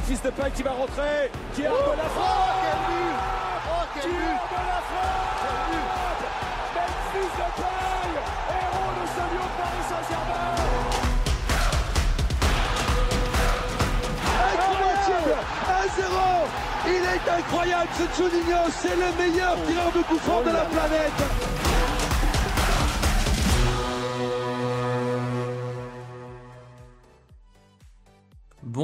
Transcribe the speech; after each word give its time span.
Memphis 0.00 0.22
Depay 0.24 0.50
qui 0.52 0.62
va 0.62 0.70
rentrer, 0.70 1.30
qui 1.54 1.66
a 1.66 1.70
oh, 1.70 1.92
la 1.94 2.04
frappe 2.04 2.24
oh, 2.26 2.64
quel 2.64 2.78
but. 2.88 3.16
Oh, 3.68 3.84
quel 3.92 4.02
Qui 4.02 4.08
but. 4.08 4.40
La 4.50 4.80
frappe 4.88 6.24
Memphis 6.74 7.30
Depay, 7.36 8.12
héros 8.50 8.92
de 8.96 9.04
ce 9.12 9.22
lieu 9.28 9.44
de 9.44 9.52
Paris 9.60 9.84
Saint-Germain. 9.90 10.56
Incroyable. 15.12 15.36
1-0 16.00 16.16
Il 16.86 17.02
est 17.04 17.26
incroyable 17.38 17.90
ce 17.98 18.04
Juninho, 18.16 18.62
c'est 18.70 18.96
le 18.96 19.10
meilleur 19.22 19.54
tireur 19.66 19.92
de 19.94 20.02
coup 20.02 20.18
franc 20.18 20.40
de 20.40 20.50
la 20.50 20.64
planète 20.64 21.69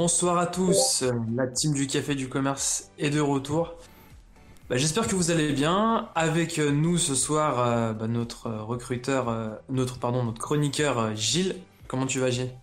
Bonsoir 0.07 0.37
à 0.37 0.47
tous, 0.47 1.03
la 1.35 1.47
team 1.47 1.73
du 1.73 1.85
Café 1.85 2.15
du 2.15 2.29
Commerce 2.29 2.91
est 2.97 3.09
de 3.09 3.19
retour. 3.19 3.75
Bah, 4.69 4.77
j'espère 4.77 5.05
que 5.05 5.15
vous 5.15 5.31
allez 5.31 5.51
bien. 5.51 6.07
Avec 6.15 6.59
nous 6.59 6.97
ce 6.97 7.13
soir, 7.13 7.59
euh, 7.59 7.91
bah, 7.91 8.07
notre 8.07 8.49
recruteur, 8.49 9.27
euh, 9.27 9.49
notre 9.67 9.99
pardon, 9.99 10.23
notre 10.23 10.39
chroniqueur 10.39 10.97
euh, 10.97 11.13
Gilles. 11.13 11.57
Comment 11.89 12.05
tu 12.05 12.21
vas 12.21 12.29
Gilles? 12.29 12.53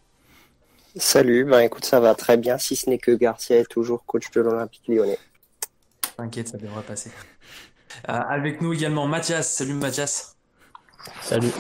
Salut, 0.97 1.45
bah 1.45 1.63
écoute 1.63 1.85
ça 1.85 2.01
va 2.01 2.15
très 2.15 2.39
bien, 2.39 2.57
si 2.57 2.77
ce 2.77 2.89
n'est 2.89 2.97
que 2.97 3.11
Garcia 3.11 3.59
est 3.59 3.71
toujours 3.71 4.07
coach 4.07 4.31
de 4.31 4.41
l'Olympique 4.41 4.89
lyonnais. 4.89 5.19
T'inquiète, 6.17 6.49
ça 6.49 6.57
devrait 6.57 6.83
passer. 6.83 7.11
avec 8.05 8.63
nous 8.63 8.73
également 8.73 9.07
Mathias. 9.07 9.53
Salut 9.53 9.75
Mathias. 9.75 10.35
Salut. 11.21 11.51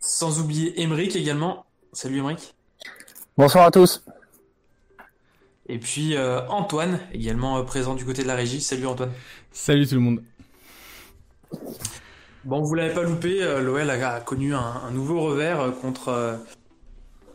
Sans 0.00 0.40
oublier 0.40 0.82
Emeric 0.82 1.14
également. 1.14 1.66
Salut 1.92 2.18
Emeric. 2.18 2.57
Bonsoir 3.38 3.66
à 3.66 3.70
tous. 3.70 4.04
Et 5.68 5.78
puis 5.78 6.16
euh, 6.16 6.40
Antoine, 6.48 6.98
également 7.12 7.58
euh, 7.58 7.62
présent 7.62 7.94
du 7.94 8.04
côté 8.04 8.24
de 8.24 8.26
la 8.26 8.34
régie. 8.34 8.60
Salut 8.60 8.88
Antoine. 8.88 9.12
Salut 9.52 9.86
tout 9.86 9.94
le 9.94 10.00
monde. 10.00 10.24
Bon, 12.42 12.62
vous 12.62 12.74
l'avez 12.74 12.92
pas 12.92 13.04
loupé, 13.04 13.40
euh, 13.40 13.60
l'OL 13.60 13.88
a, 13.88 14.18
connu 14.18 14.56
un, 14.56 14.90
nouveau 14.90 15.20
revers 15.20 15.72
contre, 15.80 16.40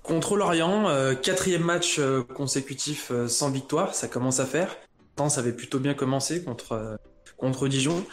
contre 0.01 0.35
Lorient. 0.35 0.89
quatrième 1.21 1.63
match 1.63 2.01
consécutif 2.35 3.13
sans 3.27 3.49
victoire, 3.49 3.95
ça 3.95 4.09
commence 4.09 4.41
à 4.41 4.45
faire. 4.45 4.75
Pourtant, 5.15 5.29
ça 5.29 5.39
avait 5.39 5.53
plutôt 5.53 5.79
bien 5.79 5.93
commencé 5.93 6.43
contre, 6.43 6.99
contre 7.37 7.69
Dijon. 7.69 8.03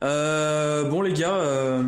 bon 0.00 1.02
les 1.02 1.12
gars, 1.12 1.82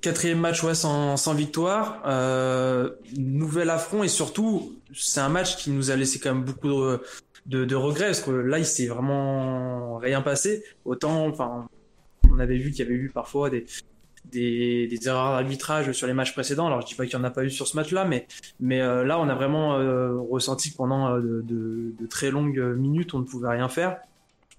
Quatrième 0.00 0.40
match 0.40 0.62
ouais, 0.62 0.74
sans, 0.74 1.34
victoire, 1.34 2.02
euh, 2.06 2.90
nouvel 3.18 3.68
affront 3.68 4.02
et 4.02 4.08
surtout 4.08 4.78
c'est 4.94 5.20
un 5.20 5.28
match 5.28 5.56
qui 5.56 5.70
nous 5.70 5.90
a 5.90 5.96
laissé 5.96 6.18
quand 6.18 6.34
même 6.34 6.44
beaucoup 6.44 6.70
de, 7.46 7.74
regrets 7.74 8.06
parce 8.06 8.20
que 8.20 8.30
là 8.30 8.58
il 8.58 8.64
s'est 8.64 8.86
vraiment 8.86 9.98
rien 9.98 10.22
passé. 10.22 10.64
Autant, 10.86 11.26
enfin, 11.26 11.68
on 12.30 12.38
avait 12.38 12.56
vu 12.56 12.70
qu'il 12.70 12.84
y 12.84 12.88
avait 12.88 12.96
eu 12.96 13.10
parfois 13.10 13.50
des, 13.50 13.66
des, 14.24 14.98
erreurs 15.04 15.32
d'arbitrage 15.32 15.92
sur 15.92 16.06
les 16.06 16.14
matchs 16.14 16.32
précédents. 16.32 16.66
Alors 16.66 16.80
je 16.80 16.86
dis 16.86 16.94
pas 16.94 17.04
qu'il 17.04 17.14
y 17.14 17.20
en 17.20 17.24
a 17.24 17.30
pas 17.30 17.44
eu 17.44 17.50
sur 17.50 17.68
ce 17.68 17.76
match-là, 17.76 18.06
mais 18.06 18.26
mais 18.58 18.80
euh, 18.80 19.04
là 19.04 19.18
on 19.20 19.28
a 19.28 19.34
vraiment 19.34 19.74
euh, 19.78 20.18
ressenti 20.18 20.72
que 20.72 20.78
pendant 20.78 21.18
de, 21.18 21.92
très 22.08 22.30
longues 22.30 22.74
minutes 22.76 23.12
on 23.12 23.18
ne 23.18 23.24
pouvait 23.24 23.50
rien 23.50 23.68
faire. 23.68 23.98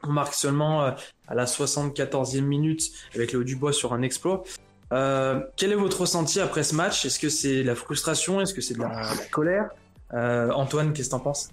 On 0.03 0.11
marque 0.11 0.33
seulement 0.33 0.81
à 0.81 1.35
la 1.35 1.45
74e 1.45 2.41
minute 2.41 2.91
avec 3.15 3.33
le 3.33 3.43
Dubois 3.43 3.73
sur 3.73 3.93
un 3.93 4.01
exploit. 4.01 4.43
Euh, 4.91 5.39
quel 5.55 5.71
est 5.71 5.75
votre 5.75 6.01
ressenti 6.01 6.39
après 6.39 6.63
ce 6.63 6.75
match? 6.75 7.05
Est-ce 7.05 7.19
que 7.19 7.29
c'est 7.29 7.63
la 7.63 7.75
frustration? 7.75 8.41
Est-ce 8.41 8.53
que 8.53 8.61
c'est 8.61 8.73
de 8.73 8.81
la, 8.81 9.13
colère? 9.31 9.69
Euh, 10.13 10.51
Antoine, 10.51 10.93
qu'est-ce 10.93 11.09
que 11.09 11.15
t'en 11.15 11.19
penses? 11.19 11.49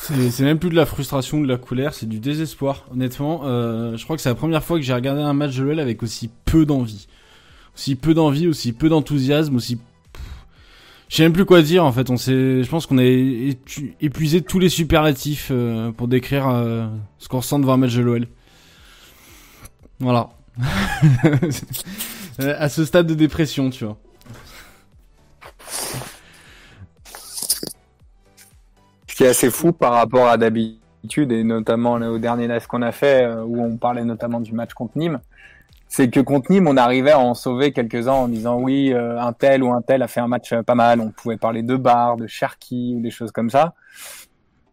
C'est 0.00 0.40
même 0.40 0.58
plus 0.58 0.70
de 0.70 0.74
la 0.74 0.86
frustration 0.86 1.38
ou 1.38 1.42
de 1.42 1.48
la 1.48 1.58
colère, 1.58 1.94
c'est 1.94 2.08
du 2.08 2.18
désespoir. 2.18 2.86
Honnêtement, 2.92 3.42
euh, 3.44 3.96
je 3.96 4.04
crois 4.04 4.16
que 4.16 4.22
c'est 4.22 4.28
la 4.28 4.34
première 4.34 4.64
fois 4.64 4.78
que 4.78 4.84
j'ai 4.84 4.94
regardé 4.94 5.20
un 5.20 5.34
match 5.34 5.56
de 5.56 5.62
l'OL 5.62 5.78
avec 5.80 6.02
aussi 6.02 6.30
peu 6.44 6.64
d'envie. 6.64 7.06
Aussi 7.76 7.94
peu 7.94 8.14
d'envie, 8.14 8.48
aussi 8.48 8.72
peu 8.72 8.88
d'enthousiasme, 8.88 9.54
aussi... 9.56 9.78
Je 11.08 11.16
sais 11.16 11.22
même 11.22 11.32
plus 11.32 11.46
quoi 11.46 11.62
dire 11.62 11.84
en 11.84 11.92
fait. 11.92 12.10
On 12.10 12.16
je 12.16 12.68
pense 12.68 12.86
qu'on 12.86 12.98
a 12.98 13.04
épuisé 13.04 14.42
tous 14.42 14.58
les 14.58 14.68
superlatifs 14.68 15.48
euh, 15.50 15.90
pour 15.90 16.06
décrire 16.06 16.48
euh, 16.48 16.86
ce 17.18 17.28
qu'on 17.28 17.38
ressent 17.38 17.58
devant 17.58 17.74
un 17.74 17.78
match 17.78 17.94
de 17.94 18.02
l'OL. 18.02 18.28
Voilà. 20.00 20.30
à 22.38 22.68
ce 22.68 22.84
stade 22.84 23.06
de 23.06 23.14
dépression, 23.14 23.70
tu 23.70 23.84
vois. 23.84 23.96
Ce 29.08 29.14
qui 29.16 29.24
est 29.24 29.28
assez 29.28 29.50
fou 29.50 29.72
par 29.72 29.92
rapport 29.92 30.28
à 30.28 30.36
d'habitude, 30.36 31.32
et 31.32 31.42
notamment 31.42 31.94
au 31.94 32.18
dernier 32.18 32.46
live 32.46 32.66
qu'on 32.66 32.82
a 32.82 32.92
fait, 32.92 33.24
euh, 33.24 33.42
où 33.42 33.62
on 33.62 33.76
parlait 33.76 34.04
notamment 34.04 34.40
du 34.40 34.52
match 34.52 34.74
contre 34.74 34.96
Nîmes, 34.96 35.20
c'est 35.88 36.10
que 36.10 36.20
contre 36.20 36.52
Nîmes, 36.52 36.68
on 36.68 36.76
arrivait 36.76 37.12
à 37.12 37.18
en 37.18 37.34
sauver 37.34 37.72
quelques-uns 37.72 38.12
en 38.12 38.28
disant 38.28 38.60
oui, 38.60 38.92
euh, 38.92 39.20
un 39.20 39.32
tel 39.32 39.62
ou 39.62 39.72
un 39.72 39.82
tel 39.82 40.02
a 40.02 40.08
fait 40.08 40.20
un 40.20 40.28
match 40.28 40.54
pas 40.66 40.74
mal. 40.74 41.00
On 41.00 41.10
pouvait 41.10 41.38
parler 41.38 41.62
de 41.62 41.76
Bar, 41.76 42.16
de 42.16 42.26
Cherki 42.26 42.94
ou 42.96 43.00
des 43.00 43.10
choses 43.10 43.32
comme 43.32 43.50
ça. 43.50 43.74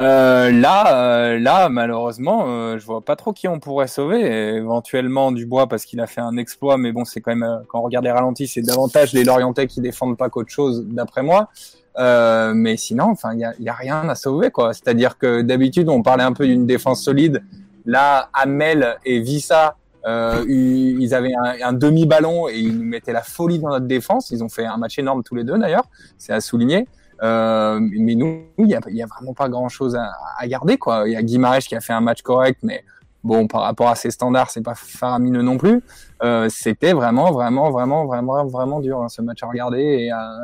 Euh, 0.01 0.51
là, 0.51 0.93
euh, 0.97 1.39
là, 1.39 1.69
malheureusement, 1.69 2.45
euh, 2.47 2.77
je 2.77 2.85
vois 2.85 2.99
pas 3.01 3.15
trop 3.15 3.31
qui 3.31 3.47
on 3.47 3.59
pourrait 3.59 3.87
sauver. 3.87 4.55
éventuellement 4.55 5.31
Dubois 5.31 5.67
parce 5.67 5.85
qu'il 5.85 6.01
a 6.01 6.07
fait 6.07 6.21
un 6.21 6.35
exploit, 6.35 6.77
mais 6.77 6.91
bon, 6.91 7.05
c'est 7.05 7.21
quand 7.21 7.31
même 7.31 7.43
euh, 7.43 7.59
quand 7.69 7.79
on 7.79 7.83
regarde 7.83 8.03
les 8.03 8.11
ralentis, 8.11 8.47
c'est 8.47 8.61
davantage 8.61 9.13
les 9.13 9.23
Lorientais 9.23 9.67
qui 9.67 9.79
défendent 9.79 10.17
pas 10.17 10.29
qu'autre 10.29 10.51
chose, 10.51 10.85
d'après 10.85 11.23
moi. 11.23 11.49
mais 11.97 12.75
sinon, 12.75 13.05
enfin, 13.05 13.33
il 13.33 13.39
y 13.39 13.45
a, 13.45 13.53
y 13.59 13.69
a, 13.69 13.73
rien 13.73 14.07
à 14.09 14.15
sauver, 14.15 14.51
quoi. 14.51 14.73
C'est-à-dire 14.73 15.17
que 15.17 15.41
d'habitude, 15.41 15.87
on 15.87 16.03
parlait 16.03 16.23
un 16.23 16.33
peu 16.33 16.45
d'une 16.45 16.65
défense 16.65 17.01
solide. 17.01 17.41
Là, 17.85 18.29
Amel 18.33 18.97
et 19.05 19.21
Vissa, 19.21 19.77
ils 20.05 21.13
avaient 21.13 21.35
un, 21.35 21.69
un 21.69 21.73
demi-ballon 21.73 22.49
et 22.49 22.57
ils 22.57 22.77
nous 22.77 22.83
mettaient 22.83 23.13
la 23.13 23.23
folie 23.23 23.59
dans 23.59 23.69
notre 23.69 23.87
défense. 23.87 24.29
Ils 24.31 24.43
ont 24.43 24.49
fait 24.49 24.65
un 24.65 24.77
match 24.77 24.99
énorme 24.99 25.23
tous 25.23 25.35
les 25.35 25.45
deux, 25.45 25.57
d'ailleurs. 25.57 25.85
C'est 26.17 26.33
à 26.33 26.41
souligner. 26.41 26.85
Euh, 27.23 27.79
mais 27.81 28.15
nous, 28.15 28.43
il 28.57 28.67
y 28.67 28.75
a, 28.75 28.81
y 28.89 29.01
a, 29.01 29.05
vraiment 29.05 29.33
pas 29.33 29.49
grand-chose 29.49 29.95
à, 29.95 30.11
à, 30.37 30.47
garder. 30.47 30.77
quoi. 30.77 31.03
Il 31.07 31.13
y 31.13 31.15
a 31.15 31.23
Guimarães 31.23 31.59
qui 31.59 31.75
a 31.75 31.81
fait 31.81 31.93
un 31.93 32.01
match 32.01 32.21
correct, 32.21 32.59
mais 32.63 32.83
bon, 33.23 33.47
par 33.47 33.61
rapport 33.61 33.89
à 33.89 33.95
ses 33.95 34.11
standards, 34.11 34.51
c'est 34.51 34.61
pas 34.63 34.75
faramineux 34.75 35.41
non 35.41 35.57
plus. 35.57 35.81
Euh, 36.23 36.47
C'était 36.49 36.93
vraiment, 36.93 37.31
vraiment, 37.31 37.71
vraiment, 37.71 38.05
vraiment, 38.05 38.45
vraiment 38.45 38.79
dur 38.79 39.01
hein, 39.01 39.09
ce 39.09 39.21
match 39.21 39.43
à 39.43 39.47
regarder 39.47 39.81
et 39.81 40.11
à, 40.11 40.37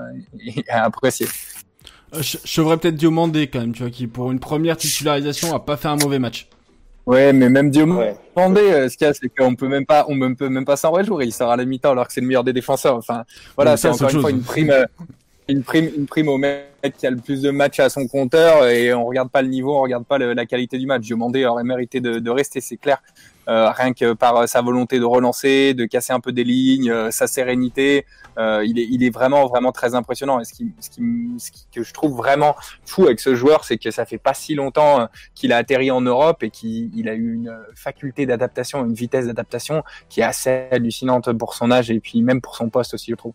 et 0.46 0.64
à 0.70 0.86
apprécier. 0.86 1.28
Euh, 2.14 2.22
je, 2.22 2.38
je 2.44 2.62
devrais 2.62 2.78
peut-être 2.78 2.96
Diomandé 2.96 3.48
quand 3.48 3.60
même, 3.60 3.74
tu 3.74 3.84
vois, 3.84 3.92
qui 3.92 4.08
pour 4.08 4.32
une 4.32 4.40
première 4.40 4.78
titularisation 4.78 5.54
a 5.56 5.60
pas 5.60 5.78
fait 5.78 5.88
un 5.88 5.98
mauvais 5.98 6.20
match. 6.20 6.48
Ouais, 7.06 7.34
mais 7.34 7.50
même 7.50 7.72
Diomandé, 7.72 8.14
ouais. 8.62 8.90
ce 8.90 8.96
qu'il 8.96 9.08
y 9.08 9.10
a, 9.10 9.14
c'est 9.14 9.28
qu'on 9.30 9.56
peut 9.56 9.68
même 9.68 9.86
pas, 9.86 10.06
on 10.08 10.36
peut 10.36 10.50
même 10.50 10.66
pas 10.66 10.76
s'en 10.76 10.92
réjouir. 10.92 11.24
Il 11.24 11.34
sort 11.34 11.52
à 11.52 11.58
la 11.58 11.66
mi-temps 11.66 11.92
alors 11.92 12.08
que 12.08 12.14
c'est 12.14 12.22
le 12.22 12.28
meilleur 12.28 12.44
des 12.44 12.54
défenseurs. 12.54 12.96
Enfin, 12.96 13.24
voilà, 13.56 13.76
c'est 13.76 13.90
encore 13.90 14.10
une 14.10 14.22
fois 14.22 14.30
une 14.30 14.44
prime, 14.44 14.72
une 15.52 15.64
prime, 15.64 15.90
une 15.96 16.06
prime 16.06 16.30
au 16.30 16.38
mec 16.38 16.68
qui 16.98 17.06
a 17.06 17.12
le 17.12 17.18
plus 17.18 17.42
de 17.42 17.52
matchs 17.52 17.80
à 17.80 17.90
son 17.90 18.08
compteur 18.08 18.68
et 18.68 18.94
on 18.94 19.06
regarde 19.06 19.30
pas 19.30 19.42
le 19.42 19.48
niveau, 19.48 19.78
on 19.78 19.82
regarde 19.82 20.06
pas 20.06 20.18
la 20.18 20.46
qualité 20.46 20.78
du 20.78 20.88
match. 20.88 21.04
Diomandé 21.04 21.46
aurait 21.46 21.64
mérité 21.64 22.02
de, 22.02 22.30
rester, 22.30 22.62
c'est 22.62 22.78
clair. 22.78 23.02
Euh, 23.48 23.72
rien 23.72 23.94
que 23.94 24.14
par 24.14 24.48
sa 24.48 24.62
volonté 24.62 25.00
de 25.00 25.04
relancer, 25.04 25.74
de 25.74 25.86
casser 25.86 26.14
un 26.14 26.20
peu 26.20 26.32
des 26.32 26.44
lignes, 26.44 26.92
euh, 26.92 27.12
sa 27.12 27.26
sérénité, 27.28 28.06
euh, 28.38 28.64
il, 28.66 29.04
est, 29.04 29.10
vraiment 29.10 29.48
vraiment 29.48 29.72
très 29.72 29.96
impressionnant. 29.96 30.40
Et 30.40 30.46
ce 30.46 31.52
que 31.74 31.84
je 31.84 31.94
trouve 31.94 32.16
vraiment 32.16 32.56
fou 32.86 33.06
avec 33.06 33.20
ce 33.20 33.36
joueur, 33.36 33.66
c'est 33.66 33.78
que 33.78 33.92
ça 33.92 34.06
fait 34.06 34.18
pas 34.18 34.34
si 34.34 34.56
longtemps 34.56 35.02
euh, 35.02 35.06
qu'il 35.36 35.54
a 35.54 35.58
atterri 35.58 35.92
en 35.92 36.02
Europe 36.02 36.44
et 36.44 36.50
qu'il 36.50 37.10
a 37.10 37.14
eu 37.14 37.34
une 37.34 37.58
faculté 37.76 38.26
d'adaptation, 38.26 38.86
une 38.86 38.94
vitesse 38.94 39.26
d'adaptation 39.26 39.84
qui 40.08 40.22
est 40.22 40.24
assez 40.24 40.68
hallucinante 40.72 41.32
pour 41.34 41.56
son 41.56 41.72
âge 41.72 41.92
et 41.92 42.00
puis 42.00 42.22
même 42.22 42.42
pour 42.42 42.56
son 42.56 42.70
poste 42.70 42.94
aussi, 42.94 43.12
je 43.12 43.16
trouve. 43.16 43.34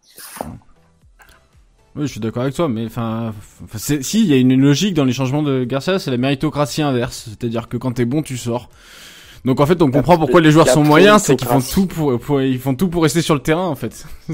Oui, 1.96 2.06
je 2.06 2.12
suis 2.12 2.20
d'accord 2.20 2.43
avec 2.43 2.54
toi, 2.54 2.69
mais 2.69 2.87
enfin, 2.87 3.32
si 3.76 4.20
il 4.20 4.26
y 4.26 4.34
a 4.34 4.37
une 4.37 4.60
logique 4.60 4.94
dans 4.94 5.04
les 5.04 5.12
changements 5.12 5.43
de 5.43 5.64
Garcia, 5.64 5.98
c'est 5.98 6.10
la 6.10 6.19
méritocratie 6.19 6.82
inverse, 6.82 7.28
c'est-à-dire 7.28 7.69
que 7.69 7.76
quand 7.76 7.93
t'es 7.93 8.04
bon, 8.04 8.22
tu 8.22 8.37
sors. 8.37 8.69
Donc 9.46 9.60
en 9.60 9.66
fait, 9.66 9.81
on 9.81 9.90
comprend 9.90 10.19
pourquoi 10.19 10.40
les 10.40 10.50
joueurs 10.50 10.69
sont 10.69 10.82
moyens, 10.82 11.22
c'est 11.22 11.37
qu'ils 11.37 11.48
font 11.48 11.60
tout 11.60 11.87
pour, 11.87 12.19
pour, 12.19 12.43
ils 12.43 12.58
font 12.58 12.75
tout 12.75 12.88
pour 12.88 13.02
rester 13.04 13.22
sur 13.22 13.34
le 13.34 13.40
terrain 13.40 13.66
en 13.66 13.76
fait. 13.76 14.04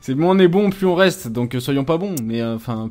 c'est 0.00 0.14
moins 0.14 0.34
on 0.34 0.38
est 0.38 0.48
bon, 0.48 0.70
plus 0.70 0.86
on 0.86 0.94
reste. 0.94 1.28
Donc 1.28 1.54
euh, 1.54 1.60
soyons 1.60 1.84
pas 1.84 1.98
bons, 1.98 2.14
mais 2.22 2.40
euh, 2.40 2.56
enfin, 2.56 2.90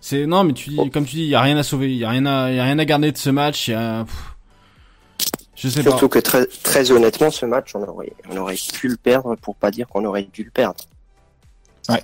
c'est 0.00 0.26
non, 0.26 0.42
mais 0.42 0.54
tu 0.54 0.70
dis, 0.70 0.90
comme 0.90 1.04
tu 1.04 1.16
dis, 1.16 1.22
il 1.22 1.28
y 1.28 1.34
a 1.34 1.40
rien 1.40 1.56
à 1.56 1.62
sauver, 1.62 1.92
il 1.92 1.98
y 1.98 2.04
a 2.04 2.10
rien 2.10 2.26
à, 2.26 2.50
y 2.50 2.58
a 2.58 2.64
rien 2.64 2.78
à 2.78 2.84
garder 2.84 3.12
de 3.12 3.16
ce 3.16 3.30
match. 3.30 3.68
Y 3.68 3.74
a, 3.74 4.06
je 5.54 5.68
sais 5.68 5.82
Surtout 5.82 6.08
que 6.08 6.18
très, 6.18 6.46
très 6.46 6.90
honnêtement, 6.90 7.30
ce 7.30 7.46
match, 7.46 7.74
on 7.74 7.82
aurait, 7.82 8.12
on 8.30 8.36
aurait 8.36 8.56
pu 8.72 8.88
le 8.88 8.96
perdre 8.96 9.36
pour 9.36 9.54
pas 9.54 9.70
dire 9.70 9.86
qu'on 9.86 10.04
aurait 10.04 10.28
dû 10.32 10.44
le 10.44 10.50
perdre. 10.50 10.82
Ouais. 11.88 12.02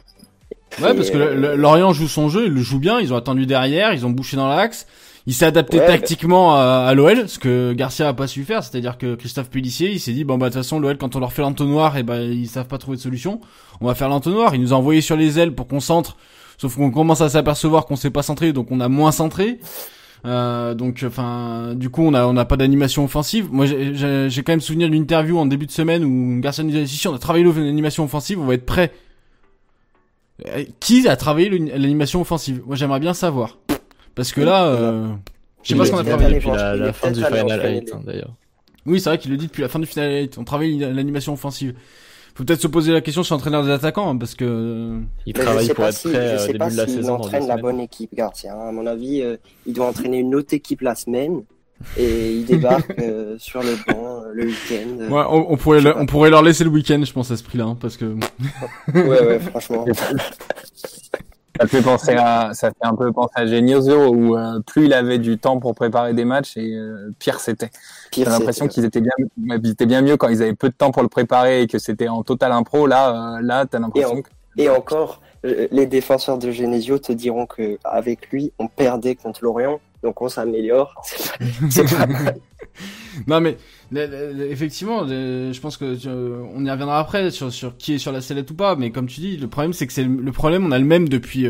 Ouais, 0.81 0.95
parce 0.95 1.11
que 1.11 1.19
Lorient 1.19 1.93
joue 1.93 2.09
son 2.09 2.29
jeu, 2.29 2.47
il 2.47 2.53
le 2.53 2.63
joue 2.63 2.79
bien, 2.79 3.01
ils 3.01 3.13
ont 3.13 3.17
attendu 3.17 3.47
derrière, 3.47 3.93
ils 3.93 4.07
ont 4.07 4.11
bouché 4.11 4.37
dans 4.37 4.49
l'axe, 4.49 4.87
Il 5.27 5.35
s'est 5.35 5.45
adapté 5.45 5.79
tactiquement 5.79 6.57
à, 6.57 6.93
l'OL, 6.95 7.29
ce 7.29 7.39
que 7.39 7.73
Garcia 7.73 8.09
a 8.09 8.13
pas 8.13 8.27
su 8.27 8.45
faire, 8.45 8.63
c'est-à-dire 8.63 8.97
que 8.97 9.15
Christophe 9.15 9.51
Pellissier, 9.51 9.91
il 9.91 10.01
s'est 10.01 10.13
dit 10.13 10.25
bon 10.25 10.39
bah 10.39 10.49
de 10.49 10.55
toute 10.55 10.63
façon 10.63 10.79
l'OL 10.79 10.97
quand 10.97 11.17
on 11.17 11.21
leur 11.21 11.33
fait 11.33 11.43
l'entonnoir, 11.43 11.97
et 11.97 12.01
eh 12.01 12.03
ben 12.03 12.21
ils 12.21 12.49
savent 12.49 12.69
pas 12.69 12.79
trouver 12.79 12.97
de 12.97 13.03
solution, 13.03 13.41
on 13.81 13.87
va 13.87 13.95
faire 13.95 14.09
l'entonnoir. 14.09 14.55
Il 14.55 14.61
nous 14.61 14.73
a 14.73 14.77
envoyé 14.77 15.01
sur 15.01 15.17
les 15.17 15.39
ailes 15.39 15.55
pour 15.55 15.67
qu'on 15.67 15.81
centre, 15.81 16.17
sauf 16.57 16.77
qu'on 16.77 16.91
commence 16.91 17.21
à 17.21 17.29
s'apercevoir 17.29 17.85
qu'on 17.85 17.97
s'est 17.97 18.11
pas 18.11 18.23
centré, 18.23 18.53
donc 18.53 18.69
on 18.71 18.81
a 18.81 18.89
moins 18.89 19.13
centré. 19.13 19.59
Euh, 20.27 20.75
donc, 20.75 21.03
enfin, 21.07 21.75
du 21.75 21.89
coup, 21.89 22.03
on 22.03 22.15
a 22.15 22.27
on 22.27 22.37
a 22.37 22.45
pas 22.45 22.57
d'animation 22.57 23.05
offensive. 23.05 23.49
Moi, 23.51 23.67
j'ai 23.67 24.43
quand 24.43 24.53
même 24.53 24.61
souvenir 24.61 24.89
d'une 24.89 25.03
interview 25.03 25.39
en 25.39 25.47
début 25.47 25.67
de 25.67 25.71
semaine 25.71 26.05
où 26.05 26.41
Garcia 26.41 26.63
nous 26.63 26.71
disait 26.71 26.87
si 26.87 27.09
on 27.09 27.15
a 27.15 27.19
travaillé 27.19 27.45
l'animation 27.45 28.05
offensive, 28.05 28.39
on 28.41 28.45
va 28.45 28.55
être 28.55 28.67
prêt. 28.67 28.93
Euh, 30.47 30.65
qui 30.81 31.07
a 31.09 31.17
travaillé 31.17 31.51
l'animation 31.51 32.21
offensive? 32.21 32.63
Moi, 32.67 32.77
j'aimerais 32.77 33.01
bien 33.01 33.15
savoir. 33.15 33.59
Parce 34.15 34.33
que 34.33 34.41
là, 34.41 34.67
euh, 34.67 35.09
je 35.63 35.71
sais 35.71 35.75
pas 35.77 35.85
ce 35.85 35.91
qu'on 35.91 35.99
a 35.99 36.05
travaillé 36.05 36.35
depuis 36.37 36.51
la, 36.51 36.93
fin 36.93 37.11
du 37.11 37.23
Final 37.25 37.75
8, 37.75 37.93
hein, 37.93 38.01
d'ailleurs. 38.05 38.35
Oui, 38.87 39.01
c'est 39.01 39.11
vrai 39.11 39.19
qu'il 39.19 39.31
le 39.31 39.37
dit 39.37 39.47
depuis 39.47 39.63
la 39.63 39.69
fin 39.69 39.79
du 39.79 39.87
Final 39.87 40.23
8. 40.23 40.39
On 40.39 40.45
travaille 40.45 40.79
l'animation 40.79 41.33
offensive. 41.33 41.75
Faut 42.35 42.45
peut-être 42.45 42.61
se 42.61 42.69
poser 42.69 42.93
la 42.93 43.01
question 43.01 43.23
sur 43.23 43.35
l'entraîneur 43.35 43.65
des 43.65 43.71
attaquants, 43.71 44.09
hein, 44.09 44.17
parce 44.17 44.35
que 44.35 45.01
il 45.27 45.33
travaille 45.33 45.69
pour 45.75 45.85
être 45.85 46.01
prêt 46.01 46.39
je 46.39 46.43
sais 46.43 46.55
pas 46.55 46.69
début 46.69 46.77
de 46.77 46.81
la 46.81 46.87
saison. 46.87 47.17
Il 47.17 47.21
entraîne 47.21 47.47
la 47.47 47.57
bonne 47.57 47.81
équipe, 47.81 48.15
Garcia. 48.15 48.55
À 48.55 48.73
mon 48.73 48.87
avis, 48.87 49.21
euh, 49.21 49.37
il 49.67 49.75
doit 49.75 49.87
entraîner 49.87 50.19
une 50.19 50.35
autre 50.35 50.55
équipe 50.55 50.81
la 50.81 50.95
semaine 50.95 51.43
et 51.97 52.35
il 52.35 52.45
débarque 52.45 52.99
euh, 52.99 53.37
sur 53.39 53.63
le 53.63 53.77
banc 53.87 54.23
le 54.33 54.47
week-end. 54.47 55.13
Ouais, 55.13 55.25
on, 55.29 55.57
pourrait, 55.57 55.83
on 55.97 56.07
pourrait 56.07 56.31
leur 56.31 56.43
laisser 56.43 56.65
le 56.65 56.71
week-end, 56.71 57.03
je 57.05 57.13
pense 57.13 57.31
à 57.31 57.37
ce 57.37 57.43
prix-là, 57.43 57.65
hein, 57.65 57.77
parce 57.81 57.97
que. 57.97 58.17
ouais, 58.95 59.03
ouais, 59.03 59.41
franchement. 59.41 59.85
Ça 61.59 61.67
fait 61.67 61.83
penser 61.83 62.15
à, 62.15 62.55
ça 62.55 62.71
fait 62.71 62.87
un 62.87 62.95
peu 62.95 63.13
penser 63.13 63.35
à 63.35 63.47
Genioso 63.47 64.15
où 64.15 64.35
euh, 64.35 64.61
plus 64.67 64.87
il 64.87 64.95
avait 64.95 65.19
du 65.19 65.37
temps 65.37 65.59
pour 65.59 65.75
préparer 65.75 66.15
des 66.15 66.25
matchs 66.25 66.57
et 66.57 66.75
euh, 66.75 67.11
pire 67.19 67.39
c'était. 67.39 67.69
J'ai 68.15 68.25
l'impression 68.25 68.67
qu'ils 68.67 68.87
étaient 68.87 69.03
bien, 69.03 69.13
ils 69.37 69.71
étaient 69.71 69.85
bien 69.85 70.01
mieux 70.01 70.17
quand 70.17 70.29
ils 70.29 70.43
avaient 70.43 70.55
peu 70.55 70.71
de 70.71 70.75
temps 70.75 70.91
pour 70.91 71.03
le 71.03 71.11
préparer 71.11 71.63
et 71.63 71.67
que 71.67 71.79
c'était 71.79 72.09
en 72.09 72.23
total 72.23 72.53
impro. 72.53 72.87
Là, 72.87 73.37
euh, 73.37 73.43
là, 73.43 73.67
t'as 73.67 73.79
l'impression. 73.79 74.23
Et, 74.57 74.65
et 74.65 74.71
encore, 74.71 75.21
les 75.43 75.85
défenseurs 75.85 76.39
de 76.39 76.51
Genesio 76.51 76.99
te 76.99 77.13
diront 77.13 77.45
que 77.45 77.79
avec 77.85 78.31
lui, 78.31 78.53
on 78.59 78.67
perdait 78.67 79.15
contre 79.15 79.45
Lorient, 79.45 79.81
donc 80.03 80.21
on 80.23 80.29
s'améliore. 80.29 80.95
C'est 81.71 81.97
pas, 81.97 82.07
mal. 82.07 82.41
non 83.27 83.41
mais 83.41 83.57
effectivement, 84.51 85.07
je 85.07 85.61
pense 85.61 85.77
que 85.77 85.97
on 86.07 86.65
y 86.65 86.71
reviendra 86.71 86.99
après 86.99 87.31
sur, 87.31 87.53
sur 87.53 87.77
qui 87.77 87.95
est 87.95 87.99
sur 87.99 88.13
la 88.13 88.21
sellette 88.21 88.51
ou 88.51 88.55
pas, 88.55 88.77
mais 88.77 88.91
comme 88.91 89.07
tu 89.07 89.21
dis, 89.21 89.37
le 89.37 89.49
problème 89.49 89.73
c'est 89.73 89.87
que 89.87 89.93
c'est 89.93 90.05
le, 90.05 90.33
problème, 90.33 90.65
on 90.67 90.73
a 90.73 90.79
le 90.79 90.85
même 90.85 91.09
depuis 91.09 91.47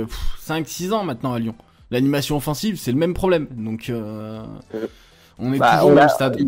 5-6 0.47 0.89
euh, 0.89 0.93
ans 0.93 1.05
maintenant 1.05 1.33
à 1.33 1.39
Lyon. 1.39 1.55
L'animation 1.91 2.37
offensive, 2.37 2.77
c'est 2.77 2.93
le 2.93 2.99
même 2.99 3.15
problème, 3.15 3.49
donc 3.51 3.89
euh, 3.91 4.43
on 5.39 5.53
est 5.53 5.59
bah, 5.59 5.75
toujours 5.75 5.91
au 5.91 5.95
même 5.95 6.09
stade 6.09 6.39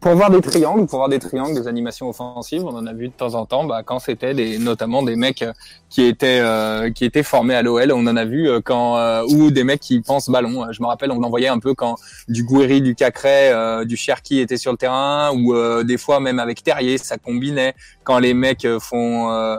pour 0.00 0.14
voir 0.14 0.30
des 0.30 0.40
triangles, 0.40 0.86
pour 0.86 0.98
voir 0.98 1.08
des 1.08 1.18
triangles, 1.18 1.54
des 1.54 1.66
animations 1.66 2.08
offensives, 2.08 2.64
on 2.64 2.76
en 2.76 2.86
a 2.86 2.92
vu 2.92 3.08
de 3.08 3.12
temps 3.12 3.34
en 3.34 3.46
temps. 3.46 3.64
Bah, 3.64 3.82
quand 3.84 3.98
c'était 3.98 4.34
des, 4.34 4.58
notamment 4.58 5.02
des 5.02 5.16
mecs 5.16 5.42
euh, 5.42 5.52
qui 5.88 6.02
étaient 6.04 6.40
euh, 6.40 6.90
qui 6.90 7.04
étaient 7.04 7.22
formés 7.22 7.54
à 7.54 7.62
l'OL, 7.62 7.92
on 7.92 8.06
en 8.06 8.16
a 8.16 8.24
vu 8.24 8.48
euh, 8.48 8.60
quand 8.60 8.98
ou 9.28 9.50
des 9.50 9.64
mecs 9.64 9.80
qui 9.80 10.00
pensent 10.00 10.28
ballon. 10.28 10.66
Je 10.72 10.82
me 10.82 10.86
rappelle, 10.86 11.10
on 11.10 11.22
en 11.22 11.30
voyait 11.30 11.48
un 11.48 11.58
peu 11.58 11.74
quand 11.74 11.96
du 12.28 12.44
Gouiri, 12.44 12.82
du 12.82 12.94
Cacré, 12.94 13.52
du 13.86 13.96
Cherki 13.96 14.40
était 14.40 14.56
sur 14.56 14.72
le 14.72 14.78
terrain, 14.78 15.32
ou 15.34 15.54
des 15.84 15.98
fois 15.98 16.20
même 16.20 16.38
avec 16.38 16.62
Terrier, 16.62 16.98
ça 16.98 17.16
combinait. 17.18 17.74
Quand 18.04 18.18
les 18.18 18.34
mecs 18.34 18.66
font 18.80 19.58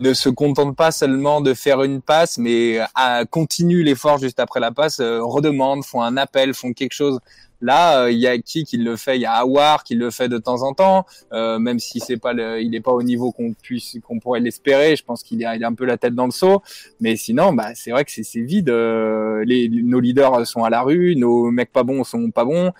ne 0.00 0.12
se 0.12 0.28
contentent 0.28 0.76
pas 0.76 0.90
seulement 0.90 1.40
de 1.40 1.54
faire 1.54 1.82
une 1.82 2.00
passe, 2.00 2.38
mais 2.38 2.78
à, 2.94 3.24
continuent 3.24 3.84
l'effort 3.84 4.18
juste 4.18 4.40
après 4.40 4.60
la 4.60 4.72
passe, 4.72 5.00
redemandent, 5.00 5.84
font 5.84 6.02
un 6.02 6.16
appel, 6.16 6.54
font 6.54 6.72
quelque 6.72 6.94
chose. 6.94 7.18
Là, 7.64 8.02
euh, 8.02 8.10
il 8.10 8.18
y 8.18 8.26
a 8.26 8.36
qui 8.36 8.64
qui 8.64 8.76
le 8.76 8.94
fait 8.94 9.16
Il 9.16 9.22
y 9.22 9.24
a 9.24 9.32
Awar 9.32 9.84
qui 9.84 9.94
le 9.94 10.10
fait 10.10 10.28
de 10.28 10.36
temps 10.36 10.62
en 10.62 10.74
temps, 10.74 11.06
euh, 11.32 11.58
même 11.58 11.78
si 11.78 11.98
c'est 11.98 12.18
pas 12.18 12.34
le, 12.34 12.60
il 12.60 12.72
n'est 12.72 12.82
pas 12.82 12.92
au 12.92 13.02
niveau 13.02 13.32
qu'on 13.32 13.54
puisse, 13.54 13.96
qu'on 14.06 14.18
pourrait 14.18 14.40
l'espérer. 14.40 14.96
Je 14.96 15.02
pense 15.02 15.22
qu'il 15.22 15.42
a, 15.46 15.56
il 15.56 15.64
a 15.64 15.68
un 15.68 15.72
peu 15.72 15.86
la 15.86 15.96
tête 15.96 16.14
dans 16.14 16.26
le 16.26 16.30
seau. 16.30 16.62
Mais 17.00 17.16
sinon, 17.16 17.54
bah, 17.54 17.70
c'est 17.74 17.90
vrai 17.90 18.04
que 18.04 18.10
c'est 18.10 18.40
vide. 18.40 18.68
Euh, 18.68 19.42
les, 19.46 19.70
nos 19.70 19.98
leaders 19.98 20.46
sont 20.46 20.62
à 20.62 20.68
la 20.68 20.82
rue, 20.82 21.16
nos 21.16 21.50
mecs 21.50 21.72
pas 21.72 21.84
bons 21.84 22.04
sont 22.04 22.30
pas 22.30 22.44
bons. 22.44 22.70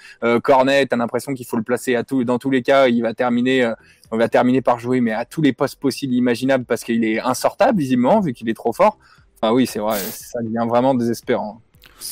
Cornet, 0.42 0.84
t'as 0.84 0.96
l'impression 0.96 1.32
qu'il 1.32 1.46
faut 1.46 1.56
le 1.56 1.62
placer 1.62 1.96
à 1.96 2.04
tout, 2.04 2.25
dans 2.25 2.38
tous 2.38 2.50
les 2.50 2.60
cas, 2.60 2.88
il 2.88 3.00
va 3.00 3.14
terminer. 3.14 3.72
on 4.10 4.19
va 4.19 4.28
terminer 4.28 4.60
par 4.60 4.78
jouer, 4.78 5.00
mais 5.00 5.12
à 5.12 5.25
tous 5.25 5.40
les 5.40 5.54
postes 5.54 5.80
possibles, 5.80 6.12
imaginables, 6.12 6.66
parce 6.66 6.84
qu'il 6.84 7.04
est 7.04 7.20
insortable 7.20 7.78
visiblement 7.78 8.20
vu 8.20 8.34
qu'il 8.34 8.50
est 8.50 8.54
trop 8.54 8.75
fort. 8.75 8.98
Enfin 9.40 9.54
oui, 9.54 9.66
c'est 9.66 9.78
vrai, 9.78 9.98
ça 9.98 10.42
devient 10.42 10.66
vraiment 10.69 10.94
désespérant. 10.94 11.62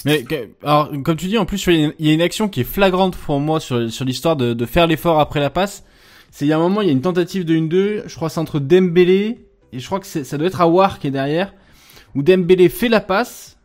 Mais 0.05 0.25
alors, 0.63 0.91
comme 1.05 1.17
tu 1.17 1.27
dis, 1.27 1.39
en 1.39 1.45
plus, 1.45 1.67
il 1.67 1.95
y 1.99 2.11
a 2.11 2.13
une 2.13 2.23
action 2.23 2.49
qui 2.49 2.61
est 2.61 2.65
flagrante 2.65 3.17
pour 3.17 3.41
moi 3.41 3.61
sur, 3.61 3.91
sur 3.91 4.05
l'histoire 4.05 4.37
de, 4.37 4.55
de 4.55 4.67
faire 4.67 4.87
l'effort 4.87 5.21
après 5.21 5.41
la 5.41 5.51
passe. 5.51 5.85
C'est 6.31 6.47
il 6.47 6.49
y 6.49 6.53
a 6.53 6.57
un 6.57 6.61
moment, 6.61 6.81
il 6.81 6.87
y 6.87 6.91
a 6.91 6.93
une 6.93 7.03
tentative 7.03 7.45
de 7.45 7.55
1-2. 7.55 8.03
Je 8.07 8.15
crois 8.17 8.31
c'est 8.31 8.41
entre 8.41 8.59
Dembélé 8.59 9.39
et 9.73 9.79
je 9.79 9.87
crois 9.87 10.01
que 10.01 10.07
ça 10.07 10.39
doit 10.39 10.47
être 10.47 10.61
Awar 10.61 10.99
qui 10.99 11.07
est 11.09 11.11
derrière. 11.11 11.53
Où 12.15 12.23
Dembélé 12.23 12.69
fait 12.69 12.89
la 12.89 13.01
passe 13.01 13.59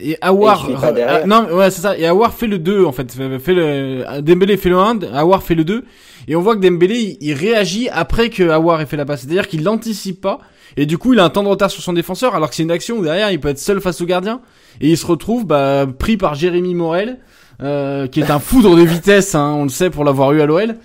et 0.00 0.18
Awar 0.20 0.68
ah, 0.82 1.26
non 1.26 1.46
ouais 1.52 1.70
c'est 1.70 1.82
ça 1.82 1.96
et 1.96 2.06
Awar 2.06 2.32
fait 2.32 2.48
le 2.48 2.58
2 2.58 2.84
en 2.84 2.92
fait 2.92 3.12
fait 3.12 3.54
le 3.54 4.20
Dembélé 4.20 4.56
fait 4.56 4.68
le 4.68 4.78
1 4.78 5.02
Awar 5.14 5.42
fait 5.42 5.54
le 5.54 5.64
2 5.64 5.84
et 6.26 6.34
on 6.34 6.40
voit 6.40 6.56
que 6.56 6.60
Dembélé 6.60 7.18
il, 7.20 7.34
réagit 7.34 7.88
après 7.88 8.28
que 8.28 8.48
Awar 8.48 8.80
ait 8.80 8.86
fait 8.86 8.96
la 8.96 9.04
passe 9.04 9.20
c'est-à-dire 9.20 9.46
qu'il 9.46 9.62
l'anticipe 9.62 10.20
pas 10.20 10.40
et 10.76 10.86
du 10.86 10.98
coup 10.98 11.12
il 11.12 11.20
a 11.20 11.24
un 11.24 11.30
temps 11.30 11.42
de 11.42 11.48
retard 11.48 11.70
sur 11.70 11.82
son 11.82 11.92
défenseur 11.92 12.34
alors 12.34 12.50
que 12.50 12.54
c'est 12.56 12.62
une 12.62 12.70
action 12.70 12.98
où 12.98 13.02
derrière 13.04 13.30
il 13.30 13.40
peut 13.40 13.48
être 13.48 13.58
seul 13.58 13.80
face 13.80 14.00
au 14.00 14.06
gardien 14.06 14.40
et 14.80 14.90
il 14.90 14.96
se 14.96 15.06
retrouve 15.06 15.46
bah, 15.46 15.86
pris 15.98 16.16
par 16.16 16.34
Jérémy 16.34 16.74
Morel, 16.74 17.18
euh, 17.62 18.06
qui 18.06 18.20
est 18.20 18.30
un 18.30 18.38
foudre 18.38 18.76
de 18.76 18.82
vitesse, 18.82 19.34
hein, 19.34 19.54
on 19.56 19.64
le 19.64 19.68
sait 19.68 19.90
pour 19.90 20.04
l'avoir 20.04 20.32
eu 20.32 20.40
à 20.40 20.46
l'OL. 20.46 20.76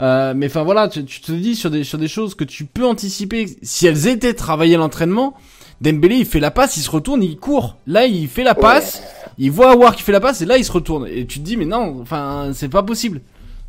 Euh, 0.00 0.34
mais 0.36 0.46
enfin 0.46 0.62
voilà, 0.62 0.88
tu, 0.88 1.04
te 1.04 1.32
dis 1.32 1.54
sur 1.54 1.70
des 1.70 1.82
sur 1.82 1.96
des 1.96 2.08
choses 2.08 2.34
que 2.34 2.44
tu 2.44 2.66
peux 2.66 2.84
anticiper 2.84 3.46
si 3.62 3.86
elles 3.86 4.06
étaient 4.08 4.34
travaillées 4.34 4.74
à 4.74 4.78
l'entraînement. 4.78 5.34
Dembélé, 5.80 6.16
il 6.16 6.26
fait 6.26 6.40
la 6.40 6.50
passe, 6.50 6.76
il 6.76 6.82
se 6.82 6.90
retourne, 6.90 7.22
il 7.22 7.36
court. 7.38 7.76
Là, 7.86 8.06
il 8.06 8.28
fait 8.28 8.44
la 8.44 8.54
passe, 8.54 9.02
il 9.38 9.50
voit 9.50 9.72
Awar 9.72 9.94
qui 9.94 10.02
fait 10.02 10.12
la 10.12 10.20
passe 10.20 10.40
et 10.40 10.46
là, 10.46 10.56
il 10.56 10.64
se 10.64 10.72
retourne. 10.72 11.06
Et 11.06 11.26
tu 11.26 11.38
te 11.38 11.44
dis 11.44 11.56
mais 11.56 11.66
non, 11.66 11.98
enfin, 12.00 12.50
c'est 12.54 12.68
pas 12.68 12.82
possible. 12.82 13.20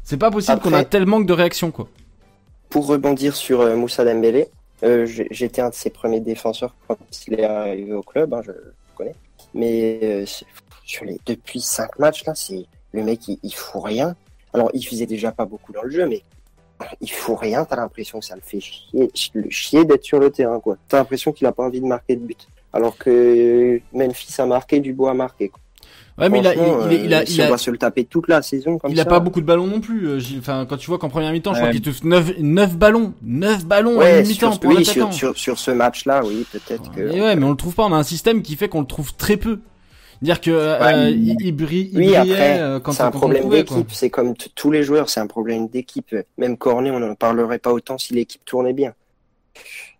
C'est 0.04 0.18
pas 0.18 0.32
possible 0.32 0.60
qu'on 0.60 0.74
a 0.74 0.84
tel 0.84 1.06
manque 1.06 1.26
de 1.26 1.34
réaction 1.34 1.72
quoi. 1.72 1.88
Pour 2.70 2.88
rebondir 2.88 3.36
sur 3.36 3.62
euh, 3.62 3.76
Moussa 3.76 4.04
Dembélé, 4.04 4.48
j'étais 4.82 5.62
un 5.62 5.70
de 5.70 5.74
ses 5.74 5.90
premiers 5.90 6.20
défenseurs 6.20 6.76
quand 6.88 6.98
il 7.28 7.40
est 7.40 7.44
arrivé 7.44 7.94
au 7.94 8.04
club, 8.04 8.34
hein, 8.34 8.42
je 8.44 8.52
connais. 8.96 9.16
Mais 9.54 10.00
euh, 10.04 10.26
sur 10.86 11.06
les, 11.06 11.20
depuis 11.26 11.62
cinq 11.62 11.98
matchs, 12.00 12.26
là, 12.26 12.36
c'est 12.36 12.66
le 12.92 13.04
mec, 13.04 13.28
il, 13.28 13.40
il 13.44 13.54
fout 13.54 13.84
rien. 13.84 14.16
Alors, 14.54 14.70
il 14.74 14.86
faisait 14.86 15.06
déjà 15.06 15.32
pas 15.32 15.46
beaucoup 15.46 15.72
dans 15.72 15.84
le 15.84 15.90
jeu, 15.90 16.08
mais 16.08 16.22
il 17.02 17.12
fout 17.12 17.38
rien. 17.40 17.66
T'as 17.66 17.76
l'impression 17.76 18.20
que 18.20 18.26
ça 18.26 18.36
le 18.36 18.42
fait 18.42 18.60
chier, 18.60 19.10
le 19.34 19.50
chier 19.50 19.86
d'être 19.86 20.04
sur 20.04 20.20
le 20.20 20.32
terrain, 20.32 20.60
quoi. 20.60 20.78
T'as 20.88 20.98
l'impression 20.98 21.32
qu'il 21.32 21.48
a 21.48 21.52
pas 21.52 21.64
envie 21.64 21.82
de 21.82 21.86
marquer 21.86 22.16
de 22.16 22.22
but. 22.22 22.48
Alors 22.74 22.98
que 22.98 23.80
Memphis 23.94 24.40
a 24.40 24.46
marqué, 24.46 24.80
Dubois 24.80 25.12
a 25.12 25.14
marqué. 25.14 25.50
Quoi. 25.50 25.60
Ouais, 26.18 26.30
mais 26.30 26.40
il 26.40 26.48
a, 26.48 26.56
il, 26.56 26.62
il, 27.06 27.14
a, 27.14 27.24
il, 27.24 27.42
a, 27.42 27.58
se 27.58 27.70
le 27.70 27.78
taper 27.78 28.06
toute 28.06 28.28
la 28.28 28.42
saison 28.42 28.80
comme 28.80 28.92
il 28.92 29.00
a 29.00 29.06
pas 29.06 29.20
beaucoup 29.20 29.40
de 29.40 29.46
ballons 29.46 29.68
non 29.68 29.80
plus. 29.80 30.08
Euh, 30.08 30.20
enfin, 30.40 30.66
quand 30.68 30.78
tu 30.78 30.88
vois 30.88 30.98
qu'en 30.98 31.10
première 31.10 31.32
mi-temps, 31.32 31.54
je 31.54 31.60
crois 31.60 31.72
qu'il 31.72 31.82
te 31.82 31.92
9, 32.04 32.40
9 32.40 32.76
ballons, 32.76 33.14
9 33.22 33.66
ballons 33.66 33.98
ouais, 33.98 34.20
à 34.20 34.22
mi-temps 34.24 34.58
pour 34.58 34.72
oui, 34.72 34.84
sur, 34.84 35.14
sur, 35.14 35.38
sur, 35.38 35.60
ce 35.60 35.70
match-là, 35.70 36.24
oui, 36.26 36.46
peut-être 36.52 36.92
que. 36.92 37.02
ouais, 37.02 37.36
mais 37.36 37.44
on 37.46 37.52
le 37.52 37.56
trouve 37.56 37.76
pas. 37.76 37.86
On 37.86 37.94
a 37.94 37.98
un 37.98 38.04
système 38.04 38.42
qui 38.42 38.56
fait 38.56 38.68
qu'on 38.68 38.82
le 38.82 38.88
trouve 38.88 39.14
très 39.16 39.38
peu. 39.38 39.60
Dire 40.24 40.42
que 40.42 40.50
euh, 40.50 41.12
il, 41.12 41.52
brille, 41.52 41.92
il 41.94 42.00
oui, 42.00 42.16
après, 42.16 42.60
euh, 42.60 42.80
quand 42.80 42.92
c'est 42.92 43.04
un 43.04 43.12
problème 43.12 43.50
d'équipe. 43.50 43.92
C'est 43.92 44.10
comme 44.10 44.34
tous 44.56 44.72
les 44.72 44.82
joueurs, 44.82 45.10
c'est 45.10 45.20
un 45.20 45.28
problème 45.28 45.68
d'équipe. 45.68 46.16
Même 46.40 46.58
Cornet, 46.58 46.90
on 46.90 47.00
n'en 47.00 47.14
parlerait 47.14 47.60
pas 47.60 47.72
autant 47.72 48.00
si 48.00 48.16
l'équipe 48.16 48.44
tournait 48.44 48.74
bien. 48.74 48.94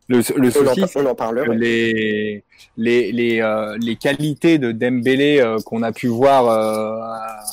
Le, 0.10 0.20
le 0.38 0.52
souci, 0.52 0.86
les 1.54 2.44
les 2.78 3.12
les, 3.12 3.42
euh, 3.42 3.78
les 3.82 3.98
qualités 3.98 4.58
de 4.58 4.72
Dembélé 4.72 5.40
euh, 5.42 5.58
qu'on 5.66 5.84
a 5.84 5.92
pu 5.92 6.08
voir 6.08 6.48
euh, 6.48 6.98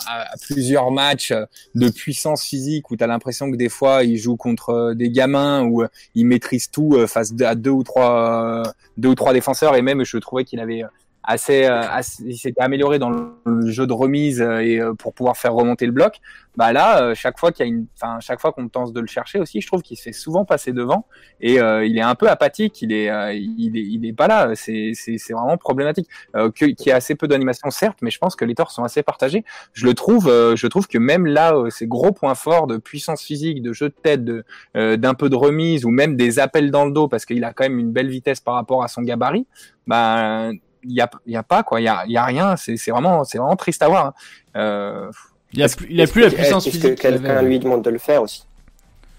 à, 0.06 0.24
plusieurs 0.40 0.92
matchs 0.92 1.32
de 1.74 1.88
puissance 1.88 2.44
physique 2.44 2.90
où 2.92 2.96
tu 2.96 3.02
as 3.02 3.08
l'impression 3.08 3.50
que 3.50 3.56
des 3.56 3.68
fois 3.68 4.04
il 4.04 4.18
joue 4.18 4.36
contre 4.36 4.92
des 4.94 5.10
gamins 5.10 5.64
où 5.64 5.82
il 6.14 6.26
maîtrise 6.26 6.70
tout 6.70 6.96
face 7.08 7.32
à 7.40 7.56
deux 7.56 7.70
ou 7.70 7.82
trois 7.82 8.62
deux 8.98 9.08
ou 9.08 9.14
trois 9.16 9.32
défenseurs 9.32 9.74
et 9.74 9.82
même 9.82 10.04
je 10.04 10.16
trouvais 10.18 10.44
qu'il 10.44 10.60
avait 10.60 10.84
assez, 11.26 11.64
euh, 11.64 11.82
il 12.24 12.36
s'était 12.36 12.60
amélioré 12.60 12.98
dans 12.98 13.10
le 13.10 13.70
jeu 13.70 13.86
de 13.86 13.92
remise 13.92 14.42
euh, 14.42 14.58
et 14.58 14.78
euh, 14.78 14.94
pour 14.94 15.14
pouvoir 15.14 15.36
faire 15.36 15.54
remonter 15.54 15.86
le 15.86 15.92
bloc. 15.92 16.20
Bah 16.56 16.72
là, 16.72 17.14
chaque 17.14 17.38
fois 17.38 17.50
qu'il 17.50 17.66
y 17.66 17.68
a 17.68 17.72
une, 17.72 17.86
enfin 17.96 18.20
chaque 18.20 18.40
fois 18.40 18.52
qu'on 18.52 18.68
tente 18.68 18.92
de 18.92 19.00
le 19.00 19.08
chercher 19.08 19.40
aussi, 19.40 19.60
je 19.60 19.66
trouve 19.66 19.82
qu'il 19.82 19.96
se 19.96 20.04
fait 20.04 20.12
souvent 20.12 20.44
passer 20.44 20.72
devant 20.72 21.06
et 21.40 21.54
il 21.54 21.98
est 21.98 22.02
un 22.02 22.14
peu 22.14 22.28
apathique. 22.30 22.80
Il 22.80 22.92
est, 22.92 23.06
il 23.36 23.76
est, 23.76 23.82
il 23.82 24.06
est 24.06 24.12
pas 24.12 24.28
là. 24.28 24.52
C'est, 24.54 24.92
c'est, 24.94 25.18
c'est 25.18 25.32
vraiment 25.32 25.56
problématique. 25.56 26.08
Euh, 26.36 26.52
qu'il 26.52 26.76
y 26.86 26.92
a 26.92 26.94
assez 26.94 27.16
peu 27.16 27.26
d'animation 27.26 27.70
certes, 27.70 27.98
mais 28.02 28.12
je 28.12 28.20
pense 28.20 28.36
que 28.36 28.44
les 28.44 28.54
torts 28.54 28.70
sont 28.70 28.84
assez 28.84 29.02
partagés. 29.02 29.44
Je 29.72 29.84
le 29.84 29.94
trouve, 29.94 30.26
je 30.26 30.66
trouve 30.68 30.86
que 30.86 30.98
même 30.98 31.26
là, 31.26 31.54
ces 31.70 31.88
gros 31.88 32.12
points 32.12 32.36
forts 32.36 32.68
de 32.68 32.76
puissance 32.76 33.24
physique, 33.24 33.60
de 33.60 33.72
jeu 33.72 33.88
de 33.88 33.94
tête, 34.00 34.24
de 34.24 34.44
d'un 34.74 35.14
peu 35.14 35.28
de 35.28 35.36
remise 35.36 35.84
ou 35.84 35.90
même 35.90 36.16
des 36.16 36.38
appels 36.38 36.70
dans 36.70 36.84
le 36.84 36.92
dos 36.92 37.08
parce 37.08 37.26
qu'il 37.26 37.42
a 37.42 37.52
quand 37.52 37.64
même 37.64 37.80
une 37.80 37.90
belle 37.90 38.08
vitesse 38.08 38.38
par 38.38 38.54
rapport 38.54 38.84
à 38.84 38.86
son 38.86 39.02
gabarit. 39.02 39.48
Bah 39.88 40.52
il 40.84 40.92
y 40.92 41.00
a, 41.00 41.10
y 41.26 41.36
a 41.36 41.42
pas 41.42 41.62
quoi, 41.62 41.80
il 41.80 41.84
y 41.84 41.88
a, 41.88 42.04
y 42.06 42.16
a 42.16 42.24
rien. 42.24 42.56
C'est 42.56 42.76
vraiment, 42.90 43.24
c'est 43.24 43.38
vraiment 43.38 43.56
triste 43.56 43.82
à 43.82 43.88
voir. 43.88 44.06
Hein. 44.06 44.14
Euh, 44.56 45.10
il 45.52 45.62
a, 45.62 45.68
plus, 45.68 45.86
il 45.90 46.00
a 46.00 46.06
plus 46.06 46.22
la 46.22 46.30
puissance 46.30 46.64
physique. 46.64 46.84
Est-ce 46.84 46.94
que 46.94 47.00
quelqu'un 47.00 47.42
lui 47.42 47.58
demande 47.58 47.82
de 47.82 47.90
le 47.90 47.98
faire 47.98 48.22
aussi? 48.22 48.44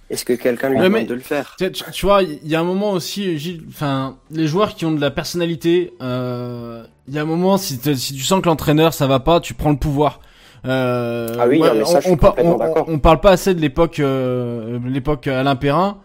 Est-ce 0.09 0.23
que 0.23 0.33
quelqu'un 0.33 0.69
lui 0.69 0.79
demande 0.79 1.07
de 1.07 1.13
le 1.13 1.19
faire? 1.19 1.55
tu, 1.57 1.71
tu, 1.71 2.05
vois, 2.05 2.23
il 2.23 2.47
y 2.47 2.55
a 2.55 2.59
un 2.59 2.65
moment 2.65 2.91
aussi, 2.91 3.61
enfin, 3.69 4.17
les 4.31 4.47
joueurs 4.47 4.75
qui 4.75 4.85
ont 4.85 4.91
de 4.91 5.01
la 5.01 5.11
personnalité, 5.11 5.93
euh, 6.01 6.83
il 7.07 7.15
y 7.15 7.19
a 7.19 7.21
un 7.21 7.25
moment 7.25 7.57
si, 7.57 7.79
si 7.95 8.13
tu 8.13 8.23
sens 8.23 8.41
que 8.41 8.47
l'entraîneur 8.47 8.93
ça 8.93 9.07
va 9.07 9.19
pas, 9.19 9.39
tu 9.39 9.53
prends 9.53 9.71
le 9.71 9.77
pouvoir. 9.77 10.19
Euh, 10.65 11.35
ah 11.39 11.47
oui, 11.47 11.59
mais 11.59 11.85
ça, 11.85 11.99
on, 12.05 12.17
on, 12.39 12.93
on, 12.93 12.99
parle 12.99 13.19
pas 13.19 13.31
assez 13.31 13.53
de 13.53 13.61
l'époque, 13.61 13.99
euh, 13.99 14.79
l'époque 14.85 15.27
Alain 15.27 15.55
Perrin 15.55 15.99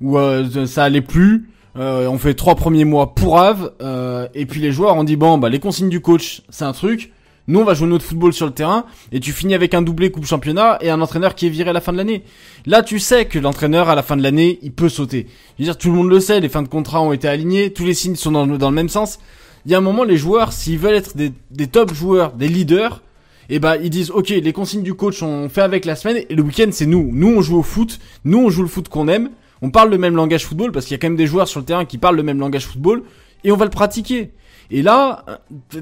où 0.00 0.18
euh, 0.18 0.66
ça 0.66 0.84
allait 0.84 1.00
plus. 1.00 1.48
Euh, 1.78 2.08
on 2.08 2.16
fait 2.16 2.34
trois 2.34 2.54
premiers 2.54 2.86
mois 2.86 3.14
pour 3.14 3.38
Ave, 3.38 3.72
euh, 3.82 4.28
et 4.34 4.46
puis 4.46 4.60
les 4.62 4.72
joueurs 4.72 4.96
ont 4.96 5.04
dit 5.04 5.16
bon 5.16 5.36
bah 5.36 5.50
les 5.50 5.58
consignes 5.58 5.90
du 5.90 6.00
coach 6.00 6.40
c'est 6.48 6.64
un 6.64 6.72
truc, 6.72 7.12
nous 7.48 7.60
on 7.60 7.64
va 7.64 7.74
jouer 7.74 7.86
notre 7.86 8.04
football 8.04 8.32
sur 8.32 8.46
le 8.46 8.52
terrain, 8.52 8.86
et 9.12 9.20
tu 9.20 9.30
finis 9.32 9.54
avec 9.54 9.74
un 9.74 9.82
doublé 9.82 10.10
coupe 10.10 10.24
championnat 10.24 10.78
et 10.80 10.88
un 10.88 11.02
entraîneur 11.02 11.34
qui 11.34 11.46
est 11.46 11.50
viré 11.50 11.70
à 11.70 11.72
la 11.74 11.82
fin 11.82 11.92
de 11.92 11.98
l'année. 11.98 12.22
Là 12.64 12.82
tu 12.82 12.98
sais 12.98 13.26
que 13.26 13.38
l'entraîneur 13.38 13.90
à 13.90 13.94
la 13.94 14.02
fin 14.02 14.16
de 14.16 14.22
l'année 14.22 14.58
il 14.62 14.72
peut 14.72 14.88
sauter. 14.88 15.26
Je 15.58 15.64
veux 15.64 15.66
dire 15.66 15.76
tout 15.76 15.88
le 15.88 15.94
monde 15.96 16.08
le 16.08 16.18
sait, 16.18 16.40
les 16.40 16.48
fins 16.48 16.62
de 16.62 16.68
contrat 16.68 17.02
ont 17.02 17.12
été 17.12 17.28
alignées, 17.28 17.70
tous 17.70 17.84
les 17.84 17.94
signes 17.94 18.16
sont 18.16 18.32
dans, 18.32 18.46
dans 18.46 18.70
le 18.70 18.74
même 18.74 18.88
sens. 18.88 19.18
Il 19.66 19.72
y 19.72 19.74
a 19.74 19.78
un 19.78 19.82
moment 19.82 20.04
les 20.04 20.16
joueurs 20.16 20.54
s'ils 20.54 20.78
veulent 20.78 20.94
être 20.94 21.14
des, 21.14 21.32
des 21.50 21.66
top 21.66 21.92
joueurs, 21.92 22.32
des 22.32 22.48
leaders, 22.48 23.02
et 23.50 23.56
eh 23.56 23.58
bah 23.58 23.76
ils 23.76 23.90
disent 23.90 24.10
ok 24.10 24.30
les 24.30 24.52
consignes 24.54 24.82
du 24.82 24.94
coach 24.94 25.22
on 25.22 25.50
fait 25.50 25.60
avec 25.60 25.84
la 25.84 25.94
semaine 25.94 26.24
et 26.28 26.34
le 26.34 26.42
week-end 26.42 26.68
c'est 26.72 26.86
nous. 26.86 27.10
Nous 27.12 27.28
on 27.28 27.42
joue 27.42 27.58
au 27.58 27.62
foot, 27.62 27.98
nous 28.24 28.38
on 28.38 28.48
joue 28.48 28.62
le 28.62 28.68
foot 28.68 28.88
qu'on 28.88 29.08
aime 29.08 29.28
on 29.62 29.70
parle 29.70 29.90
le 29.90 29.98
même 29.98 30.16
langage 30.16 30.44
football 30.44 30.72
parce 30.72 30.86
qu'il 30.86 30.94
y 30.94 30.96
a 30.96 30.98
quand 30.98 31.08
même 31.08 31.16
des 31.16 31.26
joueurs 31.26 31.48
sur 31.48 31.60
le 31.60 31.66
terrain 31.66 31.84
qui 31.84 31.98
parlent 31.98 32.16
le 32.16 32.22
même 32.22 32.38
langage 32.38 32.66
football 32.66 33.02
et 33.44 33.52
on 33.52 33.56
va 33.56 33.64
le 33.64 33.70
pratiquer. 33.70 34.32
Et 34.70 34.82
là, 34.82 35.24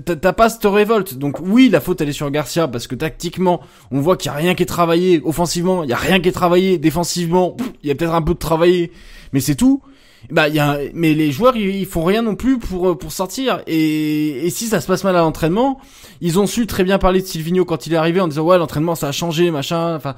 t'as 0.04 0.32
pas 0.32 0.50
cette 0.50 0.64
révolte. 0.64 1.14
Donc 1.14 1.40
oui, 1.40 1.70
la 1.70 1.80
faute 1.80 2.00
elle 2.00 2.08
est 2.10 2.12
sur 2.12 2.30
Garcia 2.30 2.68
parce 2.68 2.86
que 2.86 2.94
tactiquement, 2.94 3.62
on 3.90 4.00
voit 4.00 4.16
qu'il 4.16 4.30
y 4.30 4.34
a 4.34 4.36
rien 4.36 4.54
qui 4.54 4.62
est 4.62 4.66
travaillé. 4.66 5.22
Offensivement, 5.24 5.84
il 5.84 5.90
y 5.90 5.94
a 5.94 5.96
rien 5.96 6.20
qui 6.20 6.28
est 6.28 6.32
travaillé. 6.32 6.78
Défensivement, 6.78 7.56
il 7.82 7.88
y 7.88 7.92
a 7.92 7.94
peut-être 7.94 8.14
un 8.14 8.22
peu 8.22 8.34
de 8.34 8.38
travaillé, 8.38 8.92
mais 9.32 9.40
c'est 9.40 9.54
tout. 9.54 9.80
Bah 10.30 10.48
y 10.48 10.58
a, 10.58 10.78
mais 10.94 11.12
les 11.12 11.32
joueurs 11.32 11.54
ils, 11.54 11.84
font 11.84 12.02
rien 12.02 12.22
non 12.22 12.34
plus 12.34 12.58
pour 12.58 12.98
pour 12.98 13.12
sortir. 13.12 13.62
Et, 13.66 14.46
et 14.46 14.50
si 14.50 14.66
ça 14.66 14.80
se 14.80 14.86
passe 14.86 15.04
mal 15.04 15.16
à 15.16 15.20
l'entraînement, 15.20 15.80
ils 16.20 16.38
ont 16.38 16.46
su 16.46 16.66
très 16.66 16.84
bien 16.84 16.98
parler 16.98 17.20
de 17.20 17.26
Silvino 17.26 17.64
quand 17.64 17.86
il 17.86 17.92
est 17.92 17.96
arrivé 17.96 18.20
en 18.20 18.28
disant 18.28 18.42
ouais 18.42 18.56
l'entraînement 18.56 18.94
ça 18.94 19.08
a 19.08 19.12
changé 19.12 19.50
machin. 19.50 19.96
Enfin 19.96 20.14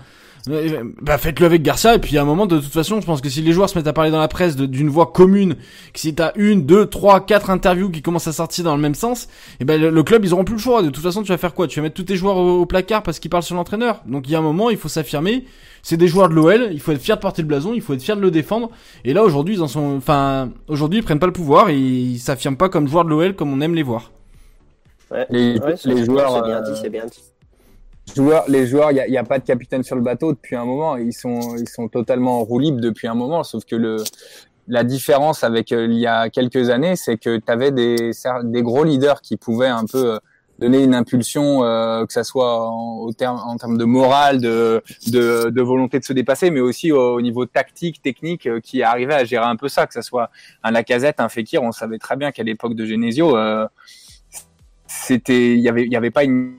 bah 0.47 1.19
faites-le 1.19 1.45
avec 1.45 1.62
Garcia 1.62 1.97
et 1.97 1.99
puis 1.99 2.17
à 2.19 2.23
un 2.23 2.25
moment 2.25 2.47
de 2.47 2.61
toute 2.61 2.73
façon 2.73 3.00
je 3.00 3.07
pense 3.07 3.21
que 3.21 3.29
si 3.29 3.43
les 3.43 3.50
joueurs 3.50 3.69
se 3.69 3.76
mettent 3.76 3.88
à 3.88 3.93
parler 3.93 4.12
dans 4.12 4.21
la 4.21 4.29
presse 4.29 4.55
d'une 4.55 4.88
voix 4.88 5.07
commune 5.07 5.57
que 5.93 5.99
si 5.99 6.15
t'as 6.15 6.31
une 6.37 6.65
deux 6.65 6.87
trois 6.87 7.26
quatre 7.26 7.50
interviews 7.50 7.91
qui 7.91 8.00
commencent 8.00 8.29
à 8.29 8.33
sortir 8.33 8.65
dans 8.65 8.76
le 8.76 8.81
même 8.81 8.95
sens 8.95 9.25
et 9.25 9.29
eh 9.61 9.65
ben 9.65 9.81
le, 9.81 10.03
club 10.05 10.25
ils 10.25 10.33
auront 10.33 10.45
plus 10.45 10.55
le 10.55 10.61
choix. 10.61 10.83
De 10.83 10.91
toute 10.91 11.03
façon 11.03 11.25
tu 11.25 11.31
vas 11.31 11.38
faire 11.38 11.53
quoi? 11.53 11.67
Tu 11.67 11.81
vas 11.81 11.85
mettre 11.85 11.97
tous 11.97 12.05
tes 12.05 12.15
joueurs 12.15 12.37
au, 12.37 12.65
placard 12.65 13.03
parce 13.03 13.19
qu'ils 13.19 13.31
parlent 13.31 13.43
sur 13.43 13.57
l'entraîneur. 13.57 14.03
Donc 14.07 14.29
il 14.29 14.33
y 14.33 14.35
a 14.37 14.38
un 14.38 14.43
moment 14.43 14.71
il 14.71 14.76
faut 14.76 14.88
s'affirmer. 14.88 15.45
C'est 15.83 15.97
des 15.97 16.07
joueurs 16.07 16.29
de 16.29 16.35
l'OL 16.35 16.69
il 16.71 16.81
faut 16.81 16.93
être 16.93 17.03
fier 17.03 17.17
de 17.17 17.23
porter 17.23 17.43
le 17.43 17.49
blason. 17.49 17.75
Il 17.75 17.81
faut 17.81 17.95
être 17.95 18.03
fier 18.03 18.17
de 18.17 18.23
le 18.23 18.31
défendre. 18.31 18.71
Et 19.05 19.15
là 19.15 19.25
aujourd'hui 19.25 19.57
ils 19.57 19.62
en 19.62 19.69
sont 19.69 19.97
enfin 19.97 20.50
aujourd'hui 20.69 21.00
ils 21.00 21.03
prennent 21.03 21.19
pas 21.19 21.26
le 21.26 21.33
pouvoir. 21.33 21.71
Et 21.71 21.79
ils 21.79 22.19
s'affirment 22.19 22.57
pas 22.57 22.69
comme 22.69 22.87
joueurs 22.87 23.05
de 23.05 23.11
l'OL 23.11 23.35
comme 23.35 23.53
on 23.53 23.61
aime 23.61 23.75
les 23.75 23.83
voir. 23.83 24.12
Ouais, 25.11 25.26
les, 25.31 25.59
les 25.85 26.05
joueurs 26.05 26.37
c'est 26.37 26.49
bien 26.49 26.61
dit 26.62 26.81
c'est 26.81 26.91
bien 26.91 27.07
dit 27.07 27.23
joueurs, 28.15 28.45
les 28.49 28.67
joueurs, 28.67 28.93
il 28.93 29.05
n'y 29.11 29.17
a, 29.17 29.21
a, 29.21 29.25
pas 29.25 29.39
de 29.39 29.45
capitaine 29.45 29.83
sur 29.83 29.97
le 29.97 30.03
bateau 30.03 30.33
depuis 30.33 30.57
un 30.57 30.65
moment. 30.65 30.97
Ils 30.97 31.13
sont, 31.13 31.57
ils 31.57 31.69
sont 31.69 31.89
totalement 31.89 32.41
en 32.41 32.47
depuis 32.47 33.09
un 33.09 33.15
moment. 33.15 33.43
Sauf 33.43 33.65
que 33.65 33.77
le, 33.77 33.97
la 34.69 34.85
différence 34.85 35.45
avec 35.45 35.73
euh, 35.73 35.87
il 35.87 35.99
y 35.99 36.07
a 36.07 36.29
quelques 36.31 36.71
années, 36.71 36.97
c'est 36.97 37.17
que 37.17 37.39
tu 37.39 37.53
avais 37.53 37.71
des, 37.71 38.13
des 38.45 38.63
gros 38.63 38.85
leaders 38.85 39.21
qui 39.21 39.37
pouvaient 39.37 39.69
un 39.69 39.85
peu 39.85 40.15
euh, 40.15 40.19
donner 40.59 40.83
une 40.83 40.95
impulsion, 40.95 41.65
euh, 41.65 42.07
que 42.07 42.13
ça 42.13 42.25
soit 42.25 42.67
en, 42.69 43.07
en 43.09 43.57
termes 43.57 43.79
de 43.79 43.85
morale, 43.85 44.41
de, 44.41 44.83
de, 45.09 45.51
de, 45.51 45.63
volonté 45.63 45.99
de 45.99 46.05
se 46.05 46.13
dépasser, 46.13 46.51
mais 46.51 46.61
aussi 46.61 46.93
au, 46.93 47.21
niveau 47.21 47.45
tactique, 47.45 48.01
technique, 48.03 48.49
qui 48.63 48.83
arrivait 48.83 49.15
à 49.15 49.25
gérer 49.25 49.45
un 49.45 49.57
peu 49.57 49.69
ça, 49.69 49.87
que 49.87 49.93
ça 49.93 50.03
soit 50.03 50.31
un 50.63 50.71
Lacazette, 50.71 51.21
un 51.21 51.29
Fekir. 51.29 51.63
On 51.63 51.73
savait 51.73 51.99
très 51.99 52.17
bien 52.17 52.33
qu'à 52.33 52.43
l'époque 52.43 52.75
de 52.75 52.87
Genesio, 52.87 53.37
c'était 54.87 55.52
il 55.55 55.61
y 55.61 55.69
avait 55.69 55.85
il 55.85 55.93
y 55.93 55.97
avait 55.97 56.11
pas 56.11 56.25
une 56.25 56.55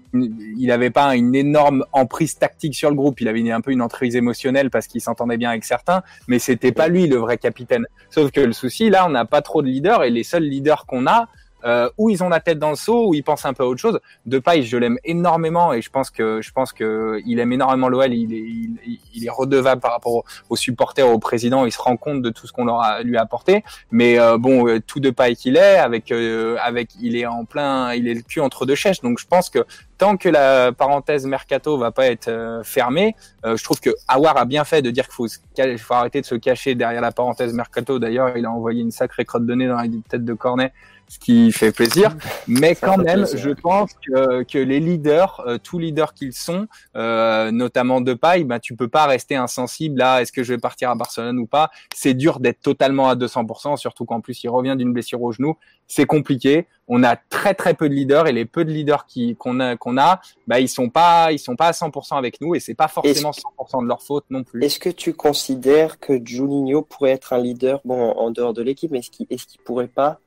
il 0.57 0.71
avait 0.71 0.89
pas 0.89 1.15
une 1.15 1.35
énorme 1.35 1.85
emprise 1.91 2.37
tactique 2.37 2.75
sur 2.75 2.89
le 2.89 2.95
groupe. 2.95 3.21
Il 3.21 3.27
avait 3.27 3.49
un 3.51 3.61
peu 3.61 3.71
une 3.71 3.81
emprise 3.81 4.15
émotionnelle 4.15 4.69
parce 4.69 4.87
qu'il 4.87 5.01
s'entendait 5.01 5.37
bien 5.37 5.49
avec 5.49 5.63
certains 5.63 6.03
mais 6.27 6.39
c'était 6.39 6.71
pas 6.71 6.87
lui 6.87 7.07
le 7.07 7.17
vrai 7.17 7.37
capitaine. 7.37 7.85
Sauf 8.09 8.31
que 8.31 8.41
le 8.41 8.53
souci 8.53 8.89
là 8.89 9.05
on 9.05 9.09
n'a 9.09 9.25
pas 9.25 9.41
trop 9.41 9.61
de 9.61 9.67
leaders 9.67 10.03
et 10.03 10.09
les 10.09 10.23
seuls 10.23 10.43
leaders 10.43 10.85
qu'on 10.85 11.07
a 11.07 11.27
euh, 11.67 11.89
où 11.97 12.09
ils 12.09 12.23
ont 12.23 12.29
la 12.29 12.39
tête 12.39 12.59
dans 12.59 12.69
le 12.69 12.75
seau, 12.75 13.09
où 13.09 13.13
ils 13.13 13.23
pensent 13.23 13.45
un 13.45 13.53
peu 13.53 13.63
à 13.63 13.67
autre 13.67 13.81
chose. 13.81 13.99
De 14.25 14.39
Paille, 14.39 14.63
je 14.63 14.77
l'aime 14.77 14.97
énormément 15.03 15.73
et 15.73 15.81
je 15.81 15.89
pense 15.89 16.09
que 16.09 16.41
je 16.41 16.51
pense 16.51 16.71
que 16.71 17.21
il 17.25 17.39
aime 17.39 17.51
énormément 17.51 17.89
l'OL. 17.89 18.13
Il 18.13 18.33
est, 18.33 18.97
il, 19.13 19.25
est 19.25 19.29
redevable 19.29 19.81
par 19.81 19.91
rapport 19.91 20.23
aux, 20.49 20.55
supporters, 20.55 21.07
au 21.07 21.19
président. 21.19 21.65
Il 21.65 21.71
se 21.71 21.81
rend 21.81 21.97
compte 21.97 22.21
de 22.21 22.29
tout 22.29 22.47
ce 22.47 22.53
qu'on 22.53 22.65
leur 22.65 22.81
a 22.81 23.03
lui 23.03 23.17
a 23.17 23.21
apporté. 23.21 23.63
Mais 23.91 24.17
euh, 24.19 24.37
bon, 24.37 24.67
euh, 24.67 24.79
tout 24.79 24.99
de 24.99 25.09
Paille 25.09 25.35
qu'il 25.35 25.57
est, 25.57 25.77
avec 25.77 26.11
euh, 26.11 26.57
avec, 26.61 26.91
il 27.01 27.15
est 27.15 27.25
en 27.25 27.45
plein, 27.45 27.93
il 27.93 28.07
est 28.07 28.13
le 28.13 28.21
cul 28.21 28.39
entre 28.39 28.65
deux 28.65 28.75
chaises. 28.75 29.01
Donc 29.01 29.19
je 29.19 29.27
pense 29.27 29.49
que 29.49 29.65
tant 29.97 30.15
que 30.15 30.29
la 30.29 30.71
parenthèse 30.71 31.25
mercato 31.25 31.77
va 31.77 31.91
pas 31.91 32.05
être 32.07 32.61
fermée, 32.63 33.15
je 33.43 33.63
trouve 33.63 33.79
que 33.79 33.89
Awar 34.07 34.37
a 34.37 34.45
bien 34.45 34.63
fait 34.63 34.81
de 34.81 34.91
dire 34.91 35.05
qu'il 35.05 35.13
faut, 35.13 35.27
faut 35.27 35.93
arrêter 35.93 36.21
de 36.21 36.25
se 36.25 36.35
cacher 36.35 36.75
derrière 36.75 37.01
la 37.01 37.11
parenthèse 37.11 37.51
mercato. 37.53 37.97
D'ailleurs, 37.97 38.37
il 38.37 38.45
a 38.45 38.51
envoyé 38.51 38.81
une 38.81 38.91
sacrée 38.91 39.25
crotte 39.25 39.45
de 39.45 39.55
nez 39.55 39.67
dans 39.67 39.77
la 39.77 39.87
tête 40.07 40.23
de 40.23 40.33
Cornet 40.33 40.71
ce 41.07 41.19
qui 41.19 41.51
fait 41.51 41.71
plaisir. 41.71 42.15
Mais 42.47 42.75
quand 42.75 42.97
même, 42.97 43.25
je 43.25 43.49
pense 43.49 43.91
que, 44.05 44.43
que 44.43 44.57
les 44.57 44.79
leaders, 44.79 45.43
euh, 45.47 45.57
tous 45.57 45.79
leaders 45.79 46.13
qu'ils 46.13 46.33
sont, 46.33 46.67
euh, 46.95 47.51
notamment 47.51 48.01
de 48.01 48.13
paille, 48.13 48.43
bah, 48.43 48.59
tu 48.59 48.75
peux 48.75 48.87
pas 48.87 49.05
rester 49.05 49.35
insensible 49.35 50.01
à 50.01 50.21
est-ce 50.21 50.31
que 50.31 50.43
je 50.43 50.53
vais 50.53 50.59
partir 50.59 50.89
à 50.89 50.95
Barcelone 50.95 51.39
ou 51.39 51.45
pas? 51.45 51.71
C'est 51.95 52.13
dur 52.13 52.39
d'être 52.39 52.61
totalement 52.61 53.07
à 53.09 53.15
200%, 53.15 53.77
surtout 53.77 54.05
qu'en 54.05 54.21
plus 54.21 54.43
il 54.43 54.49
revient 54.49 54.75
d'une 54.77 54.93
blessure 54.93 55.21
au 55.21 55.31
genou. 55.31 55.55
C'est 55.87 56.05
compliqué. 56.05 56.67
On 56.89 57.03
a 57.03 57.15
très 57.15 57.53
très 57.53 57.73
peu 57.73 57.89
de 57.89 57.93
leaders 57.93 58.27
et 58.27 58.33
les 58.33 58.45
peu 58.45 58.65
de 58.65 58.71
leaders 58.71 59.05
qui 59.05 59.35
qu'on 59.35 59.59
a 59.59 59.75
qu'on 59.75 59.97
a, 59.97 60.21
bah 60.47 60.59
ils 60.59 60.69
sont 60.69 60.89
pas 60.89 61.31
ils 61.31 61.39
sont 61.39 61.55
pas 61.55 61.67
à 61.67 61.71
100% 61.71 62.17
avec 62.17 62.39
nous 62.39 62.55
et 62.55 62.59
c'est 62.59 62.75
pas 62.75 62.87
forcément 62.87 63.31
100% 63.31 63.83
de 63.83 63.87
leur 63.87 64.01
faute 64.01 64.25
non 64.29 64.43
plus. 64.43 64.63
Est-ce 64.63 64.79
que 64.79 64.89
tu 64.89 65.13
considères 65.13 65.99
que 65.99 66.13
Juninho 66.23 66.81
pourrait 66.81 67.11
être 67.11 67.33
un 67.33 67.39
leader 67.39 67.81
bon 67.83 68.11
en 68.11 68.31
dehors 68.31 68.53
de 68.53 68.61
l'équipe, 68.61 68.91
mais 68.91 68.99
est-ce 68.99 69.11
qu'il 69.11 69.27
est-ce 69.29 69.47
qu'il 69.47 69.61
pourrait 69.61 69.87
pas 69.87 70.19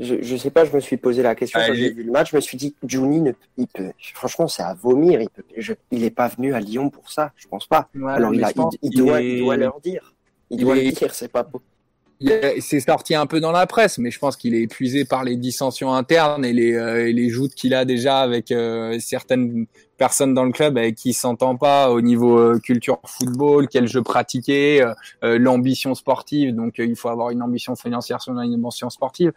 je, 0.00 0.16
je 0.22 0.36
sais 0.36 0.50
pas, 0.50 0.64
je 0.64 0.74
me 0.74 0.80
suis 0.80 0.96
posé 0.96 1.22
la 1.22 1.34
question 1.34 1.60
quand 1.64 1.74
j'ai 1.74 1.92
vu 1.92 2.02
le 2.02 2.10
match. 2.10 2.30
Je 2.30 2.36
me 2.36 2.40
suis 2.40 2.56
dit, 2.56 2.74
Juni, 2.86 3.20
ne, 3.20 3.32
il 3.58 3.66
peut, 3.66 3.92
franchement, 4.14 4.48
c'est 4.48 4.62
à 4.62 4.72
vomir. 4.74 5.20
Il 5.20 5.28
peut, 5.28 5.44
il 5.90 6.04
est 6.04 6.10
pas 6.10 6.28
venu 6.28 6.54
à 6.54 6.60
Lyon 6.60 6.88
pour 6.88 7.10
ça. 7.10 7.32
Je 7.36 7.46
pense 7.46 7.66
pas. 7.66 7.88
Alors, 8.08 8.34
il, 8.34 8.42
a, 8.42 8.50
il, 8.82 8.96
doit, 8.96 9.20
il 9.20 9.40
doit 9.40 9.56
leur 9.56 9.78
dire. 9.80 10.14
Il, 10.48 10.60
doit 10.60 10.74
le 10.74 10.90
dire, 10.90 11.14
c'est 11.14 11.28
pas 11.30 11.42
beau. 11.42 11.60
C'est 12.60 12.80
sorti 12.80 13.14
un 13.14 13.26
peu 13.26 13.40
dans 13.40 13.52
la 13.52 13.66
presse, 13.66 13.98
mais 13.98 14.10
je 14.10 14.18
pense 14.18 14.36
qu'il 14.36 14.54
est 14.54 14.62
épuisé 14.62 15.04
par 15.04 15.24
les 15.24 15.36
dissensions 15.36 15.94
internes 15.94 16.44
et 16.44 16.52
les, 16.52 16.74
euh, 16.74 17.08
et 17.08 17.14
les 17.14 17.30
joutes 17.30 17.54
qu'il 17.54 17.72
a 17.72 17.86
déjà 17.86 18.20
avec 18.20 18.52
euh, 18.52 18.98
certaines 19.00 19.66
personnes 19.96 20.34
dans 20.34 20.44
le 20.44 20.52
club 20.52 20.76
avec 20.76 20.96
qui 20.96 21.10
il 21.10 21.14
s'entend 21.14 21.56
pas 21.56 21.90
au 21.90 22.02
niveau 22.02 22.38
euh, 22.38 22.58
culture 22.58 23.00
football, 23.06 23.68
quel 23.68 23.86
jeu 23.86 24.02
pratiquer, 24.02 24.86
l'ambition 25.22 25.94
sportive. 25.94 26.54
Donc 26.54 26.74
il 26.78 26.96
faut 26.96 27.08
avoir 27.08 27.30
une 27.30 27.42
ambition 27.42 27.74
financière 27.74 28.20
sur 28.20 28.32
une 28.38 28.54
ambition 28.54 28.90
sportive 28.90 29.32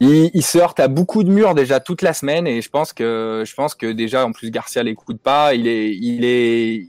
il, 0.00 0.30
il, 0.32 0.42
se 0.42 0.58
heurte 0.58 0.80
à 0.80 0.88
beaucoup 0.88 1.24
de 1.24 1.30
murs 1.30 1.54
déjà 1.54 1.80
toute 1.80 2.02
la 2.02 2.12
semaine 2.12 2.46
et 2.46 2.62
je 2.62 2.70
pense 2.70 2.92
que 2.92 3.42
je 3.46 3.54
pense 3.54 3.74
que 3.74 3.90
déjà 3.90 4.24
en 4.24 4.32
plus 4.32 4.50
Garcia 4.50 4.82
l'écoute 4.82 5.20
pas, 5.20 5.54
il 5.54 5.66
est 5.66 5.94
il 5.94 6.24
est 6.24 6.86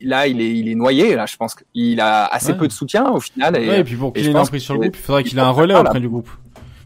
là 0.00 0.26
il 0.26 0.40
est 0.40 0.52
il 0.56 0.68
est 0.68 0.74
noyé 0.74 1.16
là, 1.16 1.26
je 1.26 1.36
pense 1.36 1.54
qu'il 1.54 2.00
a 2.00 2.26
assez 2.26 2.54
peu 2.54 2.68
de 2.68 2.72
soutien 2.72 3.10
au 3.10 3.20
final 3.20 3.56
et, 3.56 3.68
ouais, 3.68 3.80
et 3.80 3.84
puis 3.84 3.96
pour 3.96 4.12
qu'il 4.12 4.26
ait 4.26 4.30
une 4.30 4.36
emprise 4.36 4.62
sur 4.62 4.74
le 4.74 4.80
groupe, 4.80 4.96
il 4.96 5.02
faudrait 5.02 5.24
qu'il 5.24 5.38
ait 5.38 5.42
un 5.42 5.50
relais 5.50 5.74
auprès 5.74 6.00
du 6.00 6.08
groupe. 6.08 6.30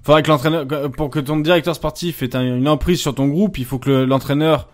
Il 0.03 0.07
faudrait 0.07 0.23
que 0.23 0.29
l'entraîneur 0.29 0.91
pour 0.93 1.11
que 1.11 1.21
ton 1.21 1.39
directeur 1.39 1.75
sportif 1.75 2.23
ait 2.23 2.35
une 2.35 2.69
emprise 2.69 3.01
sur 3.01 3.15
ton 3.15 3.29
groupe, 3.29 3.59
il 3.59 3.67
faut 3.67 3.79
que 3.79 3.91
l'entraîneur 3.91 4.69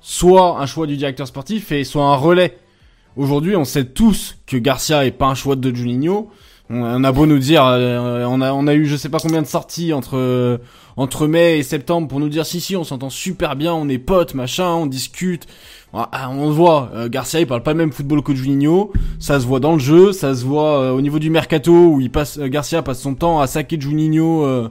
soit 0.00 0.60
un 0.60 0.66
choix 0.66 0.86
du 0.86 0.96
directeur 0.96 1.26
sportif 1.26 1.72
et 1.72 1.82
soit 1.84 2.04
un 2.04 2.14
relais. 2.14 2.56
Aujourd'hui, 3.16 3.56
on 3.56 3.64
sait 3.64 3.84
tous 3.84 4.36
que 4.46 4.56
Garcia 4.56 5.04
est 5.04 5.10
pas 5.10 5.26
un 5.26 5.34
choix 5.34 5.56
de 5.56 5.74
Juninho 5.74 6.30
on 6.70 7.04
a 7.04 7.12
beau 7.12 7.26
nous 7.26 7.38
dire, 7.38 7.64
euh, 7.64 8.24
on 8.28 8.40
a 8.40 8.52
on 8.52 8.66
a 8.66 8.74
eu 8.74 8.86
je 8.86 8.96
sais 8.96 9.08
pas 9.08 9.18
combien 9.18 9.40
de 9.40 9.46
sorties 9.46 9.92
entre 9.92 10.16
euh, 10.18 10.58
entre 10.96 11.26
mai 11.26 11.58
et 11.58 11.62
septembre 11.62 12.08
pour 12.08 12.20
nous 12.20 12.28
dire 12.28 12.44
si 12.44 12.60
si 12.60 12.76
on 12.76 12.84
s'entend 12.84 13.10
super 13.10 13.56
bien, 13.56 13.72
on 13.72 13.88
est 13.88 13.98
potes 13.98 14.34
machin, 14.34 14.68
on 14.68 14.86
discute. 14.86 15.46
Ah, 15.94 16.10
ah, 16.12 16.30
on 16.30 16.50
voit, 16.50 16.90
euh, 16.94 17.08
Garcia 17.08 17.40
il 17.40 17.46
parle 17.46 17.62
pas 17.62 17.72
le 17.72 17.78
même 17.78 17.92
football 17.92 18.22
que 18.22 18.34
Juninho, 18.34 18.92
ça 19.18 19.40
se 19.40 19.46
voit 19.46 19.60
dans 19.60 19.72
le 19.72 19.78
jeu, 19.78 20.12
ça 20.12 20.34
se 20.34 20.44
voit 20.44 20.92
au 20.92 21.00
niveau 21.00 21.18
du 21.18 21.30
mercato 21.30 21.72
où 21.72 22.00
il 22.00 22.10
passe 22.10 22.38
Garcia 22.38 22.82
passe 22.82 23.00
son 23.00 23.14
temps 23.14 23.40
à 23.40 23.46
saquer 23.46 23.80
Juninho 23.80 24.70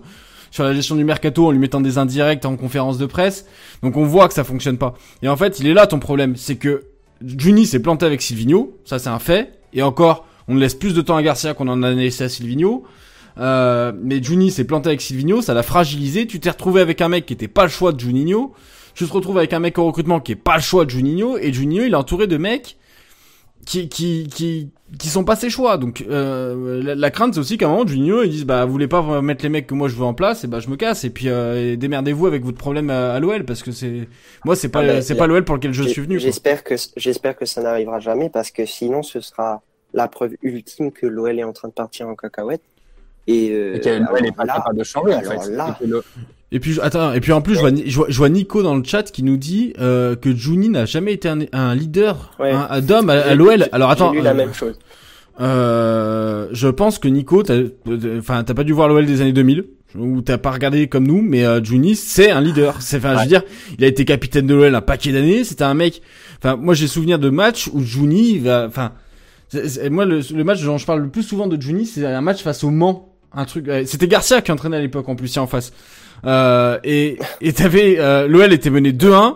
sur 0.52 0.64
la 0.64 0.74
gestion 0.74 0.96
du 0.96 1.04
mercato 1.04 1.48
en 1.48 1.52
lui 1.52 1.60
mettant 1.60 1.82
des 1.82 1.98
indirects 1.98 2.46
en 2.46 2.56
conférence 2.56 3.00
de 3.00 3.08
presse. 3.08 3.48
Donc 3.82 3.98
on 3.98 4.06
voit 4.06 4.28
que 4.28 4.36
ça 4.36 4.44
fonctionne 4.44 4.78
pas. 4.78 4.94
Et 5.24 5.28
en 5.28 5.36
fait, 5.36 5.60
il 5.60 5.66
est 5.66 5.74
là 5.74 5.88
ton 5.88 5.98
problème, 5.98 6.36
c'est 6.36 6.58
que 6.58 6.84
Juni 7.26 7.66
s'est 7.66 7.82
planté 7.82 8.06
avec 8.06 8.22
Silvino, 8.22 8.78
ça 8.86 9.00
c'est 9.00 9.10
un 9.10 9.18
fait. 9.18 9.54
Et 9.74 9.82
encore, 9.82 10.27
on 10.48 10.56
laisse 10.56 10.76
plus 10.76 10.94
de 10.94 11.02
temps 11.02 11.16
à 11.16 11.24
Garcia 11.24 11.54
qu'on 11.54 11.68
en 11.68 11.84
a 11.84 11.92
laissé 11.92 12.24
à 12.24 12.30
Silvino. 12.30 12.84
Euh, 13.40 13.92
mais 14.02 14.22
Juni 14.22 14.52
s'est 14.52 14.64
planté 14.64 14.90
avec 14.90 15.02
Silvino, 15.02 15.42
ça 15.42 15.54
l'a 15.54 15.64
fragilisé. 15.64 16.26
Tu 16.28 16.40
t'es 16.40 16.50
retrouvé 16.50 16.82
avec 16.82 17.02
un 17.02 17.10
mec 17.10 17.26
qui 17.26 17.34
était 17.34 17.48
pas 17.48 17.64
le 17.64 17.70
choix 17.70 17.92
de 17.92 18.00
Juninho. 18.00 18.54
Tu 18.96 19.06
te 19.06 19.14
retrouves 19.14 19.38
avec 19.38 19.54
un 19.54 19.60
mec 19.60 19.78
au 19.78 19.86
recrutement 19.86 20.20
qui 20.20 20.32
est 20.32 20.36
pas 20.36 20.56
le 20.56 20.62
choix 20.62 20.86
de 20.86 20.90
Juninho. 20.90 21.38
Et 21.38 21.54
Juninho, 21.54 21.84
il 21.84 21.94
est 21.94 21.96
entouré 21.96 22.28
de 22.28 22.38
mecs 22.38 22.78
qui 23.68 23.90
qui 23.90 24.28
qui 24.34 24.72
qui 24.98 25.10
sont 25.10 25.24
pas 25.24 25.36
ses 25.36 25.50
choix. 25.50 25.78
Donc 25.78 26.04
euh, 26.10 26.96
la, 26.96 27.12
crainte 27.12 27.34
c'est 27.34 27.40
aussi 27.40 27.58
qu'à 27.58 27.68
un 27.68 27.70
moment 27.70 27.86
Juninho 27.86 28.24
ils 28.24 28.30
disent 28.30 28.46
bah 28.46 28.66
vous 28.66 28.72
voulez 28.72 28.88
pas 28.88 29.22
mettre 29.22 29.44
les 29.44 29.50
mecs 29.50 29.68
que 29.68 29.74
moi 29.74 29.90
je 29.90 29.96
veux 29.96 30.06
en 30.06 30.14
place? 30.14 30.46
Et 30.46 30.48
bah 30.48 30.62
je 30.62 30.70
me 30.70 30.78
casse 30.78 31.04
et 31.04 31.10
puis 31.10 31.28
euh, 31.28 31.76
démerdez-vous 31.76 32.26
avec 32.26 32.44
votre 32.44 32.58
problème 32.58 32.90
à, 32.90 33.20
l'OL 33.20 33.44
parce 33.44 33.62
que 33.62 33.72
c'est 33.72 34.08
moi 34.46 34.56
c'est 34.56 34.70
pas 34.70 34.80
ah, 34.80 35.02
c'est 35.02 35.16
pas 35.16 35.28
l'OL 35.28 35.44
pour 35.44 35.56
lequel 35.56 35.74
je 35.74 35.84
suis 35.84 36.02
venu. 36.02 36.18
J'espère 36.18 36.64
que 36.64 36.76
j'espère 36.96 37.36
que 37.36 37.46
ça 37.46 37.62
n'arrivera 37.62 38.00
jamais 38.00 38.30
parce 38.30 38.50
que 38.52 38.66
sinon 38.66 39.04
ce 39.04 39.20
sera 39.20 39.62
la 39.94 40.08
preuve 40.08 40.34
ultime 40.42 40.92
que 40.92 41.06
l'OL 41.08 41.40
est 41.40 41.44
en 41.44 41.54
train 41.54 41.68
de 41.68 41.74
partir 41.74 42.08
en 42.08 42.16
cacahuète 42.16 42.62
et, 43.28 43.52
euh, 43.52 43.80
et 43.82 44.00
l'OL 44.00 44.26
est 44.26 44.32
pas 44.32 44.46
capable 44.46 44.78
de 44.78 44.84
changer 44.84 45.16
en 45.16 45.22
fait. 45.22 45.56
Et 46.52 46.62
puis 46.62 46.80
attends, 46.82 47.12
et 47.14 47.20
puis 47.20 47.34
en 47.34 47.42
plus 47.42 47.56
je, 47.56 47.60
vois, 47.60 48.06
je, 48.08 48.18
vois, 48.18 48.30
Nico 48.30 48.64
dans 48.64 48.76
le 48.76 48.84
chat 48.84 49.12
qui 49.12 49.22
nous 49.22 49.36
dit 49.36 49.74
euh, 49.80 50.16
que 50.16 50.34
Juni 50.34 50.70
n'a 50.70 50.86
jamais 50.86 51.12
été 51.12 51.28
un, 51.28 51.40
un 51.52 51.76
leader, 51.76 52.32
un, 52.40 52.80
d'homme 52.80 53.10
à, 53.10 53.36
l'OL. 53.36 53.68
Alors 53.74 53.90
attends, 53.90 54.14
lu 54.14 54.22
la 54.22 54.34
même 54.34 54.54
chose. 54.54 54.80
Euh, 55.40 56.48
je 56.52 56.68
pense 56.70 57.00
que 57.00 57.10
Nico, 57.10 57.44
enfin 58.18 58.44
t'as 58.44 58.54
pas 58.54 58.64
dû 58.64 58.72
voir 58.72 58.88
l'OL 58.88 59.06
des 59.06 59.22
années 59.22 59.34
2000 59.34 59.66
ou 59.98 60.22
t'as 60.22 60.38
pas 60.38 60.52
regardé 60.52 60.88
comme 60.88 61.06
nous, 61.06 61.22
mais 61.22 61.46
euh, 61.46 61.62
Juni 61.62 61.98
c'est 61.98 62.32
un 62.32 62.40
leader. 62.40 62.82
C'est, 62.82 62.98
enfin 62.98 63.18
je 63.18 63.22
veux 63.24 63.28
dire, 63.28 63.44
il 63.78 63.84
a 63.84 63.88
été 63.88 64.06
capitaine 64.06 64.48
de 64.48 64.56
l'OL 64.56 64.74
un 64.74 64.82
paquet 64.82 65.12
d'années. 65.12 65.44
C'était 65.44 65.66
un 65.66 65.74
mec. 65.74 66.02
Enfin 66.38 66.56
moi 66.56 66.76
j'ai 66.76 66.88
souvenir 66.88 67.20
de 67.20 67.30
matchs 67.30 67.70
où 67.74 67.82
Juni 67.82 68.38
va, 68.38 68.70
enfin 69.54 69.90
moi 69.90 70.06
le, 70.06 70.22
le, 70.34 70.44
match 70.44 70.62
dont 70.64 70.78
je 70.78 70.86
parle 70.86 71.02
le 71.02 71.10
plus 71.10 71.24
souvent 71.24 71.48
de 71.48 71.60
Juni, 71.62 71.86
c'est 71.86 72.06
un 72.06 72.22
match 72.22 72.44
face 72.44 72.64
au 72.64 72.70
Mans. 72.70 73.14
Un 73.34 73.46
truc. 73.46 73.70
C'était 73.86 74.08
Garcia 74.08 74.42
qui 74.42 74.52
entraînait 74.52 74.78
à 74.78 74.82
l'époque 74.82 75.08
en 75.10 75.16
plus, 75.16 75.38
en 75.38 75.48
face. 75.48 75.72
Euh, 76.26 76.80
et 76.84 77.20
et 77.42 77.54
t'avais 77.54 77.98
euh, 78.00 78.28
l'OL 78.28 78.52
était 78.52 78.70
mené 78.70 78.92
2-1 78.92 79.36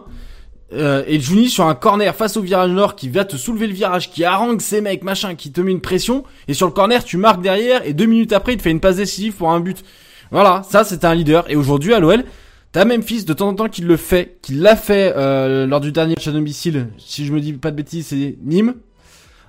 euh, 0.73 1.03
et 1.05 1.19
Juni 1.19 1.49
sur 1.49 1.65
un 1.67 1.75
corner 1.75 2.15
face 2.15 2.37
au 2.37 2.41
virage 2.41 2.71
nord 2.71 2.95
qui 2.95 3.09
va 3.09 3.25
te 3.25 3.35
soulever 3.35 3.67
le 3.67 3.73
virage, 3.73 4.09
qui 4.09 4.23
harangue 4.23 4.61
ses 4.61 4.81
mecs, 4.81 5.03
machin, 5.03 5.35
qui 5.35 5.51
te 5.51 5.61
met 5.61 5.71
une 5.71 5.81
pression 5.81 6.23
et 6.47 6.53
sur 6.53 6.65
le 6.65 6.71
corner 6.71 7.03
tu 7.03 7.17
marques 7.17 7.41
derrière 7.41 7.85
et 7.85 7.93
deux 7.93 8.05
minutes 8.05 8.33
après 8.33 8.53
il 8.53 8.57
te 8.57 8.63
fait 8.63 8.71
une 8.71 8.79
passe 8.79 8.95
décisive 8.95 9.33
pour 9.33 9.51
un 9.51 9.59
but. 9.59 9.83
Voilà, 10.31 10.63
ça 10.67 10.83
c'était 10.83 11.05
un 11.05 11.13
leader 11.13 11.45
et 11.51 11.55
aujourd'hui 11.55 11.93
à 11.93 11.99
l'OL 11.99 12.23
T'as 12.71 12.85
Memphis 12.85 13.25
de 13.25 13.33
temps 13.33 13.49
en 13.49 13.53
temps 13.53 13.67
qui 13.67 13.81
le 13.81 13.97
fait, 13.97 14.37
qui 14.41 14.53
l'a 14.53 14.77
fait 14.77 15.13
euh, 15.17 15.67
lors 15.67 15.81
du 15.81 15.91
dernier 15.91 16.13
match 16.15 16.27
à 16.29 16.31
domicile. 16.31 16.87
Si 16.97 17.25
je 17.25 17.33
me 17.33 17.41
dis 17.41 17.51
pas 17.51 17.69
de 17.69 17.75
bêtises, 17.75 18.07
c'est 18.07 18.37
Nîmes. 18.41 18.75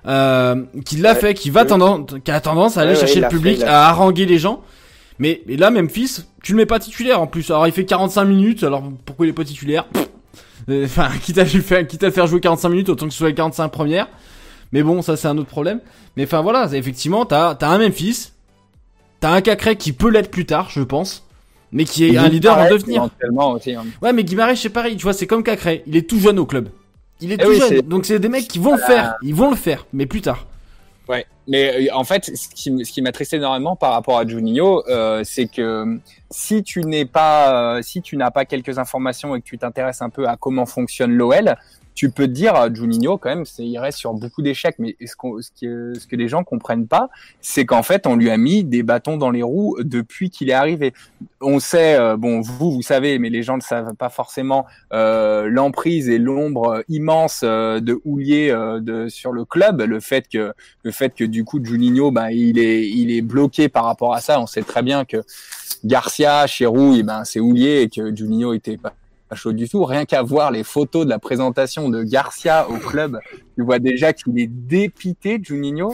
Euh, 0.05 0.63
qui 0.83 0.97
l'a 0.97 1.15
fait, 1.15 1.33
qui 1.33 1.49
va 1.49 1.63
tendance, 1.63 2.09
qui 2.23 2.31
a 2.31 2.41
tendance 2.41 2.77
à 2.77 2.81
aller 2.81 2.95
chercher 2.95 3.21
le 3.21 3.29
public, 3.29 3.61
à 3.63 3.87
haranguer 3.87 4.25
les 4.25 4.37
gens. 4.37 4.61
Mais, 5.19 5.41
mais 5.47 5.55
là, 5.55 5.71
Memphis, 5.71 6.25
tu 6.43 6.51
le 6.51 6.57
mets 6.57 6.65
pas 6.65 6.79
titulaire 6.79 7.21
en 7.21 7.27
plus. 7.27 7.49
Alors 7.51 7.67
il 7.67 7.73
fait 7.73 7.85
45 7.85 8.25
minutes, 8.25 8.63
alors 8.63 8.83
pourquoi 9.05 9.25
il 9.25 9.29
est 9.29 9.33
pas 9.33 9.45
titulaire? 9.45 9.85
Euh, 10.69 10.85
Enfin, 10.85 11.09
quitte 11.23 11.37
à 11.37 11.43
lui 11.43 11.61
faire, 11.61 11.87
quitte 11.87 12.03
à 12.03 12.11
faire 12.11 12.27
jouer 12.27 12.41
45 12.41 12.69
minutes, 12.69 12.89
autant 12.89 13.05
que 13.05 13.11
ce 13.13 13.19
soit 13.19 13.29
les 13.29 13.35
45 13.35 13.69
premières. 13.69 14.07
Mais 14.71 14.83
bon, 14.83 15.01
ça 15.01 15.15
c'est 15.15 15.27
un 15.27 15.37
autre 15.37 15.49
problème. 15.49 15.79
Mais 16.17 16.23
enfin 16.25 16.41
voilà, 16.41 16.67
effectivement, 16.73 17.25
t'as 17.25 17.51
as 17.51 17.67
un 17.67 17.77
Memphis, 17.77 18.31
t'as 19.19 19.31
un 19.31 19.41
Cacré 19.41 19.75
qui 19.75 19.93
peut 19.93 20.09
l'être 20.09 20.31
plus 20.31 20.45
tard, 20.45 20.69
je 20.69 20.81
pense, 20.81 21.25
mais 21.71 21.85
qui 21.85 22.05
est 22.05 22.17
un 22.17 22.27
leader 22.27 22.57
en 22.57 22.69
devenir. 22.69 23.03
Aussi, 23.03 23.73
hein. 23.75 23.85
Ouais, 24.01 24.13
mais 24.13 24.23
Guimarães 24.23 24.55
c'est 24.55 24.69
pareil, 24.69 24.97
tu 24.97 25.03
vois, 25.03 25.13
c'est 25.13 25.27
comme 25.27 25.43
Cacré, 25.43 25.83
il 25.85 25.95
est 25.95 26.09
tout 26.09 26.19
jeune 26.19 26.39
au 26.39 26.45
club. 26.45 26.69
Il 27.23 27.31
est 27.31 27.37
eh 27.39 27.43
tout 27.45 27.53
jeune, 27.53 27.81
donc 27.83 28.05
c'est 28.05 28.19
des 28.19 28.27
mecs 28.27 28.49
qui 28.49 28.59
vont 28.59 28.73
le 28.73 28.81
faire, 28.81 29.15
ils 29.21 29.33
vont 29.33 29.49
le 29.49 29.55
faire, 29.55 29.85
mais 29.93 30.05
plus 30.05 30.19
tard. 30.19 30.45
Ouais, 31.07 31.25
mais 31.47 31.89
euh, 31.89 31.93
en 31.95 32.03
fait, 32.03 32.25
ce 32.35 32.47
qui, 32.49 32.85
ce 32.85 32.91
qui 32.91 33.01
m'attristait 33.01 33.37
énormément 33.37 33.75
par 33.75 33.93
rapport 33.93 34.17
à 34.17 34.25
Juninho, 34.25 34.83
euh, 34.87 35.21
c'est 35.23 35.47
que 35.47 35.99
si 36.29 36.63
tu 36.63 36.81
n'es 36.81 37.05
pas, 37.05 37.77
euh, 37.77 37.81
si 37.81 38.01
tu 38.01 38.17
n'as 38.17 38.31
pas 38.31 38.45
quelques 38.45 38.79
informations 38.79 39.35
et 39.35 39.41
que 39.41 39.45
tu 39.45 39.57
t'intéresses 39.57 40.01
un 40.01 40.09
peu 40.09 40.27
à 40.27 40.37
comment 40.37 40.65
fonctionne 40.65 41.13
l'OL, 41.13 41.55
tu 41.95 42.09
peux 42.09 42.27
te 42.27 42.31
dire, 42.31 42.55
euh, 42.55 42.69
Juninho, 42.73 43.17
quand 43.17 43.29
même, 43.29 43.43
il 43.59 43.77
reste 43.77 43.97
sur 43.99 44.13
beaucoup 44.13 44.41
d'échecs, 44.41 44.75
mais 44.79 44.95
ce, 44.99 45.07
ce, 45.07 45.49
que, 45.61 45.93
ce 45.97 46.07
que 46.07 46.15
les 46.15 46.27
gens 46.27 46.43
comprennent 46.43 46.87
pas, 46.87 47.09
c'est 47.41 47.65
qu'en 47.65 47.83
fait, 47.83 48.07
on 48.07 48.15
lui 48.15 48.29
a 48.29 48.37
mis 48.37 48.63
des 48.63 48.83
bâtons 48.83 49.17
dans 49.17 49.31
les 49.31 49.43
roues 49.43 49.77
depuis 49.81 50.29
qu'il 50.29 50.49
est 50.49 50.53
arrivé. 50.53 50.93
On 51.41 51.59
sait, 51.59 51.95
euh, 51.95 52.17
bon, 52.17 52.41
vous, 52.41 52.71
vous 52.71 52.81
savez, 52.81 53.19
mais 53.19 53.29
les 53.29 53.43
gens 53.43 53.57
ne 53.57 53.61
savent 53.61 53.93
pas 53.95 54.09
forcément 54.09 54.65
euh, 54.91 55.47
l'emprise 55.47 56.09
et 56.09 56.17
l'ombre 56.17 56.83
immense 56.89 57.41
euh, 57.43 57.79
de 57.79 57.99
Houlier 58.05 58.51
de, 58.81 59.07
sur 59.09 59.31
le 59.31 59.45
club, 59.45 59.81
le 59.81 59.99
fait 59.99 60.27
que, 60.27 60.53
le 60.83 60.91
fait 60.91 61.13
que 61.13 61.23
du 61.33 61.43
coup, 61.43 61.59
Juninho, 61.61 62.11
ben, 62.11 62.29
il 62.29 62.59
est, 62.59 62.87
il 62.87 63.11
est 63.11 63.21
bloqué 63.21 63.67
par 63.67 63.85
rapport 63.85 64.13
à 64.13 64.21
ça. 64.21 64.39
On 64.39 64.47
sait 64.47 64.61
très 64.61 64.83
bien 64.83 65.03
que 65.03 65.17
Garcia, 65.83 66.45
Cherou, 66.47 66.93
eh 66.95 67.03
ben, 67.03 67.25
c'est 67.25 67.39
Houlier 67.39 67.81
et 67.81 67.89
que 67.89 68.15
Juninho 68.15 68.53
était 68.53 68.77
pas 68.77 68.93
chaud 69.33 69.51
du 69.51 69.67
tout. 69.67 69.83
Rien 69.83 70.05
qu'à 70.05 70.21
voir 70.21 70.51
les 70.51 70.63
photos 70.63 71.05
de 71.05 71.09
la 71.09 71.17
présentation 71.17 71.89
de 71.89 72.03
Garcia 72.03 72.69
au 72.69 72.77
club, 72.77 73.19
tu 73.55 73.63
vois 73.63 73.79
déjà 73.79 74.13
qu'il 74.13 74.39
est 74.39 74.47
dépité, 74.47 75.39
Juninho. 75.41 75.93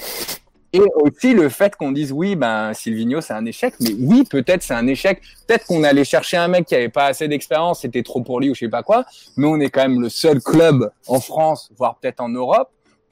Et 0.71 0.81
aussi 1.01 1.33
le 1.33 1.49
fait 1.49 1.75
qu'on 1.75 1.91
dise 1.91 2.11
oui, 2.11 2.35
ben 2.35 2.73
Silvino 2.75 3.21
c'est 3.21 3.33
un 3.33 3.45
échec, 3.45 3.73
mais 3.79 3.91
oui 3.99 4.23
peut-être 4.29 4.61
c'est 4.61 4.75
un 4.75 4.85
échec. 4.85 5.19
Peut-être 5.47 5.65
qu'on 5.65 5.83
allait 5.83 6.03
chercher 6.03 6.37
un 6.37 6.47
mec 6.47 6.67
qui 6.67 6.75
avait 6.75 6.89
pas 6.89 7.05
assez 7.05 7.27
d'expérience, 7.27 7.81
c'était 7.81 8.03
trop 8.03 8.21
pour 8.21 8.39
lui 8.39 8.51
ou 8.51 8.53
je 8.53 8.59
sais 8.59 8.69
pas 8.69 8.83
quoi. 8.83 9.05
Mais 9.35 9.47
on 9.47 9.59
est 9.59 9.71
quand 9.71 9.81
même 9.81 9.99
le 9.99 10.09
seul 10.09 10.41
club 10.41 10.91
en 11.07 11.19
France, 11.19 11.71
voire 11.75 11.97
peut-être 11.97 12.19
en 12.19 12.29
Europe, 12.29 12.69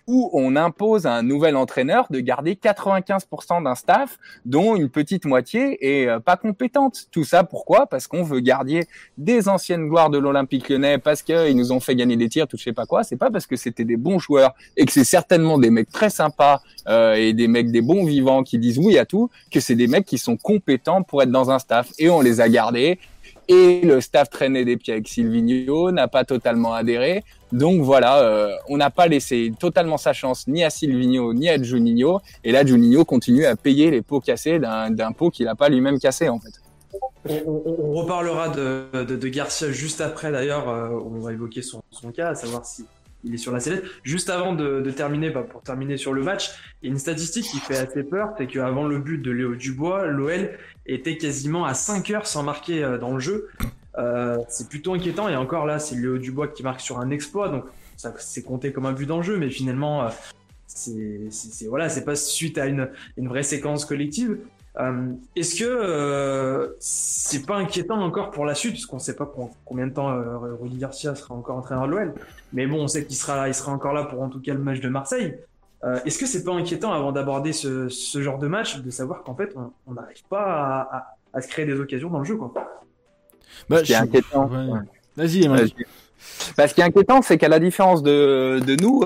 où 0.07 0.29
on 0.33 0.55
impose 0.55 1.05
à 1.05 1.13
un 1.13 1.23
nouvel 1.23 1.55
entraîneur 1.57 2.07
de 2.09 2.19
garder 2.21 2.55
95% 2.55 3.63
d'un 3.63 3.75
staff 3.75 4.17
dont 4.45 4.75
une 4.75 4.89
petite 4.89 5.25
moitié 5.25 5.77
est 5.85 6.07
euh, 6.07 6.19
pas 6.19 6.37
compétente. 6.37 7.07
Tout 7.11 7.25
ça 7.25 7.43
pourquoi? 7.43 7.87
Parce 7.87 8.07
qu'on 8.07 8.23
veut 8.23 8.39
garder 8.39 8.87
des 9.17 9.49
anciennes 9.49 9.87
gloires 9.89 10.09
de 10.09 10.17
l'Olympique 10.17 10.69
lyonnais, 10.69 10.97
parce 10.97 11.21
qu'ils 11.21 11.55
nous 11.55 11.71
ont 11.73 11.81
fait 11.81 11.95
gagner 11.95 12.15
des 12.15 12.29
tirs, 12.29 12.47
tout 12.47 12.57
je 12.57 12.63
sais 12.63 12.73
pas 12.73 12.85
quoi. 12.85 13.03
C'est 13.03 13.17
pas 13.17 13.29
parce 13.29 13.45
que 13.45 13.57
c'était 13.57 13.85
des 13.85 13.97
bons 13.97 14.17
joueurs 14.17 14.55
et 14.77 14.85
que 14.85 14.91
c'est 14.91 15.03
certainement 15.03 15.57
des 15.57 15.69
mecs 15.69 15.91
très 15.91 16.09
sympas 16.09 16.61
euh, 16.87 17.15
et 17.15 17.33
des 17.33 17.47
mecs 17.47 17.71
des 17.71 17.81
bons 17.81 18.05
vivants 18.05 18.43
qui 18.43 18.57
disent 18.57 18.79
oui 18.79 18.97
à 18.97 19.05
tout, 19.05 19.29
que 19.51 19.59
c'est 19.59 19.75
des 19.75 19.87
mecs 19.87 20.05
qui 20.05 20.17
sont 20.17 20.37
compétents 20.37 21.03
pour 21.03 21.21
être 21.21 21.31
dans 21.31 21.51
un 21.51 21.59
staff. 21.59 21.91
Et 21.99 22.09
on 22.09 22.21
les 22.21 22.39
a 22.39 22.47
gardés 22.47 22.97
et 23.47 23.81
le 23.81 24.01
staff 24.01 24.29
traînait 24.29 24.65
des 24.65 24.77
pieds 24.77 24.93
avec 24.93 25.07
Silvino, 25.07 25.91
n'a 25.91 26.07
pas 26.07 26.25
totalement 26.25 26.73
adhéré. 26.73 27.23
Donc 27.51 27.81
voilà, 27.81 28.19
euh, 28.23 28.51
on 28.67 28.77
n'a 28.77 28.89
pas 28.89 29.07
laissé 29.07 29.53
totalement 29.57 29.97
sa 29.97 30.13
chance 30.13 30.47
ni 30.47 30.63
à 30.63 30.69
Silvino 30.69 31.33
ni 31.33 31.49
à 31.49 31.61
Juninho. 31.61 32.19
Et 32.43 32.51
là, 32.51 32.65
Juninho 32.65 33.05
continue 33.05 33.45
à 33.45 33.55
payer 33.55 33.89
les 33.89 34.01
pots 34.01 34.19
cassés 34.19 34.59
d'un 34.59 35.11
pot 35.13 35.29
qu'il 35.29 35.45
n'a 35.45 35.55
pas 35.55 35.69
lui-même 35.69 35.99
cassé 35.99 36.29
en 36.29 36.39
fait. 36.39 36.61
On, 37.45 37.93
reparlera 37.93 38.49
de, 38.49 39.27
Garcia 39.27 39.71
juste 39.71 40.01
après 40.01 40.31
d'ailleurs, 40.31 40.69
euh, 40.69 40.89
on 40.89 41.19
va 41.19 41.33
évoquer 41.33 41.61
son, 41.61 41.81
cas, 42.15 42.29
à 42.29 42.35
savoir 42.35 42.65
si 42.65 42.85
il 43.23 43.33
est 43.33 43.37
sur 43.37 43.51
la 43.51 43.59
sellette. 43.59 43.83
Juste 44.03 44.29
avant 44.29 44.53
de, 44.53 44.89
terminer, 44.91 45.29
bah, 45.29 45.43
pour 45.43 45.61
terminer 45.61 45.97
sur 45.97 46.13
le 46.13 46.23
match, 46.23 46.51
il 46.81 46.87
y 46.87 46.89
a 46.89 46.93
une 46.93 46.99
statistique 46.99 47.45
qui 47.45 47.57
fait 47.57 47.77
assez 47.77 48.03
peur, 48.03 48.33
c'est 48.37 48.47
qu'avant 48.47 48.87
le 48.87 48.99
but 48.99 49.17
de 49.17 49.31
Léo 49.31 49.55
Dubois, 49.55 50.07
l'OL 50.07 50.51
était 50.87 51.17
quasiment 51.17 51.65
à 51.65 51.73
5 51.73 52.09
heures 52.11 52.27
sans 52.27 52.43
marquer 52.43 52.83
euh, 52.83 52.97
dans 52.97 53.13
le 53.13 53.19
jeu. 53.19 53.49
Euh, 53.97 54.37
c'est 54.49 54.69
plutôt 54.69 54.93
inquiétant 54.93 55.27
et 55.27 55.35
encore 55.35 55.65
là, 55.65 55.79
c'est 55.79 55.95
Léo 55.95 56.17
Dubois 56.17 56.47
qui 56.47 56.63
marque 56.63 56.81
sur 56.81 56.99
un 56.99 57.09
exploit, 57.09 57.49
donc 57.49 57.65
ça 57.95 58.13
c'est 58.19 58.43
compté 58.43 58.71
comme 58.71 58.85
un 58.85 58.93
but 58.93 59.07
dans 59.07 59.17
le 59.17 59.23
jeu, 59.23 59.37
mais 59.37 59.49
finalement, 59.49 60.03
euh, 60.03 60.09
c'est 60.67 61.65
voilà, 61.67 61.89
c'est 61.89 62.05
pas 62.05 62.15
suite 62.15 62.57
à 62.57 62.67
une, 62.67 62.89
une 63.17 63.27
vraie 63.27 63.43
séquence 63.43 63.85
collective. 63.85 64.37
Euh, 64.79 65.13
est-ce 65.35 65.55
que 65.55 65.65
euh, 65.65 66.75
c'est 66.79 67.45
pas 67.45 67.55
inquiétant 67.55 67.99
encore 67.99 68.29
pour 68.29 68.45
la 68.45 68.53
suite, 68.53 68.73
puisqu'on 68.73 68.99
sait 68.99 69.15
pas 69.15 69.31
combien 69.65 69.87
de 69.87 69.93
temps 69.93 70.11
euh, 70.11 70.53
Rudy 70.61 70.77
Garcia 70.77 71.15
sera 71.15 71.33
encore 71.33 71.57
entraîneur 71.57 71.87
de 71.87 71.91
l'OL, 71.91 72.13
mais 72.53 72.67
bon, 72.67 72.83
on 72.83 72.87
sait 72.87 73.03
qu'il 73.05 73.15
sera, 73.15 73.47
il 73.47 73.55
sera 73.55 73.71
encore 73.71 73.93
là 73.93 74.03
pour 74.03 74.21
en 74.21 74.29
tout 74.29 74.39
cas 74.39 74.53
le 74.53 74.59
match 74.59 74.79
de 74.79 74.89
Marseille. 74.89 75.35
Est-ce 76.05 76.17
que 76.17 76.25
c'est 76.25 76.43
pas 76.43 76.53
inquiétant 76.53 76.93
avant 76.93 77.11
d'aborder 77.11 77.53
ce, 77.53 77.89
ce, 77.89 78.21
genre 78.21 78.39
de 78.39 78.47
match 78.47 78.79
de 78.79 78.89
savoir 78.89 79.23
qu'en 79.23 79.35
fait 79.35 79.55
on 79.85 79.93
n'arrive 79.93 80.23
pas 80.29 80.87
à, 80.91 81.17
à, 81.33 81.41
se 81.41 81.47
créer 81.47 81.65
des 81.65 81.79
occasions 81.79 82.09
dans 82.09 82.19
le 82.19 82.25
jeu 82.25 82.35
quoi? 82.35 82.53
Bah, 83.69 83.79
Ce 83.79 83.83
qui 83.83 83.93
est 83.93 83.95
inquiétant. 83.95 84.49
Vas-y, 85.15 85.47
vas 85.47 85.57
bah, 86.57 86.67
ce 86.67 86.73
qui 86.73 86.81
est 86.81 86.83
inquiétant, 86.83 87.21
c'est 87.21 87.37
qu'à 87.37 87.47
la 87.47 87.59
différence 87.59 88.01
de, 88.03 88.59
de 88.65 88.75
nous, 88.81 89.03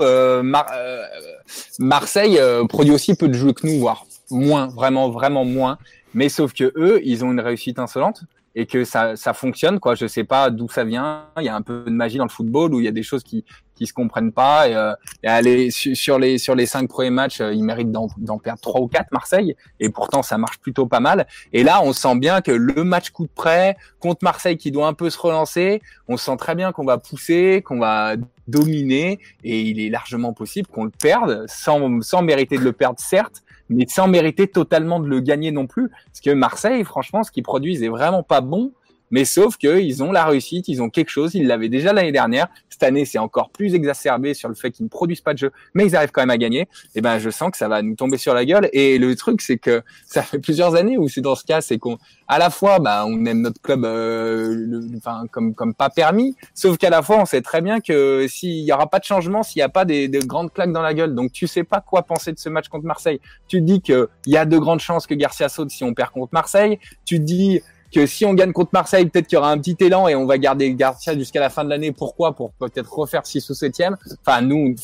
Marseille 1.78 2.40
produit 2.68 2.92
aussi 2.92 3.14
peu 3.14 3.28
de 3.28 3.34
jeux 3.34 3.52
que 3.52 3.66
nous, 3.66 3.78
voire 3.78 4.06
moins, 4.32 4.66
vraiment, 4.68 5.10
vraiment 5.10 5.44
moins. 5.44 5.78
Mais 6.14 6.28
sauf 6.28 6.52
que 6.52 6.72
eux, 6.76 7.00
ils 7.04 7.24
ont 7.24 7.32
une 7.32 7.40
réussite 7.40 7.78
insolente 7.78 8.22
et 8.54 8.66
que 8.66 8.84
ça, 8.84 9.16
ça 9.16 9.32
fonctionne 9.32 9.80
quoi. 9.80 9.94
Je 9.94 10.06
sais 10.06 10.24
pas 10.24 10.50
d'où 10.50 10.68
ça 10.68 10.84
vient. 10.84 11.26
Il 11.38 11.44
y 11.44 11.48
a 11.48 11.56
un 11.56 11.62
peu 11.62 11.84
de 11.84 11.90
magie 11.90 12.18
dans 12.18 12.24
le 12.24 12.30
football 12.30 12.74
où 12.74 12.80
il 12.80 12.84
y 12.84 12.88
a 12.88 12.92
des 12.92 13.02
choses 13.02 13.22
qui 13.22 13.44
qui 13.82 13.88
se 13.88 13.92
comprennent 13.92 14.32
pas. 14.32 14.68
Et, 14.68 14.76
euh, 14.76 15.68
sur 15.70 16.18
les 16.18 16.38
sur 16.38 16.54
les 16.54 16.66
cinq 16.66 16.88
premiers 16.88 17.10
matchs, 17.10 17.40
euh, 17.40 17.52
ils 17.52 17.64
méritent 17.64 17.90
d'en 17.90 18.38
perdre 18.38 18.60
trois 18.60 18.80
ou 18.80 18.86
quatre 18.86 19.10
Marseille. 19.12 19.56
Et 19.80 19.88
pourtant 19.88 20.22
ça 20.22 20.38
marche 20.38 20.58
plutôt 20.58 20.86
pas 20.86 21.00
mal. 21.00 21.26
Et 21.52 21.64
là, 21.64 21.80
on 21.82 21.92
sent 21.92 22.16
bien 22.16 22.40
que 22.40 22.52
le 22.52 22.84
match 22.84 23.10
coup 23.10 23.26
de 23.26 23.32
près 23.34 23.76
contre 23.98 24.20
Marseille 24.22 24.56
qui 24.56 24.70
doit 24.70 24.86
un 24.86 24.94
peu 24.94 25.10
se 25.10 25.18
relancer, 25.18 25.82
on 26.08 26.16
sent 26.16 26.36
très 26.36 26.54
bien 26.54 26.72
qu'on 26.72 26.84
va 26.84 26.98
pousser, 26.98 27.62
qu'on 27.64 27.78
va 27.78 28.14
dominer 28.46 29.18
et 29.44 29.60
il 29.60 29.80
est 29.80 29.90
largement 29.90 30.32
possible 30.32 30.68
qu'on 30.68 30.84
le 30.84 30.90
perde 30.90 31.44
sans, 31.48 32.00
sans 32.02 32.22
mériter 32.22 32.58
de 32.58 32.64
le 32.64 32.72
perdre 32.72 33.00
certes, 33.00 33.42
mais 33.68 33.86
sans 33.88 34.08
mériter 34.08 34.46
totalement 34.46 35.00
de 35.00 35.08
le 35.08 35.20
gagner 35.20 35.50
non 35.50 35.66
plus. 35.66 35.88
Parce 35.88 36.20
que 36.24 36.30
Marseille, 36.30 36.84
franchement, 36.84 37.22
ce 37.22 37.30
qu'ils 37.30 37.42
produisent 37.42 37.82
est 37.82 37.88
vraiment 37.88 38.22
pas 38.22 38.40
bon. 38.40 38.72
Mais 39.12 39.24
sauf 39.24 39.56
qu'ils 39.56 40.02
ont 40.02 40.10
la 40.10 40.24
réussite, 40.24 40.66
ils 40.66 40.82
ont 40.82 40.90
quelque 40.90 41.10
chose, 41.10 41.34
ils 41.34 41.46
l'avaient 41.46 41.68
déjà 41.68 41.92
l'année 41.92 42.10
dernière. 42.10 42.48
Cette 42.68 42.82
année, 42.82 43.04
c'est 43.04 43.18
encore 43.18 43.50
plus 43.50 43.74
exacerbé 43.74 44.34
sur 44.34 44.48
le 44.48 44.54
fait 44.54 44.70
qu'ils 44.72 44.84
ne 44.86 44.90
produisent 44.90 45.20
pas 45.20 45.34
de 45.34 45.38
jeu, 45.38 45.52
mais 45.74 45.86
ils 45.86 45.94
arrivent 45.94 46.10
quand 46.10 46.22
même 46.22 46.30
à 46.30 46.38
gagner. 46.38 46.66
Et 46.94 47.02
ben, 47.02 47.18
je 47.18 47.30
sens 47.30 47.50
que 47.50 47.58
ça 47.58 47.68
va 47.68 47.82
nous 47.82 47.94
tomber 47.94 48.16
sur 48.16 48.34
la 48.34 48.44
gueule. 48.44 48.68
Et 48.72 48.98
le 48.98 49.14
truc, 49.14 49.42
c'est 49.42 49.58
que 49.58 49.82
ça 50.06 50.22
fait 50.22 50.38
plusieurs 50.38 50.74
années 50.74 50.96
où 50.98 51.08
c'est 51.08 51.20
dans 51.20 51.34
ce 51.34 51.44
cas, 51.44 51.60
c'est 51.60 51.78
qu'on, 51.78 51.98
à 52.26 52.38
la 52.38 52.48
fois, 52.48 52.78
bah, 52.78 53.04
on 53.06 53.24
aime 53.26 53.42
notre 53.42 53.60
club, 53.60 53.84
euh, 53.84 54.80
enfin, 54.96 55.26
comme 55.30 55.54
comme 55.54 55.74
pas 55.74 55.90
permis. 55.90 56.34
Sauf 56.54 56.78
qu'à 56.78 56.88
la 56.88 57.02
fois, 57.02 57.18
on 57.20 57.26
sait 57.26 57.42
très 57.42 57.60
bien 57.60 57.80
que 57.80 58.26
s'il 58.28 58.64
y 58.64 58.72
aura 58.72 58.88
pas 58.88 58.98
de 58.98 59.04
changement, 59.04 59.42
s'il 59.42 59.60
n'y 59.60 59.64
a 59.64 59.68
pas 59.68 59.84
des, 59.84 60.08
des, 60.08 60.20
grandes 60.20 60.52
claques 60.52 60.72
dans 60.72 60.80
la 60.80 60.94
gueule, 60.94 61.14
donc 61.14 61.32
tu 61.32 61.46
sais 61.46 61.64
pas 61.64 61.82
quoi 61.82 62.02
penser 62.02 62.32
de 62.32 62.38
ce 62.38 62.48
match 62.48 62.68
contre 62.68 62.86
Marseille. 62.86 63.20
Tu 63.48 63.60
te 63.60 63.64
dis 63.64 63.82
qu'il 63.82 64.08
y 64.26 64.38
a 64.38 64.46
de 64.46 64.56
grandes 64.56 64.80
chances 64.80 65.06
que 65.06 65.14
Garcia 65.14 65.50
saute 65.50 65.70
si 65.70 65.84
on 65.84 65.92
perd 65.92 66.10
contre 66.10 66.32
Marseille. 66.32 66.78
Tu 67.04 67.18
te 67.18 67.24
dis 67.24 67.60
que 67.92 68.06
si 68.06 68.24
on 68.24 68.34
gagne 68.34 68.52
contre 68.52 68.70
Marseille, 68.72 69.06
peut-être 69.06 69.26
qu'il 69.26 69.36
y 69.36 69.38
aura 69.38 69.50
un 69.50 69.58
petit 69.58 69.76
élan 69.80 70.08
et 70.08 70.14
on 70.14 70.26
va 70.26 70.38
garder 70.38 70.72
Garcia 70.74 71.16
jusqu'à 71.16 71.40
la 71.40 71.50
fin 71.50 71.64
de 71.64 71.68
l'année. 71.68 71.92
Pourquoi? 71.92 72.34
Pour 72.34 72.52
peut-être 72.52 72.92
refaire 72.92 73.26
6 73.26 73.50
ou 73.50 73.54
7 73.54 73.82
Enfin, 74.26 74.40
nous, 74.40 74.74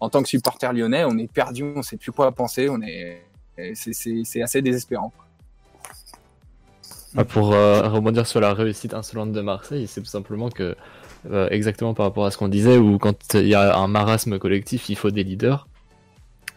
en 0.00 0.08
tant 0.08 0.22
que 0.22 0.28
supporter 0.28 0.72
lyonnais, 0.72 1.04
on 1.04 1.16
est 1.18 1.30
perdu, 1.30 1.64
on 1.76 1.82
sait 1.82 1.96
plus 1.96 2.12
quoi 2.12 2.32
penser, 2.32 2.68
on 2.68 2.80
est, 2.82 3.22
c'est 3.74 4.42
assez 4.42 4.62
désespérant. 4.62 5.12
Ah, 7.16 7.24
pour 7.24 7.52
euh, 7.52 7.88
rebondir 7.88 8.26
sur 8.26 8.40
la 8.40 8.54
réussite 8.54 8.92
insolente 8.92 9.30
de 9.30 9.40
Marseille, 9.40 9.86
c'est 9.86 10.00
tout 10.00 10.06
simplement 10.06 10.48
que, 10.48 10.74
euh, 11.30 11.48
exactement 11.50 11.94
par 11.94 12.06
rapport 12.06 12.26
à 12.26 12.32
ce 12.32 12.38
qu'on 12.38 12.48
disait, 12.48 12.76
où 12.76 12.98
quand 12.98 13.34
il 13.34 13.46
y 13.46 13.54
a 13.54 13.76
un 13.76 13.86
marasme 13.86 14.38
collectif, 14.38 14.88
il 14.88 14.96
faut 14.96 15.12
des 15.12 15.22
leaders. 15.22 15.68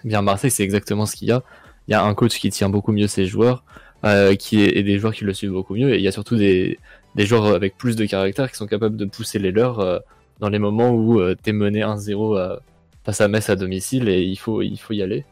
Eh 0.03 0.07
bien, 0.07 0.23
Marseille, 0.23 0.49
c'est 0.49 0.63
exactement 0.63 1.05
ce 1.05 1.15
qu'il 1.15 1.27
y 1.27 1.31
a. 1.31 1.43
Il 1.87 1.91
y 1.91 1.93
a 1.93 2.03
un 2.03 2.13
coach 2.15 2.39
qui 2.39 2.49
tient 2.49 2.69
beaucoup 2.69 2.91
mieux 2.91 3.07
ses 3.07 3.27
joueurs, 3.27 3.63
euh, 4.05 4.35
qui 4.35 4.61
est, 4.61 4.77
et 4.77 4.83
des 4.83 4.99
joueurs 4.99 5.13
qui 5.13 5.23
le 5.23 5.33
suivent 5.33 5.51
beaucoup 5.51 5.73
mieux. 5.73 5.91
Et 5.93 5.97
il 5.97 6.03
y 6.03 6.07
a 6.07 6.11
surtout 6.11 6.35
des, 6.35 6.77
des 7.15 7.25
joueurs 7.25 7.47
avec 7.47 7.75
plus 7.77 7.95
de 7.95 8.05
caractère 8.05 8.51
qui 8.51 8.55
sont 8.55 8.67
capables 8.67 8.95
de 8.95 9.05
pousser 9.05 9.39
les 9.39 9.51
leurs 9.51 9.79
euh, 9.79 9.97
dans 10.39 10.49
les 10.49 10.59
moments 10.59 10.91
où 10.91 11.19
euh, 11.19 11.35
t'es 11.41 11.51
mené 11.51 11.81
1-0 11.81 12.59
face 13.03 13.21
à 13.21 13.27
Metz 13.27 13.49
à 13.49 13.55
domicile 13.55 14.07
et 14.07 14.21
il 14.21 14.35
faut, 14.35 14.61
il 14.61 14.77
faut 14.77 14.93
y 14.93 15.01
aller. 15.01 15.25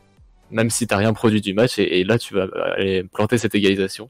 Même 0.50 0.72
si 0.72 0.88
t'as 0.88 0.98
rien 0.98 1.14
produit 1.14 1.42
du 1.42 1.54
match 1.54 1.78
et, 1.78 2.04
là 2.04 2.18
tu 2.18 2.34
vas 2.34 2.48
aller 2.76 3.04
planter 3.04 3.38
cette 3.38 3.54
égalisation. 3.54 4.10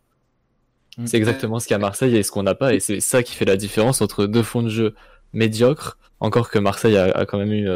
Mm. 0.98 1.06
C'est 1.06 1.18
exactement 1.18 1.60
ce 1.60 1.68
qu'il 1.68 1.74
y 1.74 1.76
a 1.76 1.78
à 1.78 1.80
Marseille 1.80 2.16
et 2.16 2.24
ce 2.24 2.32
qu'on 2.32 2.44
n'a 2.44 2.56
pas 2.56 2.74
et 2.74 2.80
c'est 2.80 3.02
ça 3.02 3.24
qui 3.24 3.36
fait 3.36 3.46
la 3.46 3.58
différence 3.58 4.02
entre 4.02 4.26
deux 4.26 4.44
fonds 4.44 4.64
de 4.64 4.70
jeu 4.70 4.96
médiocres, 5.34 5.98
encore 6.22 6.50
que 6.50 6.60
Marseille 6.60 6.96
a, 6.96 7.12
a 7.12 7.26
quand 7.26 7.38
même 7.38 7.52
eu 7.52 7.68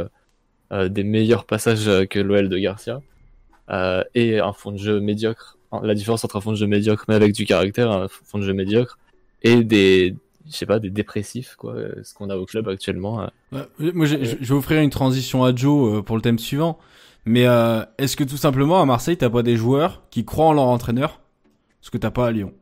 des 0.89 1.03
meilleurs 1.03 1.43
passages 1.43 1.89
que 2.07 2.19
l'OL 2.19 2.47
de 2.47 2.57
Garcia, 2.57 3.01
et 4.15 4.39
un 4.39 4.53
fond 4.53 4.71
de 4.71 4.77
jeu 4.77 5.01
médiocre 5.01 5.58
la 5.83 5.93
différence 5.93 6.23
entre 6.25 6.37
un 6.37 6.41
fond 6.41 6.51
de 6.51 6.57
jeu 6.57 6.67
médiocre 6.67 7.05
mais 7.07 7.15
avec 7.15 7.33
du 7.33 7.45
caractère, 7.45 7.91
un 7.91 8.07
fond 8.07 8.39
de 8.39 8.43
jeu 8.43 8.53
médiocre, 8.53 8.97
et 9.43 9.63
des, 9.63 10.15
je 10.49 10.55
sais 10.55 10.65
pas, 10.65 10.79
des 10.79 10.89
dépressifs, 10.89 11.55
quoi, 11.55 11.75
ce 12.03 12.13
qu'on 12.13 12.29
a 12.29 12.35
au 12.35 12.45
club 12.45 12.67
actuellement. 12.67 13.21
Euh. 13.51 13.63
moi, 13.93 14.05
je, 14.05 14.15
vais 14.15 14.51
offrir 14.51 14.81
une 14.81 14.89
transition 14.89 15.43
à 15.43 15.55
Joe 15.55 15.97
euh, 15.97 16.01
pour 16.01 16.15
le 16.15 16.21
thème 16.21 16.39
suivant. 16.39 16.79
Mais 17.25 17.45
euh, 17.45 17.83
est-ce 17.97 18.17
que 18.17 18.23
tout 18.23 18.37
simplement 18.37 18.81
à 18.81 18.85
Marseille, 18.85 19.17
t'as 19.17 19.29
pas 19.29 19.43
des 19.43 19.57
joueurs 19.57 20.01
qui 20.09 20.25
croient 20.25 20.47
en 20.47 20.53
leur 20.53 20.65
entraîneur, 20.65 21.19
ce 21.81 21.91
que 21.91 21.97
t'as 21.97 22.11
pas 22.11 22.27
à 22.27 22.31
Lyon 22.31 22.53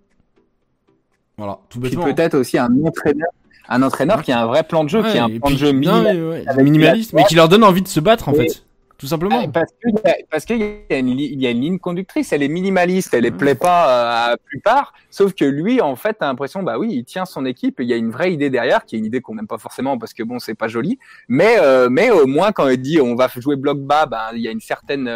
Voilà, 1.37 1.59
tout 1.69 1.79
bêtement. 1.79 2.03
Puis 2.03 2.13
peut-être 2.13 2.33
aussi 2.33 2.57
un 2.57 2.69
entraîneur, 2.83 3.29
un 3.69 3.81
entraîneur 3.83 4.23
qui 4.23 4.31
a 4.31 4.41
un 4.41 4.47
vrai 4.47 4.63
plan 4.63 4.83
de 4.83 4.89
jeu, 4.89 5.03
qui 5.03 5.17
a 5.17 5.25
un 5.25 5.39
plan 5.39 5.51
de 5.51 5.57
jeu 5.57 5.71
minimaliste, 5.71 7.13
mais 7.13 7.23
qui 7.25 7.35
leur 7.35 7.47
donne 7.47 7.63
envie 7.63 7.83
de 7.83 7.87
se 7.87 7.99
battre 7.99 8.27
en 8.27 8.33
fait 8.33 8.66
tout 8.97 9.07
simplement. 9.07 9.39
Ah, 9.43 9.47
parce 9.47 9.71
qu'il 9.71 10.25
parce 10.29 10.45
qu'il 10.45 10.57
y, 10.57 10.93
a 10.93 10.97
une, 10.97 11.09
il 11.09 11.41
y 11.41 11.45
a 11.45 11.51
une 11.51 11.61
ligne 11.61 11.79
conductrice, 11.79 12.33
elle 12.33 12.41
est 12.41 12.47
minimaliste, 12.47 13.13
elle 13.13 13.25
ne 13.25 13.29
plaît 13.29 13.55
pas 13.55 13.87
euh, 13.87 14.25
à 14.25 14.29
la 14.31 14.37
plupart, 14.37 14.93
sauf 15.11 15.33
que 15.33 15.45
lui, 15.45 15.81
en 15.81 15.95
fait, 15.95 16.17
t'as 16.19 16.25
l'impression, 16.25 16.63
bah 16.63 16.79
oui, 16.79 16.89
il 16.91 17.03
tient 17.05 17.25
son 17.25 17.45
équipe, 17.45 17.75
il 17.79 17.87
y 17.87 17.93
a 17.93 17.95
une 17.95 18.09
vraie 18.09 18.33
idée 18.33 18.49
derrière, 18.49 18.85
qui 18.85 18.95
est 18.95 18.99
une 18.99 19.05
idée 19.05 19.21
qu'on 19.21 19.35
n'aime 19.35 19.47
pas 19.47 19.59
forcément 19.59 19.97
parce 19.99 20.13
que 20.13 20.23
bon, 20.23 20.39
c'est 20.39 20.55
pas 20.55 20.67
joli, 20.67 20.97
mais 21.27 21.57
euh, 21.59 21.89
mais 21.89 22.09
au 22.09 22.25
moins 22.25 22.51
quand 22.51 22.67
il 22.67 22.81
dit 22.81 22.99
on 22.99 23.15
va 23.15 23.27
jouer 23.35 23.55
bloc 23.55 23.79
bas, 23.79 24.07
bah, 24.07 24.29
il 24.33 24.41
y 24.41 24.47
a 24.47 24.51
une 24.51 24.61
certaine 24.61 25.07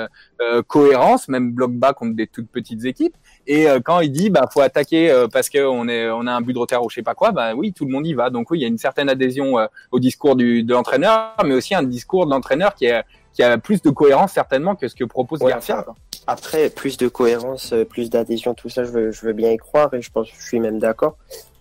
euh, 0.41 0.62
cohérence, 0.67 1.28
même 1.28 1.52
bloc 1.52 1.72
bas 1.72 1.94
contre 1.94 2.15
des 2.15 2.28
toutes 2.28 2.50
petites 2.50 2.86
équipes. 2.86 3.15
Et 3.48 3.65
quand 3.84 4.02
il 4.02 4.12
dit 4.12 4.30
bah 4.30 4.48
faut 4.54 4.62
attaquer 4.62 5.26
parce 5.34 5.50
qu'on 5.50 5.88
est 5.88 6.10
on 6.10 6.28
a 6.28 6.32
un 6.32 6.41
but 6.41 6.54
de 6.54 6.60
retard 6.60 6.86
ou 6.86 6.89
je 6.89 6.96
sais 6.96 7.02
pas 7.02 7.15
quoi, 7.15 7.32
bah 7.32 7.56
oui, 7.56 7.74
tout 7.74 7.86
le 7.86 7.91
monde 7.91 8.06
y 8.06 8.13
va. 8.13 8.30
Donc 8.30 8.52
oui, 8.52 8.60
il 8.60 8.62
y 8.62 8.65
a 8.65 8.67
une 8.67 8.78
certaine 8.78 9.10
adhésion 9.10 9.56
au 9.91 10.00
discours 10.00 10.36
du, 10.36 10.63
de 10.63 10.74
l'entraîneur, 10.74 11.36
mais 11.44 11.56
aussi 11.56 11.74
un 11.74 11.84
discours 11.84 12.28
de 12.28 12.32
l'entraîneur 12.32 12.76
qui 12.76 12.86
est 12.86 13.02
qui 13.34 13.44
a 13.44 13.58
plus 13.58 13.82
de 13.82 13.89
cohérence 13.89 14.34
certainement 14.34 14.76
que 14.76 14.88
ce 14.88 14.96
que 14.96 15.04
propose 15.04 15.39
Garcia. 15.39 15.86
Après, 16.28 16.70
plus 16.70 16.98
de 16.98 17.08
cohérence, 17.08 17.74
euh, 17.74 17.84
plus 17.84 18.10
d'adhésion, 18.10 18.54
tout 18.54 18.70
ça, 18.70 18.84
je 18.84 18.91
veux, 18.91 19.12
je 19.12 19.26
veux 19.26 19.34
bien 19.34 19.52
y 19.52 19.58
croire 19.58 19.94
et 19.94 20.02
je 20.02 20.12
pense, 20.12 20.30
je 20.30 20.46
suis 20.46 20.60
même 20.60 20.80
d'accord. 20.80 21.17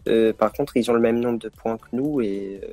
Euh, 0.08 0.32
par 0.32 0.52
contre, 0.52 0.76
ils 0.76 0.90
ont 0.90 0.94
le 0.94 1.00
même 1.00 1.20
nombre 1.20 1.38
de 1.38 1.48
points 1.48 1.76
que 1.76 1.88
nous 1.92 2.20
et 2.20 2.60
euh, 2.62 2.68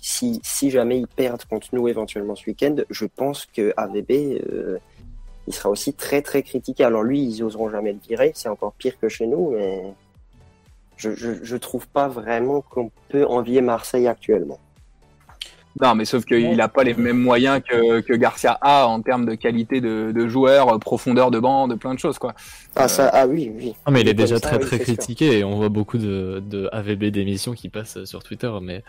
si, 0.00 0.40
si 0.42 0.70
jamais 0.70 0.98
ils 0.98 1.06
perdent 1.06 1.44
contre 1.44 1.68
nous 1.72 1.88
éventuellement 1.88 2.34
ce 2.34 2.46
week-end, 2.46 2.76
je 2.90 3.06
pense 3.06 3.46
que 3.46 3.72
AVB, 3.76 4.10
euh, 4.10 4.78
il 5.46 5.54
sera 5.54 5.70
aussi 5.70 5.94
très 5.94 6.22
très 6.22 6.42
critiqué. 6.42 6.84
Alors 6.84 7.02
lui, 7.02 7.22
ils 7.22 7.42
oseront 7.42 7.70
jamais 7.70 7.92
le 7.92 7.98
virer, 7.98 8.32
c'est 8.34 8.48
encore 8.48 8.72
pire 8.72 8.98
que 8.98 9.08
chez 9.08 9.26
nous, 9.26 9.52
mais 9.52 9.94
je, 10.96 11.14
je, 11.14 11.42
je 11.42 11.56
trouve 11.56 11.86
pas 11.88 12.08
vraiment 12.08 12.62
qu'on 12.62 12.90
peut 13.08 13.24
envier 13.26 13.60
Marseille 13.60 14.08
actuellement. 14.08 14.58
Non, 15.80 15.94
mais 15.94 16.04
sauf 16.04 16.24
qu'il 16.24 16.56
n'a 16.56 16.68
pas 16.68 16.84
les 16.84 16.94
mêmes 16.94 17.18
moyens 17.18 17.60
que, 17.66 18.00
que 18.00 18.12
Garcia 18.12 18.58
a 18.60 18.86
en 18.86 19.00
termes 19.00 19.26
de 19.26 19.34
qualité 19.34 19.80
de, 19.80 20.12
de 20.12 20.28
joueur, 20.28 20.78
profondeur 20.78 21.30
de 21.30 21.38
banc, 21.38 21.66
de 21.68 21.74
plein 21.74 21.94
de 21.94 21.98
choses, 21.98 22.18
quoi. 22.18 22.34
Ah, 22.76 22.88
ça, 22.88 23.08
ah 23.12 23.26
oui, 23.26 23.50
oui. 23.54 23.74
Non, 23.86 23.92
mais 23.92 24.02
il 24.02 24.08
est 24.08 24.14
déjà 24.14 24.38
très 24.38 24.58
très 24.58 24.78
critiqué 24.78 25.38
et 25.38 25.44
on 25.44 25.56
voit 25.56 25.70
beaucoup 25.70 25.98
de, 25.98 26.42
de 26.46 26.68
AVB 26.72 27.04
d'émissions 27.06 27.52
qui 27.52 27.68
passent 27.68 28.04
sur 28.04 28.22
Twitter, 28.22 28.50
mais 28.60 28.82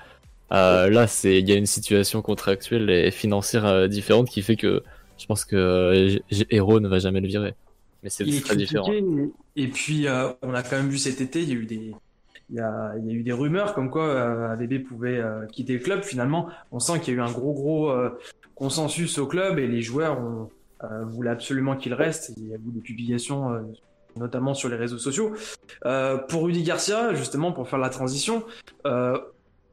euh, 0.51 0.89
là, 0.89 1.07
c'est 1.07 1.39
il 1.39 1.49
y 1.49 1.51
a 1.51 1.55
une 1.55 1.65
situation 1.65 2.21
contractuelle 2.21 2.89
et 2.89 3.11
financière 3.11 3.65
euh, 3.65 3.87
différente 3.87 4.29
qui 4.29 4.41
fait 4.41 4.55
que 4.55 4.83
je 5.17 5.25
pense 5.25 5.45
que 5.45 5.55
euh, 5.55 6.19
Hero 6.49 6.79
ne 6.79 6.87
va 6.87 6.99
jamais 6.99 7.21
le 7.21 7.27
virer. 7.27 7.55
Mais 8.03 8.09
c'est 8.09 8.25
très 8.41 8.55
différent. 8.57 8.91
Et 9.55 9.67
puis, 9.67 10.07
euh, 10.07 10.29
on 10.41 10.53
a 10.53 10.61
quand 10.61 10.75
même 10.75 10.89
vu 10.89 10.97
cet 10.97 11.21
été, 11.21 11.41
il 11.41 11.49
y 11.49 11.51
a 11.53 11.55
eu 11.55 11.65
des 11.65 11.93
il 12.53 12.57
y 12.57 12.61
a, 12.61 12.93
eu 13.11 13.23
des 13.23 13.31
rumeurs 13.31 13.73
comme 13.73 13.89
quoi 13.89 14.05
euh, 14.05 14.51
AVB 14.51 14.83
pouvait 14.83 15.17
euh, 15.17 15.47
quitter 15.47 15.73
le 15.73 15.79
club. 15.79 16.03
Finalement, 16.03 16.49
on 16.71 16.79
sent 16.79 16.99
qu'il 16.99 17.13
y 17.13 17.17
a 17.17 17.19
eu 17.19 17.23
un 17.23 17.31
gros 17.31 17.53
gros 17.53 17.89
euh, 17.89 18.11
consensus 18.53 19.17
au 19.17 19.25
club 19.25 19.57
et 19.57 19.67
les 19.67 19.81
joueurs 19.81 20.19
euh, 20.83 21.03
voulaient 21.05 21.31
absolument 21.31 21.75
qu'il 21.75 21.95
reste. 21.95 22.33
Il 22.37 22.49
y 22.49 22.53
a 22.53 22.57
eu 22.57 22.71
des 22.71 22.81
publications, 22.81 23.73
notamment 24.17 24.53
sur 24.53 24.69
les 24.69 24.75
réseaux 24.75 24.99
sociaux. 24.99 25.33
pour 26.29 26.43
Rudy 26.43 26.61
Garcia, 26.61 27.15
justement, 27.15 27.51
pour 27.51 27.67
faire 27.67 27.79
la 27.79 27.89
transition, 27.89 28.43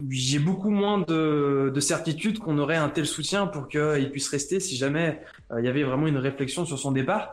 j'ai 0.09 0.39
beaucoup 0.39 0.71
moins 0.71 1.01
de 1.07 1.81
certitude 1.81 2.39
qu'on 2.39 2.57
aurait 2.59 2.77
un 2.77 2.89
tel 2.89 3.05
soutien 3.05 3.47
pour 3.47 3.69
qu'il 3.69 4.11
puisse 4.11 4.29
rester 4.31 4.61
si 4.61 4.77
jamais 4.77 5.21
il 5.59 5.65
y 5.65 5.69
avait 5.69 5.83
vraiment 5.83 6.07
une 6.07 6.17
réflexion 6.17 6.65
sur 6.65 6.79
son 6.79 6.93
départ. 6.93 7.33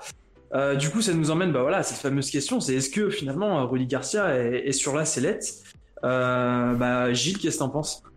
Euh, 0.53 0.75
du 0.75 0.89
coup, 0.89 1.01
ça 1.01 1.13
nous 1.13 1.31
emmène 1.31 1.51
bah, 1.51 1.61
voilà, 1.61 1.77
à 1.77 1.83
cette 1.83 1.97
fameuse 1.97 2.29
question, 2.29 2.59
c'est 2.59 2.75
est-ce 2.75 2.89
que 2.89 3.09
finalement 3.09 3.67
Rudy 3.67 3.85
Garcia 3.85 4.37
est, 4.37 4.71
sur 4.71 4.95
la 4.95 5.05
sellette? 5.05 5.55
Euh, 6.03 6.73
bah, 6.73 7.11
Gilles, 7.13 7.37
qu'est-ce 7.37 7.55
que 7.55 7.59
t'en 7.59 7.69
penses? 7.69 8.03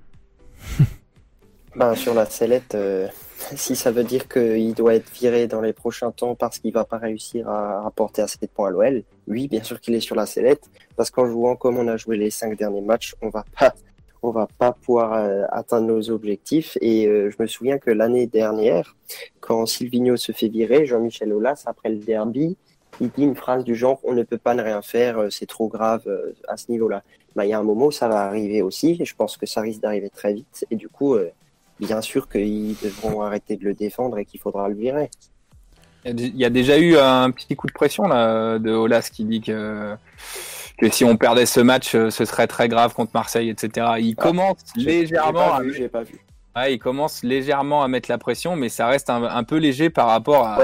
Bah, 1.77 1.95
Sur 1.95 2.15
la 2.15 2.27
sellette, 2.27 2.75
euh, 2.75 3.07
si 3.55 3.77
ça 3.77 3.93
veut 3.93 4.03
dire 4.03 4.27
qu'il 4.27 4.75
doit 4.75 4.97
être 4.97 5.09
viré 5.13 5.47
dans 5.47 5.61
les 5.61 5.73
prochains 5.73 6.11
temps 6.11 6.35
parce 6.35 6.59
qu'il 6.59 6.73
va 6.73 6.85
pas 6.85 6.99
réussir 6.99 7.49
à 7.49 7.83
rapporter 7.83 8.23
assez 8.23 8.39
de 8.43 8.47
points 8.49 8.69
à 8.69 8.71
l'OL, 8.73 9.05
oui, 9.29 9.47
bien 9.47 9.63
sûr 9.63 9.81
qu'il 9.81 9.95
est 9.95 10.01
sur 10.01 10.17
la 10.17 10.27
sellette, 10.27 10.69
parce 10.97 11.11
qu'en 11.11 11.27
jouant 11.27 11.55
comme 11.55 11.79
on 11.79 11.87
a 11.87 11.97
joué 11.97 12.17
les 12.17 12.31
cinq 12.31 12.59
derniers 12.59 12.81
matchs, 12.81 13.15
on 13.23 13.29
va 13.29 13.45
pas 13.57 13.73
on 14.23 14.31
va 14.31 14.47
pas 14.47 14.73
pouvoir 14.73 15.15
euh, 15.15 15.45
atteindre 15.51 15.87
nos 15.87 16.11
objectifs. 16.11 16.77
Et 16.81 17.07
euh, 17.07 17.31
je 17.31 17.43
me 17.43 17.47
souviens 17.47 17.79
que 17.79 17.91
l'année 17.91 18.27
dernière, 18.27 18.97
quand 19.41 19.67
Silvino 19.67 20.17
se 20.17 20.33
fait 20.33 20.49
virer, 20.49 20.87
Jean-Michel 20.87 21.33
Aulas, 21.33 21.65
après 21.67 21.89
le 21.91 21.97
derby, 21.97 22.57
il 23.01 23.11
dit 23.11 23.23
une 23.23 23.37
phrase 23.37 23.65
du 23.65 23.75
genre 23.75 24.01
on 24.05 24.13
ne 24.13 24.23
peut 24.23 24.39
pas 24.39 24.55
ne 24.55 24.63
rien 24.63 24.83
faire, 24.83 25.19
euh, 25.19 25.31
c'est 25.31 25.47
trop 25.47 25.69
grave 25.69 26.03
à 26.49 26.57
ce 26.57 26.71
niveau-là. 26.71 27.03
Bah, 27.35 27.47
il 27.47 27.51
y 27.51 27.53
a 27.53 27.59
un 27.59 27.63
moment 27.63 27.91
ça 27.91 28.09
va 28.09 28.23
arriver 28.23 28.63
aussi, 28.63 28.97
et 29.01 29.05
je 29.05 29.15
pense 29.15 29.37
que 29.37 29.47
ça 29.47 29.61
risque 29.61 29.81
d'arriver 29.81 30.11
très 30.11 30.35
vite. 30.35 30.67
Et 30.71 30.77
du 30.77 30.89
coup, 30.89 31.17
bien 31.79 32.03
sûr 32.03 32.29
qu'ils 32.29 32.77
devront 32.83 33.23
arrêter 33.23 33.57
de 33.57 33.65
le 33.65 33.75
défendre 33.75 34.19
et 34.19 34.25
qu'il 34.25 34.41
faudra 34.41 34.69
le 34.69 34.75
virer. 34.75 35.11
Il 36.05 36.37
y 36.37 36.45
a 36.45 36.51
déjà 36.51 36.79
eu 36.79 36.97
un 36.97 37.31
petit 37.31 37.55
coup 37.55 37.67
de 37.67 37.73
pression 37.73 38.05
là 38.05 38.59
de 38.59 38.71
Olas 38.71 39.11
qui 39.13 39.25
dit 39.25 39.41
que 39.41 39.95
que 40.81 40.91
si 40.91 41.05
on 41.05 41.17
perdait 41.17 41.47
ce 41.47 41.61
match, 41.61 41.95
euh, 41.95 42.11
ce 42.11 42.25
serait 42.25 42.47
très 42.47 42.69
grave 42.69 42.95
contre 42.95 43.13
Marseille, 43.15 43.49
etc. 43.51 43.87
Il 44.01 44.15
ah, 44.19 44.23
commence 44.23 44.59
légèrement. 44.77 45.55
à... 45.55 45.63
Vu, 45.63 45.89
pas 45.89 46.03
vu. 46.03 46.19
il 46.71 46.79
commence 46.79 47.23
légèrement 47.23 47.83
à 47.83 47.89
mettre 47.89 48.11
la 48.11 48.19
pression, 48.19 48.57
mais 48.57 48.69
ça 48.69 48.87
reste 48.87 49.11
un, 49.11 49.45
peu 49.45 49.57
léger 49.57 49.91
par 49.91 50.09
rapport 50.09 50.47
à. 50.47 50.59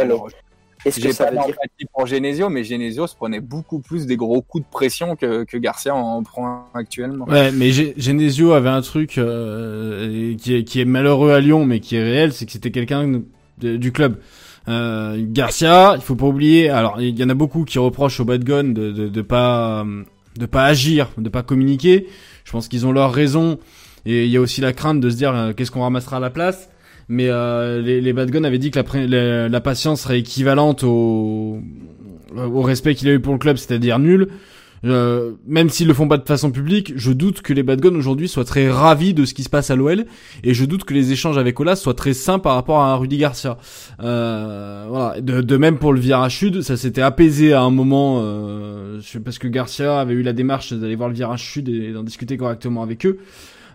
Qu'est-ce 0.85 0.97
que 0.97 1.03
J'ai 1.03 1.13
ça 1.13 1.25
pas 1.25 1.31
veut 1.31 1.53
dire 1.53 1.57
pour 1.93 2.07
Genesio, 2.07 2.49
mais 2.49 2.63
Genesio 2.63 3.09
se 3.09 3.17
prenait 3.17 3.41
beaucoup 3.41 3.81
plus 3.81 4.07
des 4.07 4.17
gros 4.17 4.41
coups 4.41 4.65
de 4.65 4.71
pression 4.71 5.17
que, 5.17 5.43
que 5.43 5.57
Garcia 5.57 5.93
en 5.95 6.23
prend 6.23 6.67
actuellement. 6.75 7.25
Ouais, 7.25 7.51
mais 7.51 7.71
Ge- 7.71 7.95
Genesio 7.97 8.53
avait 8.53 8.69
un 8.69 8.83
truc 8.83 9.19
euh, 9.19 10.37
qui, 10.37 10.55
est, 10.55 10.65
qui 10.65 10.81
est 10.81 10.85
malheureux 10.85 11.33
à 11.33 11.41
Lyon, 11.41 11.65
mais 11.67 11.81
qui 11.81 11.97
est 11.97 12.05
réel, 12.05 12.33
c'est 12.33 12.47
que 12.47 12.53
c'était 12.53 12.71
quelqu'un 12.71 13.21
de- 13.59 13.77
du 13.77 13.91
club. 13.91 14.21
Euh, 14.69 15.17
Garcia, 15.29 15.93
il 15.97 16.03
faut 16.03 16.17
pas 16.17 16.27
oublier. 16.27 16.71
Alors, 16.71 17.01
il 17.01 17.19
y 17.19 17.23
en 17.23 17.29
a 17.29 17.35
beaucoup 17.35 17.65
qui 17.65 17.79
reprochent 17.79 18.21
au 18.21 18.25
Bad 18.25 18.43
Gun 18.45 18.65
de, 18.65 18.91
de, 18.91 19.09
de 19.09 19.23
pas 19.23 19.85
euh, 19.85 20.03
de 20.39 20.47
pas 20.47 20.65
agir, 20.65 21.11
de 21.19 21.29
pas 21.29 21.43
communiquer. 21.43 22.09
Je 22.45 22.53
pense 22.53 22.69
qu'ils 22.69 22.87
ont 22.87 22.93
leur 22.93 23.13
raison. 23.13 23.59
Et 24.05 24.25
il 24.25 24.31
y 24.31 24.37
a 24.37 24.41
aussi 24.41 24.61
la 24.61 24.73
crainte 24.73 25.01
de 25.01 25.11
se 25.11 25.17
dire 25.17 25.35
euh, 25.35 25.53
qu'est-ce 25.53 25.71
qu'on 25.71 25.83
ramassera 25.83 26.19
à 26.19 26.21
la 26.21 26.31
place? 26.31 26.69
Mais 27.09 27.29
euh, 27.29 27.81
les, 27.81 28.01
les 28.01 28.11
avaient 28.11 28.59
dit 28.59 28.71
que 28.71 28.81
la, 28.81 29.07
la, 29.07 29.49
la 29.49 29.61
patience 29.61 30.03
serait 30.03 30.19
équivalente 30.19 30.83
au, 30.83 31.61
au 32.37 32.63
respect 32.63 32.95
qu'il 32.97 33.09
a 33.09 33.13
eu 33.13 33.21
pour 33.21 33.33
le 33.33 33.39
club, 33.39 33.57
c'est-à-dire 33.57 33.99
nul. 33.99 34.29
Euh, 34.85 35.33
même 35.47 35.71
s'ils 35.71 35.89
le 35.89 35.95
font 35.95 36.09
pas 36.09 36.19
de 36.19 36.27
façon 36.27 36.51
publique, 36.51 36.93
je 36.97 37.13
doute 37.13 37.43
que 37.43 37.53
les 37.53 37.63
Bad 37.63 37.81
Guns 37.81 37.95
aujourd'hui 37.95 38.29
soient 38.29 38.45
très 38.45 38.71
ravis 38.71 39.15
de 39.15 39.25
ce 39.25 39.35
qui 39.35 39.43
se 39.43 39.49
passe 39.49 39.71
à 39.71 39.77
l'OL 39.77 40.05
et 40.45 40.55
je 40.55 40.65
doute 40.65 40.85
que 40.85 40.95
les 40.95 41.13
échanges 41.13 41.39
avec 41.39 41.59
Olas 41.59 41.77
soient 41.77 41.95
très 41.95 42.15
sains 42.15 42.39
par 42.39 42.55
rapport 42.55 42.81
à 42.81 42.95
Rudy 42.97 43.19
Garcia. 43.19 43.59
Euh, 44.03 44.87
voilà. 44.89 45.21
De, 45.21 45.57
même 45.57 45.79
pour 45.79 45.93
le 45.93 46.01
virage 46.01 46.45
ça 46.61 46.77
s'était 46.77 47.01
apaisé 47.01 47.53
à 47.53 47.63
un 47.63 47.71
moment 47.71 48.21
euh, 48.23 49.01
parce 49.25 49.39
que 49.39 49.49
Garcia 49.49 50.01
avait 50.01 50.15
eu 50.15 50.23
la 50.23 50.33
démarche 50.33 50.73
d'aller 50.73 50.97
voir 50.97 51.09
le 51.09 51.15
virage 51.15 51.51
sud 51.51 51.69
et 51.69 51.93
d'en 51.93 52.03
discuter 52.03 52.37
correctement 52.37 52.83
avec 52.83 53.07
eux. 53.07 53.19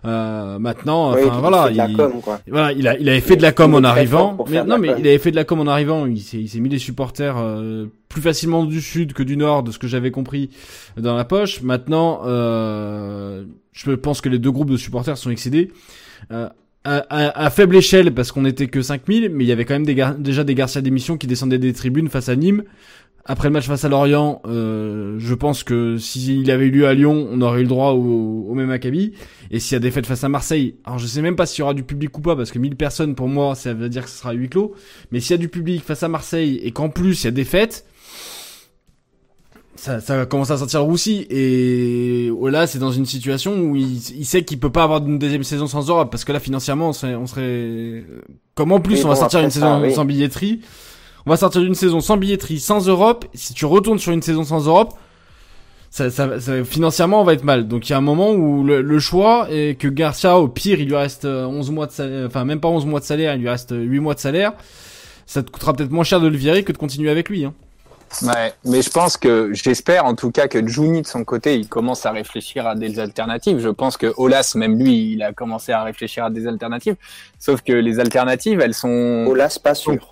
Euh, 0.04 0.58
maintenant, 0.58 1.14
Oui, 1.14 1.20
enfin 1.24 1.36
il 1.36 1.40
voilà, 1.40 1.86
il- 1.88 1.96
com, 1.96 2.12
voilà, 2.48 2.72
il, 2.72 2.88
a, 2.88 2.98
il 2.98 3.08
avait 3.08 3.20
fait 3.20 3.36
de 3.36 3.42
la 3.42 3.52
com 3.52 3.72
en 3.74 3.84
arrivant. 3.84 4.36
Mais, 4.50 4.64
non, 4.64 4.78
mais 4.78 4.88
com. 4.88 4.96
il 4.98 5.06
avait 5.06 5.18
fait 5.18 5.30
de 5.30 5.36
la 5.36 5.44
com 5.44 5.60
en 5.60 5.66
arrivant. 5.68 6.06
Il 6.06 6.20
s'est, 6.20 6.38
il 6.40 6.48
s'est 6.48 6.58
mis 6.60 6.68
les 6.68 6.78
supporters 6.78 7.36
euh, 7.38 7.86
plus 8.08 8.20
facilement 8.20 8.64
du 8.64 8.80
sud 8.80 9.12
que 9.12 9.22
du 9.22 9.36
nord, 9.36 9.62
de 9.62 9.70
ce 9.70 9.78
que 9.78 9.86
j'avais 9.86 10.10
compris 10.10 10.50
dans 10.96 11.14
la 11.14 11.24
poche. 11.24 11.62
Maintenant, 11.62 12.22
euh, 12.26 13.44
je 13.72 13.92
pense 13.92 14.20
que 14.20 14.28
les 14.28 14.38
deux 14.38 14.50
groupes 14.50 14.70
de 14.70 14.76
supporters 14.76 15.16
sont 15.16 15.30
excédés. 15.30 15.70
Euh, 16.32 16.48
à, 16.84 16.96
à- 17.10 17.44
à 17.46 17.50
faible 17.50 17.76
échelle, 17.76 18.12
parce 18.12 18.32
qu'on 18.32 18.44
était 18.44 18.66
que 18.66 18.82
5000, 18.82 19.28
mais 19.32 19.44
il 19.44 19.46
y 19.46 19.52
avait 19.52 19.64
quand 19.64 19.74
même 19.74 19.86
des 19.86 19.94
gar- 19.94 20.16
déjà 20.16 20.42
des 20.42 20.56
Garcia 20.56 20.80
d'émission 20.80 21.16
qui 21.16 21.28
descendaient 21.28 21.58
des 21.58 21.72
tribunes 21.72 22.08
face 22.08 22.28
à 22.28 22.34
Nîmes. 22.34 22.64
Après 23.24 23.48
le 23.48 23.52
match 23.52 23.66
face 23.66 23.84
à 23.84 23.88
Lorient, 23.88 24.42
euh, 24.46 25.14
je 25.18 25.34
pense 25.34 25.62
que 25.62 25.96
s'il 25.96 26.50
avait 26.50 26.66
eu 26.66 26.70
lieu 26.70 26.88
à 26.88 26.94
Lyon, 26.94 27.28
on 27.30 27.40
aurait 27.40 27.60
eu 27.60 27.62
le 27.62 27.68
droit 27.68 27.92
au, 27.92 28.46
au 28.48 28.54
même 28.54 28.70
acabit. 28.70 29.12
Et 29.52 29.60
s'il 29.60 29.74
y 29.74 29.76
a 29.76 29.78
des 29.78 29.92
fêtes 29.92 30.06
face 30.06 30.24
à 30.24 30.28
Marseille, 30.28 30.74
alors 30.84 30.98
je 30.98 31.06
sais 31.06 31.22
même 31.22 31.36
pas 31.36 31.46
s'il 31.46 31.60
y 31.60 31.62
aura 31.62 31.74
du 31.74 31.84
public 31.84 32.16
ou 32.18 32.20
pas, 32.20 32.34
parce 32.34 32.50
que 32.50 32.58
1000 32.58 32.74
personnes 32.74 33.14
pour 33.14 33.28
moi, 33.28 33.54
ça 33.54 33.74
veut 33.74 33.88
dire 33.88 34.04
que 34.04 34.10
ce 34.10 34.18
sera 34.18 34.32
huis 34.32 34.48
clos. 34.48 34.74
Mais 35.12 35.20
s'il 35.20 35.32
y 35.32 35.34
a 35.34 35.38
du 35.38 35.48
public 35.48 35.84
face 35.84 36.02
à 36.02 36.08
Marseille 36.08 36.60
et 36.64 36.72
qu'en 36.72 36.88
plus 36.88 37.22
il 37.22 37.26
y 37.26 37.28
a 37.28 37.32
des 37.32 37.44
fêtes, 37.44 37.86
ça, 39.76 40.00
ça 40.00 40.26
commence 40.26 40.50
à 40.50 40.58
sortir 40.58 40.82
roussi. 40.82 41.26
Et 41.30 42.28
oh 42.36 42.48
là, 42.48 42.66
c'est 42.66 42.78
dans 42.78 42.92
une 42.92 43.06
situation 43.06 43.56
où 43.60 43.76
il, 43.76 43.98
il 44.16 44.24
sait 44.24 44.44
qu'il 44.44 44.58
peut 44.58 44.70
pas 44.70 44.82
avoir 44.82 45.04
une 45.06 45.18
deuxième 45.18 45.44
saison 45.44 45.68
sans 45.68 45.88
Europe, 45.88 46.10
parce 46.10 46.24
que 46.24 46.32
là 46.32 46.40
financièrement, 46.40 46.88
on 46.88 46.92
serait, 46.92 47.14
on 47.14 47.26
serait... 47.26 48.04
comme 48.56 48.72
en 48.72 48.80
plus 48.80 48.96
Oui, 48.96 49.04
on 49.04 49.08
va 49.08 49.14
bon, 49.14 49.20
sortir 49.20 49.40
une 49.40 49.50
ça, 49.50 49.60
saison 49.60 49.82
oui. 49.82 49.92
sans 49.92 50.04
billetterie. 50.04 50.60
On 51.26 51.30
va 51.30 51.36
sortir 51.36 51.60
d'une 51.60 51.74
saison 51.74 52.00
sans 52.00 52.16
billetterie, 52.16 52.60
sans 52.60 52.86
Europe. 52.88 53.24
Si 53.34 53.54
tu 53.54 53.64
retournes 53.66 53.98
sur 53.98 54.12
une 54.12 54.22
saison 54.22 54.44
sans 54.44 54.66
Europe, 54.66 54.94
ça, 55.90 56.10
ça, 56.10 56.40
ça- 56.40 56.64
financièrement, 56.64 57.20
on 57.20 57.24
va 57.24 57.34
être 57.34 57.44
mal. 57.44 57.68
Donc 57.68 57.88
il 57.88 57.92
y 57.92 57.94
a 57.94 57.98
un 57.98 58.02
moment 58.02 58.30
où 58.32 58.64
le, 58.64 58.80
le 58.82 58.98
choix 58.98 59.46
est 59.50 59.78
que 59.78 59.88
Garcia, 59.88 60.38
au 60.38 60.48
pire, 60.48 60.80
il 60.80 60.88
lui 60.88 60.96
reste 60.96 61.24
euh, 61.26 61.44
11 61.46 61.70
mois 61.70 61.86
de 61.86 61.92
salaire, 61.92 62.26
enfin 62.26 62.44
même 62.44 62.60
pas 62.60 62.68
11 62.68 62.86
mois 62.86 63.00
de 63.00 63.04
salaire, 63.04 63.34
il 63.34 63.40
lui 63.42 63.48
reste 63.48 63.74
8 63.76 64.00
mois 64.00 64.14
de 64.14 64.20
salaire. 64.20 64.52
Ça 65.26 65.42
te 65.42 65.50
coûtera 65.50 65.72
peut-être 65.72 65.90
moins 65.92 66.04
cher 66.04 66.20
de 66.20 66.26
le 66.28 66.36
virer 66.36 66.64
que 66.64 66.72
de 66.72 66.78
continuer 66.78 67.10
avec 67.10 67.28
lui. 67.28 67.44
Hein. 67.44 67.54
Ouais, 68.22 68.52
mais 68.66 68.82
je 68.82 68.90
pense 68.90 69.16
que, 69.16 69.54
j'espère 69.54 70.04
en 70.04 70.14
tout 70.14 70.30
cas 70.30 70.46
que 70.46 70.66
Juni 70.66 71.00
de 71.00 71.06
son 71.06 71.24
côté, 71.24 71.56
il 71.56 71.66
commence 71.66 72.04
à 72.04 72.10
réfléchir 72.10 72.66
à 72.66 72.74
des 72.74 72.98
alternatives. 72.98 73.58
Je 73.58 73.70
pense 73.70 73.96
que 73.96 74.12
Olas, 74.18 74.52
même 74.54 74.78
lui, 74.78 75.12
il 75.12 75.22
a 75.22 75.32
commencé 75.32 75.72
à 75.72 75.82
réfléchir 75.82 76.24
à 76.24 76.30
des 76.30 76.46
alternatives. 76.46 76.96
Sauf 77.38 77.62
que 77.62 77.72
les 77.72 78.00
alternatives, 78.00 78.60
elles 78.60 78.74
sont... 78.74 79.24
Olas, 79.26 79.58
pas 79.62 79.74
sûr. 79.74 80.11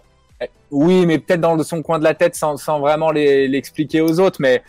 Oui, 0.71 1.05
mais 1.07 1.19
peut-être 1.19 1.41
dans 1.41 1.61
son 1.63 1.83
coin 1.83 1.99
de 1.99 2.05
la 2.05 2.15
tête 2.15 2.35
sans, 2.37 2.57
vraiment 2.81 3.11
l'expliquer 3.11 4.01
aux 4.01 4.21
autres. 4.21 4.41
Mais 4.41 4.63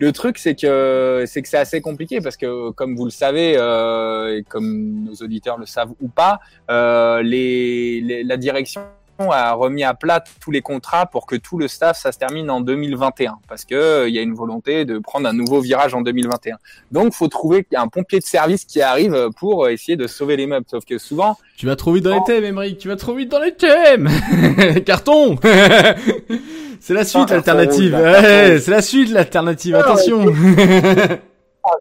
le 0.00 0.12
truc, 0.12 0.38
c'est 0.38 0.54
que 0.54 1.24
c'est 1.26 1.42
que 1.42 1.48
c'est 1.48 1.58
assez 1.58 1.80
compliqué 1.80 2.20
parce 2.20 2.36
que, 2.36 2.70
comme 2.70 2.96
vous 2.96 3.04
le 3.04 3.10
savez, 3.10 3.54
euh, 3.56 4.36
et 4.38 4.42
comme 4.42 5.04
nos 5.04 5.14
auditeurs 5.14 5.58
le 5.58 5.66
savent 5.66 5.92
ou 6.00 6.08
pas, 6.08 6.40
euh, 6.70 7.22
les, 7.22 8.00
les- 8.00 8.24
la 8.24 8.36
direction 8.36 8.82
a 9.30 9.52
remis 9.52 9.84
à 9.84 9.94
plat 9.94 10.22
tous 10.40 10.50
les 10.50 10.62
contrats 10.62 11.06
pour 11.06 11.26
que 11.26 11.36
tout 11.36 11.58
le 11.58 11.68
staff 11.68 11.98
ça 11.98 12.12
se 12.12 12.18
termine 12.18 12.50
en 12.50 12.60
2021 12.60 13.38
parce 13.48 13.64
que 13.64 13.74
euh, 13.74 14.08
il 14.08 14.14
y 14.14 14.18
a 14.18 14.22
une 14.22 14.34
volonté 14.34 14.84
de 14.84 14.98
prendre 14.98 15.28
un 15.28 15.32
nouveau 15.32 15.60
virage 15.60 15.94
en 15.94 16.00
2021. 16.02 16.56
Donc, 16.92 17.12
faut 17.12 17.28
trouver 17.28 17.66
un 17.74 17.88
pompier 17.88 18.18
de 18.18 18.24
service 18.24 18.64
qui 18.64 18.80
arrive 18.80 19.30
pour 19.36 19.68
essayer 19.68 19.96
de 19.96 20.06
sauver 20.06 20.36
les 20.36 20.46
meubles. 20.46 20.66
Sauf 20.70 20.84
que 20.84 20.98
souvent, 20.98 21.36
Tu 21.56 21.66
vas 21.66 21.76
trop 21.76 21.92
vite 21.92 22.04
dans 22.04 22.14
les 22.14 22.24
thèmes, 22.24 22.44
Emmerich. 22.44 22.78
Tu 22.78 22.88
vas 22.88 22.96
trop 22.96 23.14
vite 23.14 23.30
dans 23.30 23.40
les 23.40 23.54
thèmes. 23.54 24.08
Carton. 24.86 25.36
c'est 26.80 26.94
la 26.94 27.04
suite, 27.04 27.30
l'alternative. 27.30 27.94
Ouais, 27.94 28.58
c'est 28.60 28.70
la 28.70 28.82
suite, 28.82 29.10
l'alternative. 29.10 29.74
Ah, 29.76 29.80
Attention. 29.80 30.26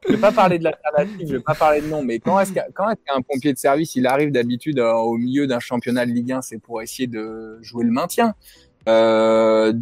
je 0.07 0.13
vais 0.13 0.19
pas 0.19 0.31
parler 0.31 0.59
de 0.59 0.63
l'alternative, 0.65 1.27
je 1.27 1.33
vais 1.33 1.39
pas 1.43 1.53
parler 1.55 1.81
de 1.81 1.87
nom, 1.87 2.03
mais 2.03 2.19
quand 2.19 2.39
est-ce 2.39 2.53
qu'un 2.53 3.21
pompier 3.27 3.53
de 3.53 3.57
service, 3.57 3.95
il 3.95 4.07
arrive 4.07 4.31
d'habitude 4.31 4.79
euh, 4.79 4.91
au 4.93 5.17
milieu 5.17 5.47
d'un 5.47 5.59
championnat 5.59 6.05
de 6.05 6.11
Ligue 6.11 6.31
1, 6.33 6.41
c'est 6.41 6.57
pour 6.59 6.81
essayer 6.81 7.07
de 7.07 7.59
jouer 7.61 7.83
le 7.85 7.91
maintien? 7.91 8.33
Euh, 8.87 9.73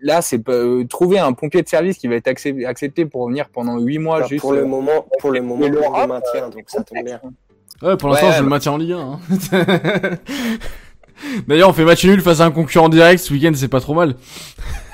là, 0.00 0.20
c'est 0.22 0.48
euh, 0.48 0.84
trouver 0.84 1.18
un 1.18 1.32
pompier 1.32 1.62
de 1.62 1.68
service 1.68 1.98
qui 1.98 2.08
va 2.08 2.16
être 2.16 2.26
accep- 2.28 2.66
accepté 2.66 3.04
pour 3.06 3.28
venir 3.28 3.48
pendant 3.48 3.78
huit 3.78 3.98
mois 3.98 4.20
Bah, 4.20 4.26
juste. 4.26 4.40
pour 4.42 4.52
le 4.52 4.60
euh, 4.60 4.66
moment, 4.66 5.06
pour 5.20 5.30
le 5.30 5.42
moment, 5.42 5.66
le 5.66 6.06
maintient, 6.06 6.48
donc 6.48 6.64
ça 6.66 6.82
tombe 6.82 7.04
bien. 7.04 7.20
Ouais, 7.82 7.96
pour 7.96 8.08
l'instant, 8.08 8.26
Ouais, 8.28 8.34
je 8.38 8.42
le 8.42 8.48
maintiens 8.48 8.72
en 8.72 8.76
Ligue 8.78 8.92
1. 8.92 8.98
hein. 8.98 9.20
D'ailleurs, 11.48 11.68
on 11.70 11.72
fait 11.72 11.84
match 11.84 12.04
nul 12.04 12.20
face 12.20 12.40
à 12.40 12.44
un 12.44 12.50
concurrent 12.52 12.88
direct 12.88 13.20
ce 13.22 13.32
week-end, 13.32 13.50
c'est 13.54 13.68
pas 13.68 13.80
trop 13.80 13.94
mal. 13.94 14.14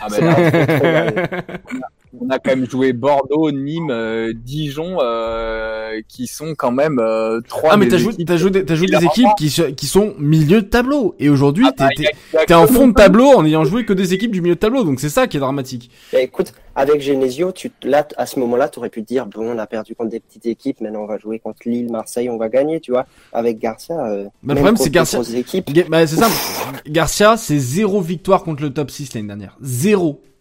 Ah 0.07 0.09
ben 0.11 0.25
là, 0.25 1.05
mal. 1.05 1.61
on 2.21 2.31
a 2.31 2.39
quand 2.39 2.55
même 2.55 2.69
joué 2.71 2.93
Bordeaux, 2.93 3.51
Nîmes, 3.51 3.91
euh, 3.91 4.33
Dijon, 4.35 4.99
euh, 5.01 6.01
qui 6.09 6.27
sont 6.27 6.55
quand 6.57 6.71
même 6.71 6.99
euh, 7.01 7.41
trois. 7.49 7.71
Ah, 7.73 7.77
mais 7.77 7.89
t'as 7.89 7.97
joué, 7.99 8.15
t'as 8.25 8.37
joué, 8.37 8.51
des- 8.51 8.65
t'as 8.65 8.75
joué 8.77 8.87
des 8.87 9.05
équipes 9.05 9.29
qui, 9.37 9.51
qui 9.75 9.87
sont 9.87 10.15
milieu 10.19 10.63
de 10.63 10.67
tableau. 10.69 11.15
Et 11.19 11.29
aujourd'hui, 11.29 11.67
Ah 11.69 11.89
bah, 12.33 12.43
t'es, 12.47 12.55
en 12.55 12.67
fond 12.67 12.89
de 12.89 12.95
tableau 12.95 13.27
en 13.37 13.45
ayant 13.45 13.65
joué 13.65 13.85
que 13.85 13.93
des 13.93 14.15
équipes 14.15 14.31
du 14.31 14.41
milieu 14.43 14.55
de 14.55 14.61
tableau. 14.61 14.85
Donc 14.85 15.01
c'est 15.01 15.09
ça 15.09 15.27
qui 15.27 15.37
est 15.39 15.41
dramatique. 15.41 15.91
Bah, 16.13 16.21
écoute, 16.21 16.53
avec 16.77 17.01
Genesio, 17.01 17.53
tu, 17.53 17.71
là, 17.85 18.07
à 18.17 18.27
ce 18.27 18.39
moment-là, 18.41 18.69
tu 18.69 18.79
aurais 18.81 18.91
pu 18.91 19.03
te 19.03 19.07
dire, 19.09 19.27
bon, 19.27 19.53
on 19.55 19.59
a 19.59 19.67
perdu 19.67 19.95
contre 19.95 20.11
des 20.11 20.19
petites 20.21 20.47
équipes, 20.47 20.81
maintenant 20.81 21.03
on 21.03 21.07
va 21.07 21.19
jouer 21.19 21.39
contre 21.39 21.61
Lille, 21.67 21.91
Marseille, 21.91 22.29
on 22.29 22.37
va 22.37 22.49
gagner, 22.49 22.81
tu 22.81 22.91
vois. 22.93 23.07
Avec 23.33 23.59
Garcia, 23.59 23.95
euh, 24.07 24.25
Bah, 24.43 24.55
le 24.55 24.55
problème, 24.55 24.75
contre 24.75 24.85
c'est 24.85 24.91
Garcia- 24.91 25.21
équipes, 25.39 25.73
Ga- 25.73 25.85
Bah, 25.89 26.07
c'est 26.07 26.17
ça. 26.17 26.29
Garcia, 26.89 27.37
c'est 27.37 27.59
zéro 27.59 28.01
victoire 28.01 28.43
contre 28.45 28.63
le 28.63 28.71
top 28.71 28.91
6 28.91 29.15
l'année 29.15 29.29
dernière. 29.29 29.57
Zéro. 29.61 29.94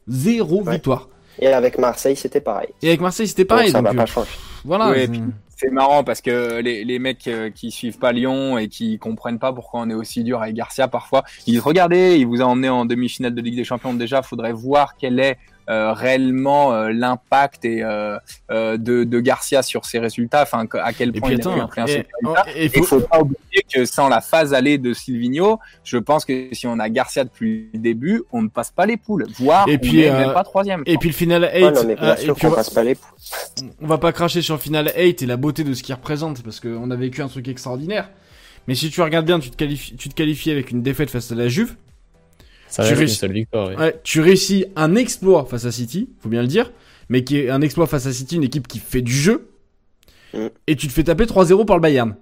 Zéro 0.07 0.63
Ouais. 0.63 0.73
victoire. 0.73 1.07
et 1.39 1.47
avec 1.47 1.77
Marseille, 1.79 2.15
c'était 2.15 2.41
pareil. 2.41 2.69
Et 2.81 2.89
avec 2.89 3.01
Marseille, 3.01 3.27
c'était 3.27 3.43
Donc, 3.43 3.49
pareil. 3.49 3.71
ça 3.71 3.79
donc, 3.79 3.87
va 3.87 3.93
euh, 3.93 3.95
pas 3.95 4.05
changer. 4.05 4.29
voilà. 4.65 4.89
Ouais, 4.91 5.07
c'est- 5.55 5.69
marrant 5.71 6.03
parce 6.03 6.19
que 6.19 6.59
les, 6.61 6.83
les 6.83 6.99
mecs 6.99 7.25
euh, 7.27 7.49
qui 7.49 7.71
suivent 7.71 7.97
pas 7.97 8.11
Lyon 8.11 8.57
et 8.57 8.67
qui 8.67 8.99
comprennent 8.99 9.39
pas 9.39 9.53
pourquoi 9.53 9.79
on 9.81 9.89
est 9.89 9.93
aussi 9.93 10.23
dur 10.25 10.41
avec 10.41 10.55
Garcia 10.55 10.89
parfois, 10.89 11.23
ils 11.47 11.51
disent 11.53 11.61
regardez, 11.61 12.17
il 12.17 12.27
vous 12.27 12.41
a 12.41 12.45
emmené 12.45 12.67
en 12.67 12.83
demi-finale 12.85 13.33
de 13.33 13.41
Ligue 13.41 13.55
des 13.55 13.63
Champions 13.63 13.93
déjà, 13.93 14.21
faudrait 14.23 14.51
voir 14.51 14.97
quel 14.97 15.19
est 15.19 15.31
euh, 15.31 15.35
réellement 15.67 16.73
euh, 16.73 16.91
l'impact 16.91 17.65
et 17.65 17.83
euh, 17.83 18.17
euh, 18.51 18.77
de, 18.77 19.03
de 19.03 19.19
Garcia 19.19 19.61
sur 19.63 19.85
ses 19.85 19.99
résultats, 19.99 20.43
enfin 20.43 20.65
à 20.81 20.93
quel 20.93 21.09
Et 21.09 21.19
point 21.19 21.29
puis 21.29 21.37
il 21.37 21.47
a 21.47 21.51
attends, 21.51 21.61
influencer 21.63 22.05
et- 22.55 22.61
et 22.63 22.65
Et 22.65 22.69
faut- 22.69 22.99
pas 23.01 23.19
oublier 23.21 23.63
que 23.73 23.85
sans 23.85 24.07
la 24.09 24.21
phase 24.21 24.53
allée 24.53 24.77
de 24.77 24.93
Silvino, 24.93 25.59
je 25.83 25.97
pense 25.97 26.25
que 26.25 26.49
si 26.53 26.67
on 26.67 26.79
a 26.79 26.89
Garcia 26.89 27.23
depuis 27.23 27.69
le 27.73 27.79
début, 27.79 28.23
on 28.31 28.41
ne 28.41 28.47
passe 28.49 28.71
pas 28.71 28.85
les 28.85 28.97
poules, 28.97 29.25
voire 29.39 29.67
Et 29.67 29.79
on 29.81 29.85
n'est 29.93 30.09
euh, 30.09 30.19
même 30.19 30.33
pas 30.33 30.43
troisième. 30.43 30.83
Et 30.85 30.97
puis 30.97 31.09
le 31.09 31.15
final 31.15 31.43
8, 31.53 31.63
Ouais, 31.63 31.71
non, 31.71 31.95
euh, 32.01 32.33
puis 32.35 32.47
on, 32.47 32.51
passe 32.51 32.69
pas 32.69 32.83
les 32.83 32.95
poules. 32.95 33.17
on 33.81 33.87
va 33.87 33.97
pas 33.97 34.11
cracher 34.11 34.41
sur 34.41 34.55
le 34.55 34.59
final 34.61 34.91
8 34.97 35.21
et 35.21 35.25
la 35.25 35.37
beauté 35.37 35.63
de 35.63 35.73
ce 35.73 35.83
qu'il 35.83 35.95
représente 35.95 36.43
parce 36.43 36.59
qu'on 36.59 36.91
a 36.91 36.95
vécu 36.95 37.21
un 37.21 37.27
truc 37.27 37.47
extraordinaire. 37.47 38.09
Mais 38.67 38.75
si 38.75 38.89
tu 38.89 39.01
regardes 39.01 39.25
bien, 39.25 39.39
tu 39.39 39.49
te 39.49 39.57
qualifies, 39.57 39.95
tu 39.97 40.07
te 40.09 40.13
qualifies 40.15 40.51
avec 40.51 40.71
une 40.71 40.81
défaite 40.81 41.09
face 41.09 41.31
à 41.31 41.35
la 41.35 41.47
Juve. 41.49 41.75
Ça 42.73 42.83
Tu 42.83 42.93
une 42.93 42.99
réussis- 42.99 43.15
seule 43.19 43.33
victoire. 43.33 43.69
oui. 43.69 43.75
Ouais, 43.75 43.99
tu 44.03 44.19
réussis 44.19 44.65
un 44.75 44.95
exploit 44.95 45.45
face 45.45 45.65
à 45.65 45.71
City, 45.71 46.09
faut 46.19 46.29
bien 46.29 46.41
le 46.41 46.47
dire, 46.47 46.71
mais 47.07 47.23
qui 47.23 47.37
est 47.37 47.49
un 47.51 47.61
exploit 47.61 47.85
face 47.85 48.07
à 48.07 48.11
City, 48.13 48.35
une 48.37 48.43
équipe 48.43 48.67
qui 48.67 48.79
fait 48.79 49.01
du 49.03 49.13
jeu. 49.13 49.47
Mm. 50.33 50.47
Et 50.65 50.75
tu 50.75 50.87
te 50.87 50.91
fais 50.91 51.03
taper 51.03 51.25
3-0 51.25 51.65
par 51.65 51.75
le 51.77 51.81
Bayern. 51.83 52.15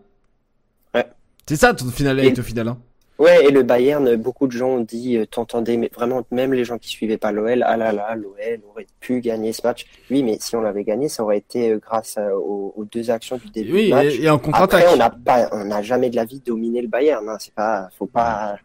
Ouais. 0.93 1.05
C'est 1.47 1.55
ça 1.55 1.73
ton 1.73 1.85
final 1.85 2.19
Et- 2.19 2.23
8 2.27 2.39
au 2.39 2.43
final. 2.43 2.67
Hein. 2.67 2.77
Ouais, 3.17 3.45
et 3.45 3.51
le 3.51 3.61
Bayern, 3.63 4.15
beaucoup 4.15 4.47
de 4.47 4.51
gens 4.51 4.69
ont 4.69 4.79
dit, 4.83 5.15
euh, 5.15 5.25
t'entendais, 5.27 5.77
mais 5.77 5.91
vraiment, 5.93 6.23
même 6.31 6.53
les 6.53 6.65
gens 6.65 6.79
qui 6.79 6.89
suivaient 6.89 7.19
pas 7.19 7.31
l'OL, 7.31 7.63
ah 7.65 7.77
là 7.77 7.91
là, 7.93 8.15
l'OL 8.15 8.59
aurait 8.71 8.87
pu 8.99 9.21
gagner 9.21 9.53
ce 9.53 9.61
match. 9.63 9.85
Oui, 10.09 10.23
mais 10.23 10.37
si 10.41 10.55
on 10.55 10.61
l'avait 10.61 10.83
gagné, 10.83 11.07
ça 11.07 11.21
aurait 11.23 11.37
été 11.37 11.69
euh, 11.73 11.77
grâce 11.79 12.17
à- 12.17 12.35
aux, 12.35 12.73
aux 12.75 12.83
deux 12.83 13.09
actions 13.11 13.37
du 13.37 13.49
début 13.51 13.73
Oui, 13.73 13.85
du 13.85 13.89
match. 13.93 14.05
et, 14.15 14.23
et 14.23 14.29
en 14.29 14.39
contre-attaque. 14.39 14.81
Après, 14.81 14.93
on 14.93 14.97
n'a 14.97 15.11
pas, 15.11 15.47
on 15.53 15.63
n'a 15.65 15.81
jamais 15.83 16.09
de 16.09 16.15
la 16.17 16.25
vie 16.25 16.41
dominé 16.43 16.81
le 16.81 16.87
Bayern. 16.87 17.29
Hein. 17.29 17.37
C'est 17.39 17.53
pas, 17.53 17.89
faut 17.97 18.07
pas. 18.07 18.57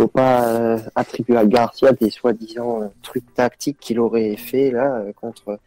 Faut 0.00 0.08
pas 0.08 0.48
euh, 0.48 0.78
attribuer 0.94 1.36
à 1.36 1.44
Garcia 1.44 1.92
des 1.92 2.10
soi-disant 2.10 2.82
euh, 2.82 2.86
trucs 3.02 3.34
tactiques 3.34 3.78
qu'il 3.78 4.00
aurait 4.00 4.36
fait 4.36 4.70
là 4.70 4.96
euh, 4.96 5.12
contre 5.12 5.58